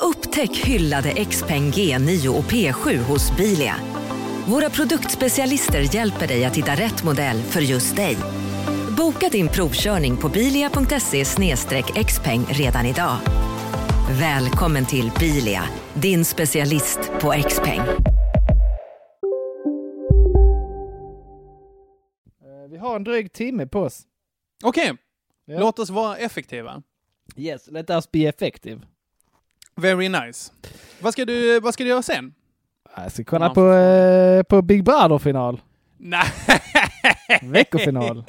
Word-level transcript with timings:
Upptäck 0.00 0.56
hyllade 0.56 1.24
XPeng 1.24 1.70
G9 1.70 2.28
och 2.28 2.44
P7 2.44 2.96
hos 2.96 3.36
Bilia. 3.36 3.74
Våra 4.48 4.70
produktspecialister 4.70 5.94
hjälper 5.94 6.26
dig 6.26 6.44
att 6.44 6.56
hitta 6.56 6.72
rätt 6.72 7.04
modell 7.04 7.42
för 7.42 7.60
just 7.60 7.96
dig. 7.96 8.16
Boka 8.96 9.28
din 9.28 9.48
provkörning 9.48 10.16
på 10.16 10.28
bilia.se 10.28 11.24
xpeng 12.04 12.44
redan 12.48 12.86
idag. 12.86 13.16
Välkommen 14.20 14.86
till 14.86 15.10
Bilia, 15.20 15.62
din 15.94 16.24
specialist 16.24 16.98
på 17.20 17.32
XPeng. 17.48 17.80
Vi 22.70 22.76
har 22.76 22.96
en 22.96 23.04
dryg 23.04 23.32
timme 23.32 23.66
på 23.66 23.80
oss. 23.80 24.02
Okej, 24.64 24.92
Ja. 25.44 25.58
låt 25.60 25.78
oss 25.78 25.90
vara 25.90 26.16
effektiva. 26.16 26.82
Yes, 27.36 27.68
let 27.70 27.90
us 27.90 28.10
be 28.10 28.18
effective. 28.18 28.80
Very 29.80 30.08
nice. 30.08 30.52
Vad 31.00 31.12
ska 31.12 31.24
du, 31.24 31.60
vad 31.60 31.74
ska 31.74 31.84
du 31.84 31.90
göra 31.90 32.02
sen? 32.02 32.34
Jag 32.96 33.12
ska 33.12 33.24
kolla 33.24 33.46
Ja, 33.46 33.54
på, 33.54 33.72
eh, 33.72 34.42
på 34.42 34.62
Big 34.62 34.84
Brother-final. 34.84 35.60
Nej. 35.98 36.24
Veckofinal. 37.42 38.24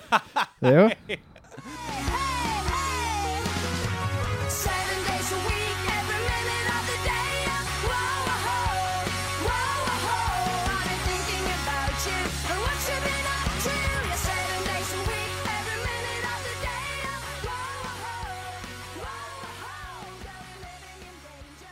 jo. 0.58 0.90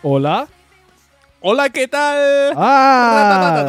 Hola. 0.04 0.46
Hola, 1.40 1.68
¿qué 1.68 1.88
tal? 1.88 2.52
Ah! 2.56 3.62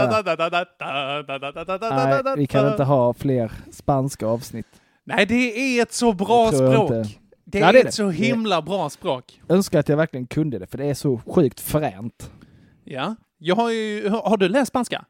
Nej, 2.23 2.35
vi 2.37 2.47
kan 2.47 2.67
inte 2.71 2.83
ha 2.83 3.13
fler 3.13 3.51
spanska 3.71 4.27
avsnitt. 4.27 4.67
Nej, 5.03 5.25
det 5.25 5.35
är 5.35 5.81
ett 5.81 5.93
så 5.93 6.13
bra 6.13 6.45
jag 6.45 6.53
språk. 6.55 6.91
inte. 6.91 7.09
Det 7.45 7.59
Ja, 7.59 7.67
är 7.69 7.73
det 7.73 7.79
ett 7.79 7.85
det. 7.85 7.91
så 7.91 8.09
himla 8.09 8.61
bra 8.61 8.89
språk. 8.89 9.41
Önskar 9.49 9.79
att 9.79 9.89
jag 9.89 9.97
verkligen 9.97 10.27
kunde 10.27 10.59
det, 10.59 10.67
för 10.67 10.77
det 10.77 10.85
är 10.85 10.93
så 10.93 11.21
sjukt 11.27 11.59
fränt. 11.59 12.31
Ja. 12.83 13.15
Jag 13.37 13.55
har 13.55 13.71
ju, 13.71 14.09
har 14.09 14.37
du 14.37 14.49
läst 14.49 14.67
spanska? 14.69 15.05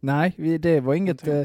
Nej, 0.00 0.34
det 0.60 0.80
var 0.80 0.94
inget 0.94 1.26
eh, 1.28 1.42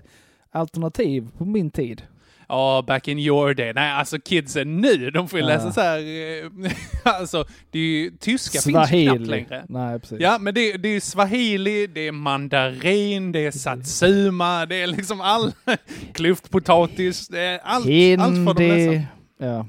alternativ 0.52 1.28
på 1.38 1.46
min 1.46 1.72
tid. 1.72 2.02
Ja, 2.50 2.84
back 2.88 3.08
in 3.08 3.20
your 3.20 3.54
day. 3.54 3.74
Nej, 3.74 3.92
alltså 3.92 4.20
kidsen 4.20 4.78
nu, 4.82 5.12
de 5.12 5.28
får 5.30 5.40
ju 5.40 5.46
Ja. 5.46 5.48
läsa 5.56 5.72
så 5.72 5.82
här... 5.82 6.00
eh, 6.00 6.72
alltså, 7.20 7.46
det 7.72 7.80
är 7.80 7.84
ju... 7.84 8.12
Tyska 8.20 8.52
finns 8.52 8.68
ju 8.68 8.72
knappt 8.72 8.90
Swahili. 8.90 9.26
längre. 9.26 9.66
Nej, 9.70 10.00
precis. 10.00 10.20
Ja, 10.20 10.38
men 10.40 10.54
det, 10.54 10.78
det 10.78 10.90
är 10.90 11.00
swahili, 11.00 11.88
det 11.88 12.08
är 12.08 12.12
mandarin, 12.12 13.32
det 13.32 13.46
är 13.46 13.52
satsuma, 13.52 14.66
det 14.66 14.76
är 14.82 14.88
liksom 14.88 15.22
all 15.22 15.52
kluftpotatis, 16.14 17.28
det 17.28 17.40
är 17.40 17.60
allt, 17.64 17.86
allt 18.20 18.48
får 18.48 18.54
de 18.54 18.68
läsa. 18.68 19.08
Ja. 19.38 19.68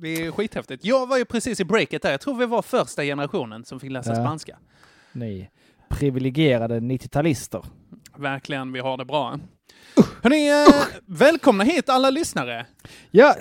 Det 0.00 0.08
är 0.08 0.30
skithäftigt. 0.30 0.84
Jag 0.84 1.06
var 1.06 1.18
ju 1.18 1.24
precis 1.24 1.60
i 1.60 1.64
breaket 1.64 2.02
där. 2.02 2.10
Jag 2.10 2.20
tror 2.20 2.34
vi 2.34 2.46
var 2.46 2.62
första 2.62 3.02
generationen 3.02 3.64
som 3.64 3.80
fick 3.80 3.90
läsa 3.90 4.10
Ja. 4.10 4.14
spanska. 4.16 4.58
Ni 5.12 5.48
privilegierade 5.88 6.80
90-talister. 6.80 7.64
Verkligen, 8.16 8.72
vi 8.72 8.80
har 8.80 8.96
det 8.96 9.04
bra. 9.04 9.38
Hörni, 10.22 10.48
eh, 10.48 10.84
välkomna 11.06 11.64
hit 11.64 11.88
alla 11.88 12.10
lyssnare 12.10 12.66
Ja, 13.10 13.34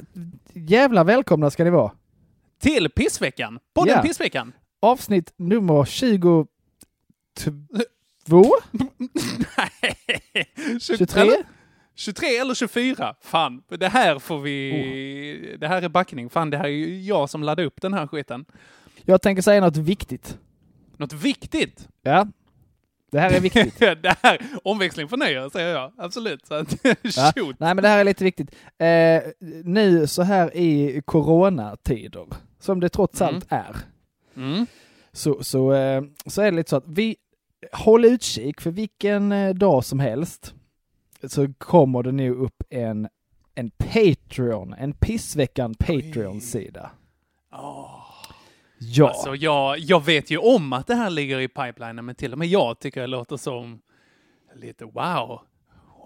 jävla 0.53 1.03
välkomna 1.03 1.51
ska 1.51 1.63
ni 1.63 1.69
vara. 1.69 1.91
till 2.61 2.89
Pissveckan. 2.89 3.59
Podden 3.73 3.93
Ja. 3.95 4.01
Pissveckan. 4.01 4.53
Avsnitt 4.79 5.33
nummer 5.37 5.85
22? 5.85 6.47
Nej. 9.57 10.79
23? 10.81 11.21
Eller, 11.21 11.37
23 11.95 12.37
eller 12.37 12.53
24. 12.55 13.15
Fan, 13.21 13.63
det 13.69 13.87
här 13.87 14.19
får 14.19 14.39
vi... 14.39 15.51
Oh. 15.53 15.59
Det 15.59 15.67
här 15.67 15.81
är 15.81 15.89
backning. 15.89 16.29
Fan, 16.29 16.49
det 16.49 16.57
här 16.57 16.65
är 16.65 16.69
ju 16.69 17.01
jag 17.01 17.29
som 17.29 17.43
laddade 17.43 17.67
upp 17.67 17.81
den 17.81 17.93
här 17.93 18.07
skiten. 18.07 18.45
Jag 19.05 19.21
tänker 19.21 19.41
säga 19.41 19.61
något 19.61 19.77
viktigt. 19.77 20.37
Något 20.97 21.13
viktigt. 21.13 21.87
Ja, 22.01 22.27
det 23.11 23.19
här 23.19 23.31
är 23.33 23.39
viktigt. 23.39 23.79
det 23.79 24.15
här, 24.23 24.41
omväxling 24.63 25.07
för 25.07 25.17
nöje, 25.17 25.49
säger 25.49 25.73
jag. 25.75 25.91
Absolut. 25.97 26.45
Så 26.45 26.53
att, 26.53 26.75
Ja. 27.15 27.31
Nej, 27.35 27.53
men 27.75 27.77
det 27.77 27.87
här 27.87 27.99
är 27.99 28.03
lite 28.03 28.23
viktigt. 28.23 28.55
Eh, 28.77 29.21
nu 29.63 30.07
så 30.07 30.21
här 30.23 30.57
i 30.57 31.01
coronatider, 31.05 32.25
som 32.59 32.79
det 32.79 32.89
trots 32.89 33.21
Mm. 33.21 33.35
allt 33.35 33.45
är, 33.49 33.75
Mm. 34.35 34.65
så, 35.11 35.43
så, 35.43 35.73
eh, 35.73 36.01
så 36.25 36.41
är 36.41 36.51
det 36.51 36.57
lite 36.57 36.69
så 36.69 36.75
att 36.75 36.87
vi 36.87 37.15
håller 37.73 38.09
utkik 38.09 38.61
för 38.61 38.71
vilken 38.71 39.31
eh, 39.31 39.53
dag 39.53 39.85
som 39.85 39.99
helst 39.99 40.53
så 41.23 41.53
kommer 41.57 42.03
det 42.03 42.11
nu 42.11 42.31
upp 42.31 42.63
en, 42.69 43.07
en 43.55 43.69
Patreon, 43.69 44.73
en 44.73 44.93
pissveckan 44.93 45.75
Patreon-sida. 45.75 46.89
Ja, 48.83 49.07
Alltså, 49.09 49.35
jag, 49.35 49.79
jag 49.79 50.05
vet 50.05 50.31
ju 50.31 50.37
om 50.37 50.73
att 50.73 50.87
det 50.87 50.95
här 50.95 51.09
ligger 51.09 51.39
i 51.39 51.47
pipelinen, 51.47 52.05
men 52.05 52.15
till 52.15 52.31
och 52.33 52.39
med 52.39 52.47
jag 52.47 52.79
tycker 52.79 53.01
det 53.01 53.07
låter 53.07 53.37
som 53.37 53.81
lite 54.55 54.85
wow. 54.85 55.39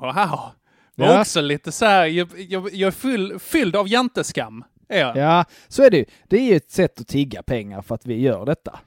Wow. 0.02 0.40
Men 0.96 1.08
Ja. 1.08 1.22
också 1.22 1.42
lite 1.42 1.72
så 1.72 1.86
här, 1.86 2.06
jag, 2.06 2.28
jag, 2.38 2.74
jag 2.74 2.88
är 2.88 2.92
full, 2.92 3.40
fylld 3.40 3.76
av 3.76 3.88
janteskam. 3.88 4.64
Jag. 4.88 5.18
ja, 5.18 5.46
så 5.68 5.84
är 5.84 5.90
det 5.90 5.98
ju. 5.98 6.06
Det 6.28 6.38
är 6.38 6.42
ju 6.42 6.56
ett 6.56 6.72
sätt 6.72 7.02
att 7.02 7.08
tigga 7.08 7.44
pengar 7.44 7.82
för 7.82 7.96
att 7.96 8.06
vi 8.06 8.20
gör 8.22 8.46
detta. 8.46 8.80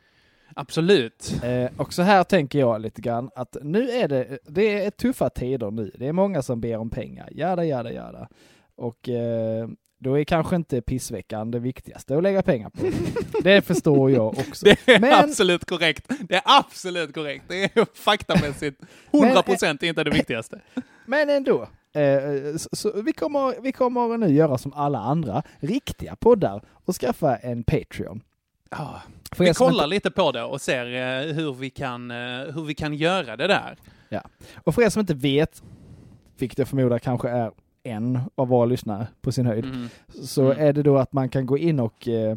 Absolut. 0.57 1.35
Eh, 1.45 1.71
och 1.81 1.93
så 1.93 2.03
här 2.03 2.25
tänker 2.25 2.59
jag 2.59 2.81
lite 2.81 3.01
grann 3.03 3.31
att 3.35 3.57
nu 3.63 3.91
är 3.91 4.09
det, 4.09 4.39
det 4.47 4.85
är 4.85 4.91
tuffa 4.91 5.31
tider 5.31 5.71
nu. 5.71 5.93
Det 5.99 6.07
är 6.09 6.13
många 6.13 6.43
som 6.43 6.61
ber 6.61 6.77
om 6.77 6.91
pengar. 6.91 7.29
Jada, 7.33 7.65
jada, 7.65 7.93
jada. 7.93 8.29
Och 8.77 9.09
eh, 9.09 9.69
då 9.99 10.19
är 10.19 10.25
kanske 10.25 10.57
inte 10.57 10.81
pissveckan 10.83 11.51
det 11.51 11.59
viktigaste 11.59 12.17
att 12.17 12.23
lägga 12.23 12.43
pengar 12.43 12.71
på. 12.71 12.91
Det 13.43 13.63
förstår 13.63 14.11
jag 14.11 14.27
också. 14.27 14.65
Det 14.87 14.89
är 14.89 15.01
Men- 15.01 15.13
absolut 15.25 15.65
korrekt. 15.65 16.13
Det 16.29 16.35
är 16.35 16.43
absolut 16.45 17.15
korrekt. 17.15 17.45
Det 17.49 17.65
är 17.65 17.87
faktamässigt 17.95 18.83
100 19.13 19.43
procent 19.43 19.83
inte 19.83 20.05
det 20.05 20.11
viktigaste. 20.11 20.61
Men 21.07 21.31
ändå. 21.31 21.69
Eh, 21.93 22.57
så, 22.57 22.69
så 22.73 23.03
vi, 23.03 23.13
kommer, 23.13 23.61
vi 23.63 23.73
kommer 23.73 24.19
nu 24.19 24.29
göra 24.29 24.59
som 24.59 24.73
alla 24.73 24.99
andra 24.99 25.43
riktiga 25.61 26.17
poddar 26.17 26.63
och 26.85 26.95
skaffa 26.95 27.37
en 27.37 27.65
Patreon. 27.65 28.21
För 29.33 29.45
Vi 29.45 29.55
kollar 29.55 29.85
inte- 29.85 29.87
lite 29.87 30.11
på 30.11 30.33
det 30.33 30.43
och 30.43 30.61
ser 30.61 30.87
eh, 30.87 31.35
hur, 31.35 31.55
vi 31.55 31.71
kan, 31.71 32.11
eh, 32.11 32.17
hur 32.55 32.65
vi 32.65 32.75
kan 32.75 32.95
göra 32.95 33.37
det 33.37 33.47
där. 33.47 33.77
Ja. 34.09 34.23
Och 34.65 34.75
för 34.75 34.83
er 34.83 34.89
som 34.91 35.01
inte 35.01 35.15
vet, 35.15 35.63
vilket 36.39 36.59
jag 36.59 36.69
förmodar 36.69 36.99
kanske 36.99 37.29
är 37.29 37.51
en 37.83 38.19
av 38.35 38.49
våra 38.49 38.67
lyssnare 38.67 39.07
på 39.21 39.33
sin 39.33 39.47
höjd, 39.47 39.65
Mm. 39.65 39.89
så 40.09 40.45
Mm. 40.53 40.67
är 40.67 40.73
det 40.73 40.83
då 40.83 40.97
att 40.99 41.13
man 41.13 41.29
kan 41.29 41.47
gå 41.47 41.59
in 41.59 41.81
och, 41.81 42.09
eh, 42.09 42.37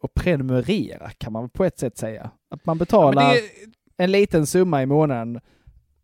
och 0.00 0.14
prenumerera, 0.14 1.10
kan 1.10 1.32
man 1.32 1.48
på 1.48 1.64
ett 1.64 1.78
sätt 1.78 1.98
säga. 1.98 2.30
Att 2.50 2.66
man 2.66 2.76
Ja, 2.76 2.78
betalar 2.78 3.22
men 3.22 3.32
det, 3.34 4.02
en 4.04 4.10
liten 4.12 4.46
summa 4.46 4.82
i 4.82 4.86
månaden 4.86 5.40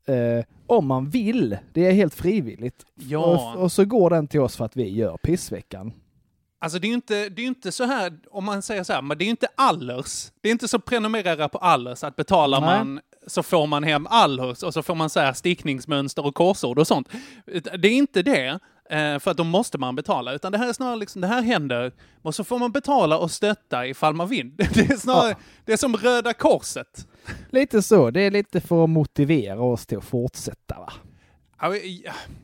eh, 0.06 0.44
om 0.66 0.86
man 0.86 1.08
vill. 1.08 1.56
Det 1.72 1.86
är 1.86 1.92
helt 1.92 2.14
frivilligt. 2.14 2.84
Ja. 2.94 3.52
Och, 3.54 3.62
och 3.62 3.72
så 3.72 3.84
går 3.84 4.10
den 4.10 4.26
till 4.28 4.40
oss 4.40 4.56
för 4.56 4.64
att 4.64 4.76
vi 4.76 4.88
gör 4.88 5.16
pissveckan. 5.16 5.92
Alltså 6.64 6.78
det 6.78 6.86
är 6.86 6.88
ju 6.88 6.94
inte, 6.94 7.28
det 7.28 7.42
är 7.42 7.46
inte 7.46 7.72
så 7.72 7.84
här, 7.84 8.12
om 8.30 8.44
man 8.44 8.62
säger 8.62 8.84
så 8.84 8.92
här, 8.92 9.02
men 9.02 9.18
det 9.18 9.24
är 9.24 9.26
ju 9.26 9.30
inte 9.30 9.48
allers. 9.54 10.30
Det 10.40 10.48
är 10.48 10.52
inte 10.52 10.68
så 10.68 10.78
prenumerera 10.78 11.48
på 11.48 11.58
allers, 11.58 12.04
att 12.04 12.16
betalar 12.16 12.60
Nej. 12.60 12.78
man 12.78 13.00
så 13.26 13.42
får 13.42 13.66
man 13.66 13.84
hem 13.84 14.06
allers 14.10 14.62
och 14.62 14.74
så 14.74 14.82
får 14.82 14.94
man 14.94 15.10
så 15.10 15.20
här 15.20 15.32
stickningsmönster 15.32 16.26
och 16.26 16.34
korsord 16.34 16.78
och 16.78 16.86
sånt. 16.86 17.08
Det 17.78 17.88
är 17.88 17.92
inte 17.92 18.22
det, 18.22 18.46
eh, 18.90 19.18
för 19.18 19.30
att 19.30 19.36
då 19.36 19.44
måste 19.44 19.78
man 19.78 19.96
betala, 19.96 20.32
utan 20.32 20.52
det 20.52 20.58
här 20.58 20.68
är 20.68 20.72
snarare 20.72 20.96
liksom, 20.96 21.20
det 21.20 21.26
här 21.26 21.42
händer 21.42 21.92
och 22.22 22.34
så 22.34 22.44
får 22.44 22.58
man 22.58 22.72
betala 22.72 23.18
och 23.18 23.30
stötta 23.30 23.86
ifall 23.86 24.14
man 24.14 24.28
vill. 24.28 24.52
Det 24.56 24.90
är 24.90 24.96
snarare, 24.96 25.30
Ja. 25.30 25.36
det 25.64 25.72
är 25.72 25.76
som 25.76 25.96
Röda 25.96 26.32
Korset. 26.32 27.06
Lite 27.50 27.82
så, 27.82 28.10
det 28.10 28.20
är 28.20 28.30
lite 28.30 28.60
för 28.60 28.84
att 28.84 28.90
motivera 28.90 29.62
oss 29.62 29.86
till 29.86 29.98
att 29.98 30.04
fortsätta 30.04 30.78
va? 30.78 30.92
Ja, 31.60 31.74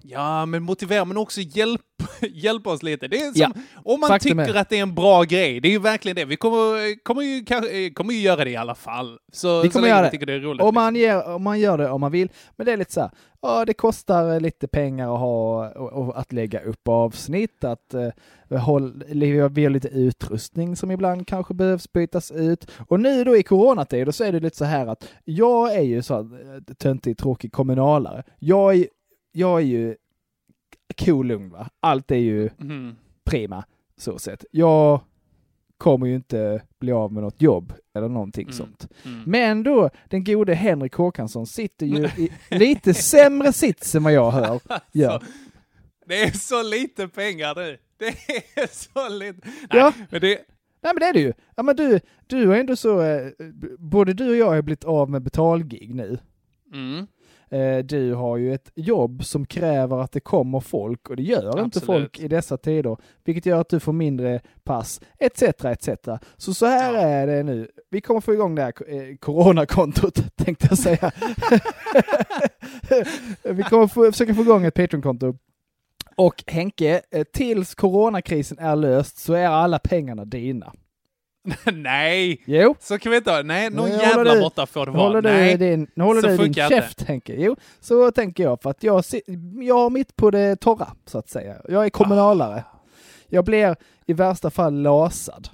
Ja, 0.03 0.47
men 0.47 0.63
motivera 0.63 1.05
men 1.05 1.17
också 1.17 1.41
hjälp, 1.41 1.81
hjälp 2.33 2.67
oss 2.67 2.83
lite. 2.83 3.09
Det 3.09 3.17
är 3.21 3.33
som, 3.33 3.53
Ja, 3.55 3.63
om 3.85 4.01
man 4.01 4.09
faktum 4.09 4.39
tycker 4.39 4.55
är- 4.55 4.61
att 4.61 4.69
det 4.69 4.79
är 4.79 4.83
en 4.83 4.95
bra 4.95 5.23
grej, 5.23 5.61
det 5.61 5.69
är 5.69 5.73
ju 5.73 5.79
verkligen 5.79 6.17
det. 6.17 6.25
Vi 6.25 6.37
kommer, 6.37 7.03
kommer, 7.05 7.23
ju, 7.23 7.45
kanske- 7.45 7.91
kommer 7.91 8.15
ju 8.15 8.21
göra 8.21 8.45
det 8.45 8.51
i 8.51 8.57
alla 8.57 8.75
fall. 8.75 9.19
Så, 9.33 9.63
Vi 9.63 9.69
så 9.69 9.73
kommer 9.73 9.83
länge 9.89 9.95
göra 9.97 10.05
det. 10.05 10.11
tycker 10.11 10.27
det 10.27 10.33
är 10.33 10.41
roligt. 10.41 10.63
Om 10.63 10.75
man, 10.75 10.97
ger, 10.97 11.29
om 11.29 11.43
man 11.43 11.61
gör 11.61 11.79
det 11.79 11.91
om 11.91 12.01
man 12.01 12.13
vill. 12.13 12.29
Men 12.57 12.67
det 12.67 12.73
är 12.73 12.77
lite 12.77 12.93
så 12.93 13.01
här, 13.01 13.11
ja 13.43 13.65
det 13.65 13.75
kostar 13.75 14.41
lite 14.41 14.69
pengar 14.69 15.15
att 15.15 15.21
ha 15.21 15.69
och, 15.71 15.93
och 15.93 16.19
att 16.19 16.33
lägga 16.33 16.61
upp 16.61 16.89
avsnitt, 16.89 17.65
att 17.65 17.95
eh, 17.95 18.59
håll, 18.61 19.05
vi 19.09 19.39
har 19.39 19.71
lite 19.71 19.89
utrustning 19.89 20.77
som 20.77 20.91
ibland 20.91 21.27
kanske 21.27 21.55
behövs 21.55 21.93
bytas 21.93 22.31
ut. 22.33 22.67
Och 22.89 23.01
nu 23.01 23.25
då 23.25 23.37
i 23.37 23.43
coronatider 23.43 24.13
så 24.13 24.25
är 24.25 24.33
det 24.33 24.41
lite 24.41 24.57
så 24.57 24.65
här 24.65 24.87
att 24.87 25.09
jag 25.25 25.75
är 25.77 25.83
ju 25.83 26.03
så 26.03 26.15
här, 26.15 26.21
eh, 26.23 26.75
töntig, 26.75 27.19
tråkig 27.19 27.53
kommunalare. 27.53 28.23
Jag 28.39 28.75
är, 28.75 28.87
jag 29.33 29.61
är 29.61 29.65
ju 29.65 29.97
cool 30.99 31.27
lugn 31.27 31.51
va. 31.51 31.69
Allt 31.81 32.11
är 32.11 32.17
ju 32.17 32.51
Mhm. 32.59 32.97
prima 33.25 33.65
så 33.97 34.19
sett. 34.19 34.45
Jag 34.51 35.01
kommer 35.79 36.07
ju 36.07 36.15
inte 36.15 36.63
bli 36.81 36.93
av 36.93 37.13
med 37.13 37.23
något 37.23 37.43
jobb 37.43 37.73
eller 37.95 38.09
någonting 38.09 38.43
Mm. 38.45 38.53
sånt. 38.53 38.89
Mm. 39.05 39.23
Men 39.27 39.63
då, 39.63 39.91
den 40.09 40.25
gode 40.25 40.55
Henrik 40.55 40.95
Håkansson 40.95 41.47
sitter 41.47 41.87
ju 41.87 42.05
i 42.19 42.31
lite 42.51 42.95
sämre 42.95 43.53
sits 43.53 43.95
än 43.95 44.03
vad 44.03 44.13
jag 44.13 44.31
hör. 44.31 44.61
Ja. 44.93 45.21
Så, 45.21 45.27
det 46.07 46.23
är 46.23 46.31
så 46.31 46.63
lite 46.63 47.09
pengar 47.09 47.55
du. 47.55 47.79
Det 47.99 48.07
är 48.61 48.75
så 48.75 49.09
lite. 49.09 49.41
Nej, 49.45 49.55
Ja. 49.71 49.93
men 50.11 50.21
det, 50.21 50.39
Nej 50.83 50.93
men 50.95 51.01
det 51.01 51.07
är 51.07 51.13
det 51.13 51.21
ju. 51.21 51.33
Ja 51.57 51.63
men 51.63 51.77
du, 51.77 52.01
du 52.27 52.47
har 52.47 52.55
ändå 52.57 52.77
så, 52.77 53.01
eh, 53.03 53.27
både 53.79 54.13
du 54.13 54.31
och 54.31 54.37
jag 54.37 54.47
har 54.51 54.63
blivit 54.63 54.85
av 54.85 55.11
med 55.11 55.23
betalgig 55.23 55.95
nu. 55.95 56.19
mm. 56.75 57.07
Eh, 57.51 57.79
du 57.79 58.15
har 58.15 58.37
ju 58.37 58.55
ett 58.55 58.71
jobb 58.75 59.25
som 59.25 59.47
kräver 59.47 59.99
att 60.01 60.13
det 60.13 60.21
kommer 60.21 60.61
folk 60.61 61.11
och 61.11 61.17
det 61.17 61.23
gör 61.23 61.49
inte 61.49 61.61
Absolut. 61.63 61.87
folk 61.87 62.21
i 62.21 62.29
dessa 62.29 62.57
tider, 62.57 62.97
vilket 63.25 63.47
gör 63.47 63.61
att 63.61 63.69
du 63.69 63.81
får 63.81 63.93
mindre 63.93 64.41
pass, 64.65 65.01
etc. 65.19 65.43
etc. 65.65 65.89
Så 66.37 66.55
så 66.55 66.67
här 66.67 66.95
Ja. 66.95 67.01
är 67.01 67.27
det 67.27 67.43
nu. 67.43 67.69
Vi 67.91 68.01
kommer 68.01 68.21
få 68.21 68.33
igång 68.35 68.55
det 68.55 68.63
här 68.63 68.73
eh, 68.89 69.17
coronakontot, 69.17 70.37
tänkte 70.37 70.67
jag 70.71 70.79
säga. 70.79 71.11
Vi 73.55 73.63
kommer 73.63 73.87
få, 73.87 74.13
försöka 74.13 74.35
få 74.35 74.43
igång 74.43 74.65
ett 74.65 74.75
Patreon-konto. 74.75 75.35
Och 76.17 76.45
Henke, 76.47 77.03
eh, 77.11 77.25
tills 77.33 77.75
coronakrisen 77.75 78.59
är 78.59 78.77
löst 78.77 79.19
så 79.19 79.33
är 79.33 79.47
alla 79.47 79.79
pengarna 79.79 80.25
dina. 80.25 80.73
Nej, 81.73 82.43
Jo, 82.47 82.75
så 82.81 82.99
kan 82.99 83.11
vi 83.13 83.17
inte 83.19 83.31
ha. 83.31 83.43
Nej, 83.43 83.71
någon 83.71 83.91
håller 83.91 84.03
jävla 84.03 84.35
du- 84.35 84.41
måtta 84.41 84.67
får 84.67 84.87
det 84.87 84.93
vara. 84.93 85.03
håller 85.03 85.23
Nej. 85.23 85.57
du 85.57 85.67
din, 85.67 85.87
håller 86.01 86.21
så 86.21 86.27
du 86.27 86.37
din 86.37 86.55
käft 86.55 87.03
Henke. 87.03 87.35
Jo, 87.39 87.57
så 87.81 88.11
tänker 88.11 88.43
jag 88.43 88.63
för 88.63 88.71
att 88.71 88.83
jag, 88.83 89.05
jag 89.61 89.75
har 89.79 89.91
mitt 89.91 90.17
på 90.17 90.31
det 90.31 90.57
torra 90.57 90.89
så 91.07 91.19
att 91.19 91.29
säga. 91.29 91.57
Jag 91.69 91.85
är 91.85 91.91
kommunalare. 91.91 92.65
Jag 93.29 93.45
blir 93.45 93.77
i 94.07 94.13
värsta 94.13 94.51
fall 94.51 94.75
lasad. 94.83 95.49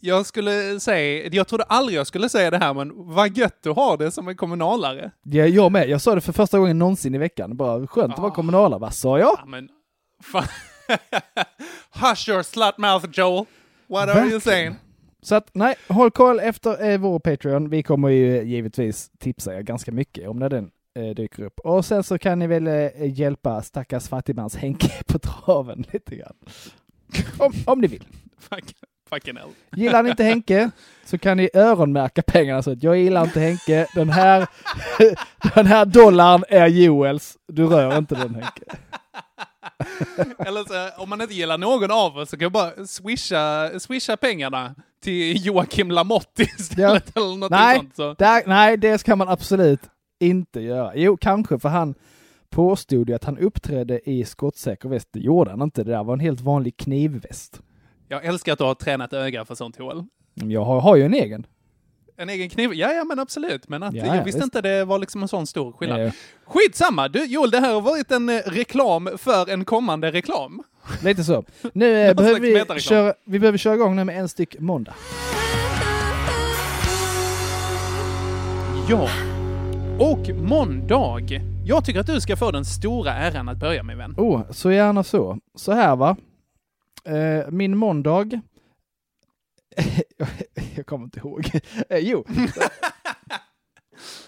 Jag 0.00 0.26
skulle 0.26 0.80
säga, 0.80 1.28
jag 1.32 1.48
trodde 1.48 1.64
aldrig 1.64 1.98
jag 1.98 2.06
skulle 2.06 2.28
säga 2.28 2.50
det 2.50 2.58
här, 2.58 2.74
men 2.74 2.92
vad 2.94 3.36
gött 3.36 3.58
du 3.62 3.70
har 3.70 3.96
det 3.96 4.10
som 4.10 4.28
en 4.28 4.36
kommunalare. 4.36 5.10
Ja, 5.22 5.46
jag 5.46 5.72
med. 5.72 5.88
Jag 5.88 6.00
sa 6.00 6.14
det 6.14 6.20
för 6.20 6.32
första 6.32 6.58
gången 6.58 6.78
någonsin 6.78 7.14
i 7.14 7.18
veckan. 7.18 7.56
Bara 7.56 7.86
skönt 7.86 8.12
att 8.12 8.18
vara 8.18 8.30
Ah. 8.32 8.34
kommunalare. 8.34 8.80
Vad 8.80 8.94
sa 8.94 9.18
jag? 9.18 9.28
Ja, 9.38 9.44
men... 9.46 9.68
Hush 12.00 12.28
your 12.28 12.42
slut 12.42 12.78
mouth 12.78 13.06
Joel. 13.12 13.44
What 13.86 14.08
are 14.08 14.08
you 14.08 14.14
Verkligen. 14.20 14.40
saying? 14.40 14.74
Så 15.22 15.34
att 15.34 15.50
nej, 15.52 15.74
håll 15.88 16.10
koll 16.10 16.40
efter 16.40 16.90
eh, 16.90 16.98
vår 16.98 17.18
Patreon. 17.18 17.70
Vi 17.70 17.82
kommer 17.82 18.08
ju 18.08 18.42
givetvis 18.42 19.10
tipsa 19.18 19.54
er 19.54 19.62
ganska 19.62 19.92
mycket 19.92 20.28
om 20.28 20.38
när 20.38 20.48
den 20.48 20.70
eh, 20.98 21.14
dyker 21.14 21.42
upp. 21.42 21.60
Och 21.60 21.84
sen 21.84 22.02
så 22.02 22.18
kan 22.18 22.38
ni 22.38 22.46
väl 22.46 22.66
eh, 22.66 22.88
hjälpa 22.96 23.62
stackars 23.62 24.08
fattigmans 24.08 24.56
Henke 24.56 24.90
på 25.06 25.18
traven 25.18 25.84
lite 25.92 26.16
grann. 26.16 26.36
Om, 27.38 27.52
om 27.66 27.80
ni 27.80 27.86
vill. 27.86 28.04
Fuck, 28.38 28.74
fucking 29.08 29.36
hell. 29.36 29.48
Gillar 29.76 30.02
ni 30.02 30.10
inte 30.10 30.24
Henke 30.24 30.70
så 31.04 31.18
kan 31.18 31.36
ni 31.36 31.50
öronmärka 31.54 32.22
pengarna 32.22 32.62
så 32.62 32.70
att 32.70 32.82
jag 32.82 32.96
gillar 32.96 33.24
inte 33.24 33.40
Henke. 33.40 33.86
Den 33.94 34.10
här, 34.10 34.46
den 35.54 35.66
här 35.66 35.84
dollarn 35.84 36.44
är 36.48 36.66
Joels. 36.66 37.36
Du 37.46 37.66
rör 37.66 37.98
inte 37.98 38.14
den 38.14 38.34
Henke. 38.34 38.62
Eller 40.38 40.64
så, 40.64 41.02
om 41.02 41.08
man 41.08 41.20
inte 41.20 41.34
gillar 41.34 41.58
någon 41.58 41.90
av 41.90 42.16
oss 42.16 42.30
så 42.30 42.36
kan 42.36 42.42
jag 42.42 42.52
bara 42.52 42.86
swisha, 42.86 43.70
swisha 43.80 44.16
pengarna 44.16 44.74
till 45.00 45.46
Joakim 45.46 45.90
Lamotte 45.90 46.42
istället 46.58 47.16
eller 47.16 47.36
något 47.36 47.50
Nej, 47.50 47.76
sånt. 47.76 47.96
Så. 47.96 48.14
där, 48.14 48.42
nej, 48.46 48.76
det 48.76 48.98
ska 48.98 49.16
man 49.16 49.28
absolut 49.28 49.80
inte 50.20 50.60
göra. 50.60 50.92
Jo, 50.94 51.16
kanske 51.16 51.58
för 51.58 51.68
han 51.68 51.94
påstod 52.50 53.08
ju 53.08 53.14
att 53.14 53.24
han 53.24 53.38
uppträdde 53.38 54.10
i 54.10 54.24
skottsäker 54.24 54.88
väst. 54.88 55.08
Det 55.12 55.20
gjorde 55.20 55.50
han 55.50 55.62
inte. 55.62 55.84
Det 55.84 55.90
där 55.90 56.04
var 56.04 56.14
en 56.14 56.20
helt 56.20 56.40
vanlig 56.40 56.76
knivväst. 56.76 57.60
Jag 58.08 58.24
älskar 58.24 58.52
att 58.52 58.58
du 58.58 58.64
har 58.64 58.74
tränat 58.74 59.12
öga 59.12 59.44
för 59.44 59.54
sånt 59.54 59.78
Joel. 59.78 60.04
Jag 60.34 60.64
har, 60.64 60.80
har 60.80 60.96
ju 60.96 61.02
en 61.02 61.14
egen. 61.14 61.46
En 62.16 62.28
egen 62.28 62.48
kniv? 62.50 62.74
Ja, 62.74 62.92
ja 62.92 63.04
men 63.04 63.18
absolut. 63.18 63.68
Men 63.68 63.82
att, 63.82 63.94
Ja, 63.94 64.06
jag 64.06 64.16
ja, 64.16 64.22
visste 64.24 64.38
visst. 64.38 64.44
inte 64.44 64.60
det 64.60 64.84
var 64.84 64.98
liksom 64.98 65.22
en 65.22 65.28
sån 65.28 65.46
stor 65.46 65.72
skillnad. 65.72 66.00
Eh, 66.06 66.12
Skitsamma! 66.46 67.08
Du, 67.08 67.24
Joel, 67.24 67.50
det 67.50 67.60
här 67.60 67.74
har 67.74 67.80
varit 67.80 68.10
en 68.10 68.28
eh, 68.28 68.36
reklam 68.46 69.08
för 69.18 69.50
en 69.50 69.64
kommande 69.64 70.12
reklam. 70.12 70.62
Lite 71.02 71.24
så. 71.24 71.44
Nu 71.72 72.08
eh, 72.08 72.14
behöver 72.14 72.40
vi 72.74 72.80
köra, 72.80 73.14
vi 73.24 73.38
behöver 73.38 73.58
köra 73.58 73.74
igång 73.74 73.96
nu 73.96 74.04
med 74.04 74.18
en 74.20 74.28
styck 74.28 74.60
måndag. 74.60 74.94
Ja. 78.88 79.08
Och 79.98 80.28
måndag. 80.34 81.20
Jag 81.64 81.84
tycker 81.84 82.00
att 82.00 82.06
du 82.06 82.20
ska 82.20 82.36
få 82.36 82.50
den 82.50 82.64
stora 82.64 83.12
äran 83.12 83.48
att 83.48 83.58
börja 83.58 83.82
med, 83.82 83.96
vän. 83.96 84.14
Oh, 84.16 84.42
så 84.50 84.72
gärna 84.72 85.04
så. 85.04 85.38
Så 85.54 85.72
här 85.72 85.96
va. 85.96 86.16
Eh, 87.04 87.50
min 87.50 87.76
måndag. 87.76 88.40
jag 90.76 90.86
kommer 90.86 91.04
inte 91.04 91.18
ihåg. 91.18 91.50
Eh, 91.88 91.98
jo. 91.98 92.24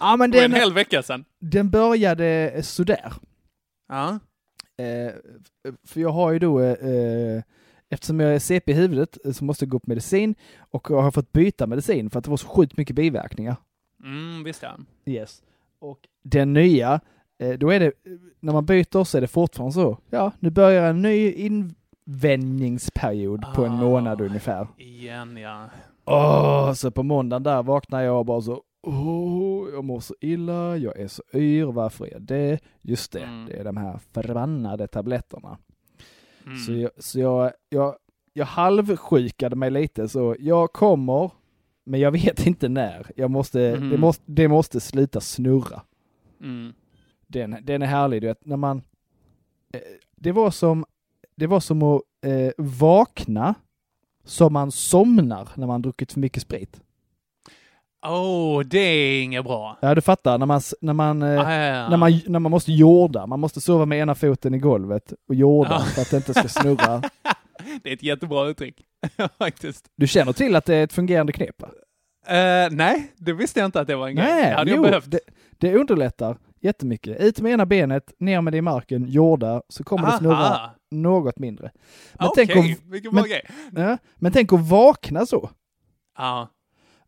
ja 0.00 0.16
men 0.16 0.30
Det 0.30 0.38
var 0.38 0.44
en 0.44 0.50
den, 0.50 0.60
hel 0.60 0.72
vecka 0.72 1.02
sedan. 1.02 1.24
den 1.38 1.70
började 1.70 2.60
sådär. 2.62 3.12
Ja. 3.88 4.18
Eh, 4.82 5.12
för 5.86 6.00
jag 6.00 6.12
har 6.12 6.32
ju 6.32 6.38
då, 6.38 6.60
eh, 6.60 7.42
eftersom 7.90 8.20
jag 8.20 8.34
är 8.34 8.38
CP 8.38 8.70
i 8.72 8.74
huvudet 8.74 9.18
eh, 9.26 9.32
så 9.32 9.44
måste 9.44 9.64
jag 9.64 9.70
gå 9.70 9.78
på 9.78 9.84
medicin 9.90 10.34
och 10.58 10.86
jag 10.90 11.02
har 11.02 11.10
fått 11.10 11.32
byta 11.32 11.66
medicin 11.66 12.10
för 12.10 12.18
att 12.18 12.24
det 12.24 12.30
var 12.30 12.36
så 12.36 12.48
sjukt 12.48 12.76
mycket 12.76 12.96
biverkningar. 12.96 13.56
Mm, 14.04 14.44
visst 14.44 14.62
ja. 14.62 14.76
Yes. 15.06 15.42
Och 15.78 15.98
den 16.22 16.52
nya, 16.52 17.00
eh, 17.38 17.58
då 17.58 17.70
är 17.70 17.80
det, 17.80 17.92
när 18.40 18.52
man 18.52 18.66
byter 18.66 19.04
så 19.04 19.16
är 19.16 19.20
det 19.20 19.26
fortfarande 19.28 19.72
så, 19.72 19.98
ja, 20.10 20.32
nu 20.38 20.50
börjar 20.50 20.90
en 20.90 21.02
ny 21.02 21.32
invändningsperiod 21.32 23.44
på 23.54 23.64
en 23.64 23.72
Ah. 23.72 23.76
månad 23.76 24.20
ungefär. 24.20 24.66
Igen 24.78 25.36
ja. 25.36 25.64
Åh, 26.04 26.72
så 26.72 26.90
på 26.90 27.02
måndagen 27.02 27.42
där 27.42 27.62
vaknar 27.62 28.02
jag 28.02 28.18
och 28.18 28.26
bara 28.26 28.40
så, 28.40 28.62
åh, 28.82 29.68
jag 29.72 29.84
mår 29.84 30.00
så 30.00 30.14
illa, 30.20 30.76
jag 30.76 30.96
är 30.98 31.08
så 31.08 31.22
yr, 31.34 31.64
varför 31.64 32.04
är 32.06 32.12
jag 32.12 32.22
det? 32.22 32.58
Just 32.80 33.12
det, 33.12 33.20
Mm. 33.20 33.46
det 33.46 33.52
är 33.52 33.64
de 33.64 33.76
här 33.76 33.98
förbannade 34.12 34.86
tabletterna. 34.88 35.58
Mm. 36.46 36.58
Så, 36.58 36.72
jag, 36.72 36.90
så 36.98 37.20
jag, 37.20 37.52
jag, 37.68 37.96
jag 38.32 38.46
halvsjukade 38.46 39.56
mig 39.56 39.70
lite, 39.70 40.08
så 40.08 40.36
jag 40.38 40.72
kommer, 40.72 41.30
men 41.84 42.00
jag 42.00 42.10
vet 42.10 42.46
inte 42.46 42.68
när. 42.68 43.06
Jag 43.16 43.30
måste, 43.30 43.76
Mhm. 43.78 43.90
det, 43.90 43.98
måste, 43.98 44.22
det 44.26 44.48
måste 44.48 44.80
sluta 44.80 45.20
snurra. 45.20 45.82
Mm. 46.40 46.72
Den, 47.26 47.56
den 47.62 47.82
är 47.82 47.86
härlig, 47.86 48.20
du 48.22 48.26
vet, 48.26 48.44
när 48.44 48.56
man... 48.56 48.82
Eh, 49.74 49.80
det 50.16 50.32
var 50.32 50.50
som, 50.50 50.84
det 51.36 51.46
var 51.46 51.60
som 51.60 51.82
att 51.82 52.02
eh, 52.24 52.50
vakna 52.58 53.54
som 54.24 54.52
man 54.52 54.70
somnar 54.72 55.48
när 55.54 55.66
man 55.66 55.82
druckit 55.82 56.12
för 56.12 56.20
mycket 56.20 56.42
sprit. 56.42 56.80
Oh, 58.02 58.60
det 58.64 58.78
är 58.78 59.22
inget 59.22 59.44
bra. 59.44 59.78
Ja, 59.80 59.94
du 59.94 60.00
fattar, 60.00 60.38
när 60.38 60.46
man, 60.46 60.60
när 60.80 60.92
man, 60.92 61.22
eh, 61.22 61.40
Ah, 61.40 61.54
ja, 61.54 61.64
ja. 61.66 61.88
när 61.88 61.96
man, 61.96 62.20
när 62.26 62.38
man 62.38 62.50
måste 62.50 62.72
jorda, 62.72 63.26
man 63.26 63.40
måste 63.40 63.60
sova 63.60 63.86
med 63.86 63.98
ena 63.98 64.14
foten 64.14 64.54
i 64.54 64.58
golvet 64.58 65.12
och 65.28 65.34
jorda 65.34 65.70
Ja. 65.70 65.80
för 65.84 66.02
att 66.02 66.10
det 66.10 66.16
inte 66.16 66.34
ska 66.34 66.48
snurra. 66.48 67.02
Det 67.82 67.88
är 67.90 67.94
ett 67.94 68.02
jättebra 68.02 68.46
uttryck. 68.48 68.82
Faktiskt. 69.38 69.84
Du 69.96 70.06
känner 70.06 70.32
till 70.32 70.56
att 70.56 70.64
det 70.64 70.74
är 70.76 70.84
ett 70.84 70.92
fungerande 70.92 71.32
knep 71.32 71.62
va? 71.62 71.68
Eh, 72.36 72.68
nej, 72.70 73.12
det 73.16 73.32
visste 73.32 73.60
jag 73.60 73.66
inte 73.66 73.80
att 73.80 73.86
det 73.86 73.96
var 73.96 74.08
en 74.08 74.16
grej. 74.16 74.42
Det 74.42 74.54
hade 74.54 74.70
jo, 74.70 74.76
jag 74.76 74.82
behövt. 74.84 75.10
det, 75.10 75.20
det 75.58 75.74
underlättar 75.76 76.36
jättemycket. 76.60 77.20
Ut 77.20 77.40
med 77.40 77.52
ena 77.52 77.66
benet, 77.66 78.12
ner 78.18 78.40
med 78.40 78.52
det 78.52 78.56
i 78.56 78.60
marken, 78.62 79.06
jorda, 79.08 79.62
så 79.68 79.84
kommer 79.84 80.10
det 80.10 80.16
snurra 80.18 80.36
Aha. 80.36 80.70
något 80.90 81.38
mindre. 81.38 81.70
Men, 82.18 82.28
Okej, 82.28 82.46
tänk 82.46 82.74
att, 82.74 83.12
men- 83.12 83.84
ja, 83.88 83.98
men 84.16 84.32
tänk 84.32 84.52
att 84.52 84.68
vakna 84.68 85.26
så. 85.26 85.50
Ja. 86.18 86.48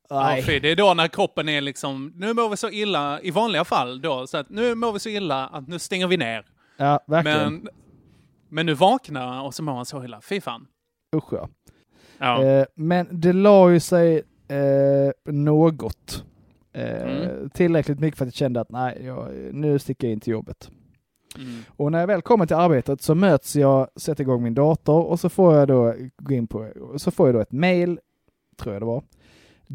Ja, 0.08 0.38
fy, 0.46 0.58
det 0.58 0.70
är 0.70 0.76
då 0.76 0.94
när 0.94 1.08
kroppen 1.08 1.48
är 1.48 1.60
liksom, 1.60 2.12
nu 2.16 2.32
mår 2.34 2.48
vi 2.48 2.56
så 2.56 2.70
illa, 2.70 3.20
i 3.20 3.30
vanliga 3.30 3.64
fall 3.64 4.00
då, 4.00 4.26
så 4.26 4.36
att 4.36 4.50
nu 4.50 4.74
mår 4.74 4.92
vi 4.92 4.98
så 4.98 5.08
illa 5.08 5.46
att 5.46 5.68
nu 5.68 5.78
stänger 5.78 6.06
vi 6.06 6.16
ner. 6.16 6.46
Ja, 6.76 7.00
verkligen. 7.06 7.54
Men, 7.54 7.68
men 8.48 8.66
nu 8.66 8.74
vaknar 8.74 9.42
och 9.42 9.54
så 9.54 9.62
mår 9.62 9.74
man 9.74 9.84
så 9.84 10.04
illa. 10.04 10.20
Fy 10.20 10.40
fan. 10.40 10.66
Usch 11.16 11.32
ja. 11.32 11.48
Ja. 12.18 12.44
Eh, 12.44 12.66
men 12.74 13.06
det 13.10 13.32
la 13.32 13.70
ju 13.70 13.80
sig 13.80 14.22
eh, 14.48 15.32
något. 15.32 16.24
Eh, 16.72 17.02
Mm. 17.02 17.50
Tillräckligt 17.50 18.00
mycket 18.00 18.18
för 18.18 18.24
att 18.24 18.28
jag 18.28 18.34
kände 18.34 18.60
att 18.60 18.70
nej, 18.70 19.02
jag, 19.04 19.28
nu 19.52 19.78
sticker 19.78 20.06
jag 20.06 20.12
in 20.12 20.20
till 20.20 20.32
jobbet. 20.32 20.70
Mm. 21.36 21.62
Och 21.68 21.92
när 21.92 22.00
jag 22.00 22.06
väl 22.06 22.22
kommer 22.22 22.46
till 22.46 22.56
arbetet 22.56 23.02
så 23.02 23.14
möts 23.14 23.56
jag, 23.56 23.88
sätter 23.96 24.22
igång 24.22 24.42
min 24.42 24.54
dator 24.54 25.04
och 25.04 25.20
så 25.20 25.28
får 25.28 25.54
jag 25.54 25.68
då 25.68 25.94
gå 26.18 26.34
in 26.34 26.46
på, 26.46 26.72
så 26.96 27.10
får 27.10 27.28
jag 27.28 27.34
då 27.34 27.40
ett 27.40 27.52
mail, 27.52 27.98
tror 28.58 28.74
jag 28.74 28.82
det 28.82 28.86
var, 28.86 29.02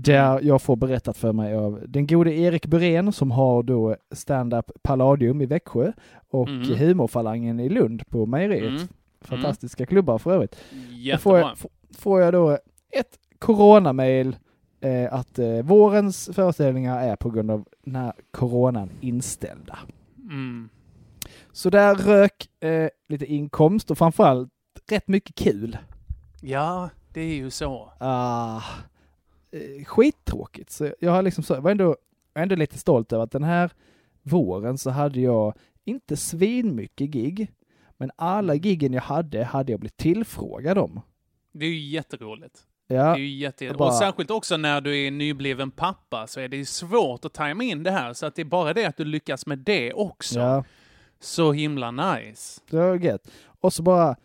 där 0.03 0.39
jag 0.43 0.61
får 0.61 0.75
berättat 0.75 1.17
för 1.17 1.33
mig 1.33 1.55
av 1.55 1.83
den 1.87 2.07
gode 2.07 2.33
Erik 2.33 2.65
Burén 2.65 3.11
som 3.13 3.31
har 3.31 3.63
då 3.63 3.95
stand-up 4.11 4.71
Palladium 4.81 5.41
i 5.41 5.45
Växjö 5.45 5.91
och 6.29 6.47
Mm. 6.47 6.77
Humorfalangen 6.77 7.59
i 7.59 7.69
Lund 7.69 8.07
på 8.09 8.25
Mejeriet. 8.25 8.69
Mm. 8.69 8.87
Fantastiska 9.21 9.85
klubbar 9.85 10.17
för 10.17 10.33
övrigt. 10.33 10.55
Får 11.19 11.39
jag, 11.39 11.51
får 11.97 12.21
jag 12.21 12.33
då 12.33 12.51
ett 12.91 13.19
coronamail 13.39 14.35
eh, 14.81 15.13
att 15.13 15.39
eh, 15.39 15.61
vårens 15.63 16.29
föreställningar 16.33 17.03
är 17.03 17.15
på 17.15 17.29
grund 17.29 17.51
av 17.51 17.65
den 17.85 17.95
här 17.95 18.13
coronan 18.31 18.89
inställda. 19.01 19.79
Mm. 20.17 20.69
Så 21.51 21.69
där 21.69 21.95
rök 21.95 22.63
eh, 22.63 22.89
lite 23.09 23.25
inkomst 23.25 23.91
och 23.91 23.97
framförallt 23.97 24.49
rätt 24.89 25.07
mycket 25.07 25.35
kul. 25.35 25.77
Ja, 26.41 26.89
det 27.13 27.21
är 27.21 27.35
ju 27.35 27.49
så. 27.49 27.91
Ah, 27.99 28.61
eh, 29.51 29.85
skittråkigt. 29.85 30.71
Så 30.71 30.93
jag 30.99 31.11
har 31.11 31.21
liksom 31.21 31.43
så, 31.43 31.61
var 31.61 31.71
ändå, 31.71 31.97
ändå 32.33 32.55
lite 32.55 32.77
stolt 32.77 33.13
över 33.13 33.23
att 33.23 33.31
den 33.31 33.43
här 33.43 33.71
våren 34.21 34.77
så 34.77 34.89
hade 34.89 35.19
jag 35.21 35.53
inte 35.85 36.17
svinmycket 36.17 37.09
gig. 37.09 37.51
Men 37.97 38.11
alla 38.15 38.55
giggen 38.55 38.93
jag 38.93 39.01
hade, 39.01 39.43
hade 39.43 39.71
jag 39.71 39.79
blivit 39.79 39.97
tillfrågad 39.97 40.77
om. 40.77 41.01
Det 41.51 41.65
är 41.65 41.69
ju 41.69 41.79
jätteroligt. 41.79 42.59
Det 42.87 42.95
Ja, 42.95 43.13
är 43.15 43.19
ju 43.19 43.27
jätte, 43.37 43.73
bara- 43.73 43.89
Och 43.89 43.95
särskilt 43.95 44.31
också 44.31 44.57
när 44.57 44.81
du 44.81 44.97
är 45.05 45.11
nybliven 45.11 45.71
pappa 45.71 46.27
så 46.27 46.39
är 46.39 46.47
det 46.47 46.57
ju 46.57 46.65
svårt 46.65 47.25
att 47.25 47.33
tajma 47.33 47.63
in 47.63 47.83
det 47.83 47.91
här. 47.91 48.13
Så 48.13 48.25
att 48.25 48.35
det 48.35 48.41
är 48.41 48.45
bara 48.45 48.73
det 48.73 48.85
att 48.85 48.97
du 48.97 49.05
lyckas 49.05 49.45
med 49.45 49.59
det 49.59 49.93
också. 49.93 50.39
ja, 50.39 50.63
Så 51.19 51.51
himla 51.51 51.91
nice. 51.91 52.61
det 52.69 52.77
var 52.77 52.95
gött. 52.95 53.27
Och 53.61 53.73
så 53.73 53.83
bara, 53.83 54.15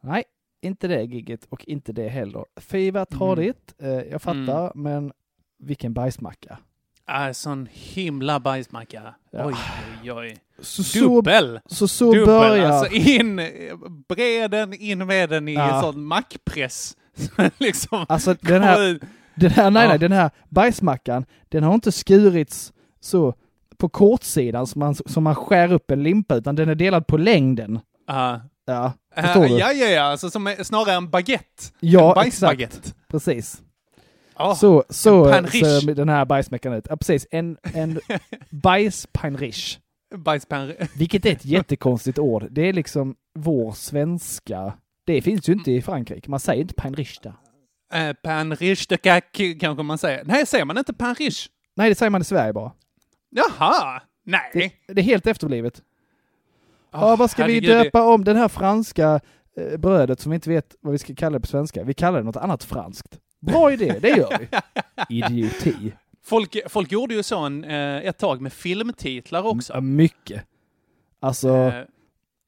nej, 0.00 0.24
inte 0.62 0.88
det 0.88 1.02
gigget 1.02 1.46
och 1.48 1.64
inte 1.64 1.92
det 1.92 2.08
heller. 2.08 2.44
Fy 2.60 2.90
vad 2.90 3.08
tradigt, 3.08 3.74
eh, 3.78 3.88
jag 3.90 4.22
fattar, 4.22 4.72
men 4.74 5.12
vilken 5.58 5.92
bajsmacka. 5.94 6.58
Äh, 7.08 7.32
sån 7.32 7.68
himla 7.72 8.40
bajsmacka. 8.40 9.14
Ja. 9.30 9.46
Oj, 9.46 9.54
oj, 10.02 10.12
oj. 10.12 10.36
Så, 10.60 10.98
Dubbel! 10.98 11.60
så, 11.66 11.88
så 11.88 12.04
Dubbel, 12.04 12.26
börjar... 12.26 12.70
alltså 12.70 12.94
in, 12.94 13.36
bred 14.08 14.50
den, 14.50 14.72
in 14.74 15.06
med 15.06 15.30
den 15.30 15.48
i 15.48 15.54
Ja. 15.54 15.80
sån 15.82 16.04
mackpress. 16.04 16.96
liksom. 17.58 18.06
Alltså 18.08 18.34
den 18.40 18.62
här, 18.62 18.98
den 19.34 19.50
här, 19.50 19.70
nej, 19.70 19.82
Ja. 19.82 19.88
nej, 19.88 19.98
den 19.98 20.12
här 20.12 20.30
bajsmackan, 20.48 21.24
den 21.48 21.62
har 21.62 21.74
inte 21.74 21.92
skurits 21.92 22.72
så 23.00 23.34
på 23.76 23.88
kortsidan 23.88 24.66
som 24.66 24.78
man, 24.80 24.94
som 24.94 25.24
man 25.24 25.34
skär 25.34 25.72
upp 25.72 25.90
en 25.90 26.02
limpa, 26.02 26.34
utan 26.34 26.54
den 26.56 26.68
är 26.68 26.74
delad 26.74 27.06
på 27.06 27.16
längden. 27.16 27.80
Ja. 28.06 28.40
Ja, 28.64 28.92
förstår 29.14 29.48
du? 29.48 29.58
ja, 29.58 29.72
ja, 29.72 29.86
ja, 29.86 30.02
alltså 30.02 30.30
som 30.30 30.54
snarare 30.62 30.94
en 30.94 31.10
baguette. 31.10 31.64
Ja, 31.80 32.20
en 32.22 32.26
exakt. 32.26 32.94
Precis. 33.08 33.62
Ja. 34.38 34.54
så 34.54 34.84
så 34.88 35.24
ser 35.50 35.94
den 35.94 36.08
här 36.08 36.24
bajsmackan 36.24 36.72
ut. 36.72 36.86
Ja, 36.90 36.96
precis. 36.96 37.26
En, 37.30 37.56
en 37.62 38.00
bajspainriche. 38.50 39.78
Bajspan... 40.14 40.72
Vilket 40.96 41.26
är 41.26 41.32
ett 41.32 41.44
jättekonstigt 41.44 42.18
ord. 42.18 42.46
Det 42.50 42.68
är 42.68 42.72
liksom 42.72 43.14
vår 43.38 43.72
svenska. 43.72 44.72
Det 45.06 45.22
finns 45.22 45.48
ju 45.48 45.52
inte 45.52 45.72
i 45.72 45.82
Frankrike. 45.82 46.30
Man 46.30 46.40
säger 46.40 46.60
inte 46.62 46.74
pain 46.74 46.94
riche 46.94 47.20
där. 47.22 47.34
Äh, 48.08 48.12
pan 48.12 48.56
riche 48.56 48.86
de 48.88 48.96
cac, 48.96 49.22
kanske 49.60 49.82
man 49.82 49.98
säger. 49.98 50.24
Nej, 50.24 50.46
säger 50.46 50.64
man 50.64 50.78
inte 50.78 50.92
pan 50.94 51.14
riche? 51.14 51.48
Nej, 51.76 51.88
det 51.88 51.94
säger 51.94 52.10
man 52.10 52.20
i 52.20 52.24
Sverige 52.24 52.52
bara. 52.52 52.72
Jaha! 53.30 54.02
Nej. 54.24 54.50
Det, 54.52 54.94
det 54.94 55.00
är 55.00 55.04
helt 55.04 55.26
efterblivet. 55.26 55.82
Åh, 56.94 57.00
ja, 57.00 57.16
vad 57.16 57.30
ska 57.30 57.46
vi 57.46 57.52
herregud, 57.54 57.76
det- 57.76 57.82
döpa 57.82 58.02
om 58.14 58.24
den 58.24 58.36
här 58.36 58.48
franska 58.48 59.20
eh, 59.56 59.78
brödet 59.78 60.20
som 60.20 60.30
vi 60.30 60.34
inte 60.34 60.50
vet 60.50 60.76
vad 60.80 60.92
vi 60.92 60.98
ska 60.98 61.14
kalla 61.14 61.34
det 61.38 61.40
på 61.40 61.46
svenska? 61.46 61.84
Vi 61.84 61.94
kallar 61.94 62.18
det 62.18 62.24
något 62.24 62.36
annat 62.36 62.64
franskt. 62.64 63.18
Bra 63.40 63.72
idé, 63.72 63.98
det 64.00 64.08
gör 64.08 64.38
vi. 64.40 64.48
Idioti. 65.18 65.92
Folk, 66.24 66.56
folk 66.68 66.92
gjorde 66.92 67.14
ju 67.14 67.22
så 67.22 67.38
en, 67.38 67.64
eh, 67.64 67.96
ett 67.96 68.18
tag 68.18 68.40
med 68.40 68.52
filmtitlar 68.52 69.46
också. 69.46 69.72
Ja, 69.72 69.80
mycket. 69.80 70.44
Alltså, 71.20 71.48
Eh, 71.56 71.84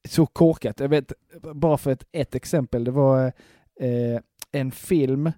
så 0.09 0.25
korkat. 0.25 0.79
Jag 0.79 0.89
vet, 0.89 1.11
bara 1.53 1.77
för 1.77 1.91
ett, 1.91 2.03
ett 2.11 2.35
exempel, 2.35 2.83
det 2.83 2.91
var 2.91 3.25
eh, 3.79 4.19
en 4.51 4.71
film 4.71 5.31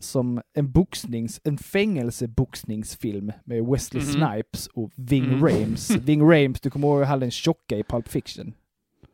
som 0.00 0.42
en 0.54 0.72
boxnings, 0.72 1.40
en 1.44 1.58
fängelseboxningsfilm 1.58 3.32
med 3.44 3.64
Wesley 3.66 4.02
Mhm. 4.02 4.12
Snipes 4.12 4.66
och 4.66 4.90
Ving 4.96 5.24
Mm. 5.24 5.46
Rhames. 5.46 5.90
Ving 6.04 6.22
Rhames, 6.32 6.60
du 6.60 6.70
kommer 6.70 6.88
ihåg 6.88 7.02
han 7.02 7.20
den 7.20 7.30
tjocka 7.30 7.76
i 7.78 7.82
Pulp 7.82 8.08
Fiction? 8.08 8.54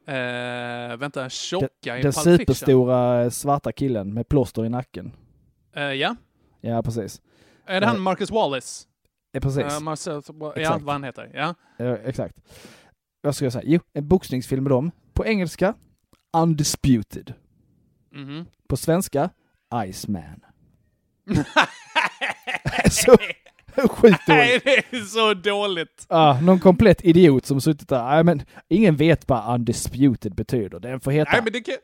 eh, 0.06 0.96
vänta, 0.96 1.28
tjocka 1.28 1.68
Den, 1.84 1.98
i 1.98 2.02
den 2.02 2.12
Pulp 2.12 2.14
Fiction. 2.24 2.38
superstora 2.38 3.22
eh, 3.24 3.30
svarta 3.30 3.72
killen 3.72 4.14
med 4.14 4.28
plåster 4.28 4.64
i 4.64 4.68
nacken. 4.68 5.12
Eh, 5.76 5.82
ja. 5.82 6.16
Ja, 6.60 6.82
precis. 6.82 7.22
Är 7.66 7.80
det 7.80 7.86
han 7.86 8.00
Marcus 8.00 8.30
Wallace? 8.30 8.86
Ja, 9.32 9.40
precis. 9.40 9.62
Eh, 9.62 9.80
Marcel, 9.80 10.22
ja, 10.56 10.78
vad 10.82 10.94
han 10.94 11.04
heter. 11.04 11.30
Ja. 11.34 11.54
Ja, 11.76 11.96
exakt. 11.96 12.36
Vad 13.20 13.36
ska 13.36 13.44
jag 13.44 13.52
säga? 13.52 13.64
Jo, 13.66 13.80
en 13.92 14.08
boxningsfilm 14.08 14.62
med 14.64 14.70
dem. 14.72 14.90
På 15.12 15.26
engelska, 15.26 15.74
Undisputed. 16.36 17.34
Mhm. 18.12 18.44
På 18.68 18.76
svenska, 18.76 19.30
Iceman. 19.86 20.40
så 22.90 23.16
sjukt 23.88 24.20
Nej, 24.28 24.60
det 24.64 24.76
är 24.96 25.00
så 25.04 25.34
dåligt. 25.34 26.06
Ah, 26.08 26.40
någon 26.40 26.60
komplett 26.60 27.04
idiot 27.04 27.46
som 27.46 27.60
suttit 27.60 27.88
där. 27.88 28.04
Nej, 28.04 28.24
men 28.24 28.42
ingen 28.68 28.96
vet 28.96 29.28
vad 29.28 29.54
undisputed 29.54 30.34
betyder. 30.34 30.78
Den 30.80 31.00
får 31.00 31.10
heta 31.10 31.30
Nej, 31.32 31.40
men 31.44 31.52
det 31.52 31.60
kan, 31.60 31.74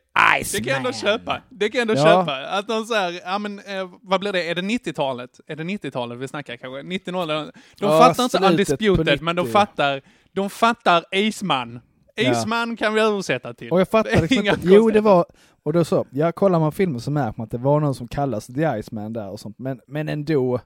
det 0.53 0.65
kan 0.65 0.77
ändå 0.77 0.93
köpa. 0.93 1.43
Det 1.49 1.69
kan 1.71 1.81
ändå 1.81 1.95
Ja. 1.95 2.05
köpa. 2.05 2.37
Att 2.47 2.69
de 2.69 2.85
säger, 2.85 3.21
ja 3.25 3.39
men 3.39 3.59
eh, 3.59 3.91
vad 4.03 4.21
blir 4.21 4.33
det? 4.33 4.51
Är 4.51 4.55
det 4.55 4.63
90-talet? 4.63 5.31
Är 5.47 5.57
det 5.57 5.63
90-talet 5.63 6.19
vi 6.19 6.29
snackar 6.29 6.57
kanske? 6.57 6.83
90 6.83 7.13
De 7.13 7.51
Ja, 7.81 7.99
fattar 8.01 8.25
inte 8.25 8.39
undisputed, 8.39 9.23
men 9.23 9.37
de 9.37 9.43
90. 9.43 9.53
fattar, 9.53 10.01
de 10.33 10.51
fattar 10.51 11.05
Aceman. 11.13 11.81
Ja. 12.15 12.31
Aceman 12.31 12.77
kan 12.77 12.95
vi 12.95 13.01
översätta 13.01 13.55
till. 13.55 13.71
Och 13.73 13.81
jag 13.81 13.89
fattar 13.89 14.23
liksom 14.23 14.37
inte. 14.47 14.59
Jo, 14.63 14.91
det 14.91 15.01
var... 15.01 15.25
Och 15.63 15.73
då 15.73 15.85
så, 15.85 16.07
jag 16.11 16.35
kollar 16.35 16.61
man 16.61 16.73
filmen 16.73 17.01
så 17.01 17.11
märker 17.11 17.35
man 17.39 17.45
att 17.45 17.51
det 17.51 17.59
var 17.59 17.81
någon 17.81 17.95
som 17.95 18.09
kallas 18.09 18.47
The 18.47 18.79
Iceman 18.81 19.13
där 19.13 19.29
och 19.31 19.41
sånt. 19.41 19.59
Men, 19.59 19.81
men 19.87 20.09
ändå, 20.09 20.61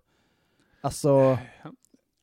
alltså... 0.81 1.39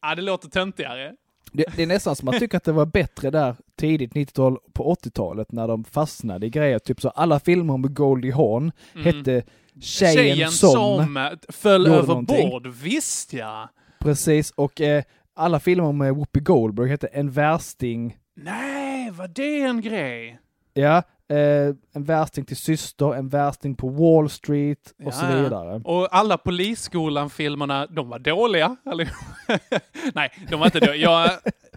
Ja, 0.01 0.15
det 0.15 0.21
låter 0.21 0.49
töntigare. 0.49 1.13
Det, 1.51 1.65
det 1.75 1.83
är 1.83 1.87
nästan 1.87 2.15
som 2.15 2.25
man 2.25 2.39
tycker 2.39 2.57
att 2.57 2.63
det 2.63 2.71
var 2.71 2.85
bättre 2.85 3.29
där 3.29 3.55
tidigt 3.77 4.13
90-tal 4.13 4.57
på 4.73 4.95
80-talet 4.95 5.51
när 5.51 5.67
de 5.67 5.83
fastnade 5.83 6.45
i 6.45 6.49
grejer. 6.49 6.79
Typ 6.79 7.01
så 7.01 7.09
alla 7.09 7.39
filmer 7.39 7.77
med 7.77 7.95
Goldie 7.95 8.31
Hawn 8.31 8.71
Mm. 8.95 9.05
hette 9.05 9.43
Tjejen, 9.81 10.51
som. 10.51 11.17
eh, 11.17 11.23
föll 11.49 11.87
över 11.87 12.07
någonting. 12.07 12.49
bord. 12.49 12.67
Visst 12.67 13.33
ja. 13.33 13.69
Precis, 13.99 14.51
och 14.51 14.81
eh, 14.81 15.03
alla 15.35 15.59
filmer 15.59 15.91
med 15.91 16.15
Whoopi 16.15 16.39
Goldberg 16.39 16.89
hette 16.89 17.07
En 17.07 17.31
värsting. 17.31 18.17
Nej, 18.35 18.82
var 19.11 19.27
det 19.27 19.61
en 19.61 19.81
grej? 19.81 20.39
Ja, 20.73 20.97
eh, 21.29 21.75
en 21.93 22.03
värsting 22.03 22.45
till 22.45 22.57
syster, 22.57 23.13
en 23.13 23.29
värsting 23.29 23.75
på 23.75 23.89
Wall 23.89 24.29
Street 24.29 24.93
och 25.05 25.13
så 25.13 25.25
Ja, 25.25 25.35
ja. 25.37 25.43
vidare. 25.43 25.81
Och 25.85 26.15
alla 26.15 26.37
Polisskolan-filmerna, 26.37 27.85
de 27.87 28.09
var 28.09 28.19
dåliga. 28.19 28.75
Nej, 30.13 30.31
de 30.49 30.55
var 30.59 30.65
inte 30.65 30.79
dåliga. 30.79 30.95
Jag, 30.95 31.29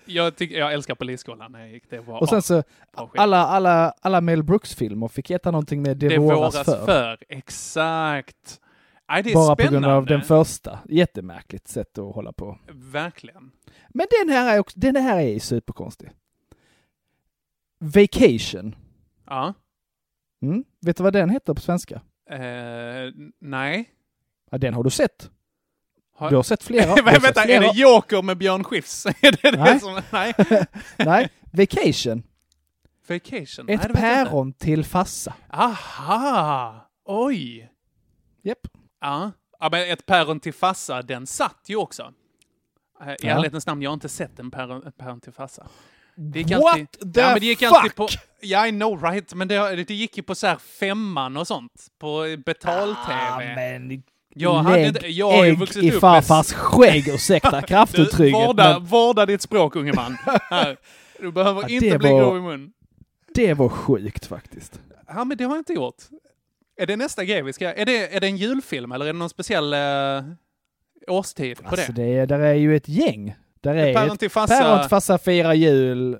jag, 0.06 0.36
tyck, 0.36 0.50
jag 0.52 0.72
älskar 0.72 0.94
Polisskolan. 0.94 1.52
Det 1.90 1.98
var 2.00 2.20
Och 2.20 2.28
sen 2.28 2.42
så, 2.42 2.62
alla, 3.16 3.46
alla, 3.46 3.92
alla 4.00 4.20
Mel 4.20 4.42
Brooks-filmer 4.42 5.08
fick 5.08 5.30
heta 5.30 5.50
någonting 5.50 5.82
med 5.82 5.96
Det, 5.96 6.08
det 6.08 6.18
våras, 6.18 6.38
våras 6.54 6.64
för. 6.64 6.86
för. 6.86 7.18
Exakt. 7.28 8.60
Nej, 9.08 9.22
det 9.22 9.30
är 9.30 9.34
Bara 9.34 9.56
på 9.56 9.62
spännande. 9.62 9.88
grund 9.88 9.96
av 9.98 10.06
den 10.06 10.22
första. 10.22 10.78
Jättemärkligt 10.88 11.68
sätt 11.68 11.98
att 11.98 12.14
hålla 12.14 12.32
på. 12.32 12.58
Verkligen. 12.72 13.50
Men 13.88 14.06
den 14.24 14.34
här 14.36 14.54
är 14.54 14.58
också, 14.60 14.78
den 14.80 14.96
här 14.96 15.20
är 15.20 15.38
superkonstig. 15.38 16.10
Vacation. 17.78 18.74
Ja. 19.26 19.54
Mm. 20.42 20.64
Vet 20.80 20.96
du 20.96 21.02
vad 21.02 21.12
den 21.12 21.30
heter 21.30 21.54
på 21.54 21.60
svenska? 21.60 21.94
Eh, 22.30 23.12
nej. 23.40 23.90
Ja, 24.50 24.58
den 24.58 24.74
har 24.74 24.82
du 24.84 24.90
sett. 24.90 25.30
Har- 26.16 26.30
Du 26.30 26.36
har 26.36 26.42
sett 26.42 26.62
flera. 26.62 26.86
har 26.90 27.02
Men 27.02 27.14
sett 27.14 27.24
vänta, 27.24 27.42
är 27.42 27.46
flera. 27.46 27.60
det 27.72 27.78
Joker 27.80 28.22
med 28.22 28.38
Björn 28.38 28.64
Skifs? 28.64 29.06
är 29.20 29.42
det 29.42 29.50
det 29.50 29.56
Nej. 29.58 29.80
som... 29.80 30.00
Nej. 30.12 30.34
Nej, 30.98 31.28
Vacation. 31.52 32.22
Vacation? 33.08 33.66
Nej, 33.66 33.74
Ett 33.74 33.84
inte. 33.84 33.88
päron 34.00 34.52
till 34.52 34.84
fassa. 34.84 35.34
Aha! 35.50 36.90
Oj! 37.04 37.70
Japp. 38.42 38.58
Ja. 39.00 39.32
ja, 39.60 39.68
men 39.72 39.90
ett 39.92 40.06
päron 40.06 40.40
till 40.40 40.54
fassa, 40.54 41.02
den 41.02 41.26
satt 41.26 41.64
ju 41.66 41.76
också. 41.76 42.12
Eh, 43.02 43.10
I 43.12 43.16
Ja. 43.22 43.28
ärlighetens 43.30 43.66
namn, 43.66 43.82
jag 43.82 43.90
har 43.90 43.94
inte 43.94 44.08
sett 44.08 44.38
en 44.38 44.50
päron, 44.50 44.86
ett 44.86 44.96
päron 44.96 45.20
till 45.20 45.32
fassa. 45.32 45.66
Det 46.16 46.38
gick 46.38 46.50
What 46.50 46.64
alltid, 46.72 46.88
the 47.14 47.20
ja, 47.20 47.26
men 47.30 47.40
det 47.40 47.46
gick 47.46 47.58
fuck? 47.58 47.72
alltid 47.72 47.94
på, 47.94 48.08
ja, 48.40 48.66
I 48.66 48.70
know 48.70 49.02
right, 49.02 49.34
men 49.34 49.48
det, 49.48 49.84
det 49.84 49.94
gick 49.94 50.16
ju 50.16 50.22
på 50.22 50.34
så 50.34 50.46
här 50.46 50.56
femman 50.56 51.36
och 51.36 51.46
sånt. 51.46 51.72
På 51.98 52.36
betal-tv. 52.46 53.14
Ah, 53.30 53.38
men 53.38 54.02
jag, 54.34 54.64
lägg 54.70 54.86
inte, 54.86 55.06
jag 55.08 55.30
har 55.30 55.44
ägg 55.44 55.58
vuxit 55.58 55.82
i 55.82 55.86
upp 55.88 55.92
med- 55.94 56.00
farfars 56.00 56.52
skägg, 56.52 57.08
ursäkta 57.08 57.62
kraftuttrycket. 57.66 58.34
vårda, 58.48 58.72
men- 58.78 58.84
vårda 58.84 59.26
ditt 59.26 59.42
språk, 59.42 59.76
unge 59.76 59.92
man. 59.92 60.16
Här. 60.50 60.76
Du 61.20 61.32
behöver 61.32 61.62
Ja, 61.62 61.68
inte 61.68 61.98
bli 61.98 62.10
var- 62.12 62.20
grov 62.20 62.36
i 62.36 62.40
mun. 62.40 62.72
Det 63.34 63.54
var 63.54 63.68
sjukt 63.68 64.26
faktiskt. 64.26 64.80
Ja, 65.08 65.24
men 65.24 65.36
det 65.36 65.44
har 65.44 65.50
jag 65.52 65.60
inte 65.60 65.72
gjort. 65.72 65.96
Är 66.80 66.86
det 66.86 66.96
nästa 66.96 67.24
grej 67.24 67.42
vi 67.42 67.52
ska 67.52 67.72
Är 67.74 67.84
det, 67.84 68.16
är 68.16 68.20
det 68.20 68.26
en 68.26 68.36
julfilm 68.36 68.92
eller 68.92 69.04
är 69.06 69.12
det 69.12 69.18
någon 69.18 69.28
speciell 69.30 69.72
eh, 69.72 69.78
årstid 71.08 71.62
på 71.62 71.68
Alltså 71.68 71.92
det? 71.92 72.02
det 72.02 72.18
är, 72.18 72.26
där 72.26 72.38
är 72.40 72.54
ju 72.54 72.76
ett 72.76 72.88
gäng. 72.88 73.34
Där 73.66 73.74
är 73.74 73.94
Päron 73.94 74.16
till 74.18 74.30
farsa. 74.30 74.54
päron 74.58 74.80
till 74.80 74.88
farsa 74.88 75.18
firar 75.18 75.52
jul 75.54 76.12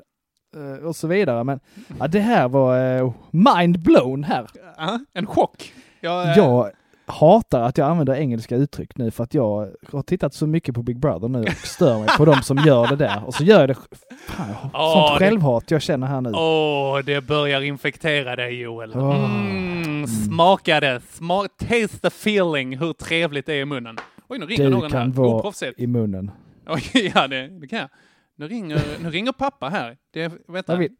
eh, 0.57 0.87
och 0.87 0.97
så 0.97 1.07
vidare. 1.07 1.45
Men 1.45 1.61
ja, 1.99 2.09
det 2.09 2.21
här 2.21 2.49
var 2.49 2.97
eh, 2.99 3.13
mind 3.31 3.79
blown 3.81 4.25
här. 4.25 4.47
Ja, 4.77 4.99
en 5.15 5.27
chock. 5.27 5.73
Jag, 6.01 6.29
eh, 6.29 6.37
Jag 6.37 6.71
hatar 7.09 7.63
att 7.63 7.79
jag 7.79 7.89
använder 7.91 8.15
engelska 8.15 8.57
uttryck 8.57 8.97
nu 8.99 9.11
för 9.11 9.25
att 9.25 9.35
jag 9.35 9.69
har 9.93 10.03
tittat 10.03 10.35
så 10.35 10.47
mycket 10.47 10.75
på 10.75 10.83
Big 10.83 10.99
Brother 11.01 11.29
nu 11.29 11.41
och 11.43 11.49
stör 11.67 11.99
mig 11.99 12.09
på 12.19 12.25
de 12.25 12.43
som 12.43 12.57
gör 12.59 12.87
det 12.87 12.97
där. 12.97 13.23
Och 13.27 13.35
så 13.35 13.45
gör 13.45 13.61
jag 13.61 13.69
det... 13.69 13.75
Fan, 14.27 14.47
Åh, 14.75 14.93
sånt 14.93 15.19
det- 15.21 15.25
självhat 15.25 15.71
jag 15.71 15.83
känner 15.83 16.07
här 16.07 16.21
nu. 16.21 16.31
Åh, 16.35 16.99
det 17.05 17.21
börjar 17.21 17.61
infektera 17.61 18.37
dig 18.37 18.61
Joel. 18.61 18.93
Åh. 18.95 19.25
Mm, 19.25 20.07
smaka 20.07 20.81
det. 20.81 21.01
Sma 21.11 21.49
taste 21.59 21.99
the 22.01 22.07
feeling, 22.09 22.79
hur 22.79 22.93
trevligt 22.93 23.47
det 23.47 23.53
är 23.55 23.61
i 23.61 23.65
munnen. 23.65 23.97
Oj, 24.29 24.39
nu 24.39 24.47
ringer 24.47 24.65
Du 24.65 24.71
någon 24.71 24.91
kan 24.91 25.01
här. 25.01 25.09
vara 25.09 25.53
i 25.77 25.87
munnen. 25.87 26.31
Oj, 26.69 27.13
ja, 27.15 27.29
det, 27.29 27.49
det 27.49 27.69
kan 27.69 27.79
jag. 27.79 27.89
Nu 28.35 28.49
ringer, 28.49 28.99
nu 29.03 29.11
ringer 29.11 29.33
pappa 29.33 29.69
här. 29.69 29.99
Det, 30.11 30.29
vänta, 30.49 30.73
Jag 30.73 30.79
vill... 30.79 30.97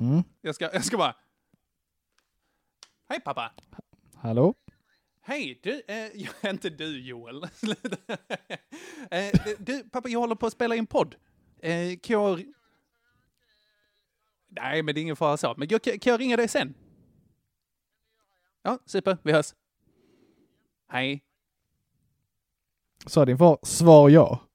Mm. 0.00 0.22
jag 0.40 0.54
ska, 0.54 0.70
jag 0.72 0.84
ska 0.84 0.98
bara... 0.98 1.16
Hej 3.08 3.20
pappa! 3.20 3.52
Hallå? 4.14 4.54
Hej, 5.20 5.60
du, 5.62 5.82
eh, 5.88 6.50
inte 6.50 6.70
du 6.70 7.00
Joel. 7.00 7.42
eh, 9.10 9.40
du, 9.58 9.88
pappa, 9.88 10.08
jag 10.08 10.20
håller 10.20 10.34
på 10.34 10.46
att 10.46 10.52
spela 10.52 10.74
in 10.76 10.86
podd. 10.86 11.14
Eh, 11.58 11.98
kan 12.02 12.14
jag... 12.14 12.44
Nej, 14.48 14.82
men 14.82 14.94
det 14.94 15.00
är 15.00 15.02
ingen 15.02 15.16
fara 15.16 15.36
så. 15.36 15.54
Men 15.56 15.68
jag, 15.70 15.82
kan 15.82 15.98
kan 15.98 16.10
jag 16.10 16.20
ringa 16.20 16.36
dig 16.36 16.48
sen? 16.48 16.74
Ja, 18.62 18.78
super, 18.86 19.18
vi 19.22 19.32
hörs. 19.32 19.54
Hej. 20.88 21.24
Sa 23.06 23.24
din 23.24 23.38
far 23.38 23.58
svar 23.62 24.08
ja? 24.08 24.47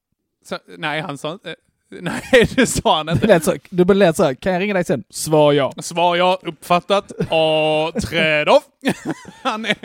Så, 0.43 0.57
nej, 0.77 1.01
han 1.01 1.17
sa 1.17 1.31
inte... 1.33 1.55
Nej, 2.01 2.21
det 2.55 2.65
sa 2.67 2.97
han 2.97 3.05
Det 3.05 3.11
inte. 3.11 3.27
lät 3.27 3.43
så, 3.43 3.55
du 3.69 3.83
lät 3.93 4.15
så 4.15 4.23
här, 4.23 4.33
kan 4.33 4.53
jag 4.53 4.59
ringa 4.61 4.73
dig 4.73 4.83
sen? 4.85 5.03
Svar 5.09 5.53
ja. 5.53 5.73
Svar 5.77 6.15
ja, 6.15 6.39
uppfattat. 6.43 7.11
Och 7.11 8.01
träd 8.01 8.49
off. 8.49 8.63
han 9.43 9.65
är, 9.65 9.75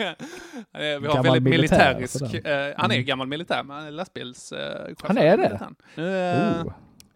han 0.71 0.81
är, 0.81 0.99
vi 0.99 1.07
har 1.07 1.13
Gammal 1.15 1.23
väldigt 1.23 1.43
militär, 1.43 1.95
militärisk, 1.95 2.19
sådär. 2.19 2.67
eh, 2.69 2.73
han 2.77 2.91
är 2.91 2.95
Mm. 2.95 3.05
gammal 3.05 3.27
militär, 3.27 3.63
men 3.63 3.77
han 3.77 3.85
är 3.85 3.91
lastbilschaufför. 3.91 5.07
Han 5.07 5.17
är 5.17 5.37
det? 5.37 5.69
Nu 5.95 6.29
eh, 6.29 6.63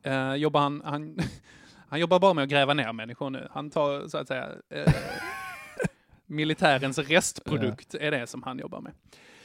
Oh. 0.05 0.29
eh, 0.29 0.35
jobbar 0.35 0.61
han, 0.61 0.81
han, 0.85 1.17
han 1.89 1.99
jobbar 1.99 2.19
bara 2.19 2.33
med 2.33 2.43
att 2.43 2.49
gräva 2.49 2.73
ner 2.73 2.93
människor 2.93 3.29
nu. 3.29 3.47
Han 3.51 3.69
tar 3.69 4.07
så 4.07 4.17
att 4.17 4.27
säga 4.27 4.47
eh, 4.69 4.93
militärens 6.25 6.99
restprodukt 6.99 7.95
är 7.95 8.11
det 8.11 8.27
som 8.27 8.43
han 8.43 8.59
jobbar 8.59 8.81
med. 8.81 8.91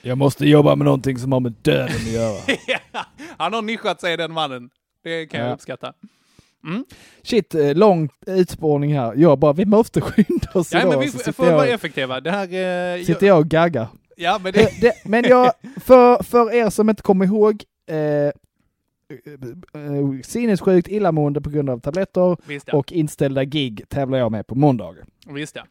Jag 0.03 0.19
måste 0.19 0.47
jobba 0.49 0.77
med 0.77 0.85
någonting 0.85 1.19
som 1.19 1.33
har 1.33 1.41
med 1.41 1.55
döden 1.63 1.97
att 1.97 2.13
göra. 2.13 2.41
han 3.39 3.53
har 3.53 3.63
nischat 3.63 4.01
sig 4.01 4.17
den 4.17 4.33
mannen. 4.33 4.71
Det 5.05 5.27
kan 5.27 5.41
jag 5.41 5.49
Ja. 5.49 5.55
uppskatta. 5.55 5.93
Shit, 7.23 7.55
eh, 7.55 7.75
lång 7.75 8.09
utspårning 8.27 8.95
här. 8.99 9.13
Jag 9.17 9.39
bara, 9.39 9.53
vi 9.53 9.65
måste 9.67 10.01
skynda 10.01 10.51
oss 10.55 10.73
Ja, 10.73 10.79
idag. 10.81 10.91
men 10.91 11.01
vi 11.01 11.09
så 11.09 11.19
får 11.19 11.25
sitter, 11.33 11.53
vara 11.53 11.67
jag, 11.67 11.75
effektiva. 11.75 12.21
Det 12.21 12.31
här... 12.31 12.97
Eh, 12.99 13.05
sitter 13.05 13.27
jag 13.27 13.39
och 13.39 13.47
gaggar. 13.49 13.89
Ja, 14.17 14.41
men 14.43 14.53
det... 14.53 14.59
Det, 14.61 14.81
det, 14.81 14.93
men 15.05 15.25
jag, 15.25 15.53
för, 15.85 16.23
för 16.23 16.53
er 16.55 16.71
som 16.71 16.91
inte 16.91 17.03
kommer 17.03 17.25
ihåg, 17.25 17.63
eh, 17.91 17.97
eh, 17.97 18.33
eh, 19.75 20.21
sinnessjukt 20.25 20.89
illamående 20.89 21.41
på 21.41 21.51
grund 21.51 21.71
av 21.71 21.81
tabletter 21.81 22.37
Visst 22.47 22.69
ja. 22.69 22.79
och 22.79 22.93
inställda 22.93 23.45
gig 23.45 23.89
tävlar 23.89 24.19
jag 24.19 24.33
med 24.33 24.47
på 24.47 24.55
måndagen. 24.55 25.07
Visst 25.27 25.57
ja. 25.57 25.63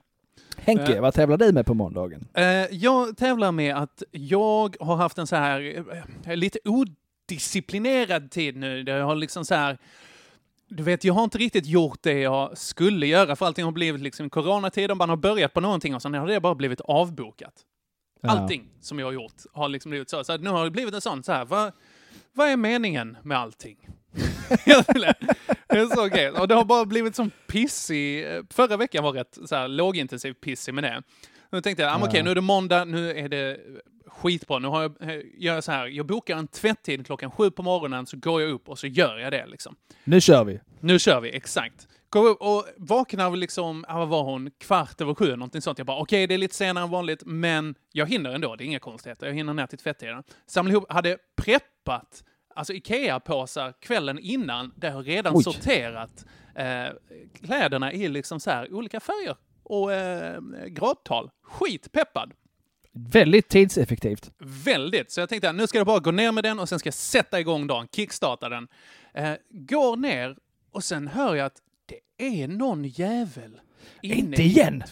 Henke, 0.58 0.96
Eh. 0.96 1.02
vad 1.02 1.14
tävlar 1.14 1.38
du 1.38 1.52
med 1.52 1.66
på 1.66 1.74
måndagen? 1.74 2.28
Eh, 2.34 2.46
jag 2.72 3.18
tävlar 3.18 3.52
med 3.52 3.76
att 3.76 4.04
jag 4.12 4.76
har 4.80 4.96
haft 4.96 5.18
en 5.18 5.28
så 5.28 5.36
här 5.36 5.84
eh, 6.26 6.36
lite 6.36 6.60
odisciplinerad 6.66 8.32
tid 8.32 8.56
nu. 8.56 8.84
Det 8.84 8.92
har 8.92 9.16
liksom 9.16 9.46
så 9.46 9.56
här 9.56 9.78
du 10.70 10.84
vet, 10.84 11.04
jag 11.04 11.14
har 11.14 11.24
inte 11.24 11.38
riktigt 11.38 11.66
gjort 11.66 12.00
det 12.02 12.20
jag 12.20 12.58
skulle 12.58 13.08
göra, 13.08 13.36
för 13.36 13.46
allting 13.46 13.66
har 13.66 13.72
blivit 13.72 14.02
liksom 14.02 14.30
coronatid, 14.30 14.92
och 14.92 14.98
man 14.98 15.10
har 15.10 15.18
börjat 15.18 15.54
på 15.54 15.62
någonting 15.62 15.96
och 15.96 16.02
sen 16.02 16.14
har 16.14 16.28
det 16.28 16.40
bara 16.40 16.56
blivit 16.56 16.82
avbokat. 16.82 17.54
Ja. 18.22 18.30
Allting 18.30 18.70
som 18.82 19.00
jag 19.00 19.08
har 19.08 19.12
gjort 19.14 19.34
har 19.54 19.70
liksom 19.70 19.90
blivit 19.90 20.10
så. 20.10 20.24
Så 20.24 20.38
nu 20.38 20.50
har 20.50 20.64
det 20.64 20.72
blivit 20.72 20.94
en 20.94 21.02
sån 21.02 21.24
så 21.24 21.32
här, 21.32 21.46
vad, 21.46 21.72
vad 22.34 22.48
är 22.48 22.58
meningen 22.58 23.18
med 23.24 23.38
allting? 23.38 23.88
det 25.68 25.88
så 25.96 26.08
okej. 26.08 26.30
Och 26.30 26.48
det 26.48 26.56
har 26.56 26.66
bara 26.66 26.86
blivit 26.86 27.16
som 27.16 27.32
pissig, 27.48 28.26
förra 28.50 28.78
veckan 28.78 29.04
var 29.04 29.12
rätt 29.12 29.38
så 29.46 29.56
här 29.56 29.68
lågintensiv 29.68 30.34
pissig 30.34 30.74
med 30.74 30.84
det. 30.84 31.04
Nu 31.52 31.62
tänkte 31.62 31.84
jag, 31.84 31.94
ah, 31.94 31.98
okej, 32.06 32.18
Ja. 32.18 32.24
nu 32.24 32.32
är 32.32 32.36
det 32.36 32.42
måndag, 32.42 32.86
nu 32.86 33.12
är 33.12 33.30
det 33.30 33.60
skitbra. 34.08 34.60
Nu 34.60 34.68
har 34.68 34.82
jag, 34.82 35.02
eh, 35.02 35.22
gör 35.38 35.54
jag 35.54 35.64
så 35.64 35.72
här, 35.72 35.88
jag 35.88 36.06
bokar 36.06 36.38
en 36.38 36.48
tvätttid 36.48 37.06
klockan 37.06 37.32
sju 37.32 37.52
på 37.52 37.64
morgonen, 37.64 38.06
så 38.06 38.18
går 38.18 38.42
jag 38.42 38.52
upp 38.52 38.70
och 38.70 38.80
så 38.80 38.88
gör 38.88 39.18
jag 39.18 39.32
det 39.32 39.46
liksom. 39.48 39.76
Nu 40.04 40.22
kör 40.22 40.44
vi. 40.44 40.60
Nu 40.80 41.00
kör 41.00 41.22
vi, 41.22 41.30
exakt. 41.36 41.88
Går 42.10 42.28
upp 42.28 42.42
och 42.42 42.66
vaknar 42.78 43.36
liksom, 43.36 43.86
ah, 43.88 43.98
vad 44.00 44.08
var 44.08 44.24
hon, 44.24 44.52
kvart 44.58 45.02
över 45.02 45.14
sju, 45.14 45.32
någonting 45.36 45.62
sånt. 45.62 45.78
Jag 45.78 45.88
bara, 45.88 45.98
okej, 45.98 46.28
det 46.28 46.34
är 46.34 46.38
lite 46.38 46.56
senare 46.56 46.84
än 46.84 46.90
vanligt, 46.92 47.24
men 47.26 47.76
jag 47.92 48.10
hinner 48.10 48.30
ändå, 48.30 48.56
det 48.56 48.64
är 48.64 48.66
inga 48.66 48.80
konstigheter. 48.80 49.28
Jag 49.28 49.34
hinner 49.34 49.54
ner 49.54 49.68
till 49.68 49.78
tvättiden. 49.78 50.24
Samla 50.46 50.72
ihop, 50.72 50.92
hade 50.92 51.18
preppat, 51.42 52.24
alltså 52.58 52.74
Ikea-påsar 52.74 53.74
kvällen 53.80 54.20
innan, 54.20 54.74
där 54.76 54.92
jag 54.92 55.08
redan 55.08 55.34
Oj. 55.36 55.44
sorterat 55.44 56.26
eh, 56.56 56.86
kläderna 57.42 57.94
i 57.94 58.08
liksom 58.08 58.40
så 58.40 58.52
här 58.52 58.74
olika 58.74 59.00
färger 59.00 59.36
och 59.64 59.94
eh, 59.94 60.42
gradtal. 60.68 61.30
Skitpeppad. 61.44 62.34
Väldigt 62.92 63.50
tidseffektivt. 63.50 64.32
Väldigt. 64.66 65.12
Så 65.12 65.20
jag 65.20 65.30
tänkte 65.30 65.50
att 65.50 65.56
nu 65.56 65.68
ska 65.68 65.78
jag 65.78 65.88
bara 65.88 66.00
gå 66.00 66.12
ner 66.12 66.32
med 66.32 66.44
den 66.44 66.60
och 66.60 66.70
sen 66.70 66.80
ska 66.80 66.88
jag 66.88 66.94
sätta 66.94 67.40
igång 67.40 67.68
dagen, 67.68 67.88
kickstarta 67.92 68.50
den. 68.50 68.68
Eh, 69.14 69.34
går 69.50 69.98
ner 69.98 70.38
och 70.72 70.84
sen 70.84 71.08
hör 71.08 71.36
jag 71.36 71.46
att 71.46 71.62
det 71.86 72.28
är 72.42 72.48
någon 72.48 72.84
jävel 72.84 73.60
Inte 74.02 74.44
igen! 74.44 74.84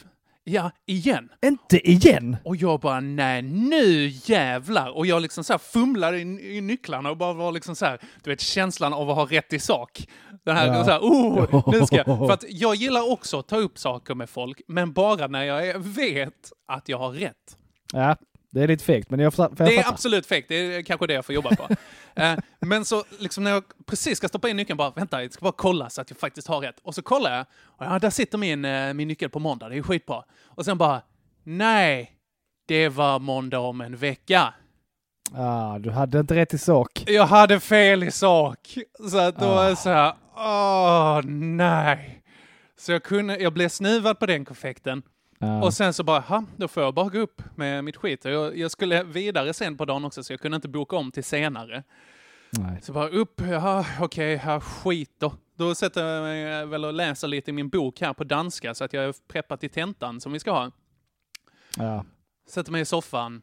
Ja, 0.48 0.72
igen. 0.86 1.30
Inte 1.46 1.90
igen! 1.92 2.38
Och 2.44 2.56
jag 2.56 2.80
bara, 2.80 3.00
nej 3.00 3.42
nu 3.42 4.08
jävlar! 4.08 4.98
Och 4.98 5.06
jag 5.06 5.22
liksom 5.22 5.44
så 5.44 5.54
här 5.54 5.58
fumlade 5.58 6.18
i, 6.18 6.58
i 6.58 6.62
nycklarna 6.62 7.10
och 7.10 7.18
bara 7.18 7.34
var 7.34 7.52
liksom 7.52 7.76
så 7.76 7.86
här, 7.86 8.00
du 8.24 8.30
vet 8.30 8.42
känslan 8.42 8.94
av 8.94 9.10
att 9.10 9.16
ha 9.16 9.26
rätt 9.26 9.54
i 9.54 9.60
sak. 9.60 10.08
Den 10.46 10.56
här, 10.56 10.68
Ja. 10.68 10.84
så 10.86 10.92
här 10.92 11.00
oh, 11.00 11.64
nu 11.72 11.86
ska 11.86 11.96
jag. 11.96 12.06
För 12.28 12.32
att 12.32 12.44
jag 12.50 12.76
gillar 12.76 13.12
också 13.12 13.40
att 13.40 13.48
ta 13.48 13.58
upp 13.58 13.78
saker 13.78 14.16
med 14.16 14.30
folk, 14.30 14.62
men 14.68 14.94
bara 14.94 15.28
när 15.28 15.44
jag 15.44 15.80
vet 15.80 16.52
att 16.68 16.90
jag 16.90 16.98
har 16.98 17.10
rätt. 17.12 17.58
Ja, 17.94 18.16
det 18.56 18.64
är 18.64 18.68
lite 18.68 18.84
fegt, 18.84 19.10
men 19.10 19.20
jag, 19.20 19.34
får- 19.34 19.44
får 19.56 19.56
jag 19.60 19.68
Det 19.68 19.78
är 19.78 19.90
absolut 19.90 20.26
fake, 20.26 20.46
det 20.48 20.56
är 20.56 20.82
kanske 20.82 21.08
det 21.08 21.14
jag 21.14 21.26
får 21.26 21.36
jobba 21.36 21.56
på. 21.56 21.68
Eh, 22.18 22.38
men 22.60 22.86
så 22.86 23.04
liksom 23.20 23.44
när 23.44 23.52
jag 23.52 23.64
precis 23.86 24.18
ska 24.18 24.28
stoppa 24.28 24.50
in 24.50 24.58
nyckeln, 24.58 24.78
bara 24.78 24.90
vänta, 24.90 25.22
jag 25.24 25.34
ska 25.34 25.44
bara 25.44 25.54
kolla 25.58 25.90
så 25.90 26.02
att 26.02 26.10
jag 26.10 26.20
faktiskt 26.20 26.48
har 26.48 26.60
rätt. 26.60 26.76
Och 26.84 26.96
så 26.96 27.02
kollar 27.02 27.36
jag, 27.38 27.46
och 27.64 27.86
ja, 27.86 28.00
där 28.00 28.10
sitter 28.10 28.38
min, 28.38 28.66
eh, 28.66 28.94
min 28.94 29.08
nyckel 29.08 29.30
på 29.30 29.40
måndag, 29.40 29.70
det 29.70 29.78
är 29.78 29.82
skitbra. 29.82 30.24
Och 30.46 30.66
sen 30.66 30.78
bara, 30.78 31.02
nej, 31.44 32.12
det 32.68 32.90
var 32.90 33.20
måndag 33.20 33.60
om 33.60 33.82
en 33.82 33.96
vecka. 33.96 34.54
Ah, 35.34 35.80
du 35.80 35.92
hade 35.92 36.20
inte 36.20 36.36
rätt 36.36 36.54
i 36.54 36.58
sak. 36.58 37.04
Jag 37.08 37.26
hade 37.26 37.60
fel 37.60 38.04
i 38.04 38.12
sak. 38.12 38.78
Så 39.12 39.18
att 39.18 39.40
då 39.40 39.46
Ah. 39.46 39.70
är 39.70 39.76
så 39.76 39.90
här, 39.90 40.14
åh 40.36 41.22
nej. 41.32 42.22
Så 42.80 42.92
jag, 42.92 43.04
kunde, 43.04 43.38
jag 43.38 43.54
blev 43.54 43.70
snuvad 43.70 44.20
på 44.20 44.26
den 44.26 44.46
konfekten. 44.46 45.02
Ja. 45.46 45.64
Och 45.64 45.74
sen 45.74 45.94
så 45.94 46.04
bara, 46.04 46.20
ha, 46.20 46.44
då 46.58 46.68
får 46.68 46.84
jag 46.84 46.94
bara 46.94 47.10
gå 47.10 47.20
upp 47.20 47.42
med 47.56 47.84
mitt 47.84 47.98
skit. 47.98 48.26
Jag, 48.26 48.58
jag 48.58 48.72
skulle 48.72 49.04
vidare 49.04 49.54
sen 49.54 49.78
på 49.78 49.86
dagen 49.86 50.06
också, 50.06 50.24
så 50.24 50.34
jag 50.34 50.40
kunde 50.40 50.56
inte 50.56 50.68
boka 50.68 50.96
om 50.96 51.12
till 51.12 51.24
senare. 51.24 51.84
Nej. 52.52 52.80
Så 52.82 52.94
bara 52.94 53.08
upp, 53.08 53.42
jaha, 53.42 53.86
okej, 54.00 54.42
ja, 54.46 54.60
skit 54.60 55.12
då. 55.20 55.34
Då 55.58 55.76
sätter 55.76 56.06
jag 56.06 56.24
mig 56.24 56.66
väl 56.66 56.86
och 56.86 56.94
läser 56.94 57.28
lite 57.28 57.52
i 57.52 57.54
min 57.54 57.70
bok 57.70 58.02
här 58.02 58.14
på 58.14 58.24
danska, 58.24 58.74
så 58.74 58.84
att 58.84 58.94
jag 58.94 59.04
är 59.04 59.14
preppad 59.28 59.60
till 59.60 59.70
tentan 59.70 60.22
som 60.22 60.32
vi 60.32 60.40
ska 60.40 60.52
ha. 60.52 60.72
Ja. 61.78 62.06
Sätter 62.50 62.72
mig 62.72 62.82
i 62.82 62.86
soffan, 62.86 63.42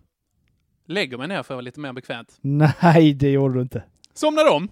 lägger 0.86 1.18
mig 1.18 1.28
ner 1.28 1.34
för 1.34 1.40
att 1.40 1.48
vara 1.56 1.60
lite 1.60 1.80
mer 1.80 1.92
bekvämt. 1.92 2.38
Nej, 2.40 3.14
det 3.14 3.30
gjorde 3.30 3.54
du 3.54 3.60
inte. 3.60 3.82
Somnar 4.14 4.50
om. 4.50 4.68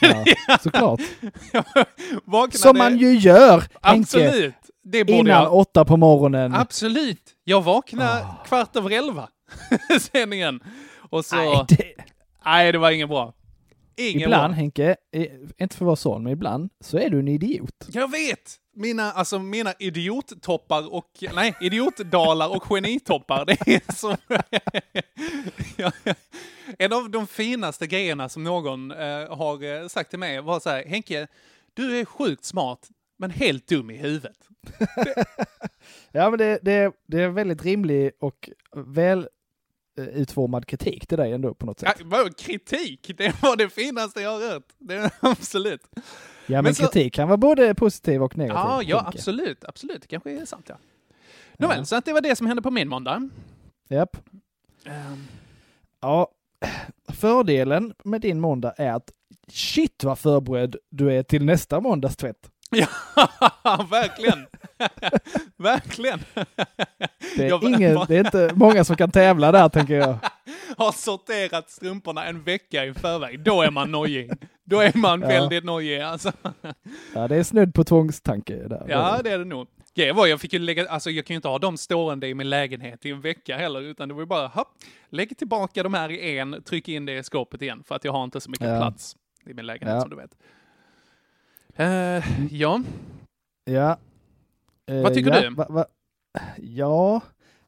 Ja, 0.00 0.24
såklart. 0.60 1.00
Som 2.50 2.78
man 2.78 2.98
ju 2.98 3.14
gör, 3.14 3.58
Henke, 3.58 3.70
Absolut! 3.80 4.54
Det 4.88 5.04
borde 5.04 5.18
innan 5.18 5.42
jag. 5.42 5.54
åtta 5.54 5.84
på 5.84 5.96
morgonen. 5.96 6.54
Absolut! 6.54 7.34
Jag 7.44 7.62
vaknade 7.62 8.10
Ah. 8.24 8.44
kvart 8.46 8.76
över 8.76 8.90
elva, 8.90 9.28
sändningen. 10.00 10.60
Och 11.10 11.24
så... 11.24 11.36
Nej, 11.36 11.66
Nej, 12.44 12.66
det, 12.66 12.72
det 12.72 12.78
var 12.78 12.90
inget 12.90 13.08
bra. 13.08 13.32
Ingen 13.96 14.22
ibland, 14.22 14.52
bra. 14.52 14.56
Henke, 14.56 14.96
inte 15.58 15.76
för 15.76 15.84
att 15.84 15.86
vara 15.86 15.96
sån, 15.96 16.22
men 16.22 16.32
ibland 16.32 16.70
så 16.84 16.98
är 16.98 17.10
du 17.10 17.18
en 17.18 17.28
idiot. 17.28 17.86
Jag 17.88 18.10
vet! 18.10 18.56
Mina, 18.76 19.12
alltså 19.12 19.38
mina 19.38 19.72
idiottoppar 19.78 20.94
och, 20.94 21.10
nej, 21.34 21.54
idiotdalar 21.60 22.56
och 22.56 22.62
genitoppar, 22.62 23.44
det 23.44 23.52
är. 23.68 23.80
Ja, 25.76 25.92
en 26.78 26.92
av 26.92 27.10
de 27.10 27.26
finaste 27.26 27.86
grejerna 27.86 28.28
som 28.28 28.44
någon 28.44 28.90
eh, 28.90 29.36
har 29.36 29.82
eh, 29.82 29.88
sagt 29.88 30.10
till 30.10 30.18
mig 30.18 30.40
var 30.40 30.60
så 30.60 30.70
här, 30.70 30.84
Henke, 30.86 31.26
du 31.74 32.00
är 32.00 32.04
sjukt 32.04 32.44
smart. 32.44 32.88
Men 33.18 33.30
helt 33.30 33.66
dum 33.68 33.90
i 33.90 33.96
huvudet. 33.96 34.45
Ja, 36.12 36.30
men 36.30 36.38
det, 36.38 36.58
det, 36.62 36.92
det 37.06 37.22
är 37.22 37.28
väldigt 37.28 37.64
rimlig 37.64 38.12
och 38.20 38.50
väl 38.76 39.28
eh, 39.98 40.04
utformad 40.04 40.66
kritik 40.66 41.06
till 41.06 41.18
dig 41.18 41.32
ändå 41.32 41.54
på 41.54 41.66
något 41.66 41.82
Ja, 41.82 41.92
sätt. 41.92 42.00
vadå, 42.04 42.30
kritik, 42.38 43.10
det 43.16 43.42
var 43.42 43.56
det 43.56 43.68
finaste 43.68 44.20
jag 44.20 44.30
har 44.30 44.48
hört. 44.52 44.66
Det 44.78 44.94
är 44.94 45.10
absolut. 45.20 45.80
Ja, 45.94 45.98
men, 46.46 46.64
men 46.64 46.74
så- 46.74 46.82
kritik 46.82 47.14
kan 47.14 47.28
vara 47.28 47.36
både 47.36 47.74
positiv 47.74 48.22
och 48.22 48.38
negativ. 48.38 48.56
Ja, 48.56 48.82
ja, 48.82 49.00
tänker 49.02 49.18
absolut, 49.18 49.64
absolut. 49.64 50.02
Det 50.02 50.08
kanske 50.08 50.30
är 50.30 50.44
sant, 50.44 50.66
ja. 50.68 50.76
Nåväl, 51.58 51.86
så 51.86 51.96
att 51.96 52.04
det 52.04 52.12
var 52.12 52.20
det 52.20 52.36
som 52.36 52.46
hände 52.46 52.62
på 52.62 52.70
min 52.70 52.88
måndag. 52.88 53.28
Japp. 53.88 54.16
Ehm, 54.84 55.24
Ja, 56.00 56.28
fördelen 57.12 57.94
med 58.04 58.20
din 58.20 58.40
måndag 58.40 58.74
är 58.76 58.92
att 58.92 59.10
shit 59.48 60.04
vad 60.04 60.18
förberedd 60.18 60.76
du 60.90 61.12
är 61.12 61.22
till 61.22 61.44
nästa 61.44 61.80
måndags 61.80 62.16
tvätt. 62.16 62.50
Ja, 63.64 63.86
verkligen. 63.90 64.46
verkligen. 65.56 66.18
Det 67.36 67.46
är, 67.48 67.68
ingen, 67.68 67.98
det 68.08 68.16
är 68.16 68.24
inte 68.24 68.50
många 68.54 68.84
som 68.84 68.96
kan 68.96 69.10
tävla 69.10 69.52
där 69.52 69.68
tänker 69.68 69.94
jag. 69.94 70.18
har 70.76 70.92
sorterat 70.92 71.70
strumporna 71.70 72.24
en 72.24 72.42
vecka 72.42 72.84
i 72.84 72.94
förväg. 72.94 73.40
Då 73.44 73.62
är 73.62 73.70
man 73.70 73.90
nojig. 73.92 74.30
Då 74.64 74.80
är 74.80 74.96
man 74.98 75.20
Ja. 75.20 75.28
väldigt 75.28 75.64
nojig 75.64 76.00
alltså. 76.00 76.32
Ja, 77.14 77.28
det 77.28 77.36
är 77.36 77.42
snudd 77.42 77.74
på 77.74 77.84
tvångstanke 77.84 78.54
där. 78.56 78.86
Ja, 78.88 79.20
det 79.24 79.30
är 79.30 79.38
det 79.38 79.44
nog. 79.44 79.66
Grejen 79.94 80.16
var, 80.16 80.26
jag 80.26 80.40
fick 80.40 80.52
ju 80.52 80.58
lägga, 80.58 80.88
alltså 80.88 81.10
jag 81.10 81.26
kan 81.26 81.34
ju 81.34 81.36
inte 81.36 81.48
ha 81.48 81.58
dem 81.58 81.76
stående 81.76 82.28
i 82.28 82.34
min 82.34 82.50
lägenhet 82.50 83.06
i 83.06 83.10
en 83.10 83.20
vecka 83.20 83.56
heller, 83.56 83.80
utan 83.80 84.08
det 84.08 84.14
var 84.14 84.22
ju 84.22 84.26
bara, 84.26 84.46
hopp, 84.46 84.68
lägg 85.10 85.38
tillbaka 85.38 85.82
de 85.82 85.94
här 85.94 86.10
i 86.10 86.38
en, 86.38 86.62
tryck 86.62 86.88
in 86.88 87.06
det 87.06 87.18
i 87.18 87.22
skåpet 87.22 87.62
igen, 87.62 87.82
för 87.86 87.94
att 87.94 88.04
jag 88.04 88.12
har 88.12 88.24
inte 88.24 88.40
så 88.40 88.50
mycket 88.50 88.66
Ja. 88.68 88.76
plats 88.80 89.16
i 89.46 89.54
min 89.54 89.66
lägenhet 89.66 89.94
Ja. 89.94 90.00
som 90.00 90.10
du 90.10 90.16
vet. 90.16 90.30
Eh, 91.76 92.24
ja, 92.50 92.82
Ja. 93.64 93.98
Eh, 94.86 95.02
Vad 95.02 95.14
tycker 95.14 95.34
ja, 95.34 95.40
du? 95.40 95.54
Va, 95.54 95.66
va? 95.68 95.86
Ja, 96.58 97.20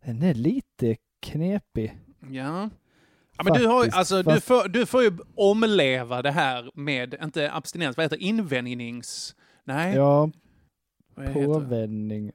den 0.05 0.23
är 0.23 0.35
lite 0.35 0.97
knepig. 1.23 1.99
ja. 2.31 2.71
Ja, 3.37 3.45
men 3.45 3.53
du, 3.53 3.67
har, 3.67 3.89
alltså, 3.93 4.23
du, 4.23 4.41
får, 4.41 4.69
du 4.69 4.87
får 4.87 5.03
ju 5.03 5.13
omleva 5.35 6.23
det 6.23 6.31
här 6.31 6.71
med, 6.75 7.15
inte 7.23 7.53
abstinens, 7.53 7.97
vad 7.97 8.05
heter 8.05 8.17
det? 8.17 8.25
invändnings... 8.25 9.37
Nej, 9.65 9.95
Ja, 9.95 10.31
påvändning. 11.33 12.33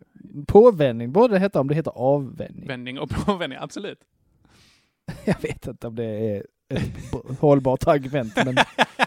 Påvändning 0.47 1.11
borde 1.11 1.33
det 1.33 1.39
heta 1.39 1.59
om 1.61 1.67
det 1.67 1.75
heter 1.75 1.91
avvändning. 1.95 2.67
Vändning 2.67 2.99
och 2.99 3.09
påvändning, 3.25 3.59
absolut. 3.61 3.99
Jag 5.25 5.41
vet 5.41 5.67
inte 5.67 5.87
om 5.87 5.95
det 5.95 6.05
är 6.05 6.45
ett 6.69 7.39
hållbart 7.39 7.87
argument, 7.87 8.35
men 8.35 8.55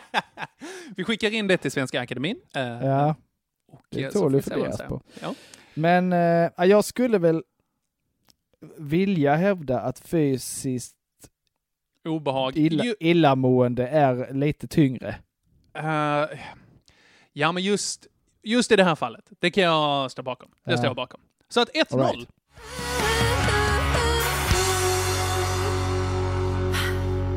Vi 0.96 1.04
skickar 1.04 1.30
in 1.34 1.46
det 1.46 1.56
till 1.56 1.70
Svenska 1.72 2.00
Akademin. 2.00 2.36
eh, 2.54 2.62
ja, 2.62 3.14
och, 3.72 3.80
det 3.90 4.10
tål 4.10 4.32
de 4.32 4.42
funderas 4.42 4.78
på. 4.82 5.02
Ja. 5.22 5.34
Men 5.74 6.12
ja, 6.56 6.64
jag 6.66 6.84
skulle 6.84 7.18
väl 7.18 7.42
vilja 8.78 9.34
hävda 9.34 9.80
att 9.80 9.98
fysiskt 10.00 10.96
Obehag. 12.04 12.56
illa, 12.56 12.84
illamående 13.00 13.88
är 13.88 14.32
lite 14.34 14.66
tyngre. 14.68 15.16
eh, 15.74 16.24
ja, 17.32 17.52
men 17.52 17.62
just, 17.62 18.06
just 18.42 18.72
i 18.72 18.76
det 18.76 18.84
här 18.84 18.94
fallet, 18.94 19.24
det 19.38 19.50
kan 19.50 19.64
jag 19.64 20.10
stå 20.10 20.22
bakom. 20.22 20.50
Det 20.64 20.70
Ja. 20.70 20.76
står 20.76 20.86
jag 20.86 20.96
bakom. 20.96 21.20
Så 21.48 21.60
att 21.60 21.68
1-0. 21.74 22.26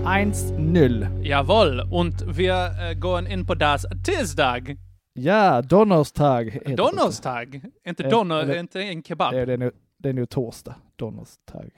1-0. 0.06 1.24
Jawohl, 1.24 1.82
und 1.92 2.38
wir 2.38 2.76
äh, 2.80 2.96
gehen 2.96 3.26
in 3.28 3.46
på 3.46 3.56
das 3.56 3.86
Tisdag. 4.04 4.76
Ja, 5.14 5.62
Donnerstag 5.62 6.50
heter 6.52 6.70
det. 6.70 6.76
Donnerstag. 6.76 7.62
Inte 7.88 8.04
Eh, 8.04 8.10
donner, 8.10 8.40
eller- 8.40 8.60
inte 8.60 8.82
en 8.82 9.04
kebab. 9.04 9.34
Det 9.34 9.40
är, 9.40 9.46
det, 9.46 9.54
är 9.54 9.58
nog, 9.58 9.72
det 9.98 10.10
är 10.10 10.14
nog 10.14 10.30
torsdag. 10.30 10.76
Donnerstag. 10.96 11.70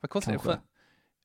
Vad 0.00 0.10
kostar 0.10 0.32
det? 0.32 0.38
kanske. 0.38 0.50
För, 0.52 0.60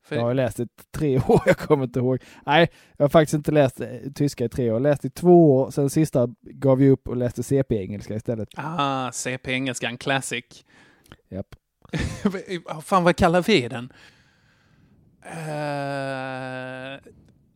för, 0.09 0.15
Jag 0.15 0.23
har 0.23 0.33
läst 0.33 0.59
i 0.59 0.67
tre 0.91 1.17
år, 1.27 1.41
jag 1.45 1.57
kommer 1.57 1.83
inte 1.83 1.99
ihåg. 1.99 2.19
Nej, 2.45 2.69
jag 2.97 3.03
har 3.03 3.09
faktiskt 3.09 3.33
inte 3.33 3.51
läst 3.51 3.81
eh, 3.81 3.87
tyska 4.15 4.45
i 4.45 4.49
tre 4.49 4.63
år. 4.63 4.67
Jag 4.67 4.73
har 4.75 4.79
läst 4.79 5.05
i 5.05 5.09
två 5.09 5.55
år, 5.55 5.71
sen 5.71 5.89
sista 5.89 6.27
gav 6.41 6.81
jag 6.83 6.91
upp 6.91 7.07
och 7.07 7.17
läste 7.17 7.43
CP-engelska 7.43 8.15
istället. 8.15 8.49
Ah, 8.55 9.11
CP 9.11 9.51
Engelskan 9.53 9.97
Classic. 9.97 10.45
Japp. 11.29 11.47
Fan, 12.83 13.03
vad 13.03 13.15
kallar 13.15 13.41
vi 13.41 13.67
den? 13.67 13.93
Eh, 15.29 16.99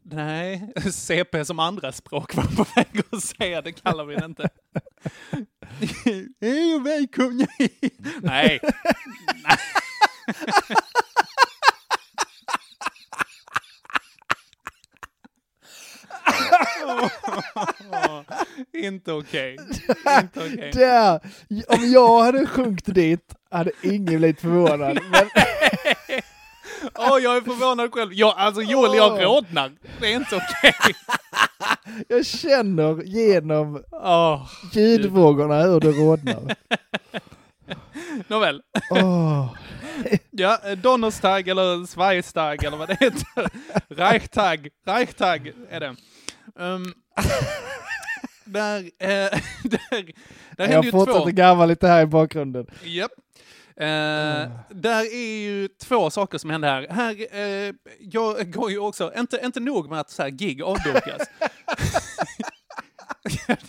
nej, 0.04 0.74
CP 0.92 1.46
som 1.46 1.60
andra 1.60 1.92
språk 1.92 2.36
var 2.36 2.44
på 2.44 2.66
väg 2.76 3.04
att 3.12 3.24
säga, 3.24 3.62
det 3.62 3.72
kallar 3.72 4.06
vi 4.06 4.16
det 4.16 4.26
inte. 4.26 4.50
Hej 6.42 6.76
och 6.76 6.86
välkomna. 6.86 7.48
Nej. 8.22 8.60
Inte 18.74 19.12
okej. 19.12 19.58
Inte 20.22 20.40
okej. 20.46 20.72
Där! 20.74 21.20
Om 21.68 21.92
jag 21.92 22.24
hade 22.24 22.48
sjunkit 22.48 22.96
dit 22.96 23.34
hade 23.52 23.72
ingen 23.84 24.06
blivit 24.06 24.42
förvånad. 24.42 25.00
Men, 25.12 25.26
Åh, 26.96 27.20
jag 27.20 27.38
är 27.38 27.42
förvånad 27.42 27.94
själv. 27.94 28.14
Jag, 28.14 28.34
alltså 28.38 28.62
Joel, 28.62 28.96
jag 28.98 29.24
rodnar. 29.24 29.72
Det 30.00 30.12
är 30.12 30.16
inte 30.16 30.36
okej. 30.36 30.74
jag 32.08 32.26
känner 32.26 33.04
genom 33.04 33.84
Åh, 33.92 34.50
ljudvågorna 34.74 35.62
hur 35.62 35.80
det 35.80 35.92
rodnar. 35.92 36.56
Nåväl. 38.28 38.62
Åh. 38.92 39.56
Ja, 40.32 40.60
Donnerstag 40.76 41.48
eller 41.48 41.86
Sverigetag 41.86 42.64
eller 42.64 42.78
vad 42.78 42.88
det 42.88 42.98
heter. 43.00 43.50
Reichtag. 43.90 44.70
Reichtag 44.86 45.52
är 45.70 45.80
det. 45.80 45.96
Um, 46.56 46.94
där, 48.46 48.80
eh, 48.80 49.10
där, 49.64 49.80
där 50.58 50.68
händer 50.68 50.74
Jag 50.76 50.86
ju 50.86 50.92
två. 50.92 51.06
fortsätter 51.06 51.32
garva 51.32 51.66
lite 51.66 51.88
här 51.88 52.02
i 52.04 52.06
bakgrunden. 52.06 52.66
Japp. 52.84 53.12
Eh, 53.78 54.50
Där 54.70 55.14
är 55.14 55.40
ju 55.42 55.68
två 55.68 56.10
saker 56.10 56.38
som 56.38 56.50
händer 56.50 56.70
här. 56.70 56.88
Här, 56.90 57.36
eh, 57.68 57.74
jag 58.00 58.52
går 58.52 58.72
ju 58.72 58.80
också, 58.80 59.14
inte, 59.18 59.40
inte 59.44 59.60
nog 59.60 59.90
med 59.90 60.00
att 60.00 60.10
så 60.10 60.22
här 60.22 60.30
gig 60.30 60.62
avbokas. 60.62 61.28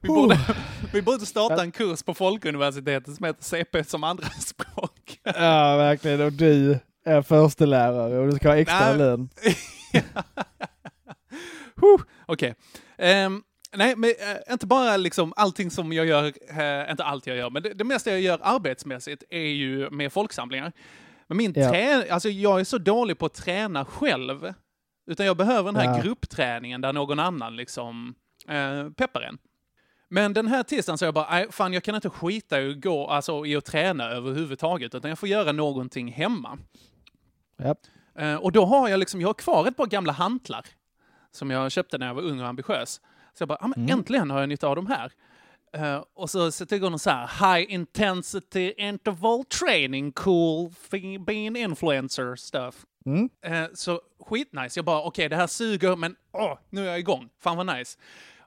vi, 0.00 0.08
borde, 0.08 0.38
vi 0.92 1.02
borde 1.02 1.26
starta 1.26 1.62
en 1.62 1.72
kurs 1.72 2.02
på 2.02 2.14
Folkuniversitetet 2.14 3.16
som 3.16 3.26
heter 3.26 3.44
CP 3.44 3.84
som 3.84 4.04
andraspråk. 4.04 5.18
Ja, 5.24 5.76
verkligen. 5.76 6.20
Och 6.20 6.32
du 6.32 6.78
är 7.04 7.22
förstelärare 7.22 8.18
och 8.18 8.30
du 8.30 8.36
ska 8.36 8.48
ha 8.48 8.56
extra 8.56 8.88
Nej. 8.88 8.98
lön. 8.98 9.28
Okej. 12.26 12.54
Ehm, 12.98 13.42
nej, 13.74 13.96
men 13.96 14.10
eh, 14.10 14.52
inte 14.52 14.66
bara 14.66 14.96
liksom 14.96 15.32
allting 15.36 15.70
som 15.70 15.92
jag 15.92 16.06
gör, 16.06 16.24
eh, 16.58 16.90
inte 16.90 17.04
allt 17.04 17.26
jag 17.26 17.36
gör, 17.36 17.50
men 17.50 17.62
det, 17.62 17.74
det 17.74 17.84
mesta 17.84 18.10
jag 18.10 18.20
gör 18.20 18.38
arbetsmässigt 18.42 19.22
är 19.30 19.38
ju 19.40 19.90
med 19.90 20.12
folksamlingar. 20.12 20.72
Men 21.26 21.36
min 21.36 21.52
Ja. 21.56 21.70
trä, 21.70 22.12
alltså 22.12 22.28
jag 22.28 22.60
är 22.60 22.64
så 22.64 22.78
dålig 22.78 23.18
på 23.18 23.26
att 23.26 23.34
träna 23.34 23.84
själv. 23.84 24.54
Utan 25.06 25.26
jag 25.26 25.36
behöver 25.36 25.72
den 25.72 25.76
här 25.80 25.96
Ja. 25.96 26.02
gruppträningen 26.02 26.80
där 26.80 26.92
någon 26.92 27.18
annan 27.18 27.56
liksom 27.56 28.14
eh, 28.48 28.90
peppar 28.90 29.20
en. 29.20 29.38
Men 30.08 30.32
den 30.32 30.46
här 30.48 30.62
tisdagen 30.62 30.98
så 30.98 31.04
jag 31.04 31.14
bara, 31.14 31.52
fan 31.52 31.72
jag 31.72 31.82
kan 31.82 31.94
inte 31.94 32.10
skita 32.10 32.60
i 32.62 32.70
att 32.70 32.80
gå, 32.82 33.06
alltså 33.06 33.46
i 33.46 33.56
att 33.56 33.64
träna 33.64 34.04
överhuvudtaget, 34.04 34.94
utan 34.94 35.08
jag 35.08 35.18
får 35.18 35.28
göra 35.28 35.52
någonting 35.52 36.12
hemma. 36.12 36.58
Eh, 38.18 38.34
och 38.34 38.52
då 38.52 38.64
har 38.64 38.88
jag 38.88 39.00
liksom, 39.00 39.20
jag 39.20 39.28
har 39.28 39.34
kvar 39.34 39.66
ett 39.68 39.76
par 39.76 39.86
gamla 39.86 40.12
hantlar 40.12 40.66
som 41.30 41.50
jag 41.50 41.72
köpte 41.72 41.98
när 41.98 42.06
jag 42.06 42.14
var 42.14 42.22
ung 42.22 42.40
och 42.40 42.48
ambitiös. 42.48 43.00
Så 43.38 43.42
jag 43.42 43.48
bara, 43.48 43.58
ah, 43.60 43.68
men 43.76 43.88
äntligen 43.88 44.30
har 44.30 44.40
jag 44.40 44.48
nytta 44.48 44.68
av 44.68 44.76
de 44.76 44.86
här. 44.86 45.12
Eh, 45.72 46.04
och 46.14 46.30
så 46.30 46.52
sätter 46.52 46.76
jag 46.76 46.78
igång 46.78 46.98
så 46.98 47.10
här 47.10 47.56
high 47.56 47.72
intensity 47.74 48.72
interval 48.76 49.44
training, 49.44 50.12
cool 50.12 50.70
being 51.26 51.56
influencer 51.56 52.36
stuff. 52.36 52.86
Mm. 53.06 53.30
Eh, 53.42 53.68
så 53.74 54.00
skitnice. 54.20 54.78
Jag 54.78 54.84
bara, 54.84 55.02
okej 55.02 55.28
det 55.28 55.36
här 55.36 55.46
suger, 55.46 55.96
men 55.96 56.16
åh, 56.32 56.58
nu 56.70 56.82
är 56.82 56.90
jag 56.90 56.98
igång. 56.98 57.28
Fan 57.38 57.56
vad 57.56 57.76
nice. 57.76 57.98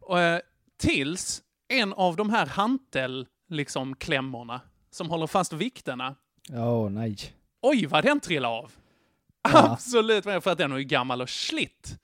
Eh, 0.09 0.39
tills 0.77 1.41
en 1.67 1.93
av 1.93 2.15
de 2.15 2.29
här 2.29 2.45
hantel, 2.45 3.27
liksom 3.49 3.95
klämmorna, 3.95 4.61
som 4.91 5.09
håller 5.09 5.27
fast 5.27 5.53
vikterna, 5.53 6.15
Åh, 6.53 6.89
nej. 6.89 7.17
oj 7.61 7.85
vad 7.85 8.03
den 8.03 8.19
trillade 8.19 8.55
av. 8.55 8.71
Ja. 9.43 9.71
Absolut, 9.71 10.23
för 10.23 10.47
att 10.47 10.57
den 10.57 10.71
är 10.71 10.77
ju 10.77 10.83
gammal 10.83 11.21
och 11.21 11.29
slitt. 11.29 11.97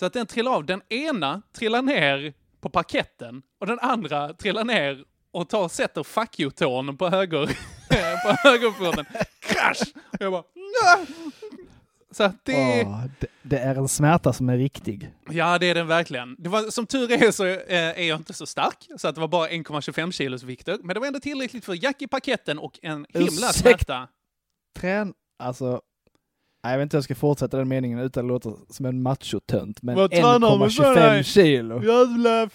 Så 0.00 0.06
att 0.06 0.12
den 0.12 0.26
trillar 0.26 0.52
av. 0.52 0.64
Den 0.64 0.82
ena 0.88 1.42
trillar 1.52 1.82
ner 1.82 2.32
på 2.60 2.68
parketten 2.68 3.42
och 3.60 3.66
den 3.66 3.78
andra 3.78 4.32
trillar 4.34 4.64
ner 4.64 5.04
och 5.30 5.48
tar 5.48 5.64
och 5.64 5.70
sätter 5.70 6.02
fuck 6.02 6.40
you-tån 6.40 6.96
på 6.96 7.08
höger 7.08 7.46
på 8.26 8.48
högerfoten. 8.48 9.04
Krasch! 9.40 9.82
Och 10.12 10.20
jag 10.20 10.32
bara... 10.32 10.42
"Nja!" 10.54 11.06
Så 12.10 12.32
det, 12.42 12.84
Åh, 12.86 13.04
det, 13.20 13.26
det 13.42 13.58
är 13.58 13.74
en 13.74 13.88
smärta 13.88 14.32
som 14.32 14.48
är 14.48 14.56
riktig. 14.56 15.10
ja 15.30 15.58
det 15.58 15.66
är 15.70 15.74
den 15.74 15.86
verkligen. 15.86 16.36
Det 16.38 16.48
var, 16.48 16.70
som 16.70 16.86
tur 16.86 17.12
är 17.12 17.30
så 17.30 17.46
eh, 17.46 17.58
är 17.68 18.02
jag 18.02 18.16
inte 18.16 18.32
så 18.32 18.46
stark, 18.46 18.88
så 18.98 19.08
att 19.08 19.14
det 19.14 19.20
var 19.20 19.28
bara 19.28 19.48
1,25 19.48 20.12
kilos 20.12 20.42
vikter. 20.42 20.78
Men 20.82 20.94
det 20.94 21.00
var 21.00 21.06
ändå 21.06 21.20
tillräckligt 21.20 21.64
för 21.64 21.84
jack 21.84 22.02
i 22.02 22.06
paketen 22.06 22.58
och 22.58 22.78
en 22.82 23.06
himla 23.08 23.26
Ursäkta. 23.26 23.52
smärta. 23.52 24.08
Trän... 24.78 25.14
Alltså... 25.38 25.80
Nej, 26.64 26.72
jag 26.72 26.78
vet 26.78 26.82
inte 26.82 26.96
jag 26.96 27.04
ska 27.04 27.14
fortsätta 27.14 27.56
den 27.56 27.68
meningen 27.68 27.98
utan 27.98 28.24
att 28.24 28.28
låta 28.28 28.50
som 28.70 28.86
en 28.86 29.02
machotönt. 29.02 29.82
Men 29.82 29.96
Vad 29.96 30.10
tränar 30.10 30.58
man 30.58 30.70
så 30.70 30.82
1,25 30.82 30.94
där? 30.94 31.22
kilo. 31.22 31.82
Jävla 31.82 32.48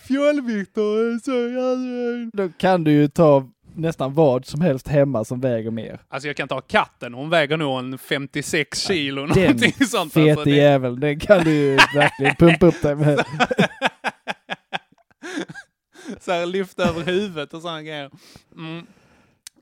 jävla- 1.52 2.30
Då 2.34 2.50
kan 2.58 2.84
du 2.84 2.92
ju 2.92 3.08
ta 3.08 3.48
nästan 3.76 4.14
vad 4.14 4.46
som 4.46 4.62
helst 4.62 4.88
hemma 4.88 5.26
som 5.26 5.42
väger 5.42 5.72
mer. 5.72 6.00
Alltså 6.08 6.28
jag 6.28 6.38
kan 6.38 6.48
ta 6.48 6.62
katten, 6.62 7.14
hon 7.14 7.30
väger 7.30 7.58
nog 7.58 7.80
en 7.80 7.98
56 7.98 8.80
kilo, 8.88 9.26
Den 9.26 9.42
någonting 9.44 9.88
sånt. 9.88 10.14
fete 10.14 10.32
Alltså, 10.32 10.44
det- 10.46 10.56
jävel, 10.56 11.00
den 11.00 11.20
kan 11.20 11.44
du 11.44 11.52
ju 11.54 11.76
verkligen 11.76 12.36
pumpa 12.36 12.66
upp 12.66 12.82
dig 12.82 12.96
med. 12.96 13.26
så 16.20 16.32
här 16.32 16.46
lyfta 16.46 16.84
över 16.90 17.04
huvudet 17.04 17.54
och 17.54 17.62
sådana 17.62 17.82
grejer. 17.82 18.10
Mm. 18.58 18.78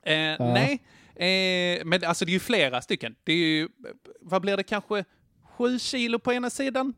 Eh, 0.06 0.46
Nej, 0.52 0.82
eh, 1.16 1.84
men 1.84 2.04
alltså 2.04 2.24
det 2.24 2.30
är 2.30 2.34
ju 2.34 2.40
flera 2.40 2.82
stycken. 2.82 3.14
Det 3.24 3.32
är 3.32 3.36
ju, 3.36 3.68
vad 4.20 4.42
blir 4.42 4.56
det, 4.56 4.62
kanske 4.62 5.04
sju 5.58 5.78
kilo 5.78 6.18
på 6.18 6.32
ena 6.32 6.50
sidan? 6.50 6.94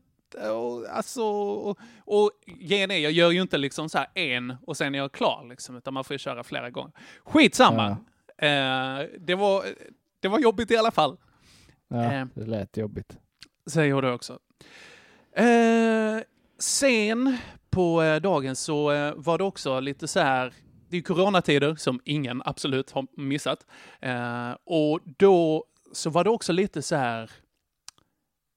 Och, 0.51 0.85
alltså, 0.89 1.23
och, 1.23 1.79
och 1.99 2.31
grejen 2.45 2.91
är, 2.91 2.97
jag 2.97 3.11
gör 3.11 3.31
ju 3.31 3.41
inte 3.41 3.57
liksom 3.57 3.89
så 3.89 3.97
här 3.97 4.07
en 4.13 4.55
och 4.67 4.77
sen 4.77 4.95
är 4.95 4.99
jag 4.99 5.11
klar, 5.11 5.45
liksom, 5.49 5.75
utan 5.75 5.93
man 5.93 6.03
får 6.03 6.13
ju 6.13 6.17
köra 6.17 6.43
flera 6.43 6.69
gånger. 6.69 6.91
Skitsamma. 7.23 7.87
Eh, 8.37 8.99
det, 9.19 9.35
var, 9.35 9.65
det 10.19 10.27
var 10.27 10.39
jobbigt 10.39 10.71
i 10.71 10.77
alla 10.77 10.91
fall. 10.91 11.17
Ja, 11.87 12.03
Eh. 12.13 12.25
det 12.33 12.45
lät 12.45 12.77
jobbigt. 12.77 13.17
Säger 13.69 14.01
det 14.01 14.11
också. 14.13 14.39
Eh, 15.35 16.23
sen 16.59 17.37
på 17.69 18.01
eh, 18.03 18.15
dagen 18.21 18.55
så 18.55 18.91
eh, 18.91 19.13
var 19.15 19.37
det 19.37 19.43
också 19.43 19.79
lite 19.79 20.07
så 20.07 20.19
här, 20.19 20.53
det 20.89 20.97
är 20.97 21.01
coronatider 21.01 21.75
som 21.75 22.01
ingen 22.03 22.41
absolut 22.45 22.91
har 22.91 23.07
missat. 23.17 23.65
Eh, 23.99 24.51
och 24.63 24.99
då 25.17 25.65
så 25.91 26.09
var 26.09 26.23
det 26.23 26.29
också 26.29 26.53
lite 26.53 26.81
så 26.81 26.95
här, 26.95 27.31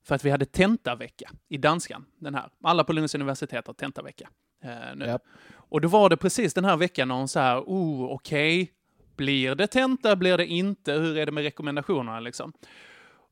för 0.04 0.14
att 0.14 0.24
vi 0.24 0.30
hade 0.30 0.44
tentavecka 0.44 1.30
i 1.48 1.58
danskan, 1.58 2.04
den 2.18 2.34
här. 2.34 2.50
Alla 2.62 2.84
på 2.84 2.92
Lunds 2.92 3.14
universitet 3.14 3.66
har 3.66 3.74
tentavecka 3.74 4.28
eh, 4.64 4.96
nu. 4.96 5.04
Japp. 5.04 5.22
Och 5.52 5.80
då 5.80 5.88
var 5.88 6.08
det 6.08 6.16
precis 6.16 6.54
den 6.54 6.64
här 6.64 6.76
veckan 6.76 7.08
när 7.08 7.14
hon 7.14 7.28
så 7.28 7.40
här, 7.40 7.60
oh, 7.60 8.04
okej, 8.04 8.72
blir 9.16 9.54
det 9.54 9.66
tenta, 9.66 10.16
blir 10.16 10.36
det 10.36 10.46
inte, 10.46 10.92
hur 10.92 11.18
är 11.18 11.26
det 11.26 11.32
med 11.32 11.44
rekommendationerna 11.44 12.20
liksom? 12.20 12.52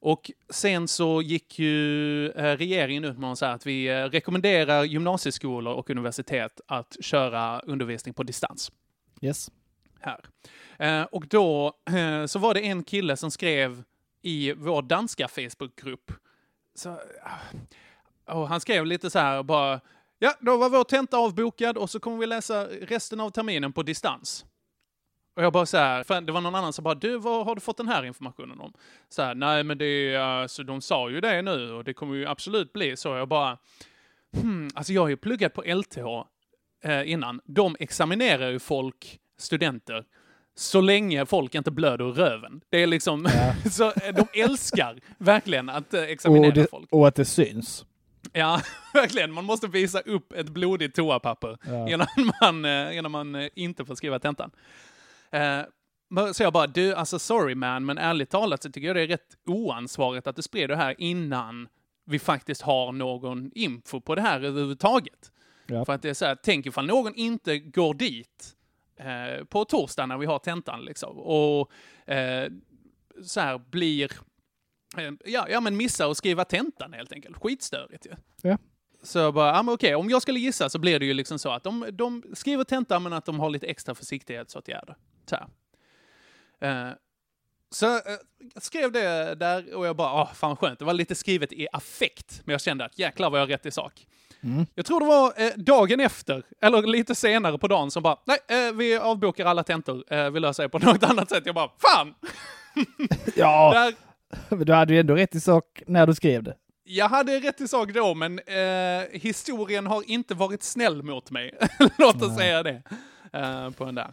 Och 0.01 0.31
sen 0.51 0.89
så 0.89 1.23
gick 1.23 1.59
ju 1.59 2.31
eh, 2.31 2.57
regeringen 2.57 3.05
ut 3.05 3.19
med 3.19 3.33
att 3.43 3.67
vi 3.67 3.89
eh, 3.89 4.05
rekommenderar 4.05 4.85
gymnasieskolor 4.85 5.75
och 5.75 5.91
universitet 5.91 6.61
att 6.67 6.97
köra 7.01 7.61
undervisning 7.61 8.15
på 8.15 8.23
distans 8.23 8.73
Yes. 9.21 9.51
här. 10.01 10.25
Eh, 10.79 11.03
och 11.03 11.27
då 11.27 11.73
eh, 11.91 12.27
så 12.27 12.39
var 12.39 12.55
det 12.55 12.61
en 12.61 12.85
kille 12.85 13.17
som 13.17 13.31
skrev 13.31 13.83
i 14.23 14.53
vår 14.53 14.83
danska 14.83 15.29
Facebookgrupp. 15.29 16.13
Så, 16.75 16.89
eh, 16.89 18.37
och 18.37 18.49
han 18.49 18.61
skrev 18.61 18.87
lite 18.87 19.11
så 19.11 19.19
här 19.19 19.43
bara, 19.43 19.81
ja, 20.19 20.35
då 20.41 20.57
var 20.57 20.69
vår 20.71 20.85
tenta 20.85 21.17
avbokad 21.17 21.77
och 21.79 21.91
så 21.91 22.01
kommer 22.01 22.19
vi 22.19 22.27
läsa 22.27 22.67
resten 22.67 23.21
av 23.21 23.31
terminen 23.31 23.73
på 23.73 23.83
distans. 23.83 24.45
Och 25.37 25.45
jag 25.45 25.53
bara 25.53 25.67
så 25.67 25.77
här, 25.77 26.05
för 26.05 26.21
det 26.21 26.33
var 26.33 26.41
någon 26.41 26.55
annan 26.55 26.73
som 26.73 26.85
bara, 26.85 26.95
du, 26.95 27.19
vad 27.19 27.47
har 27.47 27.55
du 27.55 27.61
fått 27.61 27.77
den 27.77 27.89
här 27.89 28.05
informationen 28.05 28.61
om? 28.61 28.73
Så 29.09 29.23
här, 29.23 29.35
nej 29.35 29.65
men 29.65 29.79
det 29.79 30.15
är, 30.15 30.19
alltså 30.19 30.63
de 30.63 30.81
sa 30.81 31.11
ju 31.11 31.21
det 31.21 31.43
nu 31.43 31.73
och 31.73 31.85
det 31.85 31.95
kommer 31.95 32.15
ju 32.15 32.27
absolut 32.27 32.73
bli 32.73 32.97
så. 32.97 33.09
Jag 33.09 33.29
bara, 33.29 33.59
hmm, 34.41 34.71
alltså 34.75 34.93
jag 34.93 35.03
har 35.03 35.09
ju 35.09 35.17
pluggat 35.17 35.55
på 35.55 35.63
LTH 35.63 36.07
eh, 36.85 37.11
innan. 37.11 37.41
De 37.45 37.77
examinerar 37.81 38.51
ju 38.51 38.59
folk, 38.59 39.19
studenter, 39.39 40.05
så 40.55 40.81
länge 40.81 41.27
folk 41.27 41.55
inte 41.55 41.71
blöder 41.71 42.05
ur 42.09 42.13
röven. 42.13 42.61
Det 42.71 42.83
är 42.83 42.87
liksom, 42.87 43.29
så 43.71 43.85
eh, 43.87 44.15
de 44.15 44.41
älskar 44.43 45.01
verkligen 45.19 45.69
att 45.69 45.95
eh, 45.95 46.03
examinera 46.03 46.49
Och, 46.49 46.55
det, 46.55 46.67
folk. 46.71 46.89
och 46.93 47.09
att 47.09 47.15
det 47.15 47.25
syns. 47.25 47.85
Ja, 48.33 48.61
verkligen. 48.95 49.33
Man 49.33 49.45
måste 49.45 49.67
visa 49.67 50.01
upp 50.01 50.33
ett 50.33 50.49
blodigt 50.49 50.97
toapapper 50.97 51.59
Ja. 51.67 51.89
innan 51.89 52.07
man, 52.41 52.65
eh, 52.65 52.97
innan 52.99 53.11
man 53.11 53.49
inte 53.55 53.85
får 53.85 53.95
skriva 53.95 54.19
tentan. 54.19 54.51
Eh, 55.31 55.61
så 56.33 56.43
jag 56.43 56.53
bara, 56.53 56.67
du, 56.67 56.95
alltså 56.95 57.19
sorry 57.19 57.55
man, 57.55 57.87
men 57.87 57.99
ärligt 57.99 58.31
talat 58.31 58.63
så 58.63 58.71
tycker 58.71 58.87
jag 58.87 58.97
det 58.97 59.03
är 59.03 59.07
rätt 59.07 59.37
oansvarigt 59.47 60.27
att 60.27 60.37
du 60.37 60.43
sprider 60.43 60.69
det 60.69 60.77
här 60.77 60.95
innan 60.99 61.69
vi 62.07 62.19
faktiskt 62.19 62.63
har 62.63 62.93
någon 62.93 63.51
info 63.55 64.01
på 64.01 64.15
det 64.15 64.21
här 64.23 64.41
överhuvudtaget. 64.41 65.33
Ja. 65.69 65.85
För 65.85 65.93
att 65.93 66.03
det 66.03 66.11
är 66.11 66.15
så 66.15 66.25
här, 66.25 66.37
tänk 66.43 66.67
ifall 66.67 66.87
någon 66.87 67.15
inte 67.15 67.59
går 67.59 67.95
dit 67.95 68.57
eh, 68.97 69.45
på 69.45 69.65
torsdag 69.65 70.07
när 70.07 70.19
vi 70.19 70.27
har 70.27 70.39
tentan 70.39 70.85
liksom, 70.85 71.19
och 71.19 71.73
eh, 72.13 72.51
så 73.23 73.41
här 73.41 73.59
blir, 73.59 74.13
eh, 74.97 75.13
ja, 75.25 75.47
ja 75.51 75.61
men 75.61 75.77
missar 75.77 76.11
att 76.11 76.17
skriva 76.17 76.45
tentan 76.45 76.93
helt 76.93 77.13
enkelt. 77.13 77.37
Skitstörigt 77.37 78.07
ju. 78.07 78.11
Ja. 78.43 78.59
Så 79.03 79.19
jag 79.19 79.35
bara, 79.35 79.57
ja 79.57 79.63
men 79.63 79.75
okej, 79.75 79.95
om 79.95 80.11
jag 80.11 80.23
skulle 80.23 80.41
gissa 80.41 80.69
så 80.69 80.79
blir 80.79 80.99
det 80.99 81.07
ju 81.07 81.15
liksom 81.15 81.39
så 81.39 81.51
att 81.51 81.65
de, 81.65 81.87
de 81.93 82.23
skriver 82.35 82.65
tentan 82.65 83.03
men 83.03 83.13
att 83.13 83.25
de 83.25 83.41
har 83.41 83.51
lite 83.51 83.67
extra 83.67 83.95
försiktighetsåtgärder. 83.95 84.97
Så, 85.27 85.37
här. 85.37 85.49
Eh, 86.89 86.95
så 87.71 87.87
eh, 87.87 88.03
jag 88.55 88.63
skrev 88.63 88.93
det 88.93 89.35
där 89.35 89.75
och 89.75 89.87
jag 89.87 89.97
bara, 89.97 90.13
ah, 90.13 90.27
fan 90.35 90.57
skönt. 90.57 90.79
Det 90.79 90.85
var 90.85 90.95
lite 90.95 91.15
skrivet 91.15 91.53
i 91.53 91.69
affekt, 91.73 92.43
men 92.45 92.53
jag 92.53 92.61
kände 92.61 92.85
att 92.85 92.99
jäklar 92.99 93.31
vad 93.31 93.41
jag 93.41 93.47
har 93.47 93.49
rätt 93.49 93.67
i 93.67 93.71
sak. 93.71 94.07
Mm. 94.43 94.67
Jag 94.75 94.87
tror 94.87 95.01
det 95.01 95.07
var 95.07 95.33
eh, 95.37 95.51
dagen 95.57 96.01
efter, 96.01 96.43
eller 96.63 96.83
lite 96.83 97.15
senare 97.15 97.59
på 97.59 97.69
dagen, 97.69 97.91
som 97.91 98.03
bara, 98.03 98.17
nej, 98.25 98.39
eh, 98.69 98.75
vi 98.75 98.97
avbokar 98.97 99.47
alla 99.47 99.63
tentor, 99.63 100.05
eh, 100.13 100.31
vi 100.31 100.41
löser 100.41 100.63
det 100.63 100.69
på 100.69 100.79
något 100.83 101.03
annat 101.03 101.29
sätt. 101.31 101.43
Jag 101.47 101.55
bara, 101.55 101.71
fan! 101.79 102.15
Ja, 103.37 103.73
Där, 104.51 104.57
men 104.57 104.67
du 104.67 104.73
hade 104.73 104.95
ju 104.95 105.01
ändå 105.01 105.15
rätt 105.15 105.35
i 105.35 105.41
sak 105.41 105.83
när 105.87 106.07
du 106.07 106.15
skrev 106.15 106.43
det. 106.43 106.55
jag 106.85 107.09
hade 107.09 107.39
rätt 107.41 107.61
i 107.61 107.69
sak 107.69 107.93
då, 107.95 108.15
men 108.15 108.39
eh, 108.39 109.21
historien 109.21 109.87
har 109.87 110.11
inte 110.11 110.35
varit 110.35 110.63
snäll 110.63 111.03
mot 111.03 111.31
mig. 111.31 111.59
Låt 111.99 112.23
oss 112.23 112.37
säga 112.37 112.63
det. 112.63 112.83
Eh, 113.33 113.71
på 113.71 113.85
den 113.85 113.95
där. 113.95 114.13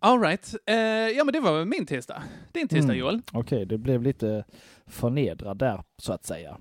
All 0.00 0.20
right. 0.20 0.54
Eh, 0.66 0.76
ja, 0.76 1.24
men 1.24 1.32
det 1.32 1.40
var 1.40 1.64
min 1.64 1.86
tisdag. 1.86 2.22
Din 2.52 2.68
tisdag, 2.68 2.84
Mm. 2.92 2.98
Joel? 2.98 3.22
Okej, 3.32 3.66
det 3.66 3.78
blev 3.78 4.02
lite 4.02 4.44
förnedrad 4.86 5.58
där, 5.58 5.82
så 5.98 6.12
att 6.12 6.24
säga. 6.24 6.56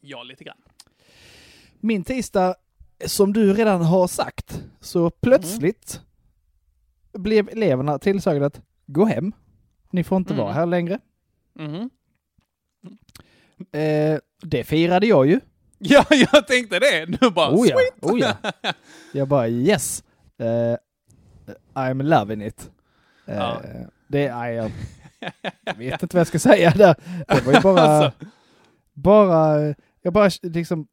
Ja, 0.00 0.22
lite 0.22 0.44
grann. 0.44 0.56
Min 1.80 2.04
tisdag, 2.04 2.54
som 3.06 3.32
du 3.32 3.54
redan 3.54 3.82
har 3.82 4.06
sagt, 4.08 4.62
så 4.80 5.10
plötsligt 5.10 6.00
blev 7.12 7.48
eleverna 7.48 7.98
tillsagda 7.98 8.46
att 8.46 8.60
gå 8.86 9.04
hem. 9.04 9.32
Ni 9.90 10.04
får 10.04 10.16
inte 10.16 10.32
Mm. 10.34 10.44
vara 10.44 10.54
här 10.54 10.66
längre. 10.66 10.98
Mhm. 11.54 11.90
Eh, 13.72 14.18
det 14.42 14.64
firade 14.64 15.06
jag 15.06 15.26
ju. 15.26 15.40
Ja, 15.78 16.04
jag 16.10 16.46
tänkte 16.46 16.78
det. 16.78 17.06
Du 17.20 17.30
bara, 17.30 17.50
Oh 17.54 17.68
ja, 17.68 17.76
sweet! 17.76 18.12
oh 18.12 18.20
ja. 18.20 18.72
Jag 19.12 19.28
bara 19.28 19.48
yes. 19.48 20.04
Eh, 20.38 20.76
I'm 21.74 22.02
loving 22.02 22.42
it. 22.46 22.70
Eh, 23.26 23.36
Ja. 23.36 23.62
Det 24.08 24.26
är 24.26 24.46
jag. 24.50 24.70
Jag 25.64 25.74
vet 25.74 26.02
inte 26.02 26.16
vad 26.16 26.20
jag 26.20 26.26
ska 26.26 26.38
säga 26.38 26.70
där. 26.70 26.94
Det 27.28 27.40
var 27.46 27.52
ju 27.52 27.60
bara, 27.60 27.80
Alltså. 28.04 28.26
bara, 28.94 29.74
jag 30.02 30.12
bara 30.12 30.30
liksom, 30.42 30.86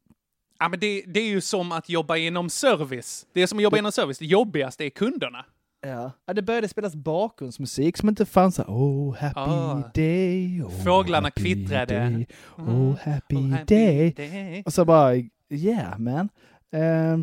Ja, 0.58 0.68
men 0.68 0.80
det, 0.80 1.02
det 1.06 1.20
är 1.20 1.26
ju 1.28 1.40
som 1.40 1.72
att 1.72 1.88
jobba 1.88 2.16
inom 2.16 2.50
service. 2.50 3.26
Det 3.32 3.42
är 3.42 3.46
som 3.46 3.58
att 3.58 3.62
jobba 3.62 3.78
inom 3.78 3.92
service. 3.92 4.18
Det 4.18 4.26
jobbigaste 4.26 4.84
är 4.84 4.90
kunderna. 4.90 5.44
ja. 6.26 6.32
det 6.34 6.42
började 6.42 6.68
spelas 6.68 6.94
bakgrundsmusik 6.94 7.96
som 7.96 8.08
inte 8.08 8.26
fanns. 8.26 8.58
Oh 8.58 9.14
happy 9.16 9.34
Ah. 9.40 9.90
day. 9.94 10.62
Oh, 10.62 10.84
Fåglarna 10.84 11.26
happy 11.26 11.42
kvittrade. 11.42 11.94
day, 11.98 12.26
Mm. 12.58 12.68
Oh 12.76 12.96
happy 12.98 13.36
Oh, 13.36 13.50
happy 13.50 13.74
day. 13.74 14.10
day. 14.16 14.62
Och 14.66 14.72
så 14.72 14.84
bara, 14.84 15.14
yeah 15.50 15.98
man. 15.98 16.28
Eh, 16.70 17.16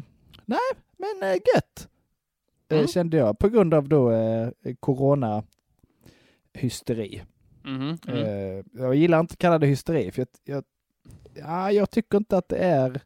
nej, 0.46 0.70
men 0.98 1.30
eh, 1.32 1.36
gött. 1.56 1.88
Eh, 2.70 2.78
Mm. 2.78 2.88
kände 2.88 3.18
jag. 3.18 3.40
På 3.40 3.50
grund 3.50 3.74
av 3.74 3.90
då 3.90 4.12
eh, 4.12 4.50
corona 4.80 5.44
hysteri. 6.54 7.22
Mhm, 7.64 7.98
mhm. 8.08 8.16
Eh, 8.18 8.64
jag 8.74 8.96
gillar 8.96 9.20
inte 9.20 9.32
att 9.34 9.38
kalla 9.38 9.60
det 9.60 9.68
hysteri, 9.68 10.12
för 10.12 10.22
jag, 10.22 10.28
jag, 10.56 10.64
ja, 11.46 11.72
jag 11.72 11.90
tycker 11.92 12.18
inte 12.18 12.38
att 12.38 12.50
det 12.50 12.58
är 12.58 13.02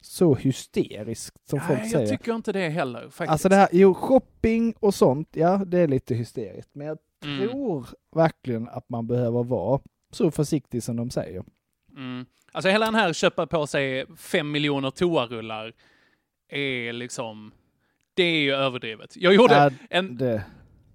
så 0.00 0.34
hysteriskt 0.34 1.48
som 1.48 1.60
folk 1.60 1.78
Nej, 1.78 1.88
säger. 1.90 2.06
jag 2.10 2.18
tycker 2.18 2.34
inte 2.34 2.52
det 2.52 2.68
heller 2.68 3.00
faktiskt. 3.00 3.30
Alltså 3.30 3.48
det 3.48 3.56
här, 3.56 3.68
jo, 3.72 3.94
shopping 3.94 4.74
och 4.80 4.94
sånt, 4.94 5.28
ja, 5.32 5.56
det 5.66 5.78
är 5.78 5.88
lite 5.88 6.14
hysteriskt. 6.14 6.70
Men 6.72 6.86
jag 6.86 6.98
Mm. 7.24 7.48
tror 7.48 7.86
verkligen 8.16 8.68
att 8.68 8.88
man 8.88 9.06
behöver 9.06 9.42
vara 9.44 9.80
så 10.12 10.30
försiktig 10.30 10.82
som 10.82 10.96
de 10.96 11.10
säger. 11.10 11.44
Mm. 11.96 12.26
Alltså 12.52 12.68
hela 12.70 12.84
den 12.86 12.94
här 12.94 13.12
köpa 13.12 13.46
på 13.46 13.66
sig 13.66 14.06
fem 14.16 14.50
miljoner 14.50 14.90
toarullar 14.90 15.72
är 16.48 16.92
liksom, 16.92 17.52
det 18.14 18.22
är 18.22 18.40
ju 18.40 18.52
överdrivet. 18.52 19.16
Jag 19.16 19.34
gjorde 19.34 19.54
Ja, 19.54 19.70
en, 19.90 20.16
Det, 20.16 20.42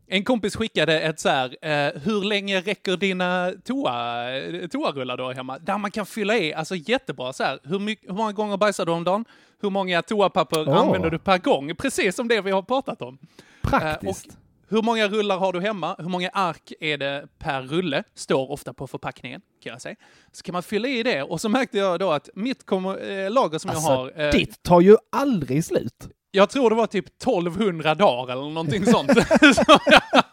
En 0.07 0.23
kompis 0.23 0.55
skickade 0.55 0.99
ett 0.99 1.19
så 1.19 1.29
här, 1.29 1.57
eh, 1.61 2.01
hur 2.01 2.23
länge 2.23 2.61
räcker 2.61 2.97
dina 2.97 3.51
toa, 3.63 4.27
toarullar 4.71 5.17
då 5.17 5.31
hemma? 5.31 5.59
Där 5.59 5.77
man 5.77 5.91
kan 5.91 6.05
fylla 6.05 6.37
i, 6.37 6.53
alltså 6.53 6.75
jättebra 6.75 7.33
så 7.33 7.43
här, 7.43 7.59
hur, 7.63 7.79
mycket, 7.79 8.09
hur 8.09 8.15
många 8.15 8.31
gånger 8.31 8.57
bajsar 8.57 8.85
du 8.85 8.91
om 8.91 9.03
dagen? 9.03 9.25
Hur 9.61 9.69
många 9.69 10.01
toapapper 10.01 10.69
Åh. 10.69 10.77
använder 10.77 11.09
du 11.09 11.19
per 11.19 11.37
gång? 11.37 11.75
Precis 11.75 12.15
som 12.15 12.27
det 12.27 12.41
vi 12.41 12.51
har 12.51 12.61
pratat 12.61 13.01
om. 13.01 13.17
Praktiskt. 13.61 14.27
Eh, 14.27 14.33
och 14.33 14.39
hur 14.69 14.81
många 14.81 15.07
rullar 15.07 15.37
har 15.37 15.53
du 15.53 15.61
hemma? 15.61 15.95
Hur 15.99 16.09
många 16.09 16.29
ark 16.29 16.73
är 16.79 16.97
det 16.97 17.27
per 17.39 17.61
rulle? 17.61 18.03
Står 18.15 18.51
ofta 18.51 18.73
på 18.73 18.87
förpackningen, 18.87 19.41
kan 19.63 19.71
jag 19.71 19.81
säga. 19.81 19.95
Så 20.31 20.43
kan 20.43 20.53
man 20.53 20.63
fylla 20.63 20.87
i 20.87 21.03
det 21.03 21.23
och 21.23 21.41
så 21.41 21.49
märkte 21.49 21.77
jag 21.77 21.99
då 21.99 22.11
att 22.11 22.29
mitt 22.35 22.65
kommer, 22.65 23.09
eh, 23.11 23.31
lager 23.31 23.59
som 23.59 23.69
alltså, 23.71 23.89
jag 23.91 23.97
har... 23.97 24.25
eh, 24.25 24.31
ditt 24.31 24.63
tar 24.63 24.81
ju 24.81 24.97
aldrig 25.11 25.65
slut. 25.65 26.09
Jag 26.35 26.49
tror 26.49 26.69
det 26.69 26.75
var 26.75 26.87
typ 26.87 27.07
1200 27.07 27.95
dagar 27.95 28.33
eller 28.33 28.49
någonting 28.49 28.85
sånt. 28.85 29.11
Så 29.55 29.63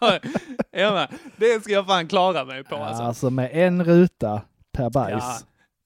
jag- 0.00 0.20
jag 0.70 0.92
med. 0.94 1.08
det 1.36 1.62
ska 1.64 1.72
jag 1.72 1.86
fan 1.86 2.08
klara 2.08 2.44
mig 2.44 2.64
på 2.64 2.76
Alltså. 2.76 3.02
alltså. 3.02 3.30
med 3.30 3.50
en 3.52 3.84
ruta 3.84 4.42
per 4.72 4.90
bajs. 4.90 5.24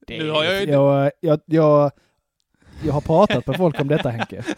Ja, 0.07 0.17
nu 0.19 0.31
har 0.31 0.45
jag 0.45 0.63
ju- 0.63 0.71
jag, 0.71 1.11
jag, 1.21 1.41
jag, 1.47 1.91
jag 2.85 2.93
har 2.93 3.01
pratat 3.01 3.47
med 3.47 3.57
folk 3.57 3.81
om 3.81 3.89
detta 3.89 4.11
Henke. 4.11 4.45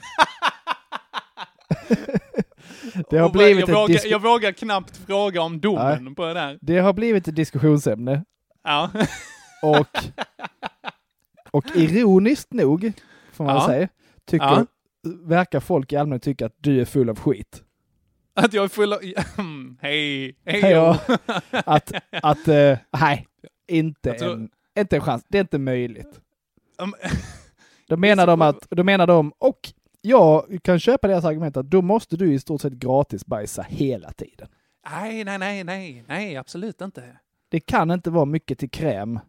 det, 3.10 3.18
har 3.18 3.30
blivit 3.30 3.68
jag, 3.68 3.80
vågar, 3.80 4.06
jag 4.06 4.22
vågar 4.22 4.52
knappt 4.52 4.96
fråga 5.06 5.42
om 5.42 5.60
domen 5.60 6.14
på 6.14 6.26
det 6.26 6.34
där. 6.34 6.58
det 6.60 6.78
har 6.78 6.92
blivit 6.92 7.28
ett 7.28 7.36
diskussionsämne 7.36 8.24
Ja. 8.64 8.90
och, 9.62 9.98
och 11.50 11.64
ironiskt 11.74 12.52
nog, 12.52 12.92
får 13.32 13.44
man 13.44 13.54
Ja. 13.54 13.66
säga, 13.66 13.88
tycker, 14.26 14.46
Ja. 14.46 14.66
Verkar 15.24 15.60
folk 15.60 15.92
i 15.92 15.96
allmänhet 15.96 16.22
tycka 16.22 16.46
att 16.46 16.54
du 16.58 16.80
är 16.80 16.84
full 16.84 17.10
av 17.10 17.18
skit. 17.18 17.62
Att 18.34 18.52
jag 18.52 18.64
är 18.64 18.68
full 18.68 18.92
av... 18.92 18.98
Mm, 19.38 19.78
Hej, 19.80 20.36
hej 20.44 20.74
att, 21.50 21.92
att 22.22 22.48
eh, 22.48 22.78
nej, 23.00 23.26
inte, 23.68 24.12
tror- 24.12 24.32
en, 24.32 24.50
inte 24.78 24.96
en 24.96 25.02
chans. 25.02 25.24
Det 25.28 25.38
är 25.38 25.42
inte 25.42 25.58
möjligt. 25.58 26.20
Um, 26.78 26.94
Då 27.88 27.96
menar 27.96 28.26
de 28.26 28.42
att, 28.48 28.66
då 28.70 28.84
menar 28.84 29.06
de, 29.06 29.32
och 29.38 29.72
jag 30.00 30.58
kan 30.62 30.80
köpa 30.80 31.08
deras 31.08 31.24
argument 31.24 31.56
att 31.56 31.70
då 31.70 31.82
måste 31.82 32.16
du 32.16 32.32
i 32.32 32.38
stort 32.38 32.60
sett 32.60 32.72
gratis 32.72 33.26
bajsa 33.26 33.62
hela 33.68 34.12
tiden. 34.12 34.48
Nej, 34.90 35.24
nej, 35.24 35.38
nej, 35.38 35.64
nej, 35.64 36.04
nej, 36.08 36.36
absolut 36.36 36.80
inte. 36.80 37.18
Det 37.48 37.60
kan 37.60 37.90
inte 37.90 38.10
vara 38.10 38.24
mycket 38.24 38.58
till 38.58 38.70
kräm. 38.70 39.20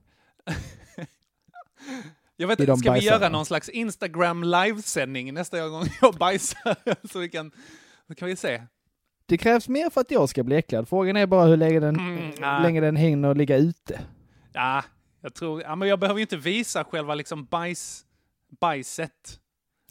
Jag 2.42 2.48
vet 2.48 2.60
inte, 2.60 2.76
ska 2.78 2.84
vi 2.92 3.00
bajsarna. 3.00 3.18
göra 3.20 3.30
någon 3.30 3.46
slags 3.46 3.70
Instagram 3.70 4.44
livesändning 4.44 5.34
nästa 5.34 5.68
gång 5.68 5.84
jag 6.02 6.14
bajsar? 6.16 6.76
Så 7.08 7.20
vi 7.20 7.30
kan, 7.30 7.52
så 8.08 8.16
kan 8.16 8.28
vi 8.28 8.36
se. 8.36 8.62
Det 9.26 9.38
krävs 9.38 9.70
mer 9.70 9.90
för 9.90 10.02
att 10.02 10.12
jag 10.12 10.30
ska 10.30 10.44
bli 10.44 10.56
äcklad. 10.56 10.90
Frågan 10.90 11.18
är 11.18 11.28
bara 11.28 11.46
hur 11.46 11.58
länge 11.58 11.80
den, 11.80 11.96
Mm, 12.00 12.32
ja. 12.42 12.60
länge 12.60 12.82
den 12.82 12.96
hinner 12.96 13.36
ligga 13.36 13.58
ute. 13.58 14.00
Ja, 14.54 14.84
jag 15.22 15.34
tror, 15.34 15.62
ja, 15.62 15.76
men 15.76 15.88
jag 15.88 16.00
behöver 16.00 16.18
ju 16.20 16.22
inte 16.22 16.38
visa 16.38 16.84
själva 16.84 17.16
liksom 17.16 17.46
bajs, 17.46 18.06
bajset. 18.62 19.40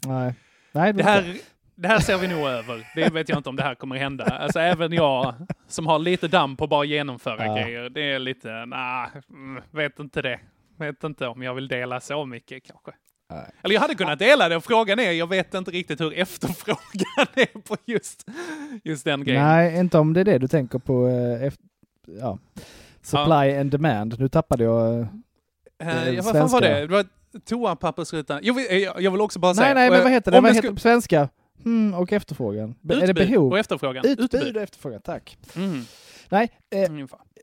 Nej. 0.05 0.33
Nej, 0.71 0.93
Det 0.93 1.03
här, 1.03 1.37
det 1.75 1.87
här 1.87 1.99
ser 1.99 2.17
vi 2.17 2.27
nog 2.27 2.47
över. 2.47 2.87
Det 2.95 3.09
vet 3.13 3.29
jag 3.29 3.39
inte 3.39 3.49
om 3.49 3.55
det 3.55 3.63
här 3.63 3.75
kommer 3.75 3.95
hända. 3.95 4.25
Alltså 4.25 4.59
även 4.59 4.93
jag 4.93 5.35
som 5.67 5.87
har 5.87 5.99
lite 5.99 6.27
damm 6.27 6.57
på 6.57 6.67
bara 6.67 6.83
genomföra 6.85 7.45
Ja. 7.45 7.55
grejer. 7.55 7.89
Det 7.89 8.11
är 8.11 8.19
lite, 8.19 8.65
nah, 8.65 9.07
mm, 9.29 9.63
vet 9.71 9.99
inte 9.99 10.21
det. 10.21 10.39
Vet 10.79 11.03
inte 11.03 11.27
om 11.27 11.41
jag 11.43 11.53
vill 11.53 11.67
dela 11.67 11.99
så 12.01 12.25
mycket 12.25 12.63
kanske. 12.63 12.91
Nej. 13.31 13.51
Eller 13.63 13.73
jag 13.75 13.81
hade 13.81 13.95
kunnat 13.95 14.19
dela 14.19 14.49
det 14.49 14.55
och 14.55 14.63
frågan 14.63 14.99
är, 14.99 15.11
jag 15.11 15.27
vet 15.29 15.53
inte 15.53 15.71
riktigt 15.71 16.01
hur 16.01 16.13
efterfrågan 16.13 16.77
är 17.35 17.61
på 17.61 17.75
just, 17.85 18.25
just 18.83 19.05
den 19.05 19.23
grejen. 19.23 19.43
Nej, 19.43 19.79
inte 19.79 19.97
om 19.97 20.13
det 20.13 20.19
är 20.19 20.25
det 20.25 20.37
du 20.37 20.47
tänker 20.47 20.79
på. 20.79 21.07
Eh, 21.07 21.53
ja. 22.19 22.37
Supply 23.01 23.57
and 23.59 23.71
demand. 23.71 24.19
Nu 24.19 24.29
tappade 24.29 24.63
jag... 24.63 24.99
eh, 24.99 25.07
Eh, 25.81 26.07
eh, 26.07 26.13
ja, 26.13 26.21
vad 26.23 26.33
fan 26.35 26.47
var 26.49 26.61
det? 26.61 26.79
Det 26.81 26.87
var 26.87 27.05
toapappersrutan. 27.45 28.39
Jag 28.43 28.53
vill, 28.53 28.65
eh, 28.69 28.77
jag 28.77 29.01
jag 29.01 29.11
vill 29.11 29.21
också 29.21 29.39
bara 29.39 29.53
säga... 29.53 29.65
Nej, 29.65 29.75
nej, 29.75 29.89
men 29.89 29.97
eh, 29.99 30.03
vad 30.03 30.11
heter 30.11 30.31
det? 30.31 30.37
om 30.37 30.43
Vad 30.43 30.55
heter 30.55 30.67
det 30.69 30.73
på 30.75 30.79
svenska? 30.81 31.29
Hmm, 31.63 31.93
och 31.93 32.13
efterfrågan. 32.13 32.75
Be- 32.81 32.93
är 32.95 32.99
det 32.99 33.07
Utbud 33.11 33.29
behov? 33.29 33.51
och 33.51 33.59
efterfrågan. 33.59 34.05
Utbud 34.05 34.55
och 34.57 34.61
efterfrågan, 34.63 35.01
tack. 35.01 35.37
Mm. 35.55 35.81
Nej, 36.29 36.49
eh, 36.75 36.91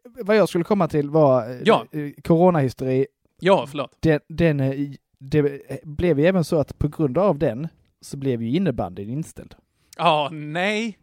vad 0.05 0.37
jag 0.37 0.49
skulle 0.49 0.65
komma 0.65 0.89
till 0.89 1.11
var 1.11 1.51
eh, 1.51 1.57
Ja. 1.65 1.85
eh, 1.93 2.11
coronahysteri. 2.25 3.07
Ja, 3.41 3.67
förlåt. 3.69 3.97
Den, 4.01 4.21
den, 4.29 4.61
eh, 4.61 4.91
det 5.19 5.71
blev 5.85 6.21
ju 6.21 6.27
även 6.27 6.45
så 6.45 6.59
att 6.59 6.79
på 6.79 6.89
grund 6.89 7.19
av 7.19 7.39
den 7.39 7.69
så 8.01 8.17
blev 8.17 8.43
ju 8.43 8.51
innebandyn 8.57 9.11
inställd. 9.11 9.55
Ja, 9.99 10.29
nej. 10.33 10.99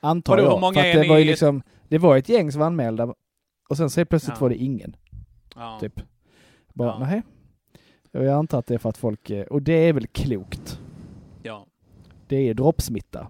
Antar 0.00 0.36
Vadå, 0.36 0.48
jag. 0.48 0.52
hur 0.54 0.60
många 0.60 0.72
För 0.82 0.88
att 0.90 1.02
det 1.02 1.08
var 1.08 1.18
ju 1.18 1.24
liksom, 1.24 1.62
det 1.88 1.98
var 1.98 2.16
ett 2.16 2.28
gäng 2.28 2.52
som 2.52 2.58
var 2.58 2.66
anmälda 2.66 3.14
och 3.68 3.76
sen 3.76 3.90
så 3.90 4.04
plötsligt 4.04 4.36
Ja. 4.36 4.40
var 4.40 4.48
det 4.48 4.56
ingen. 4.56 4.96
Ja. 5.54 5.78
Typ. 5.80 6.00
Bara, 6.74 6.88
Ja. 6.88 6.98
nej. 6.98 7.22
Och 8.12 8.24
jag 8.24 8.34
antar 8.34 8.58
att 8.58 8.66
det 8.66 8.74
är 8.74 8.78
för 8.78 8.88
att 8.88 8.96
folk, 8.96 9.30
eh, 9.30 9.46
och 9.46 9.62
det 9.62 9.72
är 9.88 9.92
väl 9.92 10.06
klokt. 10.06 10.80
Ja. 11.42 11.66
Det 12.26 12.36
är 12.36 12.54
droppsmitta. 12.54 13.28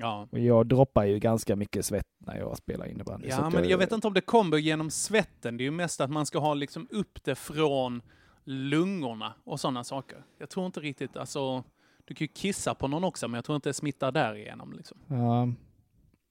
Ja. 0.00 0.28
Och 0.32 0.38
jag 0.38 0.66
droppar 0.66 1.04
ju 1.04 1.18
ganska 1.18 1.56
mycket 1.56 1.84
svett 1.84 2.06
när 2.18 2.36
jag 2.38 2.56
spelar 2.56 2.86
innebandy. 2.86 3.28
Ja, 3.28 3.50
men 3.50 3.68
jag 3.68 3.78
vet 3.78 3.92
inte 3.92 4.06
om 4.06 4.14
det 4.14 4.20
kommer 4.20 4.56
genom 4.58 4.90
svetten. 4.90 5.56
Det 5.56 5.62
är 5.62 5.64
ju 5.64 5.70
mest 5.70 6.00
att 6.00 6.10
man 6.10 6.26
ska 6.26 6.38
ha 6.38 6.54
liksom 6.54 6.88
upp 6.90 7.24
det 7.24 7.34
från 7.34 8.02
lungorna 8.44 9.34
och 9.44 9.60
sådana 9.60 9.84
saker. 9.84 10.24
Jag 10.38 10.50
tror 10.50 10.66
inte 10.66 10.80
riktigt, 10.80 11.16
alltså, 11.16 11.64
du 12.04 12.14
kan 12.14 12.24
ju 12.24 12.28
kissa 12.28 12.74
på 12.74 12.88
någon 12.88 13.04
också, 13.04 13.28
men 13.28 13.38
jag 13.38 13.44
tror 13.44 13.56
inte 13.56 13.68
det 13.68 13.74
smittar 13.74 14.12
därigenom. 14.12 14.72
Liksom. 14.72 14.98
Ja. 15.06 15.48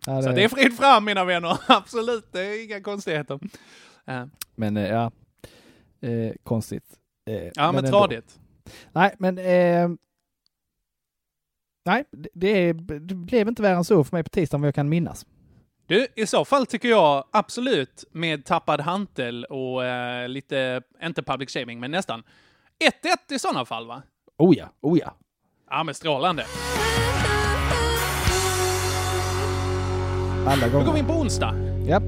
Ja, 0.05 0.21
Så 0.21 0.31
det 0.31 0.43
är 0.43 0.49
fritt 0.49 0.77
fram 0.77 1.05
mina 1.05 1.25
vänner, 1.25 1.57
absolut, 1.67 2.31
det 2.31 2.41
är 2.45 2.65
inga 2.65 2.81
konstigheter. 2.81 3.39
Eh, 4.05 4.25
Men 4.55 4.77
eh, 4.77 4.87
ja, 4.87 5.11
eh, 6.01 6.33
konstigt. 6.43 6.99
Eh, 7.25 7.35
ja, 7.55 7.71
men, 7.71 7.85
ändå. 7.85 7.89
tradigt. 7.89 8.39
Nej, 8.91 9.15
men 9.19 9.37
eh, 9.37 9.97
nej, 11.87 12.03
det, 12.11 12.73
det, 12.73 13.15
blev 13.15 13.47
inte 13.47 13.61
värre 13.61 13.75
än 13.75 13.83
så 13.83 14.03
för 14.03 14.15
mig 14.15 14.23
på 14.23 14.29
tisdagen 14.29 14.61
vad 14.61 14.67
jag 14.67 14.75
kan 14.75 14.89
minnas. 14.89 15.25
Du, 15.87 16.07
i 16.15 16.25
så 16.27 16.45
fall 16.45 16.65
tycker 16.65 16.89
jag 16.89 17.23
absolut 17.31 18.03
med 18.11 18.45
tappad 18.45 18.81
hantel 18.81 19.45
och 19.45 19.85
eh, 19.85 20.29
lite, 20.29 20.81
inte 21.03 21.23
public 21.23 21.53
shaming, 21.53 21.79
men 21.79 21.91
nästan. 21.91 22.23
1-1 23.29 23.35
i 23.35 23.39
sådana 23.39 23.65
fall 23.65 23.87
va? 23.87 24.01
Oh 24.37 24.55
ja, 24.57 24.69
oh 24.81 24.99
ja. 24.99 25.13
Ja, 25.69 25.83
men 25.83 25.95
strålande. 25.95 26.45
Alla 30.47 30.65
Då 30.67 30.71
går 30.71 30.79
vi 30.79 30.85
gånger. 30.85 30.99
in 30.99 31.05
på 31.05 31.13
onsdag. 31.13 31.55
Ja, 31.87 32.01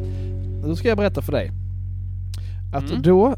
då 0.67 0.75
ska 0.75 0.87
jag 0.87 0.97
berätta 0.97 1.21
för 1.21 1.31
dig. 1.31 1.51
Att 2.75 2.89
Mm. 2.89 3.01
då 3.01 3.35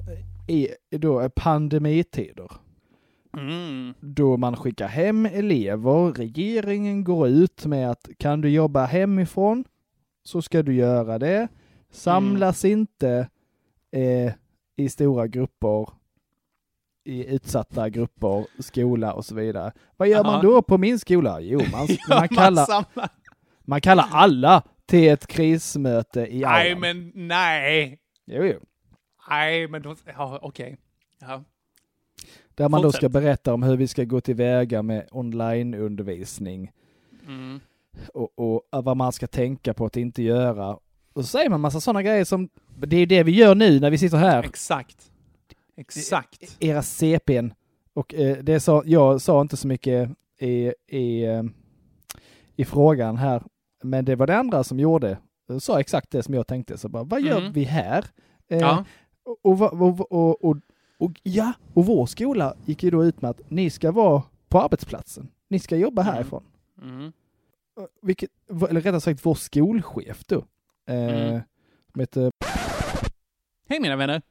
i 0.48 0.68
då 0.98 1.30
pandemitider, 1.30 2.52
Mm. 3.38 3.94
då 4.00 4.38
man 4.38 4.56
skickar 4.56 4.88
hem 4.88 5.26
elever, 5.26 6.12
regeringen 6.14 7.04
går 7.04 7.28
ut 7.28 7.66
med 7.66 7.92
att 7.92 8.10
kan 8.18 8.42
du 8.42 8.50
jobba 8.50 8.86
hemifrån 8.86 9.64
så 10.24 10.42
ska 10.42 10.64
du 10.64 10.74
göra 10.76 11.20
det. 11.20 11.48
Samlas 11.92 12.66
inte 12.66 13.30
eh, 13.92 14.34
i 14.76 14.90
stora 14.90 15.28
grupper, 15.28 15.90
i 17.06 17.36
utsatta 17.36 17.90
grupper, 17.90 18.46
skola 18.60 19.14
och 19.14 19.26
så 19.26 19.36
vidare. 19.36 19.72
Vad 19.98 20.08
gör 20.08 20.24
man 20.24 20.34
Aha. 20.34 20.42
då 20.42 20.62
på 20.62 20.78
min 20.78 21.00
skola? 21.00 21.40
Jo, 21.42 21.60
man, 21.72 21.88
Ja, 22.10 22.20
man, 22.20 22.28
kallar, 22.28 22.66
samlar- 22.66 23.10
man 23.66 23.82
kallar 23.82 24.08
alla 24.12 24.64
till 24.86 25.10
ett 25.10 25.28
krismöte 25.28 26.20
i 26.22 26.40
Nej, 26.42 26.70
aulan. 26.72 26.80
men 26.82 27.12
nej. 27.28 28.00
Jo, 28.26 28.44
jo. 28.44 28.60
Nej, 29.30 29.68
men 29.68 29.82
då, 29.82 29.96
ja, 30.06 30.40
okej. 30.42 30.78
Ja. 31.20 31.44
Där 32.62 32.70
man 32.70 32.82
då 32.82 32.92
ska 32.92 32.98
Fortsätt. 33.00 33.12
berätta 33.12 33.54
om 33.54 33.64
hur 33.64 33.78
vi 33.78 33.88
ska 33.88 34.04
gå 34.04 34.22
tillväga 34.22 34.82
med 34.82 35.08
onlineundervisning 35.12 36.72
Mm. 37.28 37.60
och, 38.14 38.40
och 38.40 38.84
vad 38.84 38.98
man 38.98 39.12
ska 39.12 39.28
tänka 39.28 39.74
på 39.74 39.86
att 39.86 39.98
inte 39.98 40.24
göra. 40.24 40.74
Och 41.14 41.24
så 41.24 41.24
säger 41.24 41.50
man 41.50 41.60
massa 41.62 41.80
sådana 41.82 42.04
grejer 42.04 42.24
som, 42.26 42.50
det 42.80 42.98
är 42.98 43.06
det 43.06 43.24
vi 43.24 43.32
gör 43.32 43.56
nu 43.56 43.80
när 43.80 43.92
vi 43.92 43.98
sitter 43.98 44.18
här, 44.18 44.44
Exakt. 44.44 45.12
Exakt. 45.78 46.58
era 46.60 46.82
CPn. 46.82 47.54
Och 47.94 48.14
eh, 48.14 48.38
det 48.38 48.60
sa, 48.60 48.84
jag 48.86 49.22
sa 49.22 49.42
inte 49.42 49.58
så 49.58 49.68
mycket 49.68 50.10
i, 50.40 50.74
i, 50.88 51.24
eh, 51.26 51.44
i 52.56 52.66
frågan 52.66 53.18
här, 53.18 53.44
men 53.84 54.06
det 54.06 54.16
var 54.16 54.28
det 54.28 54.38
andra 54.38 54.64
som 54.64 54.80
gjorde, 54.80 55.18
sa 55.60 55.80
exakt 55.80 56.12
det 56.12 56.24
som 56.24 56.34
jag 56.34 56.48
tänkte. 56.48 56.78
Så 56.78 56.90
bara, 56.90 57.04
vad 57.04 57.22
gör 57.22 57.38
Mm. 57.40 57.52
vi 57.54 57.64
här? 57.64 58.06
Eh, 58.50 58.58
Ja. 58.60 58.86
och, 59.42 59.62
och, 59.62 60.12
och, 60.12 60.44
och, 60.46 60.58
och, 61.02 61.12
ja, 61.24 61.54
och 61.74 61.86
vår 61.86 62.06
skola 62.06 62.54
gick 62.66 62.84
ju 62.84 62.90
då 62.92 63.06
ut 63.06 63.22
med 63.22 63.32
att 63.32 63.42
ni 63.52 63.70
ska 63.70 63.92
vara 63.92 64.24
på 64.50 64.62
arbetsplatsen. 64.62 65.28
Ni 65.50 65.60
ska 65.60 65.76
jobba 65.78 66.02
Mm. 66.02 66.14
härifrån. 66.14 66.44
Mm. 66.82 67.12
Vilket, 68.02 68.30
eller 68.70 68.82
rättare 68.82 69.02
sagt 69.02 69.26
vår 69.26 69.36
skolchef 69.36 70.26
då. 70.26 70.46
Eh, 70.90 71.28
Mm. 71.30 71.42
som 71.92 72.00
heter, 72.00 72.32
Hej 73.70 73.80
mina 73.80 73.96
vänner. 73.96 74.22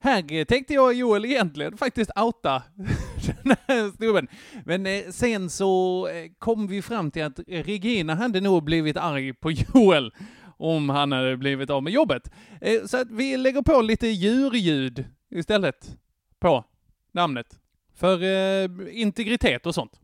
Här 0.00 0.32
eh, 0.32 0.44
tänkte 0.44 0.74
jag 0.74 0.94
Joel 0.94 1.24
egentligen 1.24 1.76
faktiskt 1.76 2.10
outa 2.16 2.62
den 3.42 3.56
här 3.68 3.96
snubben. 3.96 4.28
Men 4.64 4.86
eh, 4.86 5.02
sen 5.10 5.50
så 5.50 6.08
eh, 6.08 6.30
kom 6.38 6.66
vi 6.66 6.82
fram 6.82 7.10
till 7.10 7.22
att 7.24 7.40
Regina 7.48 8.14
hade 8.14 8.40
nog 8.40 8.64
blivit 8.64 8.96
arg 8.96 9.32
på 9.34 9.50
Joel 9.50 10.12
om 10.58 10.88
han 10.88 11.12
hade 11.12 11.36
blivit 11.36 11.70
av 11.70 11.82
med 11.82 11.92
jobbet. 11.92 12.30
Eh, 12.60 12.82
Så 12.86 12.96
att 13.00 13.10
vi 13.10 13.36
lägger 13.36 13.62
på 13.62 13.80
lite 13.80 14.06
djurljud 14.06 15.04
istället 15.30 15.96
på 16.40 16.64
namnet. 17.12 17.58
För 17.94 18.22
eh, 18.22 18.68
integritet 19.02 19.66
och 19.66 19.74
sånt. 19.74 20.00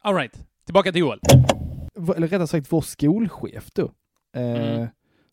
Alright, 0.00 0.46
tillbaka 0.64 0.92
till 0.92 1.00
Joel. 1.00 1.20
Eller 2.16 2.28
rättare 2.28 2.46
sagt 2.46 2.72
vår 2.72 2.80
skolchef 2.80 3.70
då. 3.74 3.92
Eh, 4.36 4.42
Mm. 4.42 4.88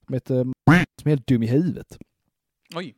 Som 0.06 0.14
heter 0.14 0.44
som 1.02 1.06
är 1.06 1.10
helt 1.10 1.28
dum 1.28 1.44
i 1.44 1.48
huvudet. 1.48 1.98
Oj. 2.76 2.96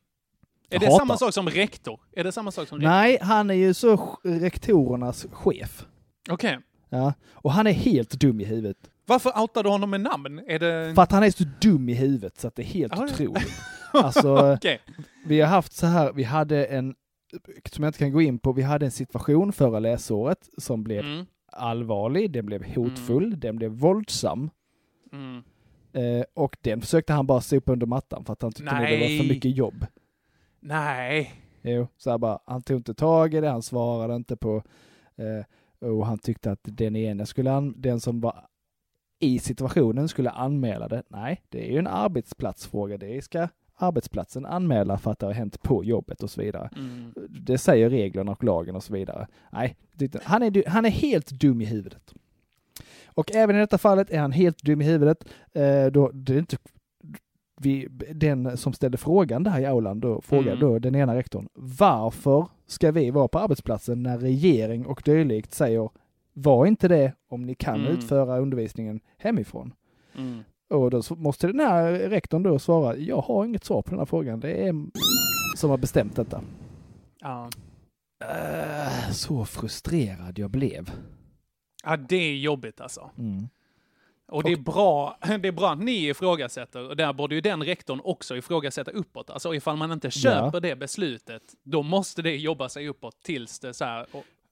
Är 0.70 0.80
det 0.80 0.86
hatar. 0.86 1.00
samma 1.00 1.18
sak 1.18 1.34
som 1.34 1.50
rektor? 1.50 2.00
Är 2.12 2.24
det 2.24 2.32
samma 2.32 2.52
sak 2.52 2.68
som 2.68 2.78
rektor? 2.78 2.90
Nej, 2.90 3.18
han 3.22 3.50
är 3.50 3.54
ju 3.54 3.74
så 3.74 4.18
rektorernas 4.24 5.26
chef. 5.32 5.86
Okej. 6.30 6.60
Ja. 6.90 7.14
Och 7.34 7.52
han 7.52 7.68
är 7.68 7.72
helt 7.72 8.10
dum 8.12 8.42
i 8.42 8.44
huvudet. 8.44 8.78
Varför 9.06 9.40
outar 9.42 9.64
du 9.64 9.70
honom 9.70 9.90
med 9.90 10.02
namn? 10.02 10.40
Är 10.48 10.60
det... 10.60 10.96
För 10.96 11.02
att 11.02 11.12
han 11.12 11.24
är 11.24 11.32
så 11.32 11.44
dum 11.62 11.90
i 11.90 11.94
huvudet 11.94 12.40
så 12.40 12.48
att 12.48 12.56
det 12.56 12.62
är 12.62 12.68
helt 12.68 12.94
ja. 12.96 13.04
otroligt. 13.04 13.54
Alltså, 13.94 14.54
Okej. 14.54 14.82
vi 15.26 15.42
har 15.42 15.48
haft 15.48 15.74
så 15.74 15.86
här, 15.86 16.14
vi 16.14 16.24
hade 16.24 16.66
en, 16.66 16.96
som 17.72 17.84
jag 17.84 17.90
inte 17.90 18.00
kan 18.00 18.12
gå 18.12 18.22
in 18.22 18.40
på, 18.40 18.52
vi 18.54 18.62
hade 18.62 18.86
en 18.86 18.92
situation 18.92 19.52
förra 19.54 19.80
läsåret 19.80 20.50
som 20.58 20.84
blev 20.84 21.06
Mm. 21.06 21.26
allvarlig, 21.52 22.32
den 22.32 22.46
blev 22.46 22.66
hotfull, 22.76 23.40
den 23.40 23.56
blev 23.56 23.72
våldsam. 23.72 24.50
Mm. 25.12 25.44
Eh, 25.94 26.26
och 26.34 26.58
den 26.62 26.82
försökte 26.82 27.14
han 27.14 27.28
bara 27.28 27.42
sopa 27.42 27.72
under 27.72 27.86
mattan 27.88 28.26
för 28.26 28.34
att 28.34 28.42
han 28.42 28.52
tyckte 28.52 28.76
nog 28.76 28.84
det 28.90 28.92
var 28.92 29.00
Nej. 29.08 29.20
för 29.20 29.28
mycket 29.28 29.58
jobb. 29.58 29.86
Nej. 30.60 31.34
Jo, 31.62 31.88
så 31.98 32.10
här 32.12 32.18
bara, 32.18 32.40
han 32.46 32.62
tog 32.62 32.78
inte 32.78 32.94
tag 32.94 33.34
i 33.34 33.42
det, 33.42 33.50
han 33.50 33.62
svarade 33.62 34.16
inte 34.16 34.36
på, 34.38 34.64
eh, 35.16 35.90
och 35.90 36.06
han 36.06 36.18
tyckte 36.20 36.52
att 36.52 36.60
den 36.64 36.96
ena 36.96 37.26
skulle, 37.26 37.52
an- 37.52 37.74
den 37.78 38.00
som 38.00 38.22
var 38.22 38.46
i 39.20 39.40
situationen 39.40 40.08
skulle 40.08 40.30
anmäla 40.30 40.88
det. 40.88 41.04
Nej, 41.08 41.42
det 41.50 41.68
är 41.68 41.72
ju 41.72 41.78
en 41.80 41.88
arbetsplatsfråga. 41.88 42.98
Det 42.98 43.22
ska 43.24 43.48
arbetsplatsen 43.76 44.46
anmäla 44.46 44.98
för 44.98 45.12
att 45.12 45.20
det 45.20 45.26
har 45.26 45.34
hänt 45.34 45.64
på 45.64 45.84
jobbet 45.84 46.24
och 46.24 46.30
så 46.30 46.42
vidare. 46.42 46.70
Mm. 46.76 47.14
Det 47.30 47.58
säger 47.58 47.90
reglerna 47.90 48.32
och 48.32 48.44
lagen 48.44 48.76
och 48.76 48.84
så 48.84 48.94
vidare. 48.94 49.28
Nej, 49.52 49.76
han 50.24 50.44
är, 50.44 50.70
han 50.70 50.86
är 50.86 50.90
helt 50.90 51.30
dum 51.32 51.62
i 51.62 51.66
huvudet. 51.66 52.14
Och 53.06 53.36
även 53.36 53.56
i 53.56 53.60
detta 53.60 53.78
fallet 53.78 54.10
är 54.12 54.20
han 54.20 54.32
helt 54.32 54.64
dum 54.64 54.82
i 54.82 54.86
huvudet. 54.86 55.26
Eh, 55.54 55.86
då, 55.86 56.12
det 56.14 56.34
är 56.34 56.38
inte, 56.40 56.58
vi, 57.62 57.88
den 58.14 58.58
som 58.58 58.74
ställde 58.74 58.98
frågan 58.98 59.44
där 59.44 59.60
i 59.60 59.66
aulan 59.66 60.00
då, 60.00 60.22
frågade 60.22 60.52
Mm. 60.52 60.60
då 60.60 60.80
den 60.80 60.96
ena 60.96 61.16
rektorn, 61.16 61.48
varför 61.54 62.48
ska 62.68 62.92
vi 62.92 63.12
vara 63.12 63.28
på 63.28 63.40
arbetsplatsen 63.40 64.04
när 64.04 64.18
regering 64.18 64.86
och 64.86 65.02
dylikt 65.06 65.54
säger 65.54 65.90
var 66.34 66.66
inte 66.66 66.88
det 66.88 67.14
om 67.28 67.42
ni 67.46 67.56
kan 67.56 67.80
Mm. 67.80 67.92
utföra 67.94 68.40
undervisningen 68.40 69.00
hemifrån? 69.18 69.74
Mm. 70.18 70.44
Och 70.70 70.92
då 70.92 71.02
måste 71.10 71.48
den 71.48 71.60
här 71.60 71.92
rektorn 71.92 72.44
då 72.44 72.60
svara, 72.60 72.98
jag 72.98 73.22
har 73.22 73.46
inget 73.46 73.66
svar 73.66 73.82
på 73.82 73.90
den 73.90 74.00
här 74.00 74.06
frågan. 74.06 74.40
Det 74.40 74.68
är 74.68 74.74
som 75.56 75.70
har 75.70 75.78
bestämt 75.78 76.16
detta. 76.16 76.42
Ja. 77.20 77.50
Äh, 78.22 79.12
så 79.12 79.46
frustrerad 79.46 80.40
jag 80.40 80.50
blev. 80.50 80.92
ja, 81.84 81.98
det 81.98 82.16
är 82.16 82.36
jobbigt 82.36 82.82
alltså. 82.82 83.12
Mm. 83.18 83.48
Och 84.28 84.44
det 84.44 84.52
är 84.52 84.58
bra, 84.58 85.18
det 85.40 85.48
är 85.48 85.52
bra 85.52 85.72
att 85.72 85.80
ni 85.80 86.08
ifrågasätter, 86.08 86.90
och 86.90 86.96
där 86.96 87.14
borde 87.14 87.36
ju 87.36 87.42
den 87.42 87.64
rektorn 87.64 88.02
också 88.04 88.38
ifrågasätta 88.38 88.92
uppåt. 88.92 89.30
Alltså 89.30 89.56
ifall 89.56 89.78
man 89.78 89.92
inte 89.92 90.12
köper 90.12 90.60
det 90.60 90.76
beslutet, 90.76 91.44
då 91.64 91.84
måste 91.84 92.22
det 92.22 92.36
jobba 92.36 92.70
sig 92.70 92.88
uppåt 92.88 93.24
tills 93.24 93.60
det 93.60 93.74
så 93.74 93.86
här, 93.86 94.06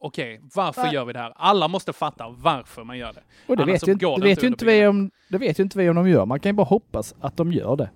okej, 0.03 0.41
varför 0.55 0.81
Nej. 0.83 0.93
gör 0.93 1.05
vi 1.05 1.13
det 1.13 1.19
här? 1.19 1.33
Alla 1.35 1.67
måste 1.67 1.93
fatta 1.93 2.29
varför 2.29 2.83
man 2.83 2.97
gör 2.97 3.13
det. 3.13 3.23
Och 3.47 3.57
det 3.57 3.63
Annars 3.63 3.73
vet, 3.83 3.87
ju, 3.87 3.95
det 3.95 4.21
vet 4.23 4.43
ju 4.43 4.47
inte 4.47 4.65
vi 4.65 4.87
om, 4.87 5.11
det 5.29 5.37
vet 5.37 5.59
ju 5.59 5.63
inte 5.63 5.77
vi 5.77 5.89
om 5.89 5.95
de 5.95 6.09
gör. 6.09 6.25
Man 6.25 6.39
kan 6.39 6.49
ju 6.49 6.53
bara 6.53 6.63
hoppas 6.67 7.15
att 7.19 7.37
de 7.37 7.51
gör 7.51 7.75
det. 7.75 7.89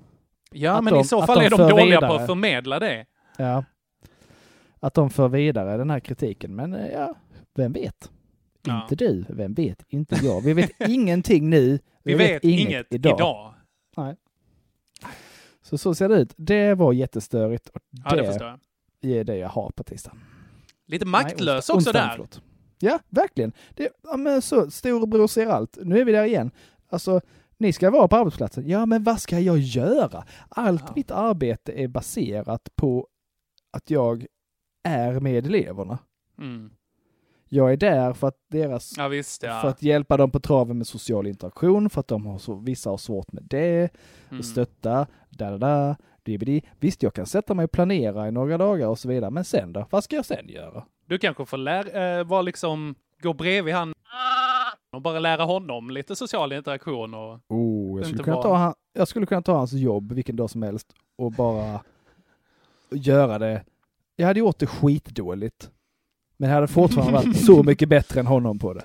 Ja, 0.51 0.71
Att 0.77 0.83
men 0.83 0.93
de- 0.93 0.99
i 1.01 1.03
så 1.03 1.21
fall 1.21 1.39
de 1.39 1.45
är 1.45 1.49
de 1.49 1.57
dåliga 1.57 1.75
på 2.01 2.05
vidare. 2.07 2.21
att 2.21 2.25
förmedla 2.27 2.79
det. 2.79 3.05
Ja. 3.37 3.63
Att 4.79 4.93
de 4.93 5.09
för 5.09 5.27
vidare 5.27 5.77
den 5.77 5.89
här 5.89 5.99
kritiken. 5.99 6.55
Men 6.55 6.73
eh, 6.73 6.87
ja, 6.87 7.15
vem 7.55 7.71
vet? 7.71 8.11
Ja. 8.63 8.81
Inte 8.81 8.95
du, 8.95 9.25
vem 9.29 9.53
vet? 9.53 9.83
Inte 9.87 10.15
jag. 10.23 10.41
Vi 10.41 10.53
vet 10.53 10.71
ingenting 10.89 11.49
nu. 11.49 11.79
Vi 12.03 12.13
vet, 12.13 12.43
inget 12.43 12.93
idag. 12.93 13.53
Så 15.61 15.77
så 15.77 15.95
ser 15.95 16.09
det 16.09 16.15
ut. 16.15 16.33
Det 16.37 16.73
var 16.73 16.93
jättestörigt. 16.93 17.69
Och 17.69 17.81
Ja, 18.05 18.09
det 18.15 18.21
det 18.21 18.27
förstår 18.27 18.47
jag. 19.01 19.11
är 19.11 19.23
det 19.23 19.35
jag 19.37 19.49
har 19.49 19.69
på 19.71 19.83
tisdagen. 19.83 20.19
Lite 20.87 21.05
Nej, 21.05 21.11
maktlös 21.11 21.69
onsdag- 21.69 21.73
också 21.75 21.91
där. 21.91 22.09
förlåt. 22.11 22.41
Ja, 22.79 22.99
verkligen. 23.09 23.53
Det, 23.75 23.89
ja, 24.03 24.17
men 24.17 24.41
så, 24.41 24.71
storebror 24.71 25.27
ser 25.27 25.47
allt. 25.47 25.77
Nu 25.81 25.99
är 25.99 26.05
vi 26.05 26.11
där 26.11 26.23
igen. 26.23 26.51
Alltså, 26.89 27.21
ni 27.57 27.73
ska 27.73 27.89
vara 27.91 28.07
på 28.07 28.15
arbetsplatsen. 28.15 28.67
Ja, 28.67 28.85
men 28.85 29.03
vad 29.03 29.21
ska 29.21 29.39
jag 29.39 29.57
göra? 29.57 30.23
Allt 30.49 30.83
Ja. 30.87 30.93
mitt 30.95 31.11
arbete 31.11 31.71
är 31.71 31.87
baserat 31.87 32.69
på 32.75 33.07
att 33.71 33.89
jag 33.89 34.25
är 34.83 35.19
med 35.19 35.45
eleverna. 35.45 35.97
Mm. 36.39 36.69
Jag 37.49 37.73
är 37.73 37.77
där 37.77 38.13
för 38.13 38.27
att 38.27 38.37
deras 38.51 38.93
Ja, 38.97 39.07
visst 39.07 39.43
ja. 39.43 39.61
för 39.61 39.67
att 39.67 39.81
hjälpa 39.83 40.17
dem 40.17 40.31
på 40.31 40.39
traven 40.39 40.77
med 40.77 40.87
social 40.87 41.27
interaktion, 41.27 41.89
för 41.89 41.99
att 41.99 42.07
de 42.07 42.25
har 42.25 42.37
så, 42.37 42.55
vissa 42.55 42.89
har 42.89 42.97
svårt 42.97 43.31
med 43.31 43.43
det, 43.43 43.89
Mm. 44.29 44.43
stötta, 44.43 45.07
da 45.29 45.49
da 45.51 45.57
da, 45.57 45.95
dibidi. 46.27 46.61
Visst, 46.79 47.03
jag 47.03 47.13
kan 47.13 47.25
sätta 47.25 47.53
mig 47.53 47.63
och 47.63 47.71
planera 47.71 48.27
i 48.27 48.31
några 48.31 48.57
dagar 48.57 48.87
och 48.87 48.99
så 48.99 49.07
vidare, 49.07 49.31
men 49.31 49.45
sen 49.45 49.73
då? 49.73 49.85
Vad 49.89 50.03
ska 50.03 50.15
jag 50.15 50.25
sen 50.25 50.49
göra? 50.49 50.83
Du 51.05 51.17
kanske 51.17 51.45
får 51.45 51.57
lära, 51.57 52.19
eh, 52.19 52.23
vara 52.25 52.41
liksom, 52.41 52.95
gå 53.21 53.33
bredvid 53.33 53.73
han 53.73 53.93
och 54.91 55.01
bara 55.01 55.19
lära 55.19 55.43
honom 55.43 55.89
lite 55.89 56.15
social 56.15 56.53
interaktion 56.53 57.13
och... 57.13 57.39
Oh, 57.49 57.99
jag 57.99 58.07
skulle, 58.07 58.23
kunna 58.23 58.35
bara- 58.35 58.43
ta 58.43 58.55
han, 58.55 58.73
jag 58.93 59.07
skulle 59.07 59.25
kunna 59.25 59.41
ta 59.41 59.57
hans 59.57 59.73
jobb 59.73 60.11
vilken 60.11 60.35
dag 60.35 60.49
som 60.49 60.61
helst 60.63 60.87
och 61.17 61.31
bara 61.31 61.79
göra 62.91 63.39
det. 63.39 63.63
Jag 64.15 64.27
hade 64.27 64.39
gjort 64.39 64.59
det 64.59 64.67
skitdåligt. 64.67 65.69
Men 66.37 66.49
jag 66.49 66.55
hade 66.55 66.67
fortfarande 66.67 67.13
varit 67.13 67.45
så 67.45 67.63
mycket 67.65 67.89
bättre 67.89 68.19
än 68.19 68.27
honom 68.27 68.59
på 68.59 68.73
det. 68.73 68.83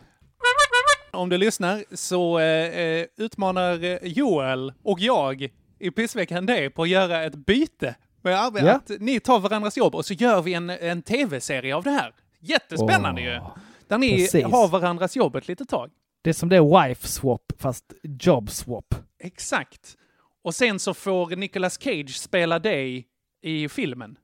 Om 1.12 1.28
du 1.28 1.38
lyssnar 1.38 1.84
så 1.96 2.38
eh, 2.38 2.78
eh, 2.80 3.06
utmanar 3.16 3.84
eh, 3.84 3.98
Joel 4.02 4.72
och 4.82 5.00
jag 5.00 5.48
i 5.82 5.90
pissveckan 5.90 6.46
dig 6.46 6.70
på 6.70 6.82
att 6.82 6.88
göra 6.88 7.22
ett 7.24 7.34
byte. 7.34 7.94
Med 8.22 8.40
arbete. 8.40 8.66
Ja. 8.66 8.74
Att 8.74 9.00
ni 9.00 9.20
tar 9.20 9.40
varandras 9.40 9.76
jobb 9.76 9.94
och 9.94 10.04
så 10.04 10.14
gör 10.14 10.42
vi 10.42 10.54
en, 10.54 10.70
en 10.70 11.02
tv-serie 11.02 11.76
av 11.76 11.84
det 11.84 11.90
här. 11.90 12.14
Jättespännande 12.40 13.20
ju! 13.20 13.38
Åh. 13.38 13.56
Där 13.88 13.98
ni 13.98 14.16
precis. 14.16 14.44
har 14.44 14.68
varandras 14.68 15.16
jobb 15.16 15.36
ett 15.36 15.48
litet 15.48 15.68
tag. 15.68 15.90
Det 16.22 16.30
är 16.30 16.34
som 16.34 16.48
det 16.48 16.56
är 16.56 16.88
wife 16.88 17.08
swap 17.08 17.52
fast 17.58 17.84
job 18.02 18.50
swap. 18.50 18.94
Exakt. 19.18 19.96
Och 20.44 20.54
sen 20.54 20.78
så 20.78 20.94
får 20.94 21.36
Nicolas 21.36 21.82
Cage 21.82 22.16
spela 22.16 22.58
dig 22.58 23.06
i 23.42 23.68
filmen. 23.68 24.18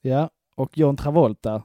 Ja, 0.00 0.30
och 0.56 0.78
John 0.78 0.96
Travolta 0.96 1.62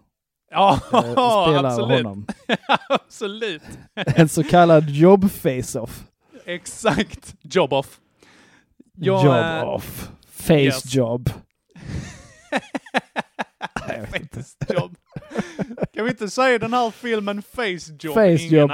Ja, 0.51 0.73
eh, 0.73 0.99
spelar 1.11 1.63
absolut. 1.63 1.97
honom. 1.97 2.27
absolut. 2.89 3.63
En 3.95 4.29
så 4.29 4.43
kallad 4.43 4.89
job 4.89 5.31
face-off. 5.31 6.03
Exakt. 6.45 7.35
Job 7.41 7.73
off. 7.73 7.99
Jag, 8.99 9.25
job 9.25 9.35
eh, 9.35 9.69
off. 9.69 10.09
Face 10.31 10.53
yes. 10.53 10.95
job. 10.95 11.29
Face 14.11 14.55
job. 14.69 14.95
Kan 15.93 16.05
vi 16.05 16.09
inte 16.09 16.29
säga 16.29 16.59
den 16.59 16.73
här 16.73 16.91
filmen 16.91 17.41
Face 17.41 17.93
Job? 17.99 18.13
Face 18.13 18.27
Ingen 18.27 18.49
job. 18.49 18.71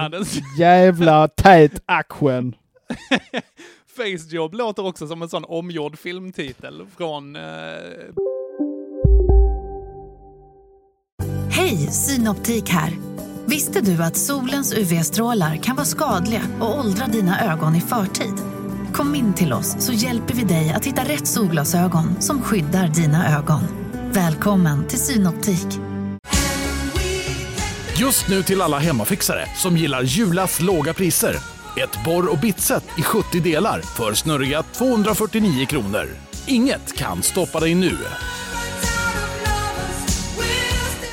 Jävla 0.60 1.28
tät 1.36 1.82
action. 1.86 2.56
Face 3.98 4.36
Job 4.36 4.54
låter 4.54 4.86
också 4.86 5.08
som 5.08 5.22
en 5.22 5.30
sån 5.30 5.46
omgjord 5.46 5.98
filmtitel 5.98 6.86
från... 6.98 7.36
Eh... 7.36 7.42
Hej, 11.50 11.78
Synoptik 11.78 12.70
här. 12.70 12.92
Visste 13.46 13.82
du 13.82 14.04
att 14.04 14.18
solens 14.18 14.74
UV-strålar 14.74 15.56
kan 15.56 15.76
vara 15.76 15.86
skadliga 15.86 16.42
och 16.62 16.80
åldra 16.80 17.08
dina 17.08 17.54
ögon 17.54 17.76
i 17.76 17.82
förtid? 17.82 18.53
Kom 18.94 19.16
in 19.16 19.34
till 19.34 19.54
oss 19.54 19.76
så 19.80 19.94
hjälper 19.94 20.34
vi 20.34 20.44
dig 20.44 20.74
att 20.76 20.86
hitta 20.86 21.02
rätt 21.02 21.28
solglasögon 21.28 22.22
som 22.22 22.42
skyddar 22.42 22.88
dina 22.88 23.38
ögon. 23.38 23.62
Välkommen 24.12 24.88
till 24.88 25.00
Synoptik. 25.00 25.68
Just 28.00 28.28
nu 28.28 28.44
till 28.44 28.62
alla 28.62 28.80
hemmafixare 28.80 29.46
som 29.56 29.78
gillar 29.78 30.02
Julas 30.02 30.62
låga 30.62 30.94
priser. 30.94 31.36
Ett 31.78 32.06
borr 32.06 32.32
och 32.32 32.38
bitset 32.38 32.84
i 32.98 33.02
70 33.02 33.40
delar 33.40 33.82
för 33.82 34.14
snurriga 34.14 34.64
249 34.64 35.66
kronor. 35.66 36.08
Inget 36.48 36.98
kan 36.98 37.24
stoppa 37.24 37.60
dig 37.60 37.76
nu. 37.76 37.98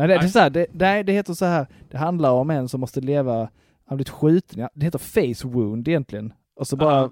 Nej, 0.00 0.08
det, 0.08 0.14
det, 0.18 0.24
är 0.24 0.28
så 0.28 0.38
här, 0.38 0.50
det, 0.50 0.66
det, 0.72 1.02
det 1.02 1.12
heter 1.12 1.34
så 1.34 1.44
här, 1.44 1.66
det 1.90 1.98
handlar 1.98 2.30
om 2.30 2.50
en 2.50 2.68
som 2.68 2.80
måste 2.80 3.00
leva, 3.00 3.48
han 3.86 3.96
blivit 3.96 4.08
skjuten, 4.08 4.68
det 4.74 4.84
heter 4.84 4.98
face 4.98 5.48
wound 5.48 5.88
egentligen. 5.88 6.32
Och 6.56 6.66
så 6.66 6.76
bara, 6.76 7.10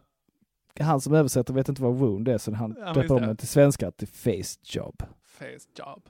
han 0.81 1.01
som 1.01 1.15
översätter 1.15 1.55
vet 1.55 1.69
inte 1.69 1.83
vad 1.83 1.95
wound 1.95 2.29
är, 2.29 2.39
så 2.39 2.55
han 2.55 2.77
Ja, 2.79 2.93
döper 2.93 3.15
om 3.15 3.23
den 3.23 3.37
till 3.37 3.49
svenska 3.49 3.91
till 3.91 4.09
face 4.09 4.59
job. 4.65 5.03
Face 5.39 5.69
Job. 5.79 6.03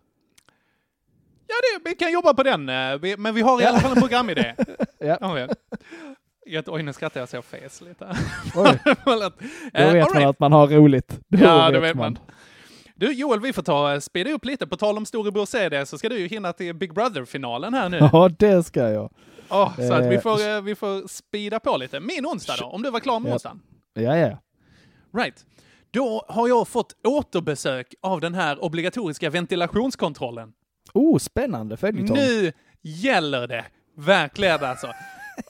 Ja, 1.47 1.55
det, 1.85 1.91
vi 1.91 1.95
kan 1.97 2.13
jobba 2.13 2.35
på 2.35 2.43
den, 2.43 2.69
eh, 2.69 3.17
men 3.19 3.35
vi 3.35 3.41
har 3.41 3.63
i 3.63 3.65
alla 3.65 3.79
fall 3.81 3.93
en 3.97 4.03
programidé. 4.03 4.55
Ja. 5.01 5.19
Har 5.21 5.35
vi. 5.35 5.47
Jätte- 6.53 6.71
Oj, 6.71 6.83
nu 6.83 6.93
skrattar 6.93 7.21
jag 7.21 7.29
så 7.29 7.43
face 7.43 7.85
lite. 7.85 8.17
Oj. 8.57 8.79
Då 9.05 9.13
vet 9.13 9.29
all 9.75 9.93
man 9.93 9.93
right. 9.93 10.27
att 10.29 10.39
man 10.39 10.53
har 10.53 10.67
roligt. 10.67 11.21
Då 11.29 11.39
Ja, 11.45 11.71
det 11.71 11.81
vet 11.81 11.97
man. 11.97 12.19
Du 13.01 13.13
Joel, 13.13 13.41
vi 13.41 13.53
får 13.53 13.63
ta 13.63 13.93
eh, 13.95 14.01
speeda 14.01 14.31
upp 14.31 14.45
lite. 14.45 14.67
På 14.67 14.77
tal 14.77 14.97
om 14.97 15.07
Storebror 15.07 15.47
CD 15.47 15.87
så 15.87 15.99
ska 15.99 16.09
du 16.09 16.19
ju 16.19 16.27
hinna 16.29 16.53
till 16.53 16.75
Big 16.75 16.95
Brother-finalen 16.95 17.75
här 17.75 17.89
nu. 17.89 17.99
Ja, 18.13 18.29
det 18.39 18.63
ska 18.63 18.91
jag. 18.91 19.11
Åh, 19.51 19.77
så 19.77 19.93
att 19.93 20.05
vi 20.07 20.15
Eh, 20.15 20.21
får, 20.21 20.49
eh, 20.49 20.61
vi 20.61 20.75
får 20.75 21.09
speeda 21.09 21.61
på 21.61 21.77
lite. 21.77 22.01
Min 22.01 22.27
onsdag 22.27 22.55
då, 22.59 22.65
om 22.67 22.83
du 22.83 22.91
var 22.91 23.01
klar 23.01 23.21
med 23.21 23.31
Ja. 23.31 23.35
onsdagen. 23.35 23.61
Ja, 23.95 24.17
ja. 24.17 24.39
Right. 25.17 25.47
Då 25.91 26.25
har 26.29 26.49
jag 26.49 26.69
fått 26.69 26.93
återbesök 27.09 27.95
av 28.03 28.21
den 28.21 28.35
här 28.35 28.65
obligatoriska 28.65 29.31
ventilationskontrollen. 29.31 30.53
Oh, 30.95 31.19
spännande 31.19 31.77
följetong. 31.77 32.17
Nu 32.17 32.53
gäller 32.83 33.47
det! 33.47 33.65
Verkligen 33.97 34.65
alltså. 34.65 34.93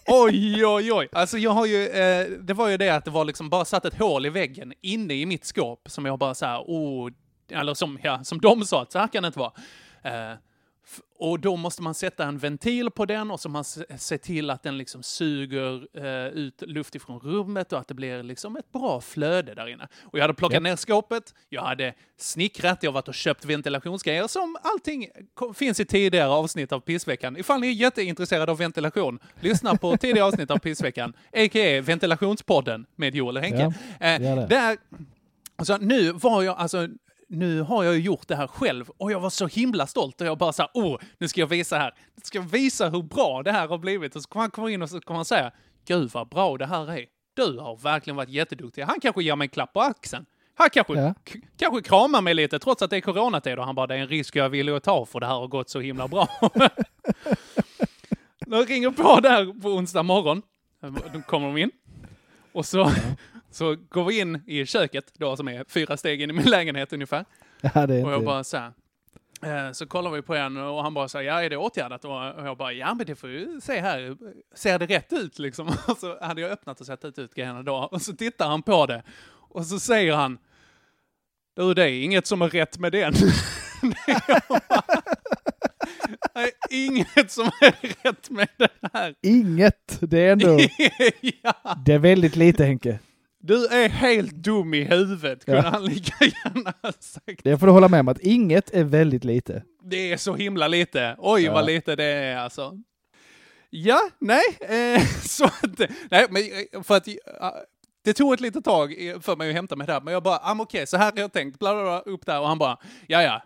Oj, 0.07 0.67
oj, 0.67 0.93
oj. 0.93 1.09
Alltså 1.13 1.39
jag 1.39 1.51
har 1.51 1.67
ju, 1.67 1.87
eh, 1.89 2.27
det 2.41 2.55
var 2.55 2.69
ju 2.69 2.77
det 2.77 2.89
att 2.91 3.05
det 3.05 3.11
var 3.11 3.25
liksom 3.25 3.51
bara 3.51 3.65
satt 3.65 3.85
ett 3.85 3.99
hål 3.99 4.27
i 4.27 4.31
väggen 4.31 4.73
inne 4.83 5.15
i 5.15 5.27
mitt 5.27 5.45
skåp 5.45 5.81
som 5.91 6.07
jag 6.07 6.19
bara 6.19 6.35
så 6.35 6.47
här, 6.47 6.59
oh, 6.67 7.11
eller 7.53 7.75
som, 7.75 7.99
ja, 8.03 8.25
som 8.25 8.41
de 8.41 8.65
sa 8.65 8.83
att 8.83 8.93
så 8.93 8.99
här 8.99 9.09
kan 9.09 9.23
det 9.23 9.27
inte 9.27 9.39
vara. 9.39 9.53
Eh, 10.03 10.39
och 11.19 11.41
då 11.41 11.57
måste 11.57 11.83
man 11.83 11.95
sätta 11.95 12.25
en 12.25 12.39
ventil 12.39 12.91
på 12.91 13.05
den 13.05 13.31
och 13.31 13.41
så 13.41 13.49
man 13.49 13.65
se 13.99 14.19
till 14.19 14.51
att 14.51 14.63
den 14.63 14.79
liksom 14.79 15.03
suger 15.03 15.87
eh, 16.05 16.27
ut 16.27 16.63
luft 16.63 16.95
ifrån 16.95 17.21
rummet 17.21 17.73
och 17.73 17.79
att 17.79 17.89
det 17.89 17.95
blir 17.95 18.23
liksom 18.23 18.57
ett 18.57 18.73
bra 18.73 19.01
flöde 19.01 19.55
där 19.55 19.69
inne. 19.69 19.89
Och 20.03 20.19
jag 20.19 20.23
hade 20.23 20.35
plockat 20.35 20.55
Japp. 20.55 20.63
ner 20.63 20.77
skåpet, 20.77 21.35
jag 21.49 21.63
hade 21.63 21.95
snickrat, 22.17 22.83
jag 22.83 22.91
har 22.91 22.95
varit 22.95 23.09
och 23.09 23.15
köpt 23.15 23.45
ventilationsgrejer 23.45 24.27
som 24.27 24.57
allting 24.63 25.09
finns 25.55 25.81
i 25.81 25.85
tidigare 25.85 26.29
avsnitt 26.29 26.73
av 26.73 26.81
Pissveckan. 26.81 27.37
Ifall 27.37 27.61
ni 27.61 27.67
är 27.67 27.73
jätteintresserade 27.73 28.53
av 28.53 28.59
ventilation, 28.59 29.19
lyssna 29.41 29.77
på 29.77 29.97
tidigare 30.01 30.27
avsnitt 30.27 30.51
av 30.51 30.59
Pissveckan, 30.59 31.13
a.k.a. 31.33 31.81
ventilationspodden 31.81 32.87
med 32.97 33.15
Joel 33.15 33.37
och 33.37 33.43
Henke. 33.43 33.75
Eh, 34.01 34.23
gör 34.23 34.37
det. 34.37 34.47
där, 34.47 34.77
alltså, 35.57 35.77
nu 35.77 36.13
var 36.13 36.43
jag, 36.43 36.57
alltså, 36.57 36.89
nu 37.29 37.61
har 37.63 37.85
jag 37.85 37.95
ju 37.95 38.01
gjort 38.01 38.29
det 38.29 38.37
här 38.37 38.47
själv 38.47 38.91
och 38.97 39.13
jag 39.13 39.21
var 39.21 39.31
så 39.31 39.47
himla 39.47 39.87
stolt 39.87 40.21
och 40.21 40.27
jag 40.27 40.39
bara 40.39 40.53
så 40.53 40.67
oh, 40.75 41.01
nu 41.19 41.29
ska 41.29 41.41
jag 41.41 41.47
visa 41.47 41.79
här. 41.79 41.95
Nu 42.15 42.21
ska 42.25 42.39
jag 42.39 42.45
visa 42.45 42.89
hur 42.89 43.03
bra 43.03 43.43
det 43.43 43.53
här 43.53 43.69
har 43.69 43.79
blivit. 43.79 44.17
Och 44.17 44.23
så 44.23 44.29
kommer 44.29 44.43
han 44.43 44.51
komma 44.51 44.71
in 44.71 44.83
och 44.83 44.91
så 44.91 45.01
kommer 45.01 45.19
han 45.19 45.25
säga, 45.25 45.53
gud 45.87 46.11
vad 46.13 46.29
bra 46.29 46.57
det 46.57 46.67
här 46.67 46.91
är. 46.99 47.05
Du 47.35 47.59
har 47.59 47.77
verkligen 47.77 48.17
varit 48.17 48.29
jätteduktig. 48.29 48.83
Han 48.83 49.01
kanske 49.01 49.23
ger 49.23 49.37
mig 49.37 49.45
en 49.45 49.49
klapp 49.51 49.73
på 49.73 49.81
axeln. 49.81 50.27
Han 50.55 50.71
kanske, 50.71 50.95
Ja. 50.95 51.15
kanske 51.59 51.83
kramar 51.83 52.23
mig 52.23 52.35
lite 52.35 52.59
trots 52.59 52.83
att 52.83 52.91
det 52.91 52.97
är 52.97 53.01
coronatid 53.01 53.59
och 53.59 53.65
han 53.65 53.75
bara, 53.75 53.87
det 53.87 53.95
är 53.95 53.99
en 53.99 54.09
risk 54.09 54.37
jag 54.37 54.49
vill 54.49 54.81
ta 54.81 55.07
för 55.07 55.21
det 55.21 55.27
här 55.27 55.35
har 55.35 55.47
gått 55.49 55.71
så 55.71 55.81
himla 55.81 56.09
bra. 56.09 56.29
Jag 58.47 58.71
ringer 58.71 58.91
på 58.91 59.21
där 59.21 59.61
på 59.61 59.69
onsdag 59.69 60.03
morgon, 60.03 60.43
då 61.13 61.23
kommer 61.23 61.47
de 61.47 61.57
in. 61.57 61.71
Och 62.53 62.67
så, 62.67 62.93
så 63.51 63.77
går 63.89 64.05
vi 64.05 64.21
in 64.21 64.43
i 64.47 64.67
köket, 64.67 65.13
då 65.19 65.37
som 65.37 65.49
är 65.49 65.65
fyra 65.69 65.97
steg 65.97 66.23
in 66.23 66.31
i 66.31 66.33
min 66.33 66.51
lägenhet 66.51 66.93
ungefär. 66.93 67.25
Ja, 67.61 67.87
det 67.87 67.95
är 67.95 68.05
Och 68.05 68.13
jag 68.13 68.25
bara 68.25 68.45
så 68.45 68.57
här. 68.57 68.73
eh, 69.67 69.73
Så 69.73 69.87
kollar 69.87 70.11
vi 70.11 70.23
på 70.23 70.35
en 70.35 70.57
och 70.57 70.83
han 70.83 70.95
bara 70.95 71.09
säger 71.09 71.33
ja 71.33 71.43
är 71.43 71.51
det 71.51 71.57
åtgärdat? 71.57 72.05
Och 72.05 72.35
och 72.35 72.47
jag 72.47 72.57
bara, 72.57 72.73
ja 72.73 72.95
men 72.95 73.07
det 73.07 73.15
får 73.15 73.31
ju 73.31 73.61
se 73.61 73.81
här, 73.81 74.17
ser 74.55 74.79
det 74.79 74.87
rätt 74.87 75.13
ut 75.13 75.39
liksom? 75.39 75.69
Och 75.89 75.97
så 75.97 76.19
hade 76.25 76.41
jag 76.41 76.51
öppnat 76.51 76.81
och 76.81 76.87
sett 76.87 77.19
ut 77.19 77.35
grejerna 77.35 77.63
då. 77.63 77.75
Och 77.93 78.03
så 78.03 78.13
tittar 78.13 78.49
han 78.49 78.63
på 78.63 78.87
det. 78.87 79.03
Och 79.31 79.67
så 79.67 79.79
säger 79.81 80.15
han, 80.15 80.39
du 81.57 81.75
det 81.75 81.91
är 81.91 82.05
inget 82.05 82.27
som 82.27 82.43
är 82.43 82.49
rätt 82.49 82.79
med 82.79 82.93
den. 82.93 83.13
Det 86.35 86.43
är 86.45 86.51
inget 86.71 87.31
som 87.31 87.47
är 87.61 88.03
rätt 88.05 88.31
med 88.31 88.49
det 88.57 88.69
här. 88.93 89.15
Inget! 89.23 89.99
Det 90.01 90.19
är 90.21 90.33
ändå... 90.33 90.59
ja. 91.43 91.77
Det 91.87 91.95
är 91.95 91.99
väldigt 91.99 92.37
lite 92.37 92.65
Henke. 92.65 92.99
Du 93.41 93.67
är 93.67 93.89
helt 93.89 94.33
dum 94.33 94.75
i 94.75 94.85
huvudet, 94.85 95.45
kunde 95.45 95.61
Ja. 95.61 95.69
han 95.71 95.85
lika 95.85 96.25
gärna 96.25 96.75
ha 96.83 96.93
sagt. 97.01 97.45
Det 97.45 97.59
får 97.59 97.67
du 97.67 97.73
hålla 97.73 97.89
med 97.89 98.01
om 98.01 98.09
att 98.09 98.21
inget 98.21 98.75
är 98.75 98.85
väldigt 98.85 99.25
lite. 99.25 99.63
Det 99.83 100.13
är 100.13 100.17
så 100.17 100.35
himla 100.35 100.69
lite. 100.69 101.17
Oj, 101.19 101.43
Ja. 101.43 101.53
vad 101.53 101.67
lite 101.67 101.97
det 101.97 102.05
är 102.05 102.37
alltså. 102.37 102.79
Ja, 103.71 104.01
nej, 104.19 104.43
eh, 104.61 105.03
så 105.23 105.45
att, 105.45 105.79
nej, 106.11 106.27
men 106.31 106.43
eh, 106.43 106.83
för 106.83 106.97
att, 106.97 107.09
eh, 107.09 107.15
det 108.05 108.13
tog 108.13 108.35
ett 108.35 108.41
litet 108.41 108.65
tag 108.65 108.95
för 109.21 109.37
mig 109.37 109.49
att 109.49 109.55
hämta 109.55 109.77
mig 109.77 109.87
där, 109.87 110.01
men 110.01 110.13
jag 110.15 110.23
bara, 110.23 110.39
ah, 110.43 110.57
okej, 110.61 110.87
så 110.87 110.97
här 110.97 111.13
har 111.13 111.19
jag 111.19 111.33
tänkt, 111.33 111.59
bla, 111.59 111.75
bla, 111.75 111.83
bla, 111.83 112.13
upp 112.13 112.27
där, 112.27 112.41
och 112.41 112.49
han 112.49 112.59
bara, 112.59 112.77
ja, 113.07 113.23
ja, 113.23 113.43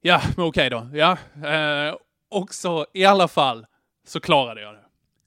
ja, 0.00 0.22
men 0.36 0.46
okej 0.46 0.70
då, 0.70 0.88
ja, 0.94 1.12
eh, 1.48 1.94
och 2.30 2.54
så 2.54 2.86
i 2.94 3.04
alla 3.04 3.28
fall 3.28 3.66
så 4.06 4.20
klarade 4.20 4.62
jag 4.62 4.74
det. 4.74 4.80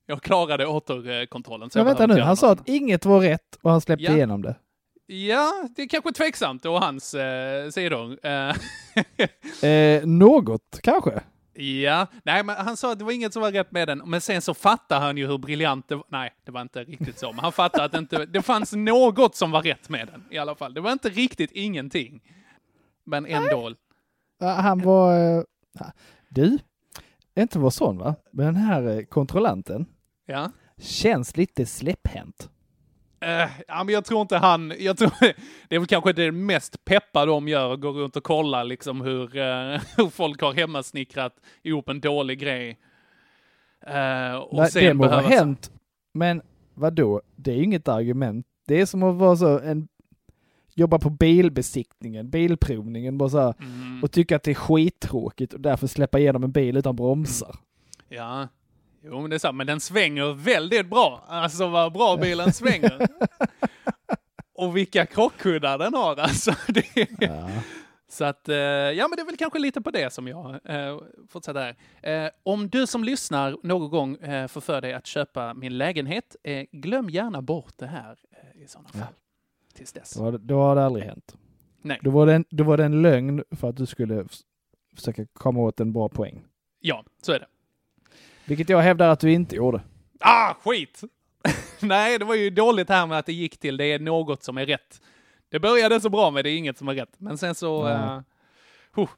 Jag 0.05 0.21
klarade 0.21 0.67
återkontrollen. 0.67 1.69
så 1.69 1.77
Men 1.79 1.87
jag 1.87 1.95
vänta 1.97 2.15
nu, 2.15 2.21
han 2.21 2.37
sa 2.37 2.51
att 2.51 2.69
inget 2.69 3.05
var 3.05 3.19
rätt 3.19 3.59
och 3.61 3.71
han 3.71 3.81
släppte 3.81 4.03
Ja. 4.05 4.11
igenom 4.15 4.41
det. 4.41 4.55
Ja, 5.07 5.69
det 5.75 5.81
är 5.81 5.87
kanske 5.89 6.11
tveksamt 6.11 6.65
å 6.65 6.77
hans 6.79 7.13
eh, 7.13 7.69
sidor. 7.69 8.17
Eh, 8.25 8.55
Eh, 9.69 10.05
något 10.05 10.79
kanske? 10.83 11.21
Ja, 11.53 12.07
nej 12.23 12.43
men 12.43 12.55
han 12.55 12.77
sa 12.77 12.91
att 12.91 12.99
det 12.99 13.05
var 13.05 13.11
inget 13.11 13.33
som 13.33 13.41
var 13.41 13.51
rätt 13.51 13.71
med 13.71 13.87
den, 13.87 14.01
men 14.05 14.21
sen 14.21 14.41
så 14.41 14.53
fattar 14.53 14.99
han 14.99 15.17
ju 15.17 15.27
hur 15.27 15.37
briljant 15.37 15.87
det 15.87 15.95
var. 15.95 16.05
Nej, 16.09 16.33
det 16.45 16.51
var 16.51 16.61
inte 16.61 16.83
riktigt 16.83 17.19
så, 17.19 17.31
men 17.31 17.39
han 17.39 17.51
fattade 17.51 17.83
att 17.83 17.91
det 17.91 17.97
inte, 17.97 18.25
det 18.25 18.41
fanns 18.41 18.73
något 18.73 19.35
som 19.35 19.51
var 19.51 19.61
rätt 19.61 19.89
med 19.89 20.07
den 20.07 20.23
i 20.31 20.37
alla 20.37 20.55
fall. 20.55 20.73
Det 20.73 20.81
var 20.81 20.91
inte 20.91 21.09
riktigt 21.09 21.51
ingenting. 21.51 22.21
Men 23.05 23.25
ändå. 23.25 23.71
Ja, 24.39 24.47
Han 24.53 24.81
var... 24.81 25.37
Eh, 25.37 25.43
du, 26.29 26.57
inte 27.35 27.59
vår 27.59 27.69
son 27.69 27.97
va? 27.97 28.15
Men 28.31 28.45
den 28.45 28.55
här 28.55 28.97
eh, 28.97 29.03
kontrollanten 29.03 29.85
Ja. 30.26 30.51
känns 30.78 31.38
lite 31.38 31.65
släpphänt. 31.65 32.49
Eh, 33.19 33.49
ja, 33.67 33.84
men 33.84 33.93
jag 33.93 34.05
tror 34.05 34.21
inte 34.21 34.38
han, 34.38 34.73
jag 34.80 34.97
tror, 34.97 35.11
det 35.69 35.76
är 35.76 35.80
väl 35.80 35.88
kanske 35.88 36.13
det 36.13 36.32
mest 36.32 36.86
peppa 36.86 37.26
de 37.26 37.47
gör, 37.47 37.76
gå 37.76 37.91
runt 37.91 38.15
och 38.15 38.23
kolla 38.23 38.63
liksom 38.63 39.01
hur, 39.01 39.38
eh, 39.38 39.82
hur 39.97 40.09
folk 40.09 40.41
har 40.41 40.53
hemmasnickrat 40.53 41.36
ihop 41.63 41.89
en 41.89 41.99
dålig 41.99 42.39
grej. 42.39 42.80
Eh, 43.88 44.36
och 44.36 44.57
Nej, 44.57 44.71
sen 44.71 44.84
det 44.84 44.93
må 44.93 45.07
ha 45.07 45.21
hänt, 45.21 45.71
men 46.13 46.41
vad 46.73 46.93
då? 46.93 47.21
Det 47.36 47.51
är 47.51 47.55
ju 47.55 47.63
inget 47.63 47.88
argument. 47.88 48.45
Det 48.67 48.82
är 48.82 48.86
som 48.86 49.03
att 49.03 49.15
vara 49.15 49.36
så 49.36 49.59
en 49.59 49.88
jobba 50.78 50.99
på 50.99 51.09
bilbesiktningen, 51.09 52.30
bilprovningen, 52.30 53.17
bara 53.17 53.30
så 53.30 53.39
här, 53.39 53.53
Mm. 53.59 54.03
och 54.03 54.11
tycka 54.11 54.36
att 54.36 54.43
det 54.43 54.51
är 54.51 54.55
skittråkigt 54.55 55.53
och 55.53 55.59
därför 55.61 55.88
släppa 55.88 56.19
igenom 56.19 56.43
en 56.43 56.51
bil 56.51 56.78
utan 56.78 56.95
bromsar. 56.95 57.55
Ja, 58.09 58.47
jo 59.05 59.21
men 59.21 59.29
det 59.29 59.35
är 59.35 59.39
sant, 59.39 59.57
men 59.57 59.67
den 59.67 59.79
svänger 59.79 60.33
väldigt 60.33 60.89
bra. 60.89 61.23
Alltså 61.27 61.67
vad 61.67 61.93
bra 61.93 62.17
bilen 62.17 62.53
svänger. 62.53 63.07
Och 64.53 64.77
vilka 64.77 65.05
krockkuddar 65.05 65.77
den 65.77 65.93
har 65.93 66.15
alltså. 66.15 66.51
Det 66.67 66.97
är... 66.97 67.07
Ja. 67.19 67.49
Så 68.07 68.25
att, 68.25 68.49
eh, 68.49 68.55
ja 68.55 69.07
men 69.07 69.15
det 69.15 69.21
är 69.21 69.25
väl 69.25 69.37
kanske 69.37 69.59
lite 69.59 69.81
på 69.81 69.91
det 69.91 70.13
som 70.13 70.27
jag 70.27 70.59
eh, 70.63 70.99
fortsätter 71.29 71.75
här. 72.01 72.25
Eh, 72.25 72.31
om 72.43 72.69
du 72.69 72.87
som 72.87 73.03
lyssnar 73.03 73.57
någon 73.63 73.89
gång 73.89 74.15
eh, 74.15 74.47
får 74.47 74.61
för 74.61 74.81
dig 74.81 74.93
att 74.93 75.05
köpa 75.07 75.53
min 75.53 75.77
lägenhet, 75.77 76.35
eh, 76.43 76.65
glöm 76.71 77.09
gärna 77.09 77.41
bort 77.41 77.73
det 77.77 77.87
här 77.87 78.17
eh, 78.31 78.61
i 78.63 78.67
sådana 78.67 78.89
fall. 78.89 79.13
Tills 79.73 79.93
dess. 79.93 80.13
Då, 80.13 80.31
då 80.31 80.59
har 80.59 80.75
det 80.75 80.85
aldrig 80.85 81.05
hänt. 81.05 81.35
Nej. 81.81 81.99
Då 82.01 82.09
var, 82.09 82.25
det 82.25 82.33
en, 82.33 82.45
då 82.49 82.63
var 82.63 82.77
det 82.77 82.85
en 82.85 83.01
lögn 83.01 83.43
för 83.51 83.69
att 83.69 83.75
du 83.77 83.85
skulle 83.85 84.25
försöka 84.95 85.25
komma 85.33 85.59
åt 85.59 85.79
en 85.79 85.93
bra 85.93 86.09
poäng. 86.09 86.45
Ja, 86.79 87.03
så 87.21 87.31
är 87.31 87.39
det. 87.39 87.47
Vilket 88.45 88.69
jag 88.69 88.79
hävdar 88.81 89.09
att 89.09 89.19
du 89.19 89.31
inte 89.31 89.55
gjorde. 89.55 89.81
Ah, 90.19 90.53
skit! 90.63 91.01
Nej, 91.79 92.19
det 92.19 92.25
var 92.25 92.35
ju 92.35 92.49
dåligt 92.49 92.89
här 92.89 93.07
med 93.07 93.17
att 93.17 93.25
det 93.25 93.33
gick 93.33 93.57
till 93.59 93.77
det 93.77 93.85
är 93.85 93.99
något 93.99 94.43
som 94.43 94.57
är 94.57 94.65
rätt. 94.65 95.01
Det 95.49 95.59
började 95.59 96.01
så 96.01 96.09
bra 96.09 96.31
med 96.31 96.45
det 96.45 96.49
är 96.49 96.57
inget 96.57 96.77
som 96.77 96.87
är 96.87 96.93
rätt, 96.93 97.13
men 97.17 97.37
sen 97.37 97.55
så... 97.55 97.87
Ja. 97.87 98.15
Uh, 98.15 98.21
huh. 98.95 99.09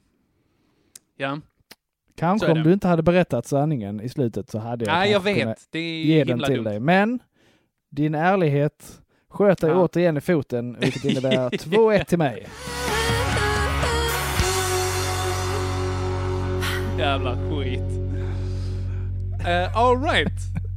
Ja. 1.17 1.39
Kanske 2.15 2.51
om 2.51 2.63
du 2.63 2.73
inte 2.73 2.87
hade 2.87 3.03
berättat 3.03 3.47
sanningen 3.47 4.01
i 4.01 4.09
slutet 4.09 4.49
så 4.49 4.59
hade 4.59 4.85
jag 4.85 4.93
Nej, 4.93 5.11
jag 5.11 5.19
vet. 5.19 5.67
Det 5.69 5.79
är 5.79 6.03
ge 6.03 6.23
den 6.23 6.43
till 6.43 6.55
dumt. 6.55 6.63
dig. 6.63 6.79
Men 6.79 7.19
din 7.89 8.15
ärlighet 8.15 9.01
sköt 9.29 9.61
dig 9.61 9.69
Ja. 9.69 9.83
återigen 9.83 10.17
i 10.17 10.21
foten, 10.21 10.77
vilket 10.79 11.05
innebär 11.05 11.49
2-1 11.49 12.03
till 12.03 12.17
mig. 12.17 12.47
Jävla 16.97 17.37
skit. 17.49 17.96
Uh, 19.39 19.77
all 19.77 20.01
right. 20.01 20.31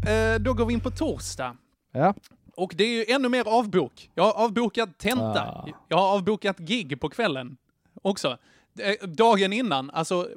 Eh, 0.08 0.40
då 0.42 0.54
går 0.54 0.66
vi 0.66 0.74
in 0.74 0.80
på 0.80 0.90
torsdag. 0.90 1.56
Ja. 1.92 2.14
Och 2.56 2.74
det 2.76 2.84
är 2.84 2.88
ju 3.08 3.14
ännu 3.14 3.28
mer 3.28 3.48
avbok. 3.48 4.10
Jag 4.14 4.24
har 4.24 4.44
avbokat 4.44 4.98
tenta. 4.98 5.42
Ah. 5.42 5.68
Jag 5.88 5.96
har 5.96 6.14
avbokat 6.16 6.58
gig 6.58 7.00
på 7.00 7.08
kvällen 7.08 7.56
också. 8.02 8.38
Eh, 8.78 9.08
Dagen 9.08 9.52
innan, 9.52 9.90
alltså 9.90 10.28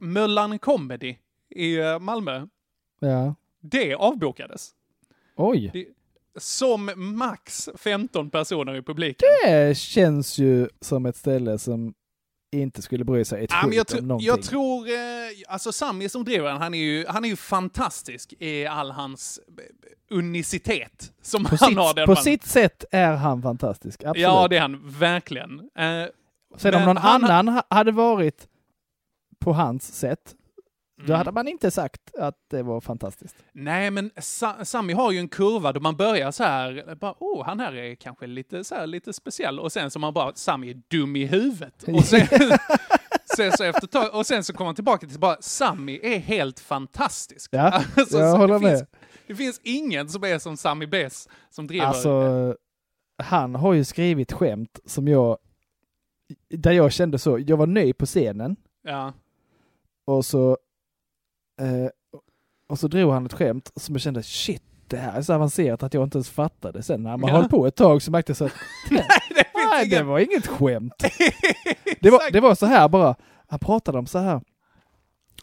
Möllan 0.00 0.58
Comedy 0.58 1.16
i 1.50 1.78
eh, 1.78 1.98
Malmö, 1.98 2.46
Ja. 3.00 3.34
det 3.60 3.94
avbokades. 3.94 4.70
Oj. 5.36 5.70
Det, 5.72 5.86
som 6.36 6.90
max 6.96 7.68
15 7.76 8.30
personer 8.30 8.74
i 8.76 8.82
publiken. 8.82 9.28
Det 9.44 9.76
känns 9.78 10.38
ju 10.38 10.68
som 10.80 11.06
ett 11.06 11.16
ställe 11.16 11.58
som 11.58 11.94
inte 12.52 12.82
skulle 12.82 13.04
bry 13.04 13.24
sig 13.24 13.44
ett 13.44 13.50
Ja, 13.52 13.68
jag, 13.72 13.86
om 14.00 14.06
någonting. 14.08 14.26
jag 14.26 14.42
tror, 14.42 14.88
eh, 14.88 14.94
alltså 15.48 15.72
Sami 15.72 16.08
som 16.08 16.24
driver 16.24 16.48
den, 16.48 16.56
han 16.56 16.74
är 16.74 16.78
ju, 16.78 17.06
han 17.08 17.24
är 17.24 17.28
ju 17.28 17.36
fantastisk 17.36 18.32
i 18.38 18.66
all 18.66 18.90
hans 18.90 19.40
eh, 19.58 20.16
unicitet 20.16 21.12
som 21.22 21.44
på 21.44 21.56
han 21.60 21.68
sitt, 21.68 21.78
har. 21.78 21.94
Den 21.94 22.06
på 22.06 22.10
mannen. 22.12 22.24
sitt 22.24 22.44
sätt 22.46 22.84
är 22.90 23.12
han 23.12 23.42
fantastisk, 23.42 24.02
absolut. 24.04 24.22
Ja, 24.22 24.48
det 24.48 24.56
är 24.56 24.60
han 24.60 24.80
verkligen. 24.98 25.58
Eh, 25.78 26.04
Sen 26.56 26.74
om 26.74 26.82
någon 26.82 26.96
han- 26.96 27.24
annan 27.24 27.48
ha- 27.48 27.62
hade 27.70 27.92
varit 27.92 28.48
på 29.38 29.52
hans 29.52 29.94
sätt, 29.94 30.34
då 30.98 31.04
Mm. 31.04 31.16
hade 31.18 31.32
man 31.32 31.48
inte 31.48 31.70
sagt 31.70 32.14
att 32.18 32.34
det 32.50 32.62
var 32.62 32.80
fantastiskt. 32.80 33.36
Nej, 33.52 33.90
men 33.90 34.10
Sa- 34.16 34.64
Sami 34.64 34.92
har 34.92 35.12
ju 35.12 35.18
en 35.18 35.28
kurva 35.28 35.72
då 35.72 35.80
man 35.80 35.96
börjar 35.96 36.30
så 36.30 36.44
här, 36.44 36.94
bara, 37.00 37.14
oh, 37.20 37.44
han 37.44 37.60
här 37.60 37.72
är 37.76 37.94
kanske 37.94 38.26
lite, 38.26 38.64
så 38.64 38.74
här, 38.74 38.86
lite 38.86 39.12
speciell. 39.12 39.60
Och 39.60 39.72
sen 39.72 39.90
så 39.90 39.98
man 39.98 40.14
bara, 40.14 40.34
Sami 40.34 40.70
är 40.70 40.82
dum 40.88 41.16
i 41.16 41.26
huvudet. 41.26 41.82
Och 41.88 42.04
sen, 42.04 42.26
sen, 43.36 43.52
så 43.52 43.64
efter 43.64 43.86
tag, 43.86 44.14
och 44.14 44.26
sen 44.26 44.44
så 44.44 44.52
kommer 44.52 44.66
han 44.66 44.74
tillbaka 44.74 45.06
till 45.06 45.18
bara, 45.18 45.36
Sami 45.40 46.00
är 46.02 46.18
helt 46.18 46.60
fantastisk. 46.60 47.48
Ja, 47.52 47.82
Alltså, 47.96 48.18
jag 48.18 48.32
så 48.32 48.36
håller 48.36 48.54
det 48.54 48.60
Finns, 48.60 48.80
med. 48.80 48.86
det 49.26 49.34
finns 49.34 49.60
ingen 49.64 50.08
som 50.08 50.24
är 50.24 50.38
som 50.38 50.56
Sami 50.56 50.86
Bess 50.86 51.28
som 51.50 51.66
driver. 51.66 51.86
Alltså, 51.86 52.56
han 53.22 53.54
har 53.54 53.72
ju 53.72 53.84
skrivit 53.84 54.32
skämt 54.32 54.80
som 54.84 55.08
jag, 55.08 55.38
där 56.50 56.72
jag 56.72 56.92
kände 56.92 57.18
så, 57.18 57.38
jag 57.38 57.56
var 57.56 57.66
ny 57.66 57.92
på 57.92 58.06
scenen 58.06 58.56
ja. 58.82 59.12
och 60.06 60.24
så, 60.24 60.58
eh, 61.58 61.88
och 62.68 62.78
så 62.78 62.88
drog 62.88 63.12
han 63.12 63.26
ett 63.26 63.32
skämt 63.32 63.72
som 63.76 63.94
jag 63.94 64.02
kände, 64.02 64.22
shit, 64.22 64.62
det 64.86 64.96
här 64.96 65.18
är 65.18 65.22
så 65.22 65.34
avancerat 65.34 65.82
att 65.82 65.94
jag 65.94 66.02
inte 66.04 66.18
ens 66.18 66.30
fattade. 66.30 66.82
Sen 66.82 67.02
när 67.02 67.16
man 67.16 67.30
Ja. 67.30 67.36
höll 67.36 67.48
på 67.48 67.66
ett 67.66 67.76
tag 67.76 68.02
så 68.02 68.10
märkte 68.10 68.30
jag 68.30 68.36
så 68.36 68.44
att, 68.44 68.52
nej, 68.90 69.88
det 69.88 70.02
var 70.02 70.18
inget 70.18 70.46
skämt. 70.46 70.94
Det 72.00 72.10
var, 72.10 72.32
det 72.32 72.40
var 72.40 72.54
så 72.54 72.66
här 72.66 72.88
bara, 72.88 73.14
han 73.48 73.58
pratade 73.58 73.98
om 73.98 74.06
så 74.06 74.18
här 74.18 74.40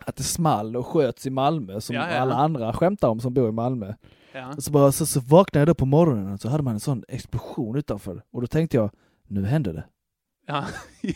att 0.05 0.15
det 0.15 0.23
small 0.23 0.75
och 0.77 0.87
sköts 0.87 1.25
i 1.25 1.29
Malmö 1.29 1.81
som 1.81 1.95
Ja, 1.95 2.09
ja. 2.11 2.17
alla 2.19 2.35
andra 2.35 2.73
skämtar 2.73 3.07
om 3.09 3.19
som 3.19 3.33
bor 3.33 3.49
i 3.49 3.51
Malmö. 3.51 3.93
Ja. 4.33 4.53
Så, 4.57 4.71
bara, 4.71 4.91
så, 4.91 5.05
så 5.05 5.19
vaknade 5.19 5.61
jag 5.61 5.67
då 5.67 5.73
på 5.75 5.85
morgonen 5.85 6.33
och 6.33 6.39
så 6.39 6.49
hade 6.49 6.63
man 6.63 6.73
en 6.73 6.79
sån 6.79 7.03
explosion 7.07 7.75
utanför 7.77 8.23
och 8.31 8.41
då 8.41 8.47
tänkte 8.47 8.77
jag, 8.77 8.89
nu 9.27 9.45
hände 9.45 9.73
det. 9.73 9.83
Ja. 10.47 10.63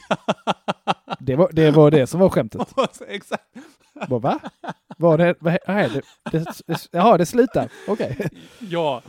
Det 1.20 1.36
var 1.36 1.50
det, 1.52 1.72
var 1.72 1.92
det 1.92 2.08
som 2.08 2.20
var 2.20 2.30
skämtet. 2.30 2.62
Exakt. 3.08 3.44
Bara, 4.08 4.20
va? 4.20 4.40
Var 4.98 5.18
det, 5.18 5.36
vad 5.40 5.58
är 5.66 5.90
det, 5.90 6.02
det, 6.32 6.46
det, 6.68 6.88
jaha, 6.92 7.18
det 7.18 7.26
slutar. 7.26 7.70
Okej. 7.88 8.30
Ja. 8.60 9.02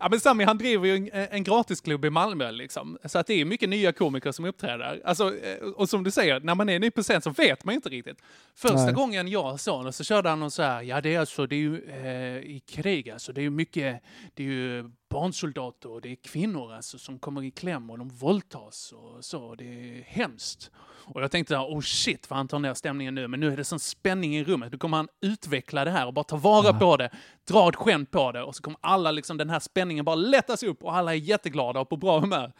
ja, 0.00 0.08
men 0.10 0.20
Sami 0.20 0.44
han 0.44 0.58
driver 0.58 0.86
ju 0.86 0.96
en, 0.96 1.26
en 1.30 1.44
gratisklubb 1.44 2.04
i 2.04 2.10
Malmö 2.10 2.50
liksom. 2.50 2.98
Så 3.04 3.18
att 3.18 3.26
det 3.26 3.34
är 3.34 3.44
mycket 3.44 3.68
nya 3.68 3.92
komiker 3.92 4.32
som 4.32 4.44
uppträder. 4.44 5.02
Alltså, 5.04 5.36
eh, 5.36 5.56
och 5.56 5.88
som 5.88 6.04
du 6.04 6.10
säger, 6.10 6.40
när 6.40 6.54
man 6.54 6.68
är 6.68 6.78
ny 6.78 6.90
på 6.90 7.02
scen 7.02 7.22
så 7.22 7.30
vet 7.30 7.64
man 7.64 7.74
inte 7.74 7.88
riktigt. 7.88 8.18
Första 8.54 8.84
Nej. 8.84 8.94
gången 8.94 9.28
jag 9.28 9.60
såg 9.60 9.76
honom 9.76 9.92
så 9.92 10.04
körde 10.04 10.28
han 10.28 10.40
någon 10.40 10.50
så 10.50 10.62
här, 10.62 10.82
ja 10.82 11.00
det 11.00 11.14
är 11.14 11.20
alltså, 11.20 11.46
det 11.46 11.56
är 11.56 11.60
ju 11.60 11.84
eh, 11.84 12.56
i 12.56 12.62
krig 12.66 13.10
alltså, 13.10 13.32
det 13.32 13.40
är 13.40 13.42
ju 13.42 13.50
mycket, 13.50 14.02
det 14.34 14.42
är 14.42 14.46
ju 14.46 14.90
barnsoldater 15.10 15.90
och 15.90 16.00
det 16.00 16.10
är 16.10 16.16
kvinnor 16.16 16.72
alltså 16.72 16.98
som 16.98 17.18
kommer 17.18 17.42
i 17.42 17.50
kläm 17.50 17.90
och 17.90 17.98
de 17.98 18.08
våldtas 18.08 18.92
och 18.92 19.24
så, 19.24 19.54
det 19.54 19.64
är 19.64 20.02
hemskt. 20.02 20.70
Och 21.14 21.22
jag 21.22 21.30
tänkte, 21.30 21.56
oh 21.56 21.80
shit 21.80 22.30
vad 22.30 22.36
han 22.36 22.48
tar 22.48 22.58
ner 22.58 22.74
stämningen 22.74 23.14
nu, 23.14 23.28
men 23.28 23.40
nu 23.40 23.52
är 23.52 23.56
det 23.56 23.64
sån 23.64 23.78
spänning 23.80 24.36
i 24.36 24.44
rummet. 24.44 24.72
Nu 24.72 24.78
kommer 24.78 24.96
han 24.96 25.08
utveckla 25.22 25.84
det 25.84 25.90
här 25.90 26.06
och 26.06 26.14
bara 26.14 26.24
ta 26.24 26.36
vara 26.36 26.72
på 26.72 26.96
det, 26.96 27.10
dra 27.48 27.68
ett 27.68 27.76
skämt 27.76 28.10
på 28.10 28.32
det 28.32 28.42
och 28.42 28.56
så 28.56 28.62
kommer 28.62 28.78
alla 28.82 29.10
liksom, 29.10 29.36
den 29.36 29.50
här 29.50 29.60
spänningen 29.60 30.04
bara 30.04 30.16
lättas 30.16 30.62
upp 30.62 30.82
och 30.84 30.96
alla 30.96 31.12
är 31.14 31.18
jätteglada 31.18 31.80
och 31.80 31.88
på 31.88 31.96
bra 31.96 32.20
humör. 32.20 32.52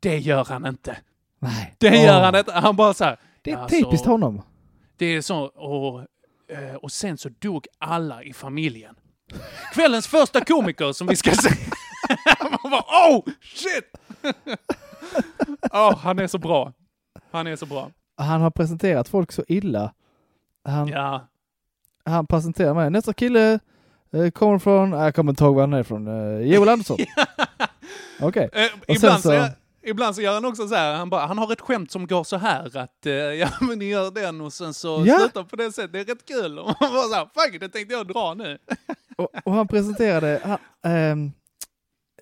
Det 0.00 0.18
gör 0.18 0.44
han 0.44 0.66
inte. 0.66 0.96
Nej. 1.38 1.74
Det 1.78 1.96
gör 2.02 2.20
han 2.20 2.34
inte. 2.36 2.52
Han 2.52 2.76
bara 2.76 2.94
så 2.94 3.04
här. 3.04 3.18
Det 3.42 3.50
är 3.50 3.58
"Ja, 3.58 3.68
typiskt 3.68 4.06
honom. 4.06 4.42
Det 4.96 5.06
är 5.06 5.20
så, 5.20 5.38
och, 5.44 6.00
eh, 6.56 6.74
och 6.74 6.92
sen 6.92 7.18
så 7.18 7.28
dog 7.28 7.66
alla 7.78 8.22
i 8.22 8.32
familjen. 8.32 8.94
Kvällens 9.74 10.06
första 10.06 10.44
komiker 10.44 10.92
som 10.92 11.06
vi 11.06 11.16
ska 11.16 11.30
se. 11.30 11.50
Man 12.62 12.70
bara, 12.70 13.10
oh 13.10 13.24
shit! 13.42 13.92
oh, 15.72 15.96
han 15.96 16.18
är 16.18 16.26
så 16.26 16.38
bra. 16.38 16.72
Han 17.32 17.46
är 17.46 17.56
så 17.56 17.66
bra. 17.66 17.90
Han 18.16 18.40
har 18.40 18.50
presenterat 18.50 19.08
folk 19.08 19.32
så 19.32 19.44
illa. 19.48 19.92
Han, 20.64 20.88
Ja. 20.88 21.26
han 22.04 22.26
presenterar 22.26 22.74
mig. 22.74 22.90
Nästa 22.90 23.12
kille 23.12 23.58
eh, 24.12 24.30
kommer 24.30 24.58
från, 24.58 24.92
jag 24.92 25.14
kommer 25.14 25.32
inte 25.32 25.44
ihåg 25.44 25.54
var 25.54 25.62
han 25.62 25.72
är 25.72 25.82
från, 25.82 26.08
eh, 26.08 26.40
Joel 26.46 26.68
Andersson. 26.68 26.98
Okej. 28.20 28.50
Eh, 28.52 28.66
sen 28.86 28.96
ibland, 28.96 29.22
så... 29.22 29.28
så- 29.30 29.48
ibland 29.84 30.14
så 30.14 30.22
gör 30.22 30.34
han 30.34 30.44
också 30.44 30.68
så 30.68 30.74
här, 30.74 30.94
han, 30.94 31.10
bara, 31.10 31.26
han 31.26 31.38
har 31.38 31.52
ett 31.52 31.60
skämt 31.60 31.90
som 31.90 32.06
går 32.06 32.24
så 32.24 32.36
här 32.36 32.76
att 32.76 33.06
eh, 33.06 33.12
ja 33.14 33.48
men 33.60 33.78
ni 33.78 33.84
gör 33.84 34.10
den 34.10 34.40
och 34.40 34.52
sen 34.52 34.74
så 34.74 35.02
Ja. 35.06 35.18
slutar 35.18 35.44
på 35.44 35.56
det 35.56 35.72
sättet, 35.72 35.92
det 35.92 36.00
är 36.00 36.04
rätt 36.04 36.24
kul. 36.28 36.58
Och 36.58 36.66
man 36.66 36.92
bara 36.92 37.02
så 37.02 37.14
här, 37.14 37.24
fuck 37.34 37.60
det 37.60 37.68
tänkte 37.68 37.94
jag 37.94 38.06
dra 38.08 38.34
nu. 38.34 38.58
Och, 39.16 39.28
och 39.44 39.52
han 39.54 39.68
presenterade 39.68 40.40
han, 40.44 40.58
ehm, 40.92 41.32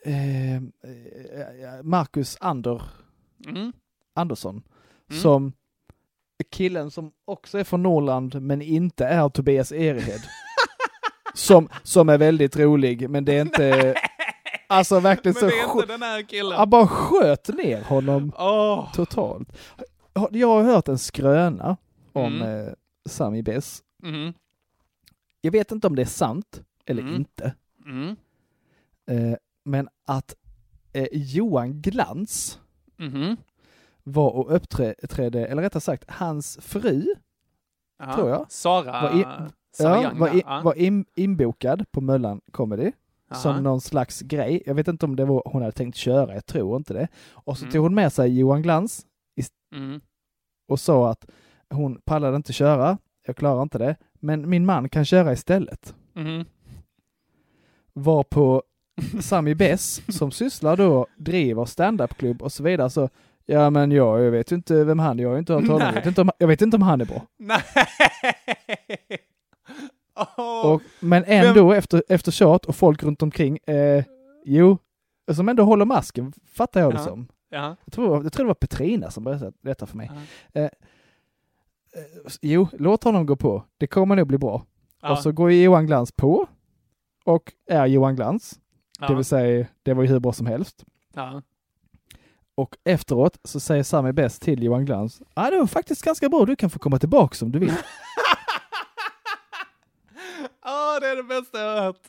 ehm, 0.05 0.73
eh, 0.85 1.83
Marcus 1.83 2.37
Ander, 2.41 2.83
Mm. 3.47 3.73
Andersson 4.15 4.63
Mm. 5.11 5.23
som 5.23 5.53
killen 6.51 6.91
som 6.91 7.13
också 7.25 7.59
är 7.59 7.65
från 7.65 7.83
Norrland 7.83 8.43
men 8.43 8.63
inte 8.63 9.07
är 9.07 9.29
Tobias 9.29 9.73
Erehed. 9.73 10.21
som, 11.35 11.69
som 11.83 12.09
är 12.09 12.19
väldigt 12.19 12.57
rolig 12.57 13.11
men 13.11 13.25
det 13.25 13.33
är 13.39 13.41
inte, 13.43 13.95
alltså 14.69 15.01
verkligen 15.01 15.35
Men 15.35 15.41
så 15.41 15.47
det 15.57 15.61
är 15.63 15.73
inte 15.79 15.93
den 15.93 16.03
här 16.03 16.23
killen. 16.23 16.59
Han 16.59 16.71
bara 16.71 16.87
sköt 16.87 17.49
ner 17.49 17.83
honom 17.83 18.33
Åh. 18.39 18.93
totalt. 18.95 19.49
Jag 20.31 20.49
har 20.49 20.63
hört 20.63 20.89
en 20.89 20.99
skröna 20.99 21.77
om 22.13 22.43
Mm. 22.43 22.67
eh, 22.67 22.73
Sami 23.09 23.43
Bess. 23.43 23.83
Mhm. 24.03 24.35
Jag 25.41 25.53
vet 25.53 25.73
inte 25.73 25.87
om 25.87 25.97
det 25.97 26.03
är 26.03 26.07
sant 26.07 26.63
eller 26.87 27.03
Mm. 27.03 27.15
inte. 27.15 27.55
Mm. 27.87 28.17
Eh, 29.11 29.37
men 29.65 29.89
att 30.07 30.35
eh, 30.93 31.09
Johan 31.13 31.83
Glans. 31.83 32.59
Var 34.11 34.31
och 34.31 34.55
uppträdde, 34.55 35.47
eller 35.47 35.63
rättare 35.63 35.81
sagt 35.81 36.05
hans 36.11 36.59
fru, 36.63 37.07
Ja. 37.99 38.15
tror 38.15 38.29
jag, 38.31 38.53
Sara, 38.53 39.03
var, 39.03 39.21
i, 39.21 39.25
Sara 39.73 40.03
ja, 40.03 40.11
var, 40.15 40.37
i, 40.37 40.43
ja. 40.47 40.61
var 40.65 40.75
in, 40.75 41.05
inbokad 41.15 41.85
på 41.93 42.01
Möllan 42.01 42.41
Comedy 42.53 42.93
Aha. 43.31 43.41
som 43.41 43.63
någon 43.63 43.81
slags 43.81 44.21
grej. 44.21 44.63
Jag 44.67 44.75
vet 44.75 44.89
inte 44.89 45.07
om 45.07 45.17
det 45.17 45.25
var 45.25 45.43
hon 45.47 45.63
hade 45.63 45.73
tänkt 45.73 45.97
köra, 45.97 46.35
jag 46.35 46.47
tror 46.47 46.77
inte 46.77 46.95
det. 46.95 47.09
Och 47.33 47.59
så 47.59 47.65
Mm. 47.65 47.73
tog 47.73 47.83
hon 47.83 47.95
med 47.95 48.13
sig 48.13 48.39
Johan 48.39 48.63
Glans 48.63 49.07
Mm. 49.75 50.01
och 50.69 50.81
sa 50.81 51.11
att 51.11 51.27
hon 51.75 52.01
pallade 52.05 52.37
inte 52.37 52.53
köra, 52.53 52.99
jag 53.27 53.37
klarar 53.37 53.63
inte 53.63 53.79
det, 53.79 53.97
men 54.15 54.49
min 54.51 54.67
man 54.67 54.89
kan 54.89 55.05
köra 55.05 55.33
istället. 55.33 55.95
Mhm. 56.15 56.45
Var 57.93 58.23
på 58.25 58.63
Sami 59.21 59.55
Bess 59.55 60.03
som 60.17 60.31
sysslar 60.31 60.77
då, 60.77 61.07
driver 61.19 61.65
standupklubb 61.65 62.43
och 62.43 62.53
så 62.53 62.63
vidare 62.63 62.91
så 62.91 63.09
Ja 63.51 63.71
men 63.71 63.93
jag, 63.93 64.21
jag 64.21 64.31
vet 64.31 64.53
ju 64.53 64.57
inte 64.57 64.85
vem 64.85 64.99
han 64.99 65.19
är, 65.19 65.23
jag 65.23 65.29
har 65.31 65.35
ju 65.35 65.39
inte 65.39 65.53
hört 65.53 65.67
honom, 65.67 65.81
jag 65.87 65.93
vet 65.93 66.07
inte 66.07 66.21
om, 66.21 66.31
jag 66.39 66.49
vet 66.49 66.63
inte 66.63 66.77
om 66.77 66.83
han 66.83 67.01
är 67.01 67.05
bra. 67.05 67.23
Nej! 67.37 67.63
Åh. 70.37 70.67
Och, 70.73 70.83
men 71.01 71.25
ändå 71.27 71.73
efter, 71.73 72.03
efter 72.09 72.33
tjat 72.33 72.65
och 72.65 72.77
folk 72.77 73.03
runt 73.03 73.23
omkring, 73.23 73.59
eh, 73.59 74.05
jo, 74.45 74.79
som 75.33 75.49
ändå 75.49 75.63
håller 75.63 75.85
masken, 75.85 76.33
fattar 76.47 76.81
jag 76.81 76.93
det 76.93 76.99
Ja. 76.99 77.05
som. 77.05 77.29
Ja. 77.49 77.77
Jag 77.85 77.93
tror, 77.93 78.23
jag 78.23 78.33
tror 78.33 78.45
det 78.45 78.49
var 78.49 78.55
Petrina 78.55 79.11
som 79.11 79.25
berättade 79.25 79.53
detta 79.61 79.87
för 79.87 79.97
mig. 79.97 80.11
Ja. 80.53 80.61
Eh, 80.61 80.65
eh, 80.65 80.71
jo, 82.43 82.69
låt 82.73 83.05
honom 83.05 83.27
gå 83.27 83.37
på. 83.37 83.65
Det 83.79 83.87
kommer 83.87 84.17
nog 84.17 84.27
bli 84.27 84.39
bra. 84.39 84.65
Och 85.03 85.19
så 85.19 85.33
går 85.33 85.53
Johan 85.53 85.87
Glans 85.87 86.13
på 86.13 86.47
och 87.25 87.53
är 87.67 87.87
Johan 87.87 88.17
Glans. 88.17 88.61
Det 89.09 89.15
vill 89.15 89.25
säga, 89.25 89.67
det 89.83 89.95
var 89.95 90.03
ju 90.03 90.09
hur 90.09 90.19
bra 90.21 90.33
som 90.33 90.47
helst. 90.47 90.85
Ja. 92.61 92.63
Och 92.63 92.77
efteråt 92.85 93.39
så 93.45 93.61
säger 93.61 93.83
Sami 93.83 94.13
bäst 94.13 94.43
till 94.43 94.63
Johan 94.63 94.85
Glans, 94.85 95.21
ja 95.21 95.27
ah, 95.35 95.51
det 95.51 95.57
var 95.59 95.67
faktiskt 95.67 96.03
ganska 96.05 96.29
bra, 96.29 96.45
du 96.45 96.57
kan 96.57 96.71
få 96.71 96.79
komma 96.79 96.99
tillbaka 96.99 97.45
om 97.45 97.53
du 97.53 97.59
vill. 97.59 97.73
Åh, 100.67 101.01
det 101.01 101.07
är 101.07 101.17
det 101.17 101.23
bästa 101.23 101.59
jag 101.61 101.77
har 101.77 101.83
hört. 101.83 102.01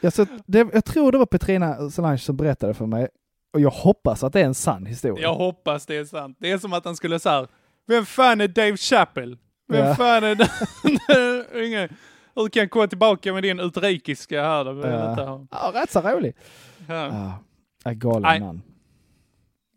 jag, 0.00 0.12
så, 0.12 0.26
det, 0.46 0.68
jag 0.72 0.84
tror 0.84 1.12
det 1.12 1.18
var 1.18 1.26
Petrina 1.26 1.90
Solange 1.90 2.18
som 2.18 2.36
berättade 2.36 2.74
för 2.74 2.86
mig, 2.86 3.08
och 3.52 3.60
jag 3.60 3.70
hoppas 3.70 4.24
att 4.24 4.32
det 4.32 4.40
är 4.40 4.44
en 4.44 4.54
sann 4.54 4.86
historia. 4.86 5.22
Jag 5.22 5.34
hoppas 5.34 5.86
det 5.86 5.96
är 5.96 6.04
sant. 6.04 6.36
Det 6.40 6.50
är 6.50 6.58
som 6.58 6.72
att 6.72 6.84
han 6.84 6.96
skulle 6.96 7.18
säga, 7.18 7.46
vem 7.86 8.06
fan 8.06 8.40
är 8.40 8.48
Dave 8.48 8.76
Chappelle? 8.76 9.36
Vem 9.68 9.86
Ja. 9.86 9.94
fan 9.94 10.24
är 10.24 10.34
det? 10.34 10.48
Ingen. 11.66 11.88
Hur 12.34 12.48
kan 12.48 12.60
jag 12.60 12.70
komma 12.70 12.86
tillbaka 12.86 13.32
med 13.32 13.42
din 13.42 13.60
utrikiska 13.60 14.42
här? 14.42 14.64
då? 14.64 14.80
Ja. 14.88 15.46
Ja, 15.50 15.80
rätt 15.80 15.90
så 15.90 16.00
rolig. 16.00 16.36
Ja. 16.88 17.38
Ja. 17.84 17.92
Galen 17.92 18.40
man. 18.42 18.62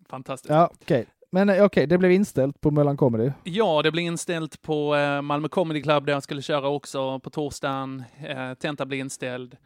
Fantastiskt. 0.09 0.49
Ja, 0.49 0.71
okej. 0.81 1.05
Men 1.31 1.49
eh, 1.49 1.63
okej, 1.63 1.87
det 1.87 1.97
blev 1.97 2.11
inställt 2.11 2.61
på 2.61 2.71
Möllan 2.71 2.97
Comedy. 2.97 3.31
Ja, 3.43 3.81
det 3.81 3.91
blir 3.91 4.03
inställt 4.03 4.61
på 4.61 4.95
eh, 4.95 5.21
Malmö 5.21 5.47
Comedy 5.47 5.81
Club 5.81 6.05
där 6.05 6.13
jag 6.13 6.23
skulle 6.23 6.41
köra 6.41 6.67
också 6.69 7.19
på 7.19 7.29
torsdagen. 7.29 8.03
Eh, 8.27 8.53
tenta 8.53 8.85
blir 8.85 8.99
inställd. 8.99 9.57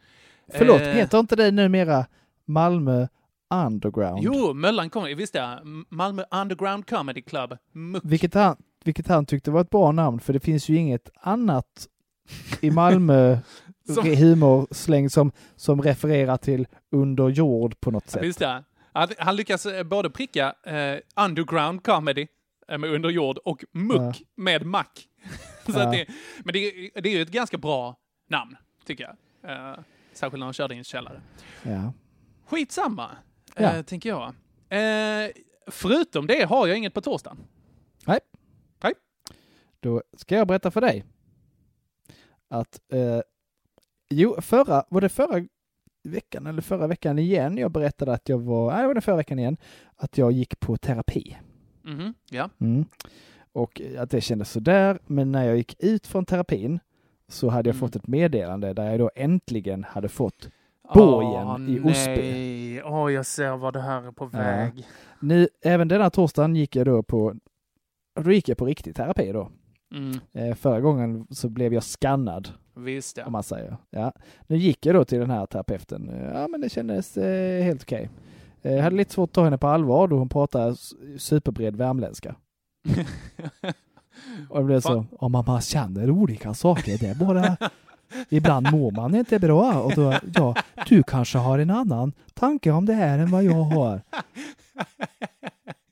Förlåt, 0.52 0.80
heter 0.80 1.18
inte 1.18 1.36
det 1.36 1.50
numera 1.50 2.06
Malmö 2.44 3.06
Underground? 3.66 4.18
Jo, 4.22 4.52
Möllan 4.54 4.90
Comedy, 4.90 5.14
visst 5.14 5.34
ja. 5.34 5.58
Malmö 5.88 6.24
Underground 6.30 6.86
Comedy 6.88 7.22
Club. 7.22 7.56
Muck. 7.72 8.02
Vilket 8.06 8.34
han, 8.34 8.56
vilket 8.84 9.08
han 9.08 9.26
tyckte 9.26 9.50
var 9.50 9.60
ett 9.60 9.70
bra 9.70 9.92
namn, 9.92 10.20
för 10.20 10.32
det 10.32 10.40
finns 10.40 10.68
ju 10.68 10.76
inget 10.76 11.10
annat 11.20 11.88
i 12.60 12.70
Malmö 12.70 13.38
Som- 13.94 14.16
humorsläng 14.16 15.10
som, 15.10 15.32
som 15.56 15.82
refererar 15.82 16.36
till 16.36 16.66
under 16.92 17.28
jord 17.28 17.80
på 17.80 17.90
något 17.90 18.08
sätt. 18.10 18.22
Visst 18.22 18.40
ja. 18.40 18.62
Han, 18.94 19.08
han 19.18 19.36
lyckas 19.36 19.66
eh, 19.66 19.82
både 19.82 20.10
pricka 20.10 20.54
eh, 20.62 20.98
underground 21.24 21.84
comedy 21.84 22.26
eh, 22.68 22.78
med 22.78 22.90
underjord 22.90 23.38
och 23.38 23.64
muck 23.72 24.00
Ja. 24.00 24.12
med 24.36 24.66
mack. 24.66 25.08
Ja. 25.66 25.90
det, 25.90 26.06
men 26.44 26.52
det, 26.52 26.58
är- 26.58 27.00
det 27.00 27.08
är 27.08 27.12
ju 27.16 27.22
ett 27.22 27.30
ganska 27.30 27.58
bra 27.58 27.96
namn, 28.28 28.56
tycker 28.84 29.04
jag. 29.04 29.50
Eh, 29.50 29.78
särskilt 30.12 30.38
när 30.38 30.46
han 30.46 30.52
körde 30.54 30.74
i 30.74 30.78
en 30.78 30.84
källare. 30.84 31.22
Ja. 31.62 31.92
Skitsamma, 32.46 33.10
Ja. 33.56 33.62
eh, 33.76 33.82
tänker 33.82 34.08
jag. 34.08 34.28
Eh, 34.68 35.30
förutom 35.66 36.26
det 36.26 36.44
har 36.44 36.66
jag 36.66 36.78
inget 36.78 36.94
på 36.94 37.00
torsdagen. 37.00 37.38
Nej. 38.06 38.18
Nej. 38.82 38.92
Då 39.80 40.02
ska 40.16 40.36
jag 40.36 40.46
berätta 40.48 40.70
för 40.70 40.80
dig 40.80 41.04
att 42.48 42.80
eh, 42.92 43.20
jo, 44.10 44.40
förra, 44.40 44.84
var 44.90 45.00
det 45.00 45.08
förra 45.08 45.46
veckan 46.04 46.46
eller 46.46 46.62
förra 46.62 46.86
veckan 46.86 47.18
igen 47.18 47.58
jag 47.58 47.70
berättade 47.70 48.12
att 48.12 48.28
jag 48.28 48.38
var, 48.38 48.70
nej 48.72 48.80
det 48.82 48.86
var 48.86 48.94
det 48.94 49.00
förra 49.00 49.16
veckan 49.16 49.38
igen, 49.38 49.56
att 49.96 50.18
jag 50.18 50.32
gick 50.32 50.60
på 50.60 50.76
terapi. 50.76 51.36
Mhm, 51.82 52.14
ja. 52.30 52.50
Mm. 52.60 52.84
Och 53.52 53.80
att 53.98 54.10
det 54.10 54.20
kändes 54.20 54.50
sådär, 54.50 54.98
men 55.06 55.32
när 55.32 55.44
jag 55.44 55.56
gick 55.56 55.82
ut 55.82 56.06
från 56.06 56.24
terapin 56.24 56.78
så 57.28 57.48
hade 57.48 57.68
jag 57.68 57.74
Mm. 57.76 57.80
fått 57.88 57.96
ett 57.96 58.06
meddelande 58.06 58.72
där 58.72 58.90
jag 58.90 58.98
då 58.98 59.10
äntligen 59.14 59.84
hade 59.84 60.08
fått 60.08 60.48
borgen 60.94 61.46
Åh, 61.46 61.70
i 61.70 61.80
Osby. 61.80 62.16
nej. 62.32 62.82
Åh, 62.84 63.12
jag 63.12 63.26
ser 63.26 63.56
vad 63.56 63.72
det 63.72 63.80
här 63.80 64.06
är 64.06 64.12
på 64.12 64.30
Ja. 64.32 64.38
väg. 64.38 64.86
Nu, 65.20 65.48
även 65.64 65.88
denna 65.88 66.10
torsdagen 66.10 66.56
gick 66.56 66.76
jag 66.76 66.86
då 66.86 67.02
på, 67.02 67.34
då 68.20 68.32
gick 68.32 68.48
jag 68.48 68.58
på 68.58 68.66
riktig 68.66 68.94
terapi 68.96 69.32
då. 69.32 69.50
Mm, 69.94 70.18
Eh, 70.32 70.54
förra 70.54 70.80
gången 70.80 71.26
så 71.30 71.48
blev 71.48 71.74
jag 71.74 71.82
skannad, 71.82 72.48
visst 72.76 73.16
ja. 73.16 73.26
om 73.26 73.32
man 73.32 73.42
säger. 73.42 73.76
Ja. 73.90 74.12
Nu 74.46 74.56
gick 74.56 74.86
jag 74.86 74.94
då 74.94 75.04
till 75.04 75.18
den 75.18 75.30
här 75.30 75.46
terapeuten. 75.46 76.10
Ja, 76.34 76.48
men 76.48 76.60
det 76.60 76.68
kändes 76.68 77.16
eh, 77.16 77.64
helt 77.64 77.82
okej. 77.82 78.10
Eh, 78.62 78.72
jag 78.74 78.82
hade 78.82 78.96
lite 78.96 79.14
svårt 79.14 79.28
att 79.30 79.34
ta 79.34 79.44
henne 79.44 79.58
på 79.58 79.66
allvar 79.68 80.08
då 80.08 80.16
hon 80.18 80.28
pratar 80.28 80.70
s- 80.70 80.92
superbred 81.18 81.76
värmländska. 81.76 82.34
Och 84.50 84.58
det 84.58 84.64
blev 84.64 84.80
så, 84.80 85.06
om 85.18 85.32
man 85.32 85.60
känner 85.60 86.10
olika 86.10 86.54
saker, 86.54 86.98
det 86.98 87.06
är 87.06 87.14
bara 87.14 87.56
Ibland 88.28 88.70
mår 88.72 88.90
man 88.90 89.14
inte 89.14 89.38
bra 89.38 89.72
och 89.82 89.92
då, 89.94 90.14
ja, 90.34 90.54
du 90.88 91.02
kanske 91.02 91.38
har 91.38 91.58
en 91.58 91.70
annan 91.70 92.12
tanke 92.34 92.70
om 92.70 92.86
det 92.86 92.92
här 92.94 93.18
än 93.18 93.30
vad 93.30 93.44
jag 93.44 93.62
har. 93.62 94.00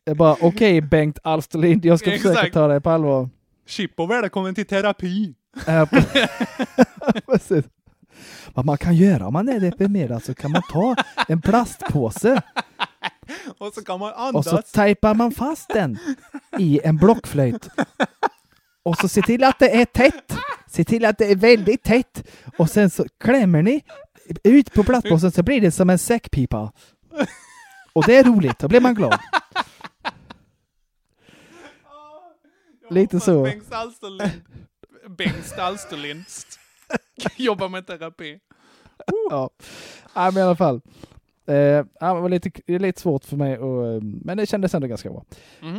Jag 0.04 0.16
bara, 0.16 0.36
okej 0.42 0.80
Bengt 0.80 1.18
Alsterlind, 1.22 1.84
jag 1.84 1.98
ska 1.98 2.10
försöka 2.10 2.30
Exakt. 2.30 2.54
ta 2.54 2.68
dig 2.68 2.80
på 2.80 2.90
allvar. 2.90 3.28
Chippo, 3.66 4.06
välkommen 4.06 4.54
till 4.54 4.66
terapi. 4.66 5.34
Precis. 7.26 7.64
Vad 8.54 8.64
man 8.64 8.78
kan 8.78 8.94
göra 8.96 9.26
om 9.26 9.32
man 9.32 9.48
är 9.48 9.60
deprimerad 9.60 10.24
så 10.24 10.34
kan 10.34 10.50
man 10.52 10.62
ta 10.70 10.96
en 11.28 11.40
plastpåse 11.40 12.42
Och 13.58 13.72
så 13.74 13.84
kan 13.84 13.98
man 14.00 14.34
och 14.34 14.44
så 14.44 14.50
andas. 14.50 14.72
tejpar 14.72 15.14
man 15.14 15.32
fast 15.32 15.68
den 15.68 15.98
i 16.58 16.80
en 16.84 16.96
blockflöjt. 16.96 17.68
Och 18.82 18.96
så 18.96 19.08
se 19.08 19.22
till 19.22 19.44
att 19.44 19.58
det 19.58 19.80
är 19.80 19.84
tätt. 19.84 20.36
Se 20.66 20.84
till 20.84 21.04
att 21.04 21.18
det 21.18 21.30
är 21.30 21.36
väldigt 21.36 21.82
tätt. 21.82 22.28
Och 22.58 22.70
sen 22.70 22.90
så 22.90 23.06
klämmer 23.20 23.62
ni 23.62 23.84
ut 24.44 24.72
på 24.72 24.84
plastpåsen 24.84 25.32
så 25.32 25.42
blir 25.42 25.60
det 25.60 25.70
som 25.70 25.90
en 25.90 25.98
säckpipa. 25.98 26.72
Och 27.92 28.06
det 28.06 28.16
är 28.16 28.24
roligt, 28.24 28.58
då 28.58 28.68
blir 28.68 28.80
man 28.80 28.94
glad. 28.94 29.18
Lite 32.90 33.20
så. 33.20 33.42
Bengt 33.42 33.64
Bengt 35.08 35.58
Alsterlind 35.58 36.24
jobbar 37.36 37.68
med 37.68 37.86
terapi. 37.86 38.38
Ja, 39.30 39.50
ja 40.14 40.30
men 40.30 40.36
i 40.36 40.40
alla 40.46 40.56
fall. 40.56 40.80
Eh, 41.46 41.56
ja, 41.56 41.84
det 42.14 42.20
var 42.20 42.28
lite, 42.28 42.50
det 42.66 42.74
är 42.74 42.78
lite 42.78 43.00
svårt 43.00 43.24
för 43.24 43.36
mig, 43.36 43.58
och, 43.58 43.86
eh, 43.86 44.00
men 44.02 44.36
det 44.36 44.46
kändes 44.46 44.74
ändå 44.74 44.86
ganska 44.86 45.10
bra. 45.10 45.24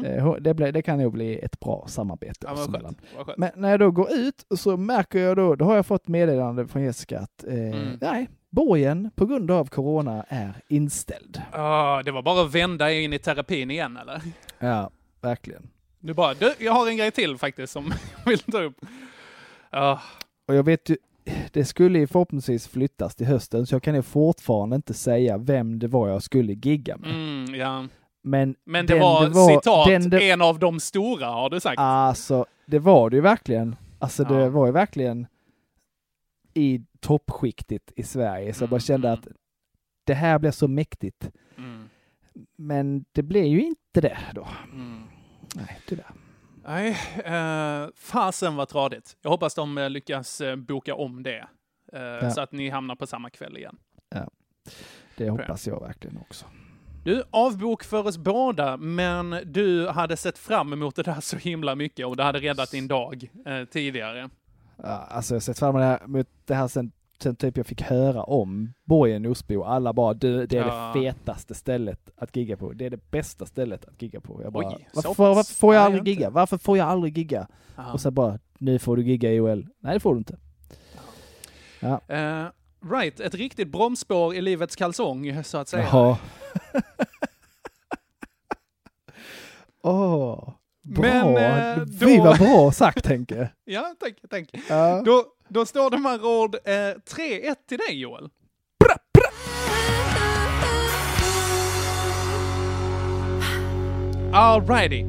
Eh, 0.05 0.23
hon- 0.23 0.43
det, 0.43 0.53
ble, 0.53 0.71
det 0.71 0.81
kan 0.81 0.97
nog 0.99 1.13
bli 1.13 1.39
ett 1.39 1.59
bra 1.59 1.85
samarbete 1.87 2.47
Ja, 2.49 2.55
skönt. 2.55 3.37
Men 3.37 3.51
när 3.55 3.69
jag 3.71 3.79
då 3.79 3.91
går 3.91 4.13
ut 4.13 4.45
så 4.57 4.77
märker 4.77 5.19
jag 5.19 5.37
då, 5.37 5.55
då 5.55 5.65
har 5.65 5.75
jag 5.75 5.85
fått 5.85 6.07
meddelande 6.07 6.67
från 6.67 6.83
Jessica 6.83 7.19
att 7.19 7.43
eh, 7.43 7.53
Mm. 7.53 7.97
nej, 8.01 8.29
borgen 8.49 9.11
på 9.15 9.25
grund 9.25 9.51
av 9.51 9.65
corona 9.65 10.25
är 10.29 10.53
inställd. 10.67 11.41
Ah, 11.51 12.03
det 12.03 12.11
var 12.11 12.21
bara 12.21 12.41
att 12.45 12.55
vända 12.55 12.91
in 12.93 13.13
i 13.13 13.19
terapin 13.19 13.71
igen 13.71 13.97
eller? 13.97 14.21
Ja, 14.59 14.89
verkligen. 15.21 15.69
Du 15.99 16.13
bara, 16.13 16.33
du, 16.33 16.53
jag 16.59 16.71
har 16.73 16.87
en 16.87 16.97
grej 16.97 17.11
till 17.11 17.37
faktiskt 17.37 17.73
som 17.73 17.93
jag 18.25 18.29
vill 18.29 18.39
ta 18.39 18.61
upp. 18.61 18.75
Ah, 19.73 19.99
Och 20.47 20.55
jag 20.55 20.63
vet 20.63 20.89
ju, 20.89 20.97
det 21.51 21.65
skulle 21.65 21.99
ju 21.99 22.07
förhoppningsvis 22.07 22.67
flyttas 22.67 23.15
till 23.15 23.27
hösten, 23.27 23.65
så 23.67 23.75
jag 23.75 23.83
kan 23.83 23.95
ju 23.95 24.01
fortfarande 24.01 24.75
inte 24.75 24.93
säga 24.93 25.37
vem 25.37 25.79
det 25.79 25.87
var 25.87 26.07
jag 26.09 26.23
skulle 26.23 26.53
gigga 26.53 26.97
med. 26.97 27.09
mm, 27.11 27.55
ja. 27.55 27.87
Men, 28.25 28.55
Men 28.65 28.85
det 28.85 28.93
den 28.93 29.01
var, 29.01 29.49
citat, 29.49 29.87
den 29.87 30.09
det- 30.09 30.29
en 30.29 30.41
av 30.41 30.59
de 30.59 30.79
stora 30.79 31.25
har 31.27 31.49
du 31.49 31.59
sagt. 31.59 31.79
Alltså, 31.79 32.45
det 32.65 32.79
var 32.79 33.09
det 33.09 33.15
ju 33.15 33.21
verkligen. 33.21 33.75
Alltså 33.99 34.23
det 34.23 34.39
Ja. 34.41 34.49
var 34.49 34.65
ju 34.65 34.71
verkligen 34.71 35.27
i 36.53 36.81
toppskiktet 36.99 37.91
i 37.95 38.03
Sverige, 38.03 38.53
så 38.53 38.63
jag 38.63 38.69
bara 38.69 38.75
Mm, 38.75 38.79
kände 38.79 39.07
mm. 39.07 39.19
att 39.19 39.27
det 40.03 40.13
här 40.13 40.39
blir 40.39 40.51
så 40.51 40.67
mäktigt. 40.67 41.31
Mm, 41.57 41.89
Men 42.57 43.05
det 43.11 43.23
blev 43.23 43.45
ju 43.45 43.61
inte 43.65 44.01
det 44.01 44.17
då. 44.33 44.47
mm. 44.73 45.03
Nej, 45.55 45.79
tyvärr. 45.87 46.11
Nej, 46.65 46.97
eh, 47.25 47.87
fasen 47.95 48.55
var 48.55 48.65
tradigt. 48.65 49.17
Jag 49.21 49.29
hoppas 49.29 49.55
de 49.55 49.77
eh, 49.77 49.89
lyckas 49.89 50.41
eh, 50.41 50.55
boka 50.55 50.95
om 50.95 51.23
det. 51.23 51.47
Eh, 51.93 52.29
Så 52.29 52.41
att 52.41 52.51
ni 52.51 52.69
hamnar 52.69 52.95
på 52.95 53.07
samma 53.07 53.29
kväll 53.29 53.57
igen. 53.57 53.77
Det 55.17 55.29
hoppas 55.29 55.67
jag 55.67 55.79
verkligen 55.81 56.17
också. 56.17 56.45
Du, 57.03 57.23
avbok 57.31 57.83
för 57.83 58.07
oss 58.07 58.17
båda, 58.17 58.77
men 58.77 59.35
du 59.45 59.87
hade 59.87 60.17
sett 60.17 60.37
fram 60.37 60.73
emot 60.73 60.95
det 60.95 61.03
där 61.03 61.21
så 61.21 61.37
himla 61.37 61.75
mycket 61.75 62.05
och 62.05 62.17
det 62.17 62.23
hade 62.23 62.39
räddat 62.39 62.71
din 62.71 62.87
dag 62.87 63.31
eh, 63.45 63.65
tidigare. 63.65 64.29
Ja, 64.77 64.89
alltså 65.09 65.33
jag 65.33 65.35
har 65.35 65.41
sett 65.41 65.59
fram 65.59 65.75
emot 65.75 66.27
det 66.45 66.55
här, 66.55 66.61
här 66.75 66.89
sen, 67.21 67.21
sen 67.23 67.35
typ 67.35 67.57
jag 67.57 67.65
fick 67.65 67.81
höra 67.81 68.23
om 68.23 68.73
borgen 68.83 69.25
Osby 69.25 69.55
och 69.55 69.71
alla 69.71 69.93
bara 69.93 70.13
du, 70.13 70.45
det 70.45 70.57
är 70.57 70.65
Ja. 70.67 70.91
det 70.95 70.99
fetaste 71.13 71.53
stället 71.55 72.09
att 72.15 72.35
gigga 72.35 72.57
på. 72.57 72.73
Det 72.73 72.85
är 72.85 72.89
det 72.89 73.11
bästa 73.11 73.45
stället 73.45 73.85
att 73.85 74.01
gigga 74.01 74.21
på. 74.21 74.43
Jag 74.43 74.53
bara, 74.53 74.67
Oj, 74.67 74.87
varför, 74.93 75.13
varför 75.35 75.53
får 75.53 75.75
jag 75.75 75.83
aldrig 75.83 76.07
gigga? 76.07 76.29
Varför 76.29 76.57
får 76.57 76.77
jag 76.77 76.87
aldrig 76.87 77.17
gigga? 77.17 77.47
Aha. 77.77 77.93
Och 77.93 78.01
så 78.01 78.11
bara, 78.11 78.39
nu 78.57 78.79
får 78.79 78.97
du 78.97 79.03
gigga 79.03 79.31
i 79.31 79.39
OL. 79.39 79.67
Nej, 79.79 79.93
det 79.93 79.99
får 79.99 80.13
du 80.13 80.17
inte. 80.17 80.37
Eh, 82.07 82.45
right, 82.91 83.19
ett 83.19 83.33
riktigt 83.35 83.67
bromsspår 83.67 84.35
i 84.35 84.41
livets 84.41 84.75
kalsong, 84.75 85.43
så 85.43 85.57
att 85.57 85.67
säga. 85.67 85.83
Jaha. 85.91 86.17
Åh, 89.83 90.49
bra. 90.83 91.01
Men, 91.33 91.37
eh, 91.37 91.85
då- 91.85 92.23
vad 92.23 92.37
bra 92.37 92.71
sagt 92.71 93.05
Henke. 93.07 93.49
Ja, 93.65 93.95
tack, 93.99 94.13
tack. 94.29 94.63
Ja. 94.69 95.01
Då, 95.05 95.25
då 95.47 95.65
står 95.65 95.89
det 95.89 95.97
med 95.97 96.21
råd 96.21 96.55
eh, 96.55 96.71
3-1 96.71 97.55
till 97.67 97.77
dig, 97.77 97.99
Joel. 98.01 98.29
Alrighty. 104.33 105.05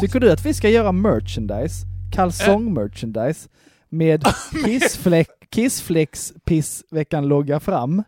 Tycker 0.00 0.20
du 0.20 0.32
att 0.32 0.46
vi 0.46 0.54
ska 0.54 0.68
göra 0.68 0.92
merchandise, 0.92 1.86
kalsong-merchandise, 2.12 3.48
med 3.88 4.24
kissfläck, 4.64 5.28
kissflex 5.50 6.32
pissveckan 6.44 7.28
logga 7.28 7.60
fram 7.60 8.02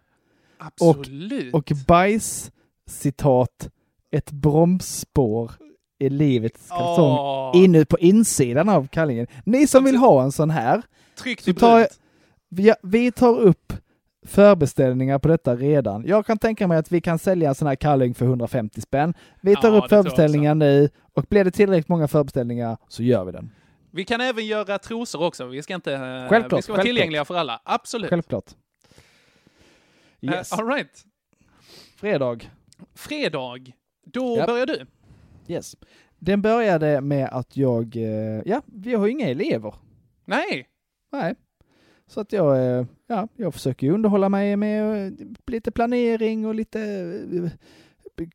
Absolut. 0.58 1.54
och 1.54 1.72
bajs, 1.86 2.52
citat, 2.86 3.68
ett 4.10 4.30
bromsspår 4.30 5.52
i 5.98 6.08
livets 6.08 6.68
kalsong 6.68 7.18
Åh. 7.18 7.52
inne 7.54 7.84
på 7.84 7.98
insidan 7.98 8.68
av 8.68 8.86
kallingen. 8.88 9.26
Ni 9.44 9.66
som 9.66 9.84
vill 9.84 9.96
ha 9.96 10.22
en 10.22 10.32
sån 10.32 10.50
här, 10.50 10.82
Tryckt 11.18 11.48
i 11.48 11.54
tar 11.54 11.86
vi, 12.50 12.74
vi 12.82 13.12
tar 13.12 13.38
upp 13.38 13.72
förbeställningar 14.26 15.18
på 15.18 15.28
detta 15.28 15.56
redan. 15.56 16.04
Jag 16.06 16.26
kan 16.26 16.38
tänka 16.38 16.68
mig 16.68 16.78
att 16.78 16.92
vi 16.92 17.00
kan 17.00 17.18
sälja 17.18 17.48
en 17.48 17.54
sån 17.54 17.68
här 17.68 17.74
kalling 17.76 18.14
för 18.14 18.24
150 18.26 18.80
spänn. 18.80 19.14
Vi 19.42 19.56
tar 19.56 19.72
Ja, 19.72 19.78
upp 19.78 19.88
förbeställningar 19.88 20.54
nu 20.54 20.88
och 21.12 21.24
blir 21.28 21.44
det 21.44 21.50
tillräckligt 21.50 21.88
många 21.88 22.08
förbeställningar 22.08 22.76
så 22.88 23.02
gör 23.02 23.24
vi 23.24 23.32
den. 23.32 23.50
Vi 23.90 24.04
kan 24.04 24.20
även 24.20 24.46
göra 24.46 24.78
trosor 24.78 25.22
också. 25.22 25.46
Vi 25.46 25.62
ska 25.62 25.74
inte... 25.74 25.92
eh, 25.94 26.28
Självklart, 26.28 26.58
vi 26.58 26.62
ska 26.62 26.72
vara 26.72 26.82
tillgängliga 26.82 27.24
för 27.24 27.34
alla. 27.34 27.60
Absolut. 27.64 28.10
Självklart. 28.10 28.44
Eh, 30.22 30.30
Yes. 30.30 30.52
all 30.52 30.66
right. 30.66 31.04
Fredag. 31.96 32.38
fredag. 32.94 33.58
Då 34.06 34.36
Ja. 34.38 34.46
börjar 34.46 34.66
du. 34.66 34.86
Yes. 35.48 35.76
Den 36.18 36.42
började 36.42 37.00
med 37.00 37.28
att 37.32 37.56
jag, 37.56 37.96
eh, 37.96 38.42
ja, 38.44 38.62
vi 38.66 38.94
har 38.94 39.06
ju 39.06 39.12
inga 39.12 39.28
elever. 39.28 39.74
Nej. 40.24 40.66
Nej. 41.12 41.34
Så 42.06 42.20
att 42.20 42.32
jag, 42.32 42.56
eh, 42.78 42.86
ja, 43.06 43.28
jag 43.36 43.54
försöker 43.54 43.90
underhålla 43.90 44.28
mig 44.28 44.56
med 44.56 45.06
eh, 45.06 45.12
lite 45.46 45.70
planering 45.70 46.46
och 46.46 46.54
lite 46.54 46.78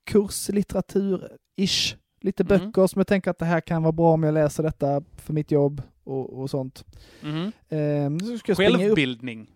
kurslitteratur-ish. 0.06 1.96
Lite 2.22 2.44
Mm. 2.44 2.48
böcker 2.72 2.88
som 2.88 3.00
jag 3.00 3.08
tänker 3.08 3.32
att 3.32 3.38
det 3.38 3.46
här 3.46 3.62
kan 3.62 3.84
vara 3.84 3.92
bra 3.92 4.14
om 4.14 4.24
jag 4.24 4.34
läser 4.34 4.64
detta 4.64 5.04
för 5.18 5.34
mitt 5.34 5.52
jobb 5.52 5.82
och, 6.04 6.40
och 6.40 6.50
sånt. 6.50 6.86
Mhm. 7.24 7.52
Ehm, 7.70 8.20
springa 8.20 8.38
upp, 8.54 8.58
Självbildning. 8.58 9.52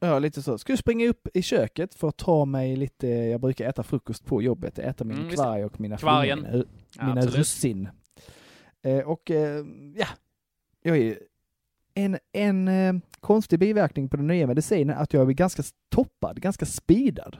Ja, 0.00 0.18
lite 0.18 0.42
så. 0.42 0.58
Ska 0.58 0.72
jag 0.72 0.78
springa 0.78 1.08
upp 1.08 1.28
i 1.34 1.42
köket 1.42 1.94
för 1.94 2.08
att 2.08 2.16
ta 2.16 2.44
mig 2.44 2.76
lite, 2.76 3.06
jag 3.08 3.40
brukar 3.40 3.68
äta 3.68 3.82
frukost 3.82 4.24
på 4.24 4.42
jobbet, 4.42 4.78
äta 4.78 5.04
min 5.04 5.18
Mm, 5.18 5.30
kvarg 5.30 5.64
och 5.64 5.80
mina 5.80 5.96
Kvargen. 5.96 6.46
Ja, 6.52 7.06
mina 7.06 7.12
absolut. 7.20 7.36
russin. 7.38 7.88
Eh, 8.82 8.98
och 8.98 9.30
eh, 9.30 9.64
ja, 9.96 10.06
jag 10.82 10.96
är 10.98 11.18
en, 11.94 12.18
en 12.32 12.68
eh, 12.68 12.94
konstig 13.20 13.58
biverkning 13.58 14.08
på 14.08 14.16
den 14.16 14.26
nya 14.26 14.46
medicinen 14.46 14.98
att 14.98 15.12
jag 15.12 15.28
är 15.30 15.34
ganska 15.34 15.62
toppad, 15.88 16.40
ganska 16.40 16.66
speedad. 16.66 17.36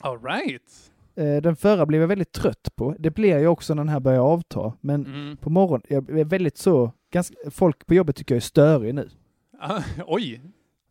All 0.00 0.22
right. 0.22 0.90
Eh, 1.14 1.42
den 1.42 1.56
förra 1.56 1.86
blev 1.86 2.00
jag 2.00 2.08
väldigt 2.08 2.32
trött 2.32 2.68
på. 2.76 2.94
Det 2.98 3.10
blir 3.10 3.38
jag 3.38 3.52
också 3.52 3.74
när 3.74 3.80
den 3.82 3.88
här 3.88 4.00
börjar 4.00 4.20
avta. 4.20 4.72
Men 4.80 5.06
Mm. 5.06 5.36
på 5.36 5.50
morgonen, 5.50 5.82
jag 5.88 6.18
är 6.20 6.24
väldigt 6.24 6.58
så, 6.58 6.92
ganska, 7.12 7.34
folk 7.50 7.86
på 7.86 7.94
jobbet 7.94 8.16
tycker 8.16 8.34
jag 8.34 8.36
är 8.36 8.40
störig 8.40 8.94
nu. 8.94 9.08
Ah, 9.60 9.82
oj. 10.06 10.40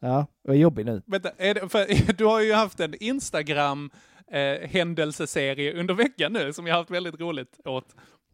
Ja, 0.05 0.25
jag 0.43 0.55
är 0.55 0.59
jobbig 0.59 0.85
nu. 0.85 1.01
Vänta, 1.05 1.29
det, 1.37 1.71
för, 1.71 2.13
du 2.17 2.25
har 2.25 2.41
ju 2.41 2.53
haft 2.53 2.79
en 2.79 2.93
Instagram 2.99 3.89
eh, 4.31 4.69
händelseserie 4.69 5.79
under 5.79 5.93
veckan 5.93 6.33
nu 6.33 6.53
som 6.53 6.67
jag 6.67 6.73
har 6.73 6.79
haft 6.79 6.91
väldigt 6.91 7.19
roligt 7.19 7.59
åt. 7.65 7.85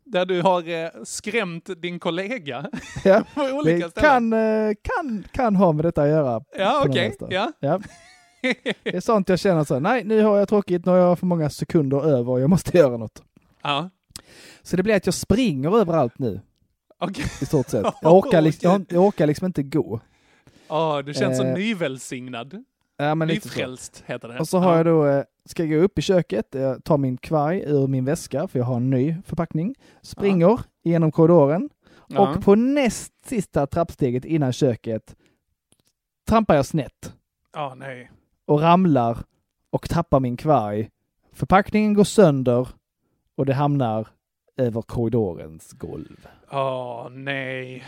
Där 0.06 0.26
du 0.26 0.42
har 0.42 0.70
eh, 0.70 0.90
skrämt 1.04 1.70
din 1.82 2.00
kollega 2.00 2.70
Ja, 3.04 3.24
på 3.36 3.42
olika 3.42 3.86
det 3.86 3.92
ställen. 3.92 4.32
kan, 4.32 4.34
eh, 4.34 4.74
kan, 4.82 5.24
kan 5.32 5.56
ha 5.56 5.72
med 5.72 5.86
detta 5.86 6.04
att 6.04 6.10
göra. 6.10 6.44
Ja, 6.58 6.84
okej. 6.86 7.04
vänster. 7.04 7.28
Ja. 7.32 7.52
Ja. 7.60 7.80
Det 8.84 8.96
är 8.96 9.00
sånt 9.02 9.30
jag 9.30 9.40
känner 9.40 9.64
så, 9.64 9.80
nej 9.80 10.04
nu 10.04 10.22
har 10.24 10.38
jag 10.38 10.50
tråkigt, 10.50 10.86
nu 10.86 10.92
har 10.92 10.98
jag 11.00 11.20
för 11.20 11.26
många 11.26 11.50
sekunder 11.50 12.06
över 12.06 12.30
och 12.30 12.40
jag 12.42 12.50
måste 12.50 12.78
göra 12.78 12.98
något. 12.98 13.24
Ja. 13.62 13.90
Så 14.62 14.76
det 14.76 14.84
blir 14.84 14.96
att 14.96 15.06
jag 15.06 15.14
springer 15.16 15.78
överallt 15.80 16.20
nu, 16.20 16.42
Okej. 17.00 17.26
i 17.42 17.46
stort 17.46 17.70
sett. 17.70 17.86
Jag 18.02 18.14
orkar, 18.14 18.42
liksom, 18.42 18.86
jag 18.90 19.04
orkar 19.04 19.28
liksom 19.28 19.46
inte 19.46 19.64
gå. 19.64 20.00
Ja, 20.72 21.02
du 21.02 21.14
känns 21.14 21.38
så 21.38 21.44
Eh, 21.44 21.54
nyvälsignad. 21.54 22.64
Ja, 22.98 23.16
men 23.16 23.28
lite 23.28 23.50
så. 23.50 23.60
Nyfrälst 23.60 24.04
heter 24.06 24.28
det. 24.28 24.40
Och 24.40 24.48
så 24.48 24.58
har 24.58 24.72
ja. 24.72 24.78
jag 24.78 24.86
då, 24.86 25.06
eh, 25.06 25.24
ska 25.46 25.64
jag 25.64 25.80
gå 25.80 25.86
upp 25.86 26.00
i 26.00 26.02
köket, 26.02 26.48
jag 26.52 26.84
tar 26.84 26.98
min 26.98 27.18
kvarg 27.18 27.64
ur 27.66 27.88
min 27.88 28.06
väska, 28.06 28.48
för 28.48 28.60
jag 28.60 28.66
har 28.66 28.76
en 28.76 28.90
ny 28.90 29.16
förpackning, 29.26 29.76
springer 30.02 30.60
genom 30.84 31.12
korridoren 31.12 31.70
Ja. 32.08 32.20
och 32.36 32.44
på 32.44 32.56
näst 32.56 33.14
sista 33.26 33.68
trappsteget 33.68 34.26
innan 34.26 34.54
köket 34.54 35.16
trampar 36.28 36.56
jag 36.56 36.66
snett 36.66 37.14
Ja, 37.54 37.74
nej. 37.78 38.12
och 38.46 38.62
ramlar 38.62 39.18
och 39.70 39.90
tappar 39.90 40.20
min 40.20 40.38
kvarg. 40.38 40.90
Förpackningen 41.34 41.94
går 41.94 42.04
sönder 42.04 42.68
och 43.36 43.46
det 43.46 43.54
hamnar 43.54 44.08
över 44.58 44.82
korridorens 44.82 45.72
golv. 45.72 46.28
Åh, 46.52 47.08
nej. 47.12 47.84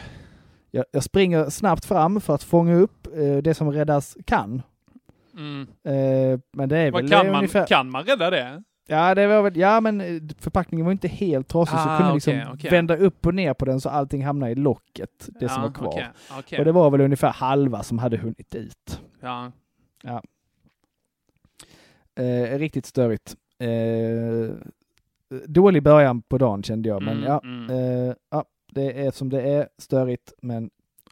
Jag, 0.76 0.86
jag 0.91 1.03
springer 1.03 1.49
snabbt 1.49 1.86
fram 1.86 2.21
för 2.21 2.36
att 2.36 2.43
fånga 2.43 2.76
upp 2.76 3.07
eh, 3.17 3.38
det 3.38 3.53
som 3.53 3.71
räddas 3.71 4.17
kan. 4.26 4.61
Mm. 5.38 5.61
Eh, 5.84 6.39
men 6.53 6.69
det 6.69 6.78
är 6.78 6.91
Vad 6.91 7.01
väl 7.01 7.11
kan, 7.11 7.26
eh, 7.26 7.32
man, 7.32 7.36
ungefär... 7.39 7.65
kan 7.67 7.91
man 7.91 8.03
rädda 8.03 8.30
det? 8.30 8.63
Ja, 8.88 9.15
det 9.15 9.28
var 9.28 9.41
väl, 9.41 9.57
ja 9.57 9.82
men 9.82 10.01
eh, 10.01 10.21
förpackningen 10.39 10.86
var 10.86 10.91
inte 10.91 11.07
helt 11.07 11.47
trasig 11.47 11.80
så 11.80 11.89
Ah, 11.89 11.89
jag 11.91 11.97
kunde 11.99 12.13
liksom 12.13 12.34
okej, 12.34 12.47
okej. 12.53 12.69
vända 12.71 12.95
upp 12.97 13.26
och 13.26 13.34
ner 13.36 13.53
på 13.53 13.65
den 13.65 13.82
så 13.82 13.89
allting 13.89 14.26
hamnade 14.26 14.51
i 14.51 14.55
locket, 14.55 15.30
det 15.39 15.49
som 15.49 15.61
Ja, 15.61 15.67
var 15.67 15.74
kvar. 15.74 16.11
okej. 16.39 16.59
Och 16.59 16.65
det 16.65 16.71
var 16.71 16.89
väl 16.89 17.01
ungefär 17.01 17.32
halva 17.32 17.84
som 17.84 17.99
hade 17.99 18.17
hunnit 18.17 18.55
ut. 18.55 19.01
Ja. 19.21 19.51
Ja. 20.03 20.21
Eh, 22.24 22.57
riktigt 22.59 22.86
störigt. 22.86 23.36
Eh, 23.59 24.55
dålig 25.47 25.84
början 25.84 26.21
på 26.21 26.38
dagen 26.38 26.63
kände 26.63 26.89
jag, 26.89 27.01
men 27.03 27.17
Mm, 27.17 27.24
ja, 27.30 27.41
mm. 27.43 27.69
eh, 27.69 28.15
ja, 28.32 28.45
det 28.74 29.05
är 29.05 29.11
som 29.11 29.30
det 29.30 29.41
är, 29.41 29.69
störigt, 29.78 30.34
men 30.41 30.69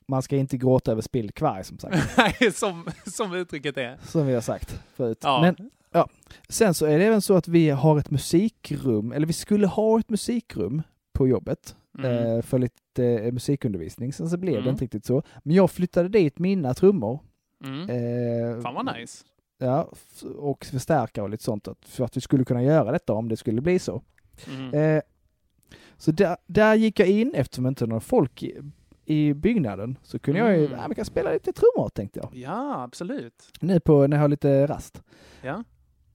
man 0.08 0.22
ska 0.22 0.36
inte 0.38 0.58
gråta 0.58 0.92
över 0.92 1.02
spilld 1.02 1.36
kvarg 1.36 1.64
som 1.64 1.78
sagt, 1.80 2.18
Nej, 2.18 2.52
som, 2.52 2.86
som 3.06 3.34
uttrycket 3.34 3.78
är. 3.78 3.98
som 4.04 4.28
vi 4.28 4.34
har 4.34 4.42
sagt 4.42 4.80
förut. 4.96 5.18
Ja. 5.22 5.42
Men 5.42 5.70
ja, 5.92 6.08
sen 6.50 6.74
så 6.74 6.86
är 6.86 7.00
det 7.00 7.06
även 7.06 7.22
så 7.22 7.34
att 7.36 7.48
vi 7.48 7.70
har 7.70 8.00
ett 8.00 8.10
musikrum, 8.12 9.12
eller 9.12 9.28
vi 9.28 9.34
skulle 9.34 9.68
ha 9.68 10.00
ett 10.00 10.10
musikrum 10.10 10.82
på 11.14 11.28
jobbet 11.28 11.76
Mm. 12.00 12.12
eh, 12.38 12.42
för 12.42 12.60
lite 12.60 13.06
eh, 13.06 13.32
musikundervisning. 13.32 14.14
Sen 14.14 14.30
så 14.30 14.38
blev 14.38 14.54
det 14.54 14.60
Mm. 14.60 14.70
inte 14.72 14.84
riktigt 14.84 15.06
så. 15.06 15.24
Men 15.44 15.56
jag 15.56 15.72
flyttade 15.72 16.10
dit 16.10 16.40
mina 16.40 16.74
trummor. 16.74 17.20
Mm. 17.66 17.90
Eh, 17.90 18.62
Fan 18.62 18.74
vad 18.76 18.96
nice. 18.98 19.24
Ja, 19.58 19.92
och 20.38 20.66
förstärka 20.66 21.24
och 21.24 21.30
lite 21.30 21.44
sånt 21.44 21.68
för 21.82 22.06
att 22.06 22.18
vi 22.18 22.22
skulle 22.22 22.46
kunna 22.46 22.64
göra 22.64 22.92
detta 22.92 23.14
om 23.14 23.30
det 23.30 23.38
skulle 23.38 23.62
bli 23.62 23.80
så. 23.80 24.02
Mm. 24.48 24.74
Eh, 24.98 25.02
så 26.02 26.12
där, 26.12 26.38
där 26.48 26.76
gick 26.76 27.00
jag 27.00 27.08
in, 27.10 27.34
eftersom 27.34 27.66
inte 27.68 27.86
några 27.86 28.00
folk 28.00 28.44
i, 28.44 28.62
i 29.06 29.34
byggnaden, 29.34 29.98
så 30.04 30.20
kunde 30.20 30.40
jag 30.40 30.58
ju, 30.58 30.66
Mm. 30.66 30.80
ja, 30.80 30.88
vi 30.88 30.96
kan 30.96 31.06
spela 31.06 31.32
lite 31.32 31.54
trummor 31.54 31.90
tänkte 31.90 32.20
jag. 32.20 32.30
Ja, 32.36 32.84
absolut. 32.84 33.50
Nu 33.60 33.80
på, 33.80 34.08
när 34.08 34.18
jag 34.18 34.22
har 34.22 34.28
lite 34.30 34.68
rast. 34.68 35.04
Ja. 35.42 35.64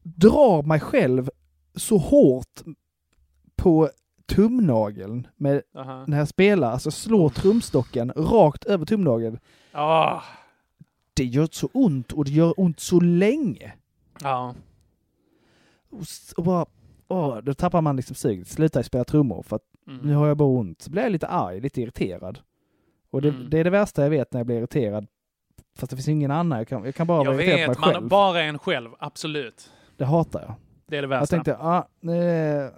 Drar 0.02 0.62
mig 0.62 0.80
själv 0.80 1.30
så 1.74 1.96
hårt 1.98 2.62
på 3.56 3.90
tumnageln 4.26 5.26
med, 5.36 5.62
Aha. 5.76 6.04
när 6.06 6.18
jag 6.18 6.28
spelar, 6.28 6.70
alltså 6.72 6.90
slår 6.90 7.28
trumstocken 7.28 8.12
rakt 8.16 8.64
över 8.64 8.86
tumnageln. 8.86 9.38
Ah. 9.72 10.20
Det 11.14 11.24
gör 11.24 11.48
så 11.52 11.68
ont 11.72 12.12
och 12.12 12.24
det 12.24 12.30
gör 12.30 12.54
ont 12.60 12.80
så 12.80 13.00
länge. 13.00 13.72
Ja. 14.22 14.54
Och 16.36 16.44
bara, 16.44 16.66
åh, 17.08 17.38
då 17.42 17.54
tappar 17.54 17.80
man 17.80 17.96
liksom 17.96 18.16
suget. 18.16 18.48
Slutar 18.48 18.82
spela 18.82 19.04
trummor 19.04 19.42
för 19.42 19.56
att 19.56 19.62
Mm. 19.88 20.00
nu 20.06 20.14
har 20.14 20.26
jag 20.28 20.36
bara 20.36 20.48
ont. 20.48 20.82
Så 20.82 20.90
blir 20.90 21.02
jag 21.02 21.12
lite 21.12 21.26
arg, 21.26 21.60
lite 21.60 21.80
irriterad. 21.82 22.38
Och 23.10 23.22
det, 23.22 23.28
Mm. 23.28 23.50
det 23.50 23.58
är 23.60 23.64
det 23.64 23.70
värsta 23.70 24.02
jag 24.02 24.10
vet 24.10 24.32
när 24.32 24.40
jag 24.40 24.46
blir 24.46 24.56
irriterad. 24.58 25.06
Fast 25.78 25.90
det 25.90 25.96
finns 25.96 26.08
ingen 26.08 26.30
annan. 26.30 26.58
Jag 26.58 26.68
kan, 26.68 26.84
jag 26.84 26.94
kan 26.94 27.06
bara 27.06 27.24
Jag 27.24 27.32
vara 27.32 27.42
irriterad 27.42 27.68
vet, 27.68 27.76
på 27.78 27.80
mig 27.80 27.88
man 27.88 27.94
själv. 28.00 28.08
bara 28.08 28.42
en 28.42 28.58
själv. 28.58 28.90
Absolut. 28.98 29.70
Det 29.96 30.04
hatar 30.04 30.40
jag. 30.40 30.54
Det 30.86 30.96
är 30.96 31.02
det 31.02 31.04
Jag 31.04 31.08
värsta. 31.20 31.26
tänkte, 31.36 31.56
ja, 31.60 31.88
eh, 32.12 32.70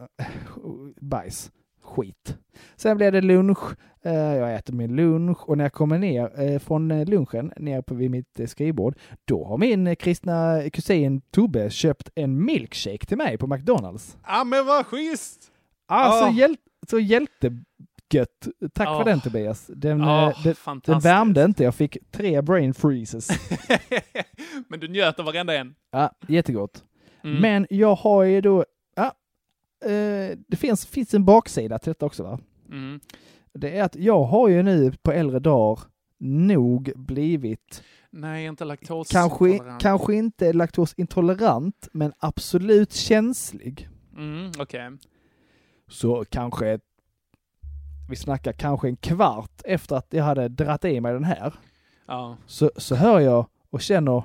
bajs, 1.00 1.50
skit. 1.82 2.38
Sen 2.76 2.96
blev 2.96 3.12
det 3.12 3.20
lunch. 3.20 3.58
Eh, 4.02 4.12
jag 4.14 4.54
äter 4.54 4.74
min 4.74 4.96
lunch 4.96 5.48
och 5.48 5.56
när 5.58 5.64
jag 5.64 5.72
kommer 5.72 5.98
ner 5.98 6.40
eh, 6.40 6.58
från 6.58 6.90
eh, 6.90 7.06
lunchen 7.06 7.52
ner 7.56 7.82
på 7.82 7.94
vid 7.94 8.10
mitt 8.10 8.40
eh, 8.40 8.46
skrivbord, 8.46 8.94
då 9.24 9.44
har 9.44 9.58
min 9.58 9.86
eh, 9.86 9.94
kristna 9.94 10.62
kusin 10.72 11.20
Tobbe 11.30 11.70
köpt 11.70 12.10
en 12.14 12.44
milkshake 12.44 13.06
till 13.06 13.16
mig 13.16 13.38
på 13.38 13.46
McDonalds. 13.46 14.16
Ja, 14.26 14.44
men 14.44 14.66
vad 14.66 14.86
schysst! 14.86 15.52
Alltså 15.86 16.24
Ah. 16.24 16.30
hjäl 16.30 16.56
så 16.90 16.98
hjältegött. 16.98 18.48
Tack 18.74 18.88
Ah. 18.88 18.98
för 18.98 19.04
den 19.04 19.20
Tobias. 19.20 19.66
Den, 19.74 20.00
eh, 20.00 20.42
den, 20.44 20.80
den 20.84 21.00
värmde 21.00 21.44
inte, 21.44 21.64
jag 21.64 21.74
fick 21.74 21.96
tre 22.10 22.42
brain 22.42 22.74
freezes. 22.74 23.28
men 24.68 24.80
du 24.80 24.88
njöt 24.88 25.18
av 25.18 25.24
varenda 25.24 25.54
en. 25.56 25.74
Ja, 25.90 26.12
jättegott. 26.28 26.84
Mm. 27.24 27.40
Men 27.40 27.66
jag 27.70 27.94
har 27.94 28.22
ju 28.22 28.40
då, 28.40 28.64
ja, 28.96 29.04
eh, 29.90 30.38
det 30.48 30.56
finns, 30.56 30.86
finns 30.86 31.14
en 31.14 31.24
baksida 31.24 31.78
till 31.78 31.90
detta 31.90 32.06
också 32.06 32.22
va? 32.22 32.38
Mm. 32.68 33.00
Det 33.54 33.78
är 33.78 33.82
att 33.82 33.96
jag 33.96 34.24
har 34.24 34.48
ju 34.48 34.62
nu 34.62 34.92
på 35.02 35.12
äldre 35.12 35.38
dagar 35.38 35.80
nog 36.20 36.92
blivit, 36.96 37.82
Nej, 38.10 38.46
inte 38.46 38.64
laktos. 38.64 39.08
kanske, 39.08 39.60
kanske 39.80 40.14
inte 40.14 40.52
laktosintolerant, 40.52 41.88
men 41.92 42.12
absolut 42.18 42.92
känslig. 42.92 43.88
Mm, 44.16 44.50
okej. 44.58 44.90
Så 45.88 46.24
kanske, 46.28 46.78
vi 48.10 48.16
snackar 48.16 48.52
kanske 48.52 48.88
en 48.88 48.96
kvart 48.96 49.60
efter 49.64 49.96
att 49.96 50.06
jag 50.10 50.24
hade 50.24 50.48
dratt 50.48 50.84
i 50.84 51.00
mig 51.00 51.12
den 51.12 51.24
här, 51.24 51.54
Ja. 52.06 52.36
så, 52.46 52.70
så 52.76 52.94
hör 52.94 53.20
jag 53.20 53.46
och 53.70 53.80
känner 53.80 54.22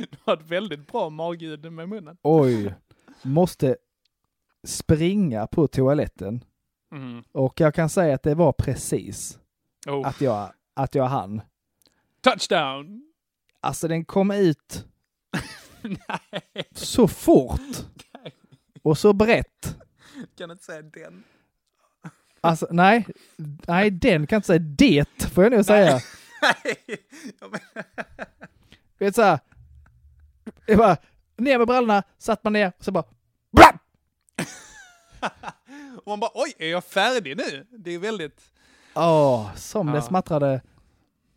Du 0.00 0.16
har 0.24 0.34
ett 0.34 0.50
väldigt 0.50 0.92
bra 0.92 1.10
magljud 1.10 1.72
med 1.72 1.88
munnen. 1.88 2.16
oj, 2.22 2.74
måste 3.22 3.76
springa 4.66 5.46
på 5.46 5.66
toaletten. 5.66 6.44
Mm. 6.92 7.24
Och 7.32 7.60
jag 7.60 7.74
kan 7.74 7.88
säga 7.88 8.14
att 8.14 8.22
det 8.22 8.34
var 8.34 8.52
precis 8.52 9.38
Oh. 9.88 10.06
att 10.08 10.20
jag, 10.20 10.52
att 10.74 10.94
jag 10.94 11.04
hann. 11.04 11.40
Touchdown! 12.20 13.02
Alltså 13.64 13.88
den 13.88 14.04
kom 14.04 14.30
ut 14.30 14.84
Nej, 15.82 16.64
så 16.74 17.08
fort 17.08 17.60
och 18.82 18.98
så 18.98 19.12
brett. 19.12 19.76
kan 20.38 20.50
inte 20.50 20.64
säga 20.64 20.82
den. 20.82 21.24
Alltså 22.40 22.66
nej, 22.70 23.06
nej 23.66 23.90
den 23.90 24.26
kan 24.26 24.36
inte 24.36 24.46
säga. 24.46 24.58
Det 24.58 25.22
får 25.32 25.44
jag 25.44 25.52
nog 25.52 25.64
säga. 25.64 26.00
Vet 28.98 29.14
såhär, 29.14 29.38
jag 30.66 30.78
bara, 30.78 30.96
ner 31.36 31.58
med 31.58 31.66
brallorna, 31.66 32.02
satt 32.18 32.44
man 32.44 32.52
ner, 32.52 32.72
så 32.80 32.92
bara, 32.92 33.04
Och 35.96 36.06
man 36.06 36.20
bara 36.20 36.30
oj, 36.34 36.54
är 36.58 36.68
jag 36.70 36.84
färdig 36.84 37.36
nu? 37.36 37.66
Det 37.70 37.90
är 37.94 37.98
väldigt... 37.98 38.40
åh, 38.94 39.54
som 39.56 39.86
det 39.86 39.92
Ja. 39.98 40.02
smattrade. 40.02 40.60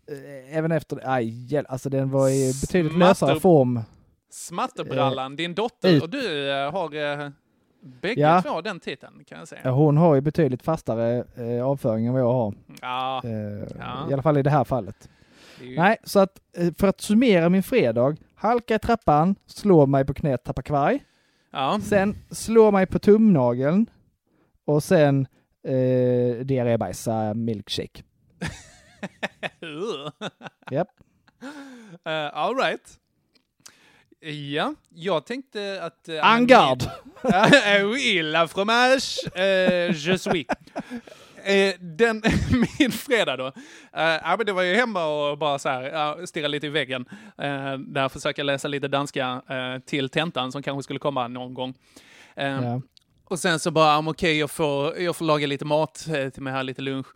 Eh, 0.07 0.57
Även 0.57 0.71
efter, 0.71 0.99
aj, 1.05 1.57
alltså 1.69 1.89
den 1.89 2.09
var 2.09 2.29
i 2.29 2.53
betydligt 2.61 2.93
Smatter- 2.93 2.99
lösare 2.99 3.39
form. 3.39 3.79
Smatterbrallan, 4.29 5.35
din 5.35 5.53
dotter 5.55 5.89
ut. 5.89 6.03
och 6.03 6.09
du 6.09 6.51
eh, 6.51 6.71
har 6.71 6.95
eh, 7.25 7.29
bägge 8.01 8.21
Ja. 8.21 8.41
två 8.41 8.61
den 8.61 8.79
titeln 8.79 9.23
kan 9.27 9.39
jag 9.39 9.47
säga. 9.47 9.71
Hon 9.71 9.97
har 9.97 10.15
ju 10.15 10.21
betydligt 10.21 10.61
fastare 10.63 11.23
eh, 11.35 11.65
avföring 11.65 12.05
än 12.07 12.13
vad 12.13 12.21
jag 12.21 12.33
har. 12.33 12.53
Ja, 12.81 13.21
Eh, 13.23 13.31
Ja. 13.79 14.09
I 14.09 14.13
alla 14.13 14.21
fall 14.21 14.37
i 14.37 14.41
det 14.43 14.49
här 14.49 14.63
fallet. 14.63 15.09
det 15.59 15.65
är 15.65 15.69
ju- 15.69 15.75
Nej, 15.77 15.97
så 16.03 16.19
att 16.19 16.39
eh, 16.57 16.73
för 16.77 16.87
att 16.87 17.01
summera 17.01 17.49
min 17.49 17.63
fredag, 17.63 18.15
halka 18.35 18.75
i 18.75 18.79
trappan, 18.79 19.35
slå 19.45 19.85
mig 19.85 20.05
på 20.05 20.13
knät, 20.13 20.43
tappa 20.43 20.61
kvarg. 20.61 21.03
ja. 21.51 21.79
Sen 21.83 22.15
slå 22.31 22.71
mig 22.71 22.85
på 22.85 22.99
tumnageln 22.99 23.89
och 24.65 24.83
sen 24.83 25.27
eh, 25.67 26.45
diarrébajsa 26.45 27.33
milkshake. 27.33 28.03
Japp. 30.71 30.87
Uh, 32.07 32.37
all 32.37 32.55
right. 32.55 32.99
Ja, 34.19 34.75
jag 34.89 35.25
tänkte 35.25 35.83
att... 35.83 36.09
Uh, 36.09 36.25
Angard! 36.25 36.83
oui, 37.83 38.21
la 38.23 38.47
fromage, 38.47 39.19
uh, 39.35 39.91
je 39.91 40.17
suis. 40.17 40.45
Eh, 41.47 41.73
den, 41.79 42.21
min 42.79 42.91
fredag 42.91 43.37
då. 43.37 43.47
Eh, 43.47 43.53
ja, 43.93 44.35
men 44.37 44.45
det 44.45 44.53
var 44.53 44.61
ju 44.61 44.75
hemma 44.75 45.05
och 45.05 45.37
bara 45.37 45.59
så 45.59 45.69
här, 45.69 45.83
ja, 45.83 46.27
stirra 46.27 46.47
lite 46.47 46.67
i 46.67 46.69
väggen. 46.69 47.05
Uh, 47.41 47.77
där 47.77 48.09
försöka 48.09 48.43
läsa 48.43 48.67
lite 48.67 48.87
danska 48.87 49.41
eh, 49.49 49.79
till 49.85 50.09
tentan 50.09 50.51
som 50.51 50.63
kanske 50.63 50.83
skulle 50.83 50.99
komma 50.99 51.27
någon 51.27 51.53
gång. 51.53 51.73
Eh, 52.35 52.63
Ja. 52.63 52.81
Och 53.29 53.39
sen 53.39 53.59
så 53.59 53.71
bara, 53.71 53.97
um, 53.97 54.07
okej, 54.07 54.39
jag, 54.39 54.51
får, 54.51 54.97
jag 54.97 55.15
får 55.15 55.25
laga 55.25 55.47
lite 55.47 55.65
mat 55.65 56.07
till 56.33 56.43
mig 56.43 56.53
här, 56.53 56.63
lite 56.63 56.81
lunch. 56.81 57.07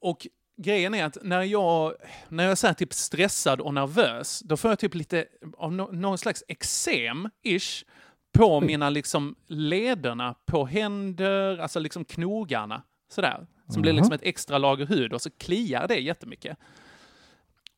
Och 0.00 0.26
grejen 0.58 0.94
är 0.94 1.04
att 1.04 1.18
när 1.22 1.42
jag, 1.42 1.94
när 2.28 2.44
jag 2.44 2.50
är 2.50 2.54
så 2.54 2.74
typ 2.74 2.92
stressad 2.92 3.60
och 3.60 3.74
nervös, 3.74 4.40
då 4.40 4.56
får 4.56 4.70
jag 4.70 4.78
typ 4.78 4.94
lite 4.94 5.26
av 5.56 5.72
no, 5.72 5.88
någon 5.92 6.18
slags 6.18 6.44
eksem-ish 6.48 7.84
på 8.32 8.60
mina 8.60 8.90
liksom 8.90 9.34
lederna 9.46 10.34
på 10.46 10.66
händer, 10.66 11.58
alltså 11.58 11.80
liksom 11.80 12.04
knogarna. 12.04 12.82
Sådär. 13.10 13.46
Som 13.68 13.82
blir 13.82 13.92
liksom 13.92 14.12
ett 14.12 14.22
extra 14.22 14.58
lager 14.58 14.86
hud 14.86 15.12
och 15.12 15.22
så 15.22 15.30
kliar 15.30 15.88
det 15.88 15.96
jättemycket. 15.98 16.58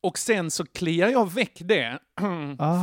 Och 0.01 0.17
sen 0.17 0.51
så 0.51 0.65
kliar 0.65 1.09
jag 1.09 1.31
väck 1.31 1.57
det. 1.59 1.99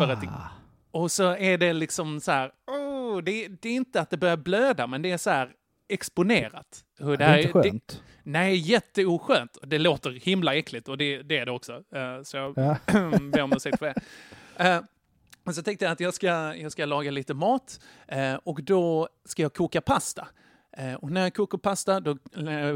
för 0.01 0.09
att 0.09 0.21
det, 0.21 0.29
Ah. 0.29 0.49
och 0.91 1.11
så 1.11 1.37
är 1.37 1.59
det 1.59 1.73
liksom 1.73 2.21
så 2.21 2.33
här, 2.33 2.53
oh, 2.67 3.23
det, 3.23 3.49
det 3.49 3.69
är 3.69 3.75
inte 3.75 4.01
att 4.01 4.11
det 4.11 4.17
börjar 4.17 4.37
blöda, 4.37 4.87
men 4.87 5.03
det 5.03 5.11
är 5.11 5.19
så 5.19 5.31
här 5.31 5.53
exponerat. 5.89 6.85
Hur 6.99 7.17
Det 7.17 7.25
är 7.25 7.29
här- 7.29 7.39
inte 7.39 7.53
skönt. 7.53 8.03
nej, 8.23 8.57
jätteoskönt. 8.57 9.59
Det 9.63 9.79
låter 9.79 10.11
himla 10.11 10.55
äckligt 10.55 10.89
och 10.89 10.99
det, 10.99 11.23
det 11.23 11.39
är 11.39 11.47
det 11.47 11.53
också. 11.53 11.73
Eh, 11.95 12.23
så 12.23 12.37
jag 12.37 12.53
Ja. 12.57 12.77
ber 13.33 13.41
om 13.43 13.53
ursäkt 13.53 13.79
för 13.79 13.87
det. 13.87 13.95
Eh, 14.69 14.81
men 15.45 15.55
så 15.55 15.63
tänkte 15.63 15.85
jag 15.85 15.93
att 15.93 16.01
jag 16.01 16.15
ska, 16.15 16.27
jag 16.57 16.73
ska 16.73 16.85
laga 16.85 17.11
lite 17.11 17.35
mat 17.35 17.81
eh, 18.09 18.35
och 18.35 18.63
då 18.63 19.09
ska 19.25 19.43
jag 19.43 19.55
koka 19.55 19.81
pasta. 19.81 20.29
Och 21.01 21.11
när 21.11 21.21
jag 21.21 21.35
kokar 21.35 21.59
pasta 21.59 22.01
då 22.01 22.19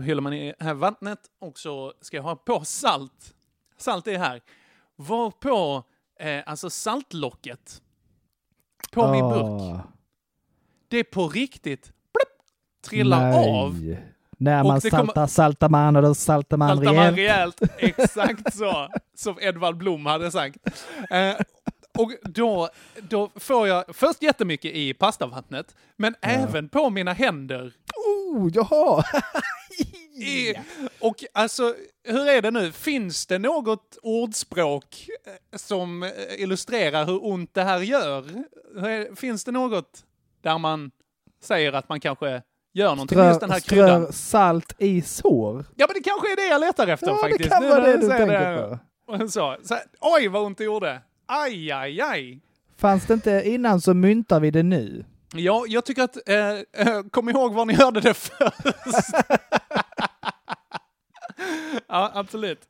häller 0.01 0.21
man 0.21 0.33
i 0.33 0.55
här 0.59 0.75
vattnet 0.75 1.19
och 1.41 1.59
så 1.59 1.93
ska 2.01 2.17
jag 2.17 2.25
ha 2.25 2.37
på 2.37 2.65
salt. 2.65 3.35
Salt 3.77 4.07
är 4.07 4.19
här. 4.19 4.41
Var 4.97 5.31
på 5.31 5.85
eh, 6.21 6.43
alltså 6.47 6.71
saltlocket 6.71 7.83
på 8.93 9.13
min 9.13 9.21
burk. 9.29 9.77
Ah. 9.77 9.93
Det 10.89 10.97
är 10.99 11.05
på 11.05 11.29
riktigt 11.29 11.93
trillar 12.83 13.31
Nej. 13.31 13.51
av. 13.51 13.97
När 14.39 14.65
man 14.65 14.81
det 14.81 14.91
kommer- 14.91 15.05
saltar, 15.05 15.27
saltar 15.27 15.69
man 15.69 15.97
och 15.97 16.03
då 16.03 16.15
saltar 16.15 16.57
man 16.57 16.69
Saltar 16.77 16.95
man 16.95 17.15
rejält. 17.17 17.63
rejält. 17.63 17.73
Exakt 17.99 18.55
så. 18.55 18.89
Som 19.17 19.39
Edvard 19.41 19.77
Blom 19.77 20.07
hade 20.07 20.31
sagt. 20.31 20.57
Eh, 21.11 21.35
och 21.99 22.13
då, 22.23 22.69
då 23.09 23.31
får 23.37 23.69
jag 23.69 23.85
först 23.97 24.23
jättemycket 24.23 24.75
i 24.75 24.95
pastavattnet, 24.95 25.75
men 25.97 26.15
även 26.21 26.69
på 26.69 26.91
mina 26.91 27.13
händer. 27.13 27.73
Oh, 27.97 28.51
jaha! 28.55 29.05
I, 30.23 30.55
och 31.01 31.25
alltså, 31.33 31.75
hur 32.05 32.29
är 32.29 32.43
det 32.43 32.51
nu? 32.51 32.73
Finns 32.73 33.27
det 33.27 33.39
något 33.39 33.99
ordspråk 34.03 35.09
eh, 35.27 35.59
som 35.59 36.03
eh, 36.03 36.11
illustrerar 36.39 37.05
hur 37.07 37.27
ont 37.27 37.55
det 37.55 37.63
här 37.63 37.81
gör? 37.81 38.25
Finns 39.17 39.45
det 39.45 39.53
något 39.53 40.05
där 40.43 40.59
man 40.59 40.91
säger 41.43 41.73
att 41.73 41.89
man 41.89 42.01
kanske 42.01 42.43
gör 42.73 42.89
någonting 42.91 43.19
med 43.19 43.29
just 43.29 43.41
den 43.41 43.51
här 43.51 43.61
kryddan? 43.61 44.03
strör 44.03 44.13
salt 44.13 44.75
i 44.79 45.03
sår. 45.03 45.65
Ja, 45.77 45.87
men 45.89 45.95
det 45.95 46.01
kanske 46.01 46.33
är 46.33 46.37
det 46.37 46.47
jag 46.47 46.61
letar 46.61 46.87
efter 46.87 47.07
Ja, 47.07 47.15
det 47.15 47.21
faktiskt. 47.21 47.51
kan 47.51 47.63
Nu 47.63 47.69
vara 47.69 47.81
det 47.81 47.97
du 47.97 48.09
tänker 48.09 48.27
det. 48.27 48.79
Och 49.07 49.31
så, 49.33 49.57
så 49.63 49.77
oj 50.01 50.29
vad 50.29 50.43
ont 50.43 50.59
det 50.59 50.65
gjorde. 50.65 51.01
Aj, 51.27 51.73
aj, 51.73 52.01
aj. 52.01 52.41
Fanns 52.79 53.07
det 53.07 53.15
inte 53.15 53.43
innan 53.45 53.81
så 53.81 53.95
myntar 53.95 54.41
vi 54.41 54.51
det 54.51 54.63
nu. 54.63 55.05
Ja, 55.35 55.65
jag 55.69 55.85
tycker 55.85 56.03
att, 56.03 56.29
eh, 56.29 56.49
eh, 56.87 57.03
kom 57.11 57.29
ihåg 57.29 57.55
var 57.55 57.65
ni 57.65 57.75
hörde 57.75 58.01
det 58.01 58.15
först. 58.15 58.35
ja, 61.89 62.11
absolut. 62.15 62.61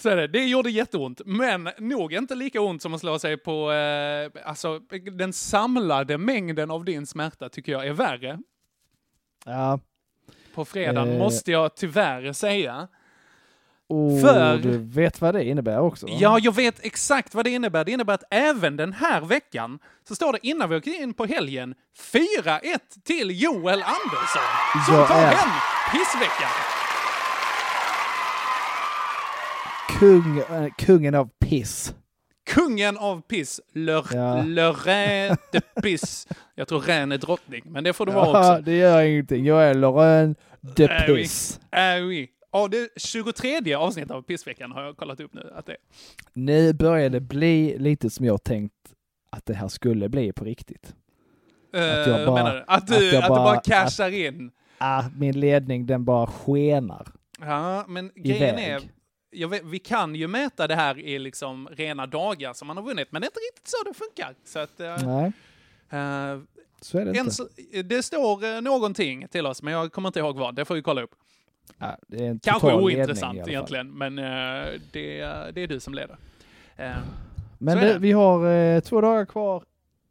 Så 0.00 0.08
är 0.08 0.16
det. 0.16 0.26
Det 0.26 0.44
gjorde 0.44 0.70
jätteont, 0.70 1.20
men 1.26 1.68
nog 1.78 2.12
inte 2.12 2.34
lika 2.34 2.60
ont 2.60 2.82
som 2.82 2.94
att 2.94 3.00
slå 3.00 3.18
sig 3.18 3.36
på, 3.36 3.72
eh, 3.72 4.30
alltså 4.44 4.78
den 5.18 5.32
samlade 5.32 6.18
mängden 6.18 6.70
av 6.70 6.84
din 6.84 7.06
smärta 7.06 7.48
tycker 7.48 7.72
jag 7.72 7.86
är 7.86 7.92
värre. 7.92 8.38
Ja. 9.44 9.78
På 10.54 10.64
fredagen 10.64 11.12
Eh. 11.12 11.18
måste 11.18 11.52
jag 11.52 11.74
tyvärr 11.76 12.32
säga. 12.32 12.88
Och 13.88 14.20
För- 14.20 14.56
du 14.58 14.78
vet 14.78 15.20
vad 15.20 15.34
det 15.34 15.44
innebär 15.44 15.78
också? 15.80 16.06
Ja, 16.08 16.38
jag 16.42 16.54
vet 16.54 16.84
exakt 16.84 17.34
vad 17.34 17.44
det 17.44 17.50
innebär. 17.50 17.84
Det 17.84 17.92
innebär 17.92 18.14
att 18.14 18.24
även 18.30 18.76
den 18.76 18.92
här 18.92 19.20
veckan 19.20 19.78
så 20.08 20.14
står 20.14 20.32
det 20.32 20.46
innan 20.46 20.70
vi 20.70 20.76
åker 20.76 21.02
in 21.02 21.14
på 21.14 21.24
helgen 21.26 21.74
4-1 21.98 22.78
till 23.04 23.42
Joel 23.42 23.82
Andersson 23.82 24.42
som 24.86 24.94
Jag 24.94 25.08
tar 25.08 25.14
är- 25.16 25.26
hem 25.34 25.50
pissveckan. 25.92 26.50
Kung, 29.98 30.38
eh, 30.38 30.72
kungen 30.78 31.14
av 31.14 31.28
piss. 31.40 31.94
Kungen 32.54 32.98
av 32.98 33.20
piss, 33.22 33.60
Le, 33.72 34.02
Ja. 34.12 34.42
Le 34.42 34.70
Rein 34.72 35.36
de 35.52 35.60
Piss. 35.82 36.26
Jag 36.54 36.68
tror 36.68 36.80
Rein 36.80 37.12
är 37.12 37.18
drottning, 37.18 37.62
men 37.66 37.84
det 37.84 37.92
får 37.92 38.06
det 38.06 38.12
vara 38.12 38.26
Ja, 38.26 38.52
också. 38.52 38.62
det 38.64 38.76
gör 38.76 39.02
ingenting. 39.02 39.44
Jag 39.44 39.64
är 39.64 39.74
Lorraine 39.74 40.34
de 40.60 40.84
Äh. 40.84 41.06
Piss. 41.06 41.60
Äh, 41.72 42.04
oui. 42.06 42.28
Ja, 42.52 42.68
det 42.68 42.88
23 42.96 43.74
avsnittet 43.74 44.10
av 44.10 44.22
pissveckan 44.22 44.72
har 44.72 44.82
jag 44.82 44.96
kollat 44.96 45.20
upp 45.20 45.34
nu. 45.34 45.52
Att 45.54 45.66
det. 45.66 45.76
Nu 46.32 46.72
börjar 46.72 47.10
det 47.10 47.20
bli 47.20 47.78
lite 47.78 48.10
som 48.10 48.26
jag 48.26 48.44
tänkt 48.44 48.74
att 49.30 49.46
det 49.46 49.54
här 49.54 49.68
skulle 49.68 50.08
bli 50.08 50.32
på 50.32 50.44
riktigt. 50.44 50.94
Uh, 51.76 51.82
jag 51.82 52.26
bara- 52.26 52.34
menar 52.44 52.54
du? 52.54 52.64
Att 52.66 52.86
du, 52.86 52.94
att 53.08 53.14
att 53.16 53.22
du 53.24 53.28
bara- 53.28 53.44
bara 53.44 53.60
cashar 53.60 54.10
in? 54.10 54.50
Ah, 54.78 55.04
min 55.16 55.40
ledning 55.40 55.86
den 55.86 56.04
bara 56.04 56.26
skenar. 56.26 57.06
Ja, 57.40 57.84
men 57.88 58.10
grejen 58.16 58.58
Iväg. 58.58 58.68
är, 58.72 58.80
vet, 59.48 59.62
vi 59.64 59.78
kan 59.78 60.14
ju 60.14 60.26
mäta 60.28 60.66
det 60.66 60.74
här 60.74 60.98
i 60.98 61.18
liksom 61.18 61.68
rena 61.72 62.06
dagar 62.06 62.52
som 62.52 62.66
man 62.68 62.76
har 62.76 62.84
vunnit, 62.84 63.08
men 63.12 63.22
det 63.22 63.26
är 63.26 63.28
inte 63.28 63.40
riktigt 63.40 63.68
så 63.68 63.76
det 63.88 63.94
funkar. 63.94 64.34
Så 64.44 64.58
att, 64.58 64.80
eh, 64.80 65.06
Nej, 65.06 65.32
eh, 65.90 66.40
så 66.80 66.98
är 66.98 67.04
det 67.04 67.18
inte. 67.18 67.30
så- 67.30 67.48
det 67.84 68.02
står 68.02 68.44
eh, 68.44 68.60
någonting 68.60 69.28
till 69.28 69.46
oss, 69.46 69.62
men 69.62 69.72
jag 69.74 69.92
kommer 69.92 70.08
inte 70.08 70.18
ihåg 70.18 70.36
vad. 70.38 70.54
Det 70.54 70.64
får 70.64 70.74
vi 70.74 70.82
kolla 70.82 71.02
upp. 71.02 71.14
Ja, 71.78 71.96
det 72.08 72.24
är 72.26 72.30
en 72.30 72.38
Kanske 72.38 72.66
ledning 72.68 72.84
ointressant 72.84 73.48
egentligen, 73.48 73.90
men 73.90 74.18
eh, 74.18 74.24
det, 74.92 75.18
det 75.54 75.60
är 75.62 75.66
du 75.66 75.80
som 75.80 75.94
leder. 75.94 76.16
Eh, 76.76 76.92
Men 77.58 77.78
det, 77.78 77.98
vi 77.98 78.12
har 78.12 78.80
två 78.80 79.00
dagar 79.00 79.24
kvar 79.24 79.64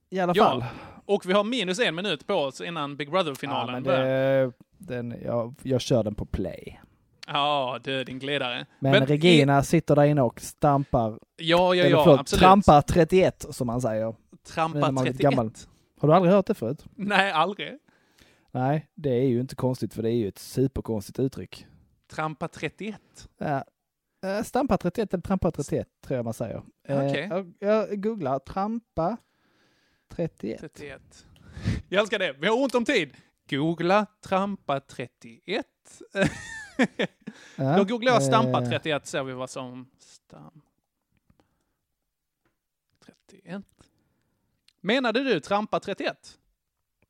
i 0.09 0.19
alla 0.19 0.33
Ja, 0.35 0.43
fall. 0.45 0.63
och 1.05 1.25
vi 1.25 1.33
har 1.33 1.43
minus 1.43 1.79
en 1.79 1.95
minut 1.95 2.27
på 2.27 2.33
oss 2.33 2.61
innan 2.61 2.95
Big 2.97 3.07
Ja, 3.07 3.11
Brother-finalen 3.11 3.83
det, 3.83 4.51
den, 4.77 5.15
jag, 5.25 5.55
jag 5.63 5.81
kör 5.81 6.03
den 6.03 6.15
på 6.15 6.25
play. 6.25 6.81
Ja, 7.27 7.79
du 7.83 8.03
din 8.03 8.19
glidare. 8.19 8.65
Men, 8.79 9.05
Regina 9.05 9.63
sitter 9.63 9.95
där 9.95 10.03
inne 10.03 10.21
och 10.21 10.41
stampar, 10.41 11.19
Ja, 11.37 11.75
ja, 11.75 11.85
ja, 11.85 12.03
förlåt, 12.03 12.19
absolut. 12.19 12.39
trampar 12.41 12.81
31 12.81 13.45
som 13.49 13.67
man 13.67 13.81
säger. 13.81 14.05
Nu 14.05 14.37
Trampa 14.43 14.79
när 14.79 14.91
man 14.91 15.07
är 15.07 15.11
31. 15.11 15.21
gammal. 15.31 15.51
Har 15.99 16.07
du 16.07 16.13
aldrig 16.13 16.33
hört 16.33 16.45
det 16.45 16.53
förut? 16.53 16.85
Nej, 16.95 17.31
aldrig. 17.31 17.77
Nej, 18.51 18.87
det 18.95 19.09
är 19.09 19.27
ju 19.27 19.39
inte 19.39 19.55
konstigt 19.55 19.93
för 19.93 20.03
det 20.03 20.09
är 20.09 20.15
ju 20.15 20.27
ett 20.27 20.39
superkonstigt 20.39 21.19
uttryck. 21.19 21.65
Trampa 22.11 22.47
31. 22.47 22.99
Ja. 23.37 23.63
Eh, 24.25 24.43
Stampa 24.43 24.77
31 24.77 25.13
eller 25.13 25.21
trampa 25.21 25.51
31 25.51 25.87
tror 26.05 26.15
jag 26.17 26.23
man 26.23 26.33
säger. 26.33 26.61
Eh. 26.87 27.15
Jag, 27.15 27.53
jag 27.59 28.03
googlar 28.03 28.39
trampa 28.39 29.17
31. 30.15 30.59
31. 30.59 31.01
Jag 31.89 32.01
älskar 32.01 32.19
det. 32.19 32.35
Vi 32.39 32.47
har 32.47 32.63
ont 32.63 32.75
om 32.75 32.85
tid. 32.85 33.13
Googla 33.49 34.05
trampa 34.25 34.79
31. 34.79 35.65
Ja, 37.55 37.77
Då 37.77 37.83
googlar 37.83 38.13
jag 38.13 38.23
stampa 38.23 38.63
eh, 38.63 38.69
31 38.69 39.07
ser 39.07 39.23
vi 39.23 39.33
vad 39.33 39.49
som... 39.49 39.89
Stam... 39.99 40.61
31. 43.05 43.63
Menade 44.81 45.23
du 45.23 45.39
trampa 45.39 45.79
31? 45.79 46.37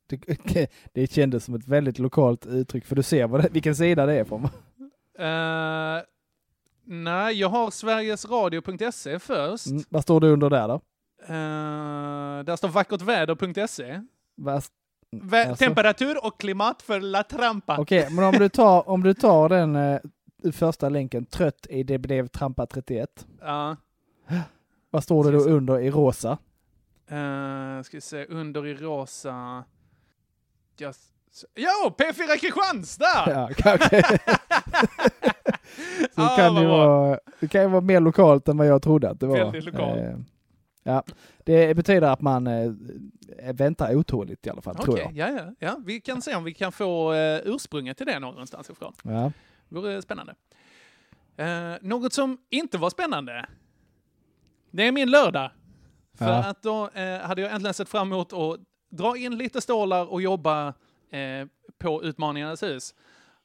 Det, 0.06 0.70
det 0.92 1.12
kändes 1.12 1.44
som 1.44 1.54
ett 1.54 1.68
väldigt 1.68 1.98
lokalt 1.98 2.46
uttryck, 2.46 2.86
för 2.86 2.96
du 2.96 3.02
ser 3.02 3.26
vad 3.26 3.42
det, 3.42 3.48
vilken 3.52 3.76
sida 3.76 4.06
det 4.06 4.14
är 4.14 4.24
från. 4.24 4.44
Uh, 4.44 6.02
nej, 6.84 7.34
jag 7.34 7.48
har 7.48 7.70
sverigesradio.se 7.70 9.18
först. 9.18 9.66
Mm, 9.66 9.82
vad 9.88 10.02
står 10.02 10.20
det 10.20 10.28
under 10.28 10.50
där 10.50 10.68
då? 10.68 10.74
Uh, 10.74 12.44
där 12.44 12.56
står 12.56 12.68
vackertväder.se. 12.68 14.02
Vad- 14.34 14.64
alltså? 15.20 15.64
Temperatur 15.64 16.26
och 16.26 16.40
klimat 16.40 16.82
för 16.82 17.00
La 17.00 17.22
Trampa. 17.22 17.76
Okej, 17.80 18.08
men 18.10 18.24
om 18.24 18.32
du 18.32 18.48
tar, 18.48 18.88
om 18.88 19.02
du 19.02 19.14
tar 19.14 19.48
den 19.48 19.76
eh, 19.76 20.00
första 20.52 20.88
länken, 20.88 21.26
trött 21.26 21.66
i 21.70 21.82
det 21.82 21.98
blev 21.98 22.26
trampa 22.28 22.66
31. 22.66 23.26
Ja. 23.40 23.76
Vad 24.90 25.04
står 25.04 25.24
det 25.24 25.30
då 25.30 25.38
under 25.38 25.80
i 25.80 25.90
rosa? 25.90 26.38
Uh, 27.12 27.82
ska 27.82 27.96
vi 27.96 28.00
se, 28.00 28.24
under 28.26 28.66
i 28.66 28.74
rosa... 28.74 29.64
Just... 30.78 31.00
Jo, 31.54 31.94
P4 31.98 32.36
Kristianstad! 32.40 33.06
Ja, 33.26 33.48
okej. 33.74 34.02
Så 36.14 36.20
det 36.20 36.26
Ah, 36.32 36.36
kan 36.36 36.56
ju 36.56 36.66
vara, 36.66 37.18
det 37.40 37.48
kan 37.48 37.62
ju 37.62 37.68
vara 37.68 37.80
mer 37.80 38.00
lokalt 38.00 38.48
än 38.48 38.56
vad 38.56 38.66
jag 38.66 38.82
trodde 38.82 39.10
att 39.10 39.20
det 39.20 39.26
var. 39.26 39.36
Väldigt 39.38 39.64
lokalt. 39.64 40.00
Eh, 40.84 40.92
ja, 40.92 41.04
det 41.44 41.76
betyder 41.76 42.08
att 42.12 42.20
man 42.20 42.46
eh, 42.46 42.72
väntar 43.52 43.96
otåligt 43.96 44.46
i 44.46 44.50
alla 44.50 44.62
fall, 44.62 44.76
tror 44.76 44.94
Okej, 44.94 45.10
jag. 45.14 45.32
ja, 45.34 45.38
ja, 45.38 45.54
ja. 45.58 45.76
Vi 45.84 46.00
kan 46.00 46.22
se 46.22 46.34
om 46.34 46.44
vi 46.44 46.54
kan 46.54 46.72
få 46.72 47.12
uh, 47.12 47.40
ursprunget 47.44 47.96
till 47.96 48.06
det 48.06 48.18
någonstans 48.18 48.70
ifrån. 48.70 48.92
Ja. 49.02 49.32
Vore 49.68 50.02
spännande. 50.02 50.34
Uh, 51.40 51.76
något 51.80 52.12
som 52.12 52.38
inte 52.50 52.78
var 52.78 52.90
spännande, 52.90 53.46
det 54.70 54.82
är 54.86 54.92
min 54.92 55.10
lördag. 55.10 55.50
För 56.18 56.24
Ja. 56.28 56.44
att 56.44 56.62
då 56.62 56.88
eh, 56.88 57.18
hade 57.20 57.42
jag 57.42 57.52
äntligen 57.52 57.74
sett 57.74 57.88
fram 57.88 58.12
emot 58.12 58.32
att 58.32 58.60
dra 58.90 59.16
in 59.16 59.36
lite 59.38 59.60
stålar 59.60 60.12
och 60.12 60.22
jobba 60.22 60.68
eh, 61.10 61.46
på 61.78 62.04
Utmaningarnas 62.04 62.62
hus. 62.62 62.94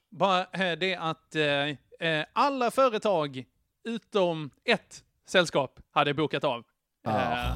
Bara 0.08 0.40
eh, 0.40 0.78
det 0.78 0.96
att 0.96 1.34
eh, 1.34 2.08
eh, 2.08 2.26
alla 2.32 2.70
företag 2.70 3.44
utom 3.84 4.50
ett 4.64 5.04
sällskap 5.26 5.80
hade 5.90 6.14
bokat 6.14 6.44
av. 6.44 6.64
Eh, 7.08 7.52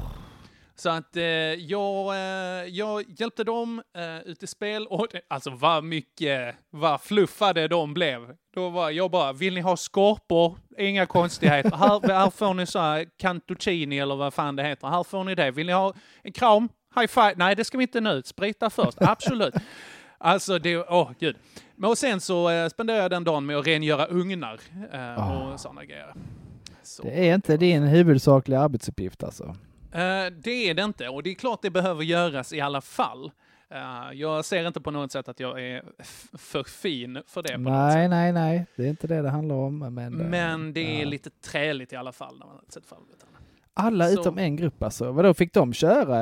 så 0.75 0.89
att 0.89 1.17
eh, 1.17 1.23
jag, 1.23 2.15
eh, 2.15 2.67
jag 2.67 3.03
hjälpte 3.19 3.43
dem 3.43 3.81
eh, 3.97 4.17
ut 4.17 4.43
i 4.43 4.47
spel 4.47 4.87
och 4.87 5.07
det, 5.11 5.21
alltså 5.27 5.49
vad 5.49 5.83
mycket, 5.83 6.55
vad 6.69 7.01
fluffade 7.01 7.67
de 7.67 7.93
blev. 7.93 8.35
Då 8.55 8.69
var 8.69 8.89
jag 8.89 9.11
bara, 9.11 9.33
vill 9.33 9.53
ni 9.53 9.61
ha 9.61 9.77
skorpor? 9.77 10.57
Inga 10.77 11.05
konstigheter. 11.05 11.75
här, 11.77 12.13
här 12.13 12.29
får 12.29 12.53
ni 12.53 12.65
så 12.65 12.79
här 12.79 13.05
cantuccini 13.17 13.99
eller 13.99 14.15
vad 14.15 14.33
fan 14.33 14.55
det 14.55 14.63
heter. 14.63 14.87
Här 14.87 15.03
får 15.03 15.23
ni 15.23 15.35
det. 15.35 15.51
Vill 15.51 15.67
ni 15.67 15.73
ha 15.73 15.93
en 16.23 16.31
kram? 16.31 16.69
High 16.95 17.07
five? 17.07 17.33
Nej, 17.35 17.55
det 17.55 17.65
ska 17.65 17.77
vi 17.77 17.83
inte 17.83 18.01
nu. 18.01 18.21
Sprita 18.25 18.69
först. 18.69 18.97
Absolut. 19.01 19.53
Alltså, 20.17 20.59
det, 20.59 20.77
åh 20.77 21.11
gud. 21.19 21.35
Men 21.75 21.89
och 21.89 21.97
sen 21.97 22.21
så 22.21 22.49
eh, 22.49 22.69
spenderade 22.69 23.03
jag 23.03 23.11
den 23.11 23.23
dagen 23.23 23.45
med 23.45 23.57
att 23.57 23.67
rengöra 23.67 24.05
ugnar 24.05 24.59
eh, 24.93 25.31
och 25.31 25.59
sådana 25.59 25.85
grejer. 25.85 26.13
Så. 26.83 27.03
Det 27.03 27.29
är 27.29 27.35
inte 27.35 27.57
din 27.57 27.83
huvudsakliga 27.83 28.59
arbetsuppgift 28.59 29.23
alltså. 29.23 29.43
Eh, 29.91 30.25
det 30.43 30.69
är 30.69 30.73
det 30.73 30.83
inte, 30.83 31.09
och 31.09 31.23
det 31.23 31.29
är 31.29 31.35
klart 31.35 31.61
det 31.61 31.69
behöver 31.69 32.03
göras 32.03 32.53
i 32.53 32.61
alla 32.61 32.81
fall. 32.81 33.31
Eh, 33.69 34.11
jag 34.13 34.45
ser 34.45 34.67
inte 34.67 34.81
på 34.81 34.91
något 34.91 35.11
sätt 35.11 35.27
att 35.27 35.39
jag 35.39 35.61
är 35.61 35.83
för 36.37 36.63
fin 36.63 37.21
för 37.27 37.41
det. 37.41 37.53
På 37.53 37.59
något 37.59 37.73
Nej, 37.73 38.07
nej, 38.09 38.31
nej. 38.33 38.65
Det 38.75 38.83
är 38.83 38.89
inte 38.89 39.07
det 39.07 39.21
det 39.21 39.29
handlar 39.29 39.55
om. 39.55 39.79
Men, 39.79 40.21
eh, 40.21 40.27
Men 40.27 40.73
det 40.73 40.95
är 40.97 40.99
ja. 40.99 41.05
lite 41.05 41.29
träligt 41.29 41.93
i 41.93 41.95
alla 41.95 42.11
fall 42.11 42.39
när 42.39 42.45
man 42.45 42.59
sätter 42.69 42.87
fram 42.87 43.03
det. 43.11 43.25
Alla 43.75 44.05
så- 44.07 44.21
utom 44.21 44.37
en 44.37 44.55
grupp 44.55 44.83
alltså. 44.83 45.11
Vadå, 45.11 45.33
fick 45.33 45.53
de 45.53 45.73
köra 45.73 46.17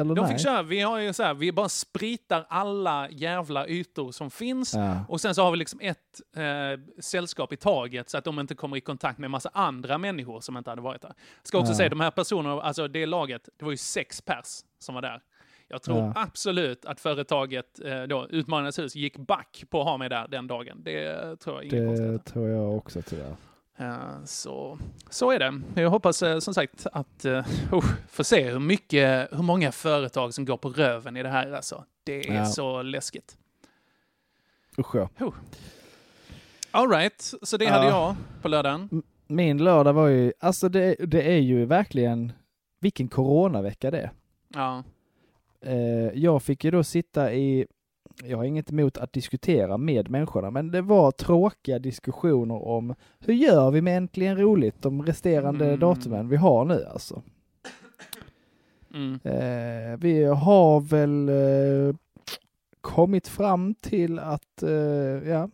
eller 0.00 0.14
De 0.14 0.22
nej? 0.22 0.32
fick 0.32 0.40
köra, 0.40 0.62
vi 0.62 0.80
har 0.80 0.98
ju 0.98 1.12
så 1.12 1.22
här, 1.22 1.34
vi 1.34 1.52
bara 1.52 1.68
spritar 1.68 2.46
alla 2.48 3.08
jävla 3.10 3.66
ytor 3.68 4.12
som 4.12 4.30
finns. 4.30 4.74
Ja. 4.74 5.04
Och 5.08 5.20
sen 5.20 5.34
så 5.34 5.42
har 5.42 5.50
vi 5.50 5.56
liksom 5.56 5.80
ett 5.82 6.20
eh, 6.36 6.42
sällskap 7.02 7.52
i 7.52 7.56
taget 7.56 8.10
så 8.10 8.18
att 8.18 8.24
de 8.24 8.40
inte 8.40 8.54
kommer 8.54 8.76
i 8.76 8.80
kontakt 8.80 9.18
med 9.18 9.30
massa 9.30 9.50
andra 9.54 9.98
människor 9.98 10.40
som 10.40 10.56
inte 10.56 10.70
hade 10.70 10.82
varit 10.82 11.02
där. 11.02 11.12
Ska 11.42 11.58
också 11.58 11.72
Ja. 11.72 11.76
säga, 11.76 11.88
de 11.88 12.00
här 12.00 12.10
personerna, 12.10 12.62
alltså 12.62 12.88
det 12.88 13.06
laget, 13.06 13.48
det 13.58 13.64
var 13.64 13.70
ju 13.72 13.76
sex 13.76 14.20
pers 14.22 14.46
som 14.78 14.94
var 14.94 15.02
där. 15.02 15.20
Jag 15.68 15.82
tror 15.82 15.98
Ja. 15.98 16.12
absolut 16.16 16.84
att 16.84 17.00
företaget, 17.00 17.80
eh, 17.84 18.02
då, 18.02 18.26
Utmanarnas 18.30 18.78
hus, 18.78 18.94
gick 18.96 19.16
back 19.16 19.64
på 19.70 19.80
att 19.80 19.86
ha 19.86 19.96
mig 19.96 20.08
där 20.08 20.28
den 20.28 20.46
dagen. 20.46 20.82
Det 20.84 21.36
tror 21.40 21.64
jag. 21.64 21.72
Det 21.98 22.18
tror 22.18 22.48
jag 22.48 22.76
också 22.76 23.02
tyvärr. 23.02 23.34
Eh, 23.80 24.24
Så, 24.24 24.78
så 25.10 25.30
är 25.30 25.38
det. 25.38 25.60
Jag 25.82 25.90
hoppas 25.90 26.22
eh, 26.22 26.38
som 26.38 26.54
sagt 26.54 26.86
att 26.92 27.24
uh, 27.24 27.44
få 28.08 28.24
se 28.24 28.50
hur 28.50 28.58
mycket, 28.58 29.28
hur 29.32 29.42
många 29.42 29.72
företag 29.72 30.34
som 30.34 30.44
går 30.44 30.56
på 30.56 30.68
röven 30.68 31.16
i 31.16 31.22
det 31.22 31.28
här 31.28 31.52
alltså. 31.52 31.84
Det 32.04 32.28
är 32.28 32.34
Ja. 32.34 32.44
så 32.46 32.82
läskigt. 32.82 33.36
Usch 34.78 34.94
ja. 34.94 35.08
All 36.70 36.88
right, 36.90 37.34
så 37.42 37.56
det 37.56 37.64
Ja. 37.64 37.70
hade 37.72 37.86
jag 37.86 38.16
på 38.42 38.48
lördagen. 38.48 39.02
Min 39.26 39.64
lördag 39.64 39.92
var 39.92 40.06
ju, 40.08 40.32
alltså 40.40 40.68
det, 40.68 40.94
det 40.98 41.22
är 41.22 41.38
ju 41.38 41.64
verkligen, 41.64 42.32
vilken 42.80 43.08
coronavecka 43.08 43.90
det 43.90 44.00
är. 44.00 44.10
Ja. 44.48 44.82
Eh, 45.62 45.74
jag 46.14 46.42
fick 46.42 46.64
ju 46.64 46.70
då 46.70 46.84
sitta 46.84 47.32
i, 47.32 47.66
jag 48.24 48.36
har 48.36 48.44
inget 48.44 48.70
emot 48.70 48.98
att 48.98 49.12
diskutera 49.12 49.78
med 49.78 50.10
människorna, 50.10 50.50
men 50.50 50.70
det 50.70 50.82
var 50.82 51.10
tråkiga 51.10 51.78
diskussioner 51.78 52.66
om 52.68 52.94
hur 53.18 53.34
gör 53.34 53.70
vi 53.70 53.82
med 53.82 53.96
Äntligen 53.96 54.36
Roligt, 54.38 54.82
de 54.82 55.02
resterande 55.02 55.66
Mm. 55.66 55.80
datumen 55.80 56.28
vi 56.28 56.36
har 56.36 56.64
nu 56.64 56.84
alltså. 56.84 57.22
Mm. 58.94 59.14
Eh, 59.24 59.98
vi 59.98 60.24
har 60.24 60.80
väl 60.80 61.28
eh, 61.28 61.94
kommit 62.80 63.28
fram 63.28 63.74
till 63.74 64.18
att, 64.18 64.62
eh, 64.62 64.70
ja, 65.30 65.48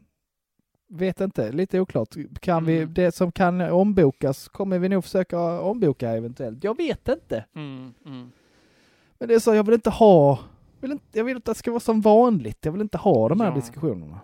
vet 0.89 1.21
inte, 1.21 1.53
lite 1.53 1.81
oklart. 1.81 2.15
Kan 2.41 2.65
vi, 2.65 2.77
Mm. 2.77 2.95
det 2.95 3.15
som 3.15 3.33
kan 3.33 3.61
ombokas 3.61 4.49
kommer 4.49 4.79
vi 4.79 4.89
nog 4.89 5.05
försöka 5.05 5.61
omboka 5.61 6.11
eventuellt. 6.11 6.65
Jag 6.65 6.77
vet 6.77 7.09
inte. 7.09 7.45
Mm, 7.55 7.95
mm. 8.07 8.31
Men 9.19 9.29
det 9.29 9.35
är 9.35 9.39
så, 9.39 9.55
jag 9.55 9.65
vill 9.65 9.75
inte 9.75 9.91
ha, 9.91 10.39
vill 10.81 10.93
inte, 10.93 11.19
jag 11.19 11.25
vill 11.25 11.37
att 11.37 11.45
det 11.45 11.55
ska 11.55 11.71
vara 11.71 11.81
som 11.81 12.01
vanligt. 12.01 12.65
Jag 12.65 12.73
vill 12.73 12.81
inte 12.81 12.99
ha 12.99 13.29
de 13.29 13.41
här 13.41 13.49
Ja. 13.49 13.55
diskussionerna. 13.55 14.21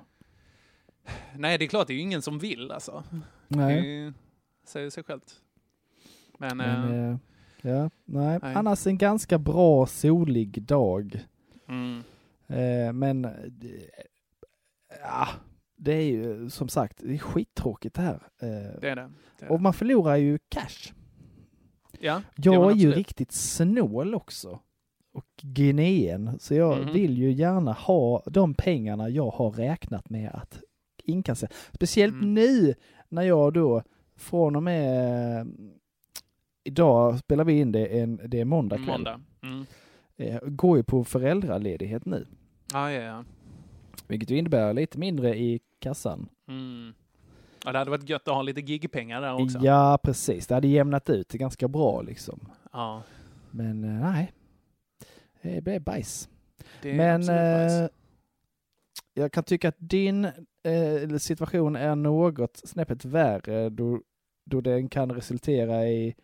Nej, 1.36 1.58
det 1.58 1.64
är 1.64 1.68
klart, 1.68 1.86
det 1.86 1.92
är 1.92 1.94
ju 1.94 2.00
ingen 2.00 2.22
som 2.22 2.38
vill 2.38 2.70
alltså. 2.70 3.04
Nej. 3.48 3.82
Det 3.82 4.12
säger 4.68 4.90
sig 4.90 5.04
självt. 5.04 5.34
Men, 6.38 6.56
Men, 6.56 7.10
eh, 7.10 7.16
ja, 7.62 7.90
nej. 8.04 8.38
nej. 8.42 8.54
Annars 8.54 8.86
en 8.86 8.98
ganska 8.98 9.38
bra 9.38 9.86
solig 9.86 10.62
dag. 10.62 11.26
mm. 11.68 12.02
Eh, 12.46 12.92
men, 12.92 13.24
eh, 13.24 13.30
ja, 15.02 15.28
det 15.76 15.92
är 15.92 16.02
ju 16.02 16.50
som 16.50 16.68
sagt, 16.68 16.98
det 17.04 17.14
är 17.14 17.18
skittråkigt 17.18 17.94
det 17.94 18.02
här. 18.02 18.22
Eh, 18.38 18.80
det 18.80 18.88
är 18.90 18.96
det. 18.96 19.10
det, 19.38 19.44
är 19.46 19.52
och 19.52 19.60
man 19.60 19.72
förlorar 19.74 20.16
ju 20.16 20.38
cash. 20.48 20.92
Ja, 22.00 22.22
Jag 22.36 22.70
är 22.70 22.76
ju 22.76 22.92
riktigt 22.92 23.32
snål 23.32 24.14
också. 24.14 24.60
Och 25.12 25.24
Guineen, 25.42 26.38
så 26.40 26.54
jag 26.54 26.78
Mhm. 26.78 26.92
vill 26.92 27.18
ju 27.18 27.32
gärna 27.32 27.72
ha 27.72 28.22
de 28.26 28.54
pengarna 28.54 29.08
jag 29.08 29.30
har 29.30 29.50
räknat 29.50 30.10
med 30.10 30.30
att 30.34 30.60
inkassera. 31.04 31.50
Speciellt 31.72 32.14
Mm. 32.14 32.34
nu 32.34 32.74
när 33.08 33.22
jag 33.22 33.52
då 33.52 33.82
från 34.16 34.56
och 34.56 34.62
med 34.62 35.46
idag 36.64 37.18
spelar 37.18 37.44
vi 37.44 37.60
in 37.60 37.72
det, 37.72 38.00
en, 38.00 38.20
det 38.26 38.40
är 38.40 38.44
måndag 38.44 38.76
kväll. 38.76 38.86
Måndag. 38.86 39.20
Mm. 39.42 39.64
Eh, 40.16 40.38
går 40.46 40.76
ju 40.76 40.82
på 40.82 41.04
föräldraledighet 41.04 42.04
nu. 42.04 42.26
Ja, 42.72 42.92
ja, 42.92 43.02
ja. 43.02 43.24
Vilket 44.08 44.30
ju 44.30 44.36
innebär 44.38 44.74
lite 44.74 44.98
mindre 44.98 45.36
i 45.38 45.60
kassan. 45.78 46.28
Mm. 46.48 46.94
Ja, 47.64 47.72
det 47.72 47.78
hade 47.78 47.90
varit 47.90 48.08
gött 48.08 48.28
att 48.28 48.34
ha 48.34 48.42
lite 48.42 48.60
gigpengar 48.60 49.20
där 49.20 49.42
också. 49.42 49.58
Ja, 49.62 49.98
precis. 50.02 50.46
Det 50.46 50.54
hade 50.54 50.68
jämnat 50.68 51.10
ut 51.10 51.28
det 51.28 51.38
ganska 51.38 51.68
bra 51.68 52.02
liksom. 52.02 52.40
Ja, 52.72 53.02
Men 53.50 53.84
eh, 53.84 54.10
nej, 54.10 54.32
det 55.42 55.60
blev 55.64 55.82
bajs. 55.82 56.28
det 56.82 56.94
Men 56.94 57.26
bajs. 57.26 57.72
eh, 57.72 57.88
jag 59.14 59.32
kan 59.32 59.44
tycka 59.44 59.68
att 59.68 59.76
din 59.78 60.24
eh, 60.24 61.16
situation 61.18 61.76
är 61.76 61.94
något 61.94 62.56
snäppet 62.64 63.04
värre 63.04 63.68
då, 63.70 64.00
då 64.46 64.60
den 64.60 64.88
kan 64.88 65.12
resultera 65.12 65.88
i 65.88 66.14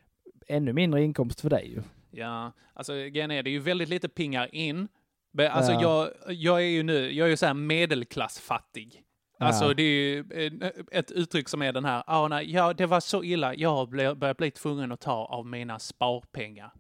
ännu 0.47 0.73
mindre 0.73 1.03
inkomst 1.03 1.41
för 1.41 1.51
dig. 1.51 1.79
Ja, 2.11 2.53
alltså 2.75 2.93
grejen 2.93 3.31
är, 3.31 3.43
det 3.43 3.51
är 3.51 3.53
ju 3.53 3.59
väldigt 3.59 3.89
lite 3.89 4.09
pingar 4.09 4.55
in. 4.55 4.89
Men, 5.33 5.51
Alltså 5.51 5.73
Ja. 5.73 5.83
jag, 5.83 6.35
jag 6.35 6.59
är 6.63 6.67
ju 6.67 6.83
nu, 6.83 7.13
jag 7.13 7.27
är 7.27 7.31
ju 7.31 7.37
så 7.37 7.47
här 7.47 7.55
medelklassfattig. 7.55 9.03
Alltså 9.39 9.65
Ja. 9.65 9.75
det 9.75 9.83
är 9.83 9.87
ju 10.15 10.19
eh, 10.31 10.71
ett 10.93 11.11
uttryck 11.11 11.49
som 11.49 11.63
är 11.63 11.73
den 11.73 11.85
här, 11.85 12.03
ah, 12.07 12.29
nej, 12.29 12.53
ja 12.53 12.73
det 12.73 12.87
var 12.87 13.01
så 13.01 13.25
illa, 13.25 13.55
jag 13.55 13.89
börjat 13.91 14.37
bli 14.37 14.51
tvungen 14.51 14.93
att 14.93 15.01
ta 15.01 15.25
av 15.25 15.47
mina 15.47 15.79
sparpengar. 15.79 16.73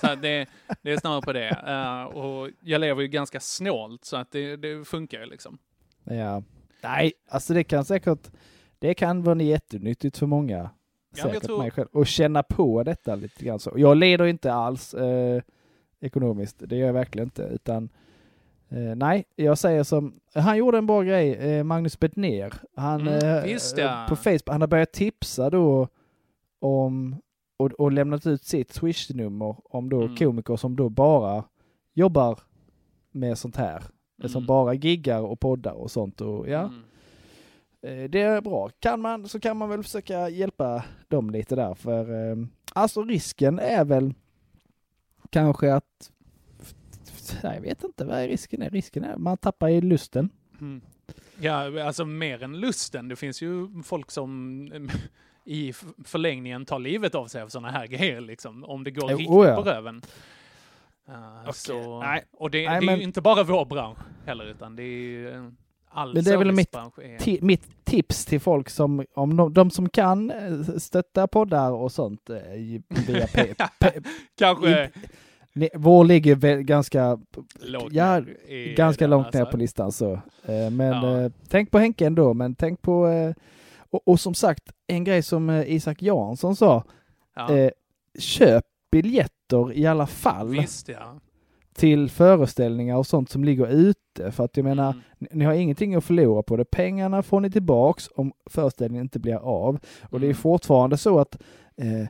Så 0.00 0.14
det, 0.14 0.46
det 0.82 0.92
är 0.92 0.96
snarare 0.96 1.22
på 1.22 1.32
det. 1.32 1.48
Eh, 1.48 2.02
och 2.02 2.50
jag 2.60 2.80
lever 2.80 3.02
ju 3.02 3.08
ganska 3.08 3.40
snålt 3.40 4.04
så 4.04 4.16
att 4.16 4.30
det, 4.30 4.56
det 4.56 4.84
funkar 4.88 5.20
ju 5.20 5.26
liksom. 5.26 5.58
Ja. 6.04 6.42
Nej, 6.82 7.12
alltså 7.28 7.54
det 7.54 7.64
kan 7.64 7.84
säkert, 7.84 8.30
det 8.78 8.94
kan 8.94 9.22
vara 9.22 9.42
jättenyttigt 9.42 10.18
för 10.18 10.26
många. 10.26 10.56
Ja, 10.58 11.22
säkert 11.22 11.34
jag 11.34 11.42
tror- 11.42 11.58
mig 11.58 11.70
själv. 11.70 11.88
Och 11.92 12.06
känna 12.06 12.42
på 12.42 12.82
detta 12.82 13.14
lite 13.14 13.44
grann 13.44 13.58
så. 13.58 13.72
Jag 13.76 13.96
leder 13.96 14.26
inte 14.26 14.52
alls 14.52 14.94
eh, 14.94 15.42
ekonomiskt, 16.00 16.56
det 16.58 16.76
gör 16.76 16.86
jag 16.86 16.92
verkligen 16.94 17.26
inte. 17.26 17.42
Utan 17.42 17.88
eh, 18.68 18.78
nej, 18.96 19.24
jag 19.36 19.58
säger 19.58 19.82
som, 19.84 20.20
han 20.34 20.56
gjorde 20.58 20.78
en 20.78 20.86
bra 20.86 21.02
grej, 21.02 21.32
eh, 21.34 21.64
Magnus 21.64 21.98
Bettner. 21.98 22.52
Han, 22.76 23.00
Mm, 23.08 23.14
eh, 23.36 23.42
visst, 23.44 23.78
ja. 23.78 24.06
på 24.08 24.16
Facebook, 24.16 24.42
han 24.48 24.60
har 24.60 24.68
börjat 24.68 24.92
tipsa 24.92 25.50
då 25.50 25.88
om 26.60 27.16
och, 27.58 27.72
och 27.72 27.92
lämnat 27.92 28.26
ut 28.26 28.44
sitt 28.44 28.72
swish-nummer 28.72 29.56
om 29.64 29.88
då 29.88 30.02
Mm. 30.02 30.16
komiker 30.16 30.56
som 30.56 30.76
då 30.76 30.88
bara 30.88 31.44
jobbar 31.94 32.38
med 33.10 33.38
sånt 33.38 33.56
här. 33.56 33.82
Som 34.22 34.30
Mm. 34.42 34.46
bara 34.46 34.74
giggar 34.74 35.20
och 35.20 35.40
poddar 35.40 35.72
och 35.72 35.90
sånt. 35.90 36.20
Och, 36.20 36.48
ja. 36.48 36.60
Mm. 36.60 36.82
Eh, 38.04 38.10
Det 38.10 38.20
är 38.22 38.40
bra. 38.40 38.70
Kan 38.80 39.00
man 39.00 39.28
så 39.28 39.40
kan 39.40 39.56
man 39.56 39.68
väl 39.68 39.82
försöka 39.82 40.28
hjälpa 40.28 40.84
dem 41.08 41.30
lite 41.30 41.56
där 41.56 41.74
för 41.74 42.30
eh, 42.30 42.36
alltså 42.72 43.02
risken 43.02 43.58
är 43.58 43.84
väl 43.84 44.14
kanske 45.30 45.74
att 45.74 46.12
jag 47.42 47.60
vet 47.60 47.84
inte 47.84 48.04
vad 48.04 48.18
risken 48.18 48.62
är. 48.62 48.70
Risken 48.70 49.04
är 49.04 49.16
man 49.16 49.36
tappar 49.36 49.68
i 49.68 49.80
lusten. 49.80 50.28
Mm. 50.60 50.80
Ja, 51.40 51.84
alltså 51.84 52.04
mer 52.04 52.42
än 52.42 52.60
lusten. 52.60 53.08
Det 53.08 53.16
finns 53.16 53.42
ju 53.42 53.82
folk 53.82 54.10
som 54.10 54.72
i 55.50 55.72
förlängningen 56.04 56.64
tar 56.64 56.78
livet 56.78 57.14
av 57.14 57.26
sig 57.26 57.42
av 57.42 57.48
sådana 57.48 57.70
här 57.70 57.86
grejer, 57.86 58.20
liksom. 58.20 58.64
Om 58.64 58.84
det 58.84 58.90
går 58.90 59.10
Jo, 59.10 59.16
riktigt 59.16 59.30
oh 59.36 59.46
ja. 59.48 59.56
på 59.56 59.62
röven. 59.62 60.02
Uh, 61.08 61.50
så, 61.52 62.00
nej. 62.00 62.24
och 62.32 62.50
det, 62.50 62.68
Nej, 62.68 62.80
det 62.80 62.84
är 62.84 62.86
men- 62.86 62.96
ju 62.98 63.02
inte 63.04 63.20
bara 63.20 63.42
vår 63.42 63.64
bransch 63.64 63.98
heller, 64.26 64.44
utan 64.44 64.76
det 64.76 64.82
är 64.82 64.86
ju 64.86 65.30
eh, 65.34 65.48
all 65.90 66.14
Men 66.14 66.24
det 66.24 66.30
är 66.32 66.36
väl 66.36 66.52
mitt, 66.52 66.74
är- 66.74 67.18
ti, 67.18 67.38
mitt 67.42 67.84
tips 67.84 68.24
till 68.24 68.40
folk 68.40 68.68
som, 68.70 69.04
om 69.14 69.36
de, 69.36 69.52
de 69.54 69.70
som 69.70 69.88
kan 69.88 70.30
eh, 70.30 70.76
stötta 70.78 71.26
poddar 71.26 71.70
och 71.72 71.92
sånt 71.92 72.30
eh, 72.30 72.36
via 73.06 73.26
P, 73.26 73.54
P, 73.80 73.90
Kanske 74.38 74.68
i- 74.84 74.88
ne- 75.52 75.70
Vår 75.74 76.04
ligger 76.04 76.34
väl 76.34 76.62
ganska, 76.62 77.18
lågt 77.60 77.92
ja, 77.92 78.22
ganska 78.76 79.06
långt 79.06 79.32
ner 79.32 79.40
alltså. 79.40 79.50
på 79.50 79.56
listan 79.56 79.92
så. 79.92 80.12
Eh, 80.44 80.70
Men 80.70 81.02
Ja. 81.04 81.20
eh, 81.20 81.32
tänk 81.48 81.70
på 81.70 81.78
Henke 81.78 82.06
ändå, 82.06 82.34
men 82.34 82.54
tänk 82.54 82.82
på, 82.82 83.06
eh, 83.08 83.34
och, 83.90 84.08
och 84.08 84.20
som 84.20 84.34
sagt, 84.34 84.64
en 84.86 85.04
grej 85.04 85.22
som 85.22 85.50
eh, 85.50 85.72
Isak 85.74 86.02
Jansson 86.02 86.56
sa, 86.56 86.84
Ja. 87.36 87.56
eh, 87.56 87.70
köp 88.18 88.64
biljetter 88.90 89.72
i 89.72 89.86
alla 89.86 90.06
fall 90.06 90.48
Visst 90.48 90.88
ja. 90.88 91.20
till 91.74 92.10
föreställningar 92.10 92.96
och 92.96 93.06
sånt 93.06 93.30
som 93.30 93.44
ligger 93.44 93.66
ute. 93.66 94.30
För 94.32 94.44
att 94.44 94.56
jag 94.56 94.64
menar, 94.64 94.90
Mm. 94.90 95.02
ni, 95.38 95.44
har 95.44 95.52
ingenting 95.52 95.94
att 95.94 96.04
förlora 96.04 96.42
på 96.42 96.56
det. 96.56 96.64
Pengarna 96.64 97.22
får 97.22 97.40
ni 97.40 97.50
tillbaks 97.50 98.08
om 98.14 98.32
föreställningen 98.50 99.04
inte 99.04 99.18
blir 99.18 99.34
av. 99.36 99.78
Och 100.10 100.20
det 100.20 100.26
är 100.26 100.28
Mm. 100.28 100.36
fortfarande 100.36 100.96
så 100.98 101.18
att 101.18 101.42
eh, 101.76 102.08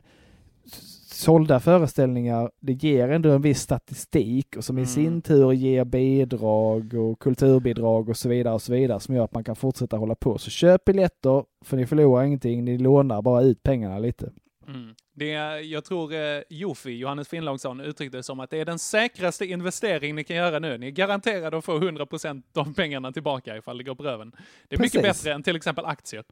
sålda 1.19 1.59
föreställningar, 1.59 2.51
det 2.59 2.73
ger 2.73 3.09
ändå 3.09 3.29
en 3.31 3.41
viss 3.41 3.59
statistik 3.61 4.55
och 4.57 4.63
som 4.63 4.77
i 4.77 4.81
Mm. 4.81 4.87
sin 4.87 5.21
tur 5.21 5.51
ger 5.51 5.85
bidrag 5.85 6.93
och 6.93 7.19
kulturbidrag 7.19 8.09
och 8.09 8.17
så 8.17 8.29
vidare 8.29 8.53
och 8.53 8.61
så 8.61 8.71
vidare 8.73 8.99
som 8.99 9.15
gör 9.15 9.23
att 9.23 9.33
man 9.33 9.43
kan 9.43 9.55
fortsätta 9.55 9.97
hålla 9.97 10.15
på. 10.15 10.37
Så 10.37 10.49
köp 10.49 10.85
biljetter, 10.85 11.43
för 11.65 11.77
ni 11.77 11.85
förlorar 11.85 12.23
ingenting, 12.23 12.65
ni 12.65 12.77
lånar 12.77 13.21
bara 13.21 13.41
ut 13.41 13.63
pengarna 13.63 13.99
lite. 13.99 14.31
Mm. 14.67 14.95
Det 15.15 15.33
är, 15.33 15.57
jag 15.57 15.85
tror 15.85 16.13
eh, 16.13 16.41
Jofi, 16.49 16.91
Johannes 16.91 17.27
Finnlaugsson, 17.27 17.79
uttryckte 17.81 18.17
det 18.17 18.23
som 18.23 18.39
att 18.39 18.49
det 18.49 18.57
är 18.59 18.65
den 18.65 18.79
säkraste 18.79 19.45
investering 19.45 20.15
ni 20.15 20.23
kan 20.23 20.35
göra 20.35 20.59
nu. 20.59 20.77
Ni 20.77 20.87
är 20.87 20.91
garanterade 20.91 21.57
att 21.57 21.65
få 21.65 21.79
100% 21.79 22.43
av 22.55 22.73
pengarna 22.73 23.11
tillbaka 23.11 23.57
ifall 23.57 23.77
det 23.77 23.83
går 23.83 23.95
på 23.95 24.03
röven. 24.03 24.31
Det 24.67 24.75
är 24.75 24.79
mycket 24.79 25.01
Precis. 25.01 25.23
bättre 25.23 25.33
än 25.35 25.43
till 25.43 25.55
exempel 25.55 25.85
aktier 25.85 26.23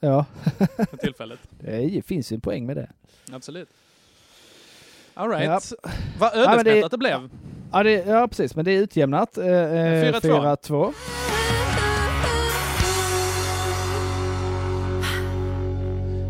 Ja, 0.00 0.24
för 0.90 0.96
tillfället. 0.96 1.38
det 1.60 2.06
finns 2.06 2.32
ju 2.32 2.34
en 2.34 2.40
poäng 2.40 2.66
med 2.66 2.76
det. 2.76 2.90
Absolut. 3.32 3.68
All 5.14 5.28
right. 5.30 5.44
Ja. 5.46 5.60
Vad 6.18 6.30
Ja, 6.34 6.38
ödesmättat 6.38 6.64
det- 6.64 6.88
det 6.90 6.98
blev. 6.98 7.30
Ja, 7.72 7.82
det, 7.82 7.90
ja 7.92 8.28
precis, 8.28 8.56
men 8.56 8.64
det 8.64 8.70
är 8.70 8.80
utjämnat. 8.82 9.38
Eh, 9.38 9.46
eh, 9.46 10.12
4-2. 10.12 10.20
4-2. 10.20 10.92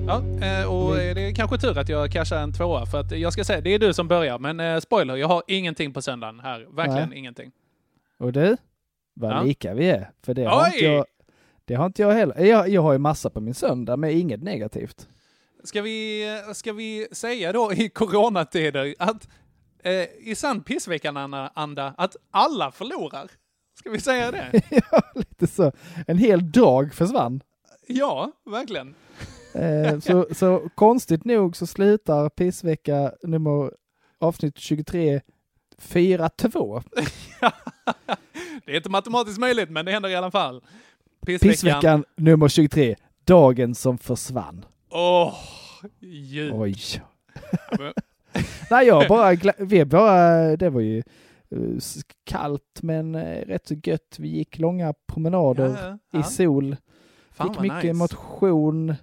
Ja, 0.06 0.22
eh, 0.46 0.64
och 0.72 0.96
det 0.96 1.20
är 1.28 1.34
kanske 1.34 1.58
tur 1.58 1.78
att 1.78 1.88
jag 1.88 2.12
cashar 2.12 2.38
en 2.38 2.52
tvåa, 2.52 2.86
för 2.86 3.00
att 3.00 3.18
jag 3.18 3.32
ska 3.32 3.44
säga, 3.44 3.60
det 3.60 3.74
är 3.74 3.78
du 3.78 3.92
som 3.94 4.08
börjar, 4.08 4.38
men 4.38 4.60
eh, 4.60 4.80
spoiler, 4.80 5.16
jag 5.16 5.28
har 5.28 5.42
ingenting 5.46 5.92
på 5.92 6.02
söndagen 6.02 6.40
här. 6.40 6.66
Verkligen 6.70 7.08
Nej. 7.08 7.18
ingenting. 7.18 7.50
Och 8.18 8.32
du, 8.32 8.56
vad 9.14 9.32
Ja. 9.32 9.42
lika 9.42 9.74
vi 9.74 9.90
är. 9.90 10.10
För 10.22 10.34
det 10.34 10.44
har, 10.44 10.62
Oj! 10.62 10.70
inte 10.74 10.84
jag, 10.84 11.04
det 11.68 11.74
har 11.74 11.86
inte 11.86 12.02
jag 12.02 12.12
heller. 12.12 12.44
Jag, 12.44 12.68
jag 12.68 12.82
har 12.82 12.92
ju 12.92 12.98
massa 12.98 13.30
på 13.30 13.40
min 13.40 13.54
söndag, 13.54 13.96
men 13.96 14.10
inget 14.10 14.42
negativt. 14.42 15.08
Ska 15.64 15.82
vi, 15.82 16.26
ska 16.54 16.72
vi 16.72 17.08
säga 17.12 17.52
då 17.52 17.72
i 17.72 17.88
coronatider 17.88 18.94
att 18.98 19.28
eh, 19.82 20.04
i 20.18 20.34
sann 20.36 20.62
pissveckan-anda 20.62 21.94
att 21.96 22.16
alla 22.30 22.70
förlorar? 22.70 23.30
Ska 23.78 23.90
vi 23.90 24.00
säga 24.00 24.30
det? 24.30 24.62
ja, 24.90 25.02
lite 25.14 25.46
så. 25.46 25.72
En 26.06 26.18
hel 26.18 26.52
dag 26.52 26.94
försvann. 26.94 27.40
ja, 27.86 28.32
verkligen. 28.44 28.94
Eh, 29.54 29.98
så, 30.00 30.26
så 30.34 30.68
konstigt 30.74 31.24
nog 31.24 31.56
så 31.56 31.66
slutar 31.66 32.28
pissvecka 32.28 33.12
nummer 33.22 33.72
avsnitt 34.18 34.58
23 34.58 35.20
4-2. 35.82 36.82
Det 38.64 38.72
är 38.72 38.76
inte 38.76 38.90
matematiskt 38.90 39.38
möjligt, 39.38 39.70
men 39.70 39.84
det 39.84 39.92
händer 39.92 40.08
i 40.08 40.16
alla 40.16 40.30
fall. 40.30 40.62
Pissveckan. 41.26 41.50
Pissveckan 41.52 42.04
nummer 42.16 42.48
23, 42.48 42.96
dagen 43.24 43.74
som 43.74 43.98
försvann. 43.98 44.64
Åh, 44.90 45.34
ljud. 46.00 46.52
Oj. 46.54 46.76
Nej, 48.70 48.86
jag 48.86 49.08
bara, 49.08 49.36
vi 49.58 49.84
bara, 49.84 50.56
det 50.56 50.70
var 50.70 50.80
ju 50.80 50.98
eh, 51.50 51.60
kallt 52.24 52.78
men 52.82 53.14
eh, 53.14 53.46
rätt 53.46 53.66
så 53.68 53.74
gött. 53.84 54.16
Vi 54.18 54.28
gick 54.28 54.58
långa 54.58 54.94
promenader 55.06 55.76
Ja, 55.82 55.98
ja. 56.10 56.20
i 56.20 56.22
sol. 56.22 56.76
Fan 57.30 57.48
Fick 57.54 57.60
mycket 57.60 57.82
nice. 57.84 57.92
motion. 57.94 58.94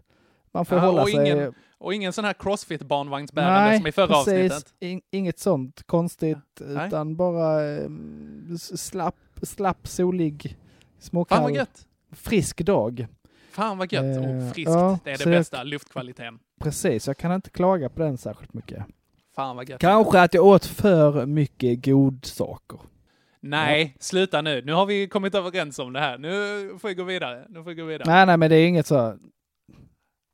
Man 0.51 0.65
får 0.65 0.77
Ja, 0.77 0.85
hålla 0.85 1.01
och 1.01 1.09
sig... 1.09 1.15
ingen 1.31 1.53
Och 1.77 1.93
ingen 1.93 2.13
sån 2.13 2.25
här 2.25 2.33
crossfit-barnvagnsbärande 2.33 3.59
Nej, 3.59 3.77
som 3.77 3.87
i 3.87 3.91
förra 3.91 4.07
precis. 4.07 4.51
avsnittet. 4.51 4.73
In, 4.79 5.01
inget 5.11 5.39
sånt 5.39 5.83
konstigt, 5.85 6.37
Nej. 6.59 6.87
utan 6.87 7.15
bara 7.15 7.75
eh, 7.75 7.89
slapp, 8.57 9.15
slapp, 9.41 9.87
solig, 9.87 10.41
Fan 10.43 10.55
småkall, 10.99 11.41
vad 11.43 11.55
gött. 11.55 11.87
Frisk 12.15 12.61
dag. 12.61 13.07
Fan 13.51 13.77
vad 13.77 13.93
gött. 13.93 14.03
Eh, 14.17 14.35
och 14.47 14.53
friskt. 14.55 14.71
ja, 14.71 14.99
det 15.03 15.09
är 15.11 15.17
det 15.17 15.23
så 15.23 15.29
jag- 15.29 15.39
bästa, 15.39 15.63
luftkvaliteten. 15.63 16.39
Precis, 16.61 17.07
jag 17.07 17.17
kan 17.17 17.31
inte 17.31 17.49
klaga 17.49 17.89
på 17.89 18.01
den 18.01 18.17
särskilt 18.17 18.53
mycket. 18.53 18.85
Fan 19.35 19.55
vad 19.55 19.69
gött. 19.69 19.81
Kanske 19.81 20.21
att 20.21 20.33
jag 20.33 20.45
åt 20.45 20.65
för 20.65 21.25
mycket 21.25 21.85
godsaker. 21.85 22.79
Nej, 23.39 23.95
sluta 23.99 24.41
nu. 24.41 24.61
Nu 24.65 24.73
har 24.73 24.85
vi 24.85 25.07
kommit 25.07 25.35
överens 25.35 25.79
om 25.79 25.93
det 25.93 25.99
här. 25.99 26.17
Nu 26.17 26.29
får 26.79 26.87
vi 26.87 26.93
gå 26.93 27.03
vidare. 27.03 27.45
Nu 27.49 27.63
får 27.63 27.69
vi 27.69 27.75
gå 27.75 27.85
vidare. 27.85 28.03
Nej, 28.13 28.25
nej, 28.25 28.37
men 28.37 28.49
det 28.49 28.55
är 28.55 28.67
inget 28.67 28.87
så... 28.87 29.17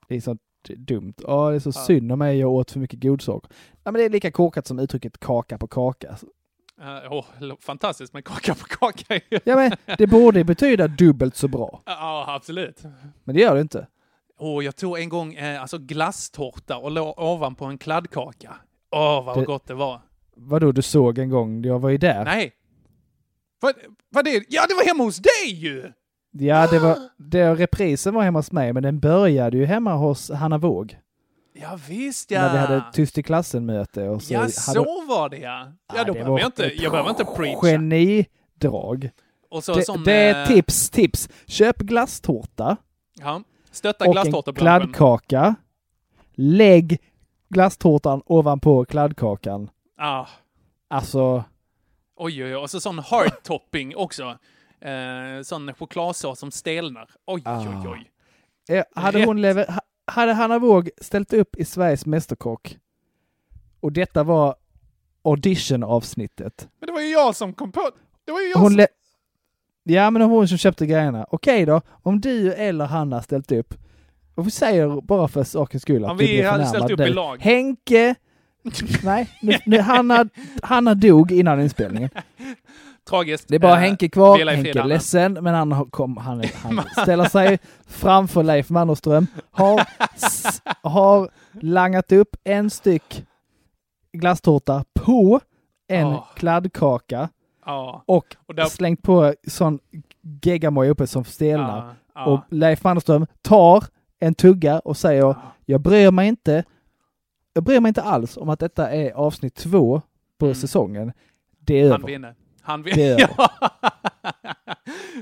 Det 0.08 0.16
är 0.16 0.22
sånt 0.22 0.42
dumt. 0.78 1.14
Ja, 1.18 1.50
det 1.50 1.56
är 1.56 1.60
så 1.60 1.70
Ja. 1.70 1.72
synd 1.86 2.12
om 2.12 2.20
mig, 2.20 2.38
jag 2.40 2.52
åt 2.52 2.72
för 2.72 2.80
mycket 2.80 3.02
godsaker. 3.02 3.50
Nej, 3.72 3.80
men 3.84 3.94
det 3.94 4.04
är 4.04 4.10
lika 4.10 4.32
korkat 4.32 4.68
som 4.68 4.80
uttrycket 4.80 5.20
kaka 5.20 5.58
på 5.58 5.68
kaka. 5.68 6.16
Åh, 7.10 7.26
lo- 7.40 7.58
fantastiskt 7.62 8.14
med 8.14 8.26
kaka 8.26 8.56
på 8.56 8.66
kaka. 8.66 9.20
Ja, 9.44 9.56
men 9.56 9.72
det 9.98 10.08
borde 10.08 10.44
betyda 10.44 10.88
dubbelt 10.88 11.36
så 11.36 11.48
bra. 11.48 11.82
ja, 11.86 12.26
absolut. 12.28 12.84
Men 13.24 13.36
det 13.36 13.42
gör 13.42 13.56
det 13.56 13.62
inte. 13.62 13.88
Åh, 14.40 14.66
jag 14.66 14.76
tog 14.76 15.00
en 15.00 15.10
gång 15.10 15.34
eh, 15.34 15.62
alltså 15.62 15.78
glasstårta 15.78 16.78
och 16.78 16.92
låg 16.92 17.20
ovanpå 17.20 17.66
en 17.66 17.78
kladdkaka. 17.78 18.56
Åh, 18.92 19.26
vad 19.26 19.38
Det- 19.40 19.46
gott 19.46 19.68
det 19.68 19.74
var. 19.74 20.02
Vadå, 20.36 20.72
du 20.72 20.82
såg 20.82 21.18
en 21.18 21.30
gång, 21.30 21.64
jag 21.66 21.80
var 21.80 21.90
ju 21.90 21.98
där. 21.98 22.26
Nej. 22.26 22.52
Vad, 23.62 23.74
vad 24.10 24.26
det? 24.26 24.44
Ja, 24.50 24.66
det 24.70 24.74
var 24.76 24.86
hemma 24.86 25.04
hos 25.04 25.18
dig 25.18 25.54
ju! 25.54 25.92
Ja, 26.32 26.68
det 26.68 26.80
var, 26.80 26.98
det, 27.18 27.56
reprisen 27.56 28.14
var 28.14 28.24
hemma 28.24 28.40
hos 28.40 28.52
mig, 28.52 28.74
men 28.74 28.84
den 28.84 29.00
började 29.00 29.58
ju 29.58 29.66
hemma 29.66 29.94
hos 29.96 30.32
Hanna 30.32 30.58
Våg. 30.58 30.98
Ja, 31.54 31.80
visst 31.90 32.32
ja. 32.32 32.42
När 32.42 32.52
vi 32.52 32.58
hade 32.58 32.84
tyst 32.94 33.18
i 33.18 33.24
klassen-möte. 33.24 34.08
Och 34.10 34.22
så 34.24 34.34
ja, 34.34 34.40
hade, 34.40 34.52
så 34.52 34.84
var 35.08 35.30
det 35.30 35.38
ja. 35.38 35.68
Ja, 35.96 36.04
då 36.04 36.14
behöver 36.14 36.40
jag 36.40 36.48
inte, 36.48 36.64
jag 36.76 36.92
behöver 36.92 37.10
inte 37.10 37.26
preacha. 37.26 37.68
Genidrag. 37.68 39.10
Och 39.50 39.64
så 39.64 39.74
det, 39.74 39.84
som, 39.86 40.04
det 40.04 40.14
är 40.14 40.42
eh, 40.42 40.48
tips, 40.48 40.90
tips. 40.90 41.30
Köp 41.48 41.78
glasstårta 41.78 42.78
Ja, 43.20 43.42
stötta 43.72 44.04
och 44.04 44.08
en 44.08 44.12
glasstårtebranschen. 44.12 44.94
kladdkaka. 44.94 45.56
Lägg 46.36 47.02
glasstårtan 47.50 48.22
ovanpå 48.26 48.86
kladdkakan. 48.86 49.70
Ah, 49.98 50.26
Alltså, 50.88 51.44
oj, 52.16 52.44
oj, 52.44 52.46
oj. 52.46 52.56
Och 52.56 52.70
så 52.70 52.80
sån 52.80 53.00
hard 53.00 53.44
topping 53.44 53.96
också. 53.96 54.38
Eh, 54.82 55.42
sån 55.44 55.74
chokladsås 55.74 56.40
som 56.40 56.52
stelnar. 56.52 57.10
Oj, 57.28 57.42
oj, 57.46 57.52
Ah. 57.52 57.84
oj. 57.92 58.12
eh, 58.70 58.84
hade, 58.96 59.20
Rätt. 59.20 59.28
hon 59.28 59.42
lever, 59.42 59.66
hade 60.12 60.34
Hanna 60.34 60.60
Våg 60.60 60.90
ställt 61.02 61.34
upp 61.34 61.56
i 61.56 61.66
Sveriges 61.66 62.06
Mästerkock 62.06 62.78
och 63.80 63.92
detta 63.92 64.24
var 64.24 64.56
audition-avsnittet. 65.24 66.70
Men 66.80 66.88
det 66.88 66.94
var 66.94 67.02
ju 67.02 67.08
jag 67.10 67.36
som 67.36 67.54
kom 67.54 67.72
på... 67.72 67.92
Det 68.26 68.32
var 68.32 68.42
ju 68.42 68.48
jag 68.48 68.60
Hon, 68.60 68.72
som... 68.72 68.86
Ja, 69.84 70.12
men 70.12 70.22
hon 70.22 70.48
som 70.48 70.58
köpte 70.58 70.86
grejerna. 70.86 71.26
Okej 71.30 71.66
då, 71.66 71.82
om 71.88 72.22
du 72.22 72.54
eller 72.54 72.86
han 72.86 73.12
har 73.12 73.22
ställt 73.22 73.52
upp. 73.52 73.74
Och 74.36 74.48
vi 74.48 74.52
säger 74.52 75.02
bara 75.02 75.28
för 75.28 75.44
sakens 75.44 75.84
skull 75.84 76.06
att 76.06 76.12
Om 76.12 76.18
vi 76.18 76.42
hade 76.42 76.66
ställt 76.66 76.92
upp 76.92 77.00
i 77.00 77.10
lag. 77.10 77.38
Henke... 77.42 78.16
Nej, 79.04 79.30
nu, 79.42 79.58
nu, 79.66 79.80
Hanna, 79.80 80.30
Hanna 80.62 80.94
dog 80.94 81.32
innan 81.32 81.62
inspelningen. 81.62 82.10
Tragiskt. 83.10 83.48
Det 83.48 83.56
är 83.56 83.60
bara 83.60 83.72
Eh, 83.74 83.78
Henke 83.80 84.10
kvar. 84.10 84.40
i 84.52 84.56
Henke 84.56 84.80
är 84.80 84.84
ledsen, 84.84 85.34
men 85.34 85.54
han, 85.54 85.90
kom, 85.92 86.18
han, 86.18 86.44
han 86.64 86.82
ställer 87.04 87.26
sig 87.26 87.60
framför 87.88 88.44
Leif 88.44 88.70
Mannerström. 88.70 89.28
Har, 89.52 89.82
s- 90.16 90.62
har 90.84 91.30
langat 91.62 92.12
upp 92.12 92.36
en 92.44 92.70
styck 92.70 93.26
glasstårta 94.14 94.84
på 94.94 95.40
en 95.88 96.08
Ja. 96.08 96.28
kladdkaka 96.36 97.30
Ja. 97.66 98.04
och, 98.06 98.36
Och 98.48 98.56
där- 98.56 98.66
slängt 98.66 99.02
på 99.02 99.34
sån 99.48 99.80
geggamoja 100.44 100.90
uppe 100.92 101.08
som 101.08 101.24
stelnar. 101.24 101.96
Ja. 102.16 102.26
Och 102.26 102.40
Leif 102.50 102.84
Mannerström 102.84 103.26
tar 103.42 103.84
en 104.20 104.36
tugga 104.36 104.80
och 104.80 104.98
säger 104.98 105.36
jag 105.66 105.82
bryr 105.82 106.12
mig 106.12 106.28
inte 106.28 106.64
jag 107.54 107.64
bryr 107.64 107.80
mig 107.80 107.90
inte 107.90 108.02
alls 108.04 108.38
om 108.38 108.50
att 108.50 108.60
detta 108.60 108.92
är 108.92 109.12
avsnitt 109.12 109.56
två 109.56 110.02
på 110.40 110.54
säsongen. 110.54 111.14
Det 111.60 111.74
är 111.80 111.80
Mm. 111.86 111.92
Han 111.92 112.02
över. 112.02 112.08
vinner. 112.12 112.36
Han. 112.62 112.84
Ja. 112.86 113.28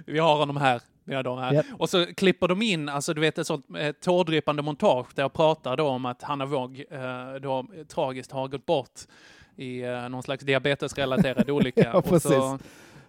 Vi 0.06 0.20
har 0.20 0.36
honom 0.38 0.58
här. 0.58 0.82
Har 1.12 1.24
dem 1.24 1.38
här. 1.40 1.54
Japp. 1.54 1.66
Och 1.78 1.90
så 1.90 2.06
klipper 2.06 2.48
de 2.48 2.62
in, 2.62 2.90
alltså 2.90 3.14
du 3.14 3.22
vet 3.22 3.38
ett 3.38 3.48
sånt 3.48 3.66
eh, 3.78 3.92
tårdrypande 3.92 4.62
montage 4.62 5.08
där 5.16 5.24
jag 5.24 5.34
pratar 5.34 5.78
då 5.78 5.88
om 5.88 6.06
att 6.06 6.22
Hanna 6.24 6.46
Våg 6.46 6.84
eh, 6.92 7.34
då 7.42 7.60
eh, 7.60 7.84
tragiskt 7.86 8.32
har 8.32 8.48
gått 8.48 8.66
bort 8.66 9.00
i 9.56 9.82
eh, 9.82 10.10
någon 10.10 10.24
slags 10.24 10.44
diabetesrelaterad 10.44 11.50
olycka. 11.50 11.90
Ja, 11.94 12.02
precis. 12.02 12.32
Så, 12.32 12.60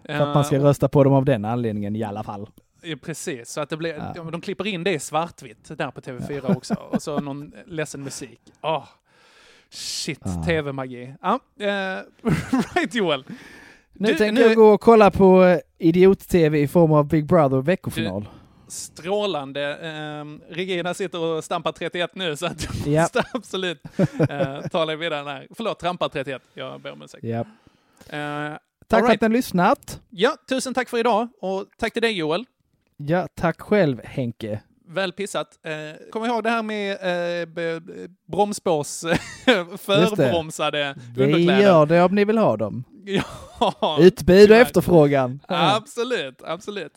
För 0.04 0.12
att 0.14 0.34
man 0.34 0.44
ska 0.44 0.56
eh, 0.56 0.62
rösta 0.62 0.88
på 0.88 1.04
dem 1.04 1.12
av 1.12 1.24
den 1.24 1.44
anledningen 1.44 1.96
i 1.96 2.02
alla 2.04 2.22
fall. 2.22 2.48
Ja, 2.82 2.96
precis, 3.02 3.50
så 3.50 3.60
att 3.60 3.68
det 3.70 3.76
blir, 3.76 3.94
Ja. 3.94 4.12
de, 4.14 4.30
de 4.30 4.40
klipper 4.40 4.66
in 4.66 4.84
det 4.84 4.92
i 4.92 4.98
svartvitt 4.98 5.78
där 5.78 5.90
på 5.90 6.00
TV4 6.00 6.56
också. 6.56 6.74
Och 6.74 7.02
så 7.02 7.20
någon 7.20 7.52
ledsen 7.66 8.02
musik. 8.04 8.40
Åh, 8.62 8.84
shit, 9.70 10.20
Ja. 10.24 10.42
TV-magi. 10.46 11.14
Ja, 11.22 11.40
eh, 11.60 11.98
right 12.74 12.94
Joel. 12.94 13.24
Nu 14.02 14.08
Du, 14.08 14.14
tänker 14.18 14.42
jag 14.42 14.56
gå 14.56 14.68
och 14.68 14.80
kolla 14.80 15.10
på 15.10 15.44
eh, 15.44 15.58
Idiot-TV 15.78 16.58
i 16.60 16.68
form 16.68 16.92
av 16.92 17.08
Big 17.08 17.26
Brother 17.26 17.60
veckofinal. 17.62 18.28
Strålande. 18.68 19.78
Eh, 19.78 20.54
Regina 20.54 20.94
sitter 20.94 21.18
och 21.20 21.44
stampar 21.44 21.72
31 21.72 22.10
nu 22.14 22.36
så 22.36 22.46
att 22.46 22.86
Ja. 22.86 23.00
måste 23.02 23.24
absolut 23.32 23.82
eh, 24.28 24.60
tala 24.68 24.96
vidare 24.96 25.28
här. 25.28 25.46
Förlåt, 25.56 25.78
trampar 25.78 26.08
31. 26.08 26.42
Jag 26.54 26.80
ber 26.80 26.92
om 26.92 27.02
ursäkt. 27.02 27.24
Ja. 27.24 27.38
Eh, 27.38 27.44
Tack 28.08 28.12
all 28.12 28.58
för 28.88 28.96
right. 28.96 29.10
att 29.14 29.20
ni 29.20 29.24
har 29.24 29.32
lyssnat. 29.32 30.00
Ja, 30.10 30.36
tusen 30.48 30.74
tack 30.74 30.88
för 30.88 30.98
idag 30.98 31.28
och 31.40 31.66
tack 31.78 31.92
till 31.92 32.02
dig 32.02 32.12
Joel. 32.12 32.44
Ja, 32.96 33.28
tack 33.34 33.60
själv 33.60 34.00
Henke. 34.04 34.60
Väl 34.90 35.12
pissat. 35.12 35.48
Eh, 35.62 36.10
kom 36.10 36.24
ihåg 36.24 36.42
det 36.42 36.50
här 36.50 36.62
med 36.62 36.90
eh, 36.92 37.46
b- 37.46 37.80
b- 37.80 37.92
bromsspårs 38.32 39.00
förbromsade 39.78 40.94
Vi 41.16 41.24
underkläder. 41.24 41.60
gör 41.62 41.86
det 41.86 42.02
om 42.02 42.14
ni 42.14 42.24
vill 42.24 42.38
ha 42.38 42.56
dem. 42.56 42.84
Ja, 43.60 43.98
Utbud 44.00 44.50
och 44.50 44.56
efterfrågan. 44.56 45.40
Absolut, 45.48 46.42
absolut. 46.46 46.92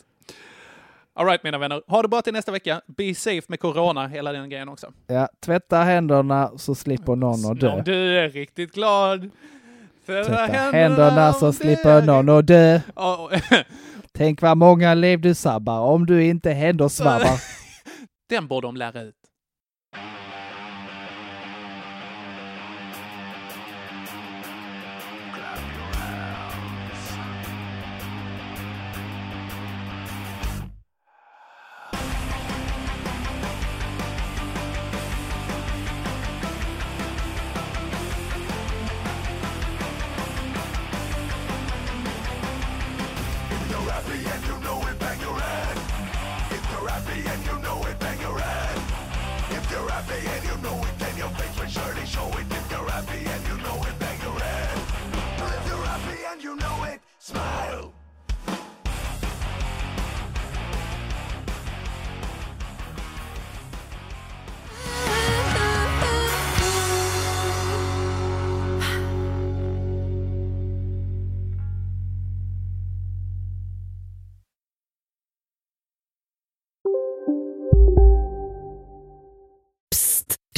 All 1.14 1.26
right 1.26 1.42
mina 1.44 1.58
vänner, 1.58 1.82
ha 1.86 2.02
det 2.02 2.08
bra 2.08 2.22
till 2.22 2.32
nästa 2.32 2.52
vecka. 2.52 2.80
Be 2.86 3.14
safe 3.14 3.42
med 3.48 3.60
corona, 3.60 4.06
hela 4.06 4.32
den 4.32 4.50
grejen 4.50 4.68
också. 4.68 4.92
Ja, 5.06 5.28
tvätta 5.44 5.76
händerna 5.76 6.50
så 6.56 6.74
slipper 6.74 7.16
någon 7.16 7.50
att 7.52 7.60
dö. 7.60 7.68
Om 7.72 7.82
du 7.84 8.18
är 8.18 8.28
riktigt 8.28 8.74
glad. 8.74 9.30
Tvätta 10.06 10.28
Tvätta 10.28 10.52
händerna 10.52 11.32
så 11.32 11.52
slipper 11.52 12.02
någon 12.02 12.28
att 12.28 12.46
dö. 12.46 12.80
Tänk 14.12 14.42
vad 14.42 14.56
många 14.56 14.94
liv 14.94 15.20
du 15.20 15.34
sabbar 15.34 15.78
om 15.80 16.06
du 16.06 16.24
inte 16.24 16.50
händersvabbar. 16.50 17.40
Den 18.26 18.48
borde 18.48 18.66
de 18.66 18.76
lära 18.76 19.02
ut. 19.02 19.23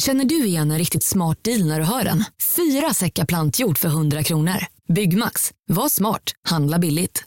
Känner 0.06 0.24
du 0.24 0.46
igen 0.46 0.70
en 0.70 0.78
riktigt 0.78 1.04
smart 1.04 1.44
deal 1.44 1.66
när 1.66 1.80
du 1.80 1.86
hör 1.86 2.04
den? 2.04 2.24
Fyra 2.56 2.94
säckar 2.94 3.24
plantjord 3.24 3.78
för 3.78 3.88
100 3.88 4.22
kronor. 4.22 4.75
Byggmax. 4.88 5.52
Var 5.68 5.88
smart. 5.88 6.22
Handla 6.48 6.78
billigt. 6.78 7.24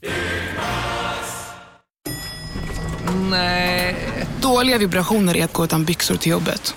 Nej. 3.30 3.96
Dåliga 4.42 4.78
vibrationer 4.78 5.38
är 5.38 5.46
att 5.46 5.54
gå 5.54 5.64
utan 5.64 5.86
byxor 5.86 6.16
till 6.16 6.32
jobbet. 6.32 6.76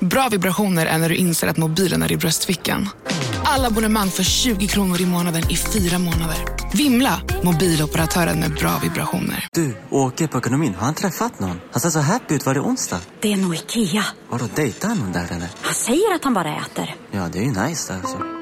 Bra 0.00 0.28
vibrationer 0.28 0.86
är 0.86 0.98
när 0.98 1.08
du 1.08 1.14
inser 1.14 1.48
att 1.48 1.56
mobilen 1.56 2.02
är 2.02 2.12
i 2.12 2.16
bröstfickan. 2.16 2.88
Alla 3.44 3.66
abonnemang 3.66 4.08
för 4.10 4.22
20 4.22 4.66
kronor 4.66 5.00
i 5.00 5.06
månaden 5.06 5.50
i 5.50 5.56
fyra 5.56 5.98
månader. 5.98 6.36
Vimla! 6.74 7.20
Mobiloperatören 7.42 8.40
med 8.40 8.54
bra 8.54 8.78
vibrationer. 8.82 9.48
Du, 9.52 9.76
åker 9.90 10.26
på 10.26 10.38
ekonomin. 10.38 10.74
Har 10.74 10.84
han 10.84 10.94
träffat 10.94 11.40
någon? 11.40 11.60
Han 11.72 11.80
ser 11.80 11.90
så 11.90 12.00
happy 12.00 12.34
ut. 12.34 12.46
Var 12.46 12.54
det 12.54 12.60
onsdag? 12.60 13.00
Det 13.20 13.32
är 13.32 13.36
nog 13.36 13.54
Ikea. 13.54 14.04
Vadå, 14.30 14.48
dejtar 14.54 14.88
han 14.88 14.98
någon 14.98 15.12
där 15.12 15.26
eller? 15.30 15.48
Han 15.62 15.74
säger 15.74 16.14
att 16.14 16.24
han 16.24 16.34
bara 16.34 16.56
äter. 16.56 16.94
Ja, 17.10 17.28
det 17.32 17.38
är 17.38 17.42
ju 17.42 17.50
nice 17.68 17.94
alltså. 17.94 18.41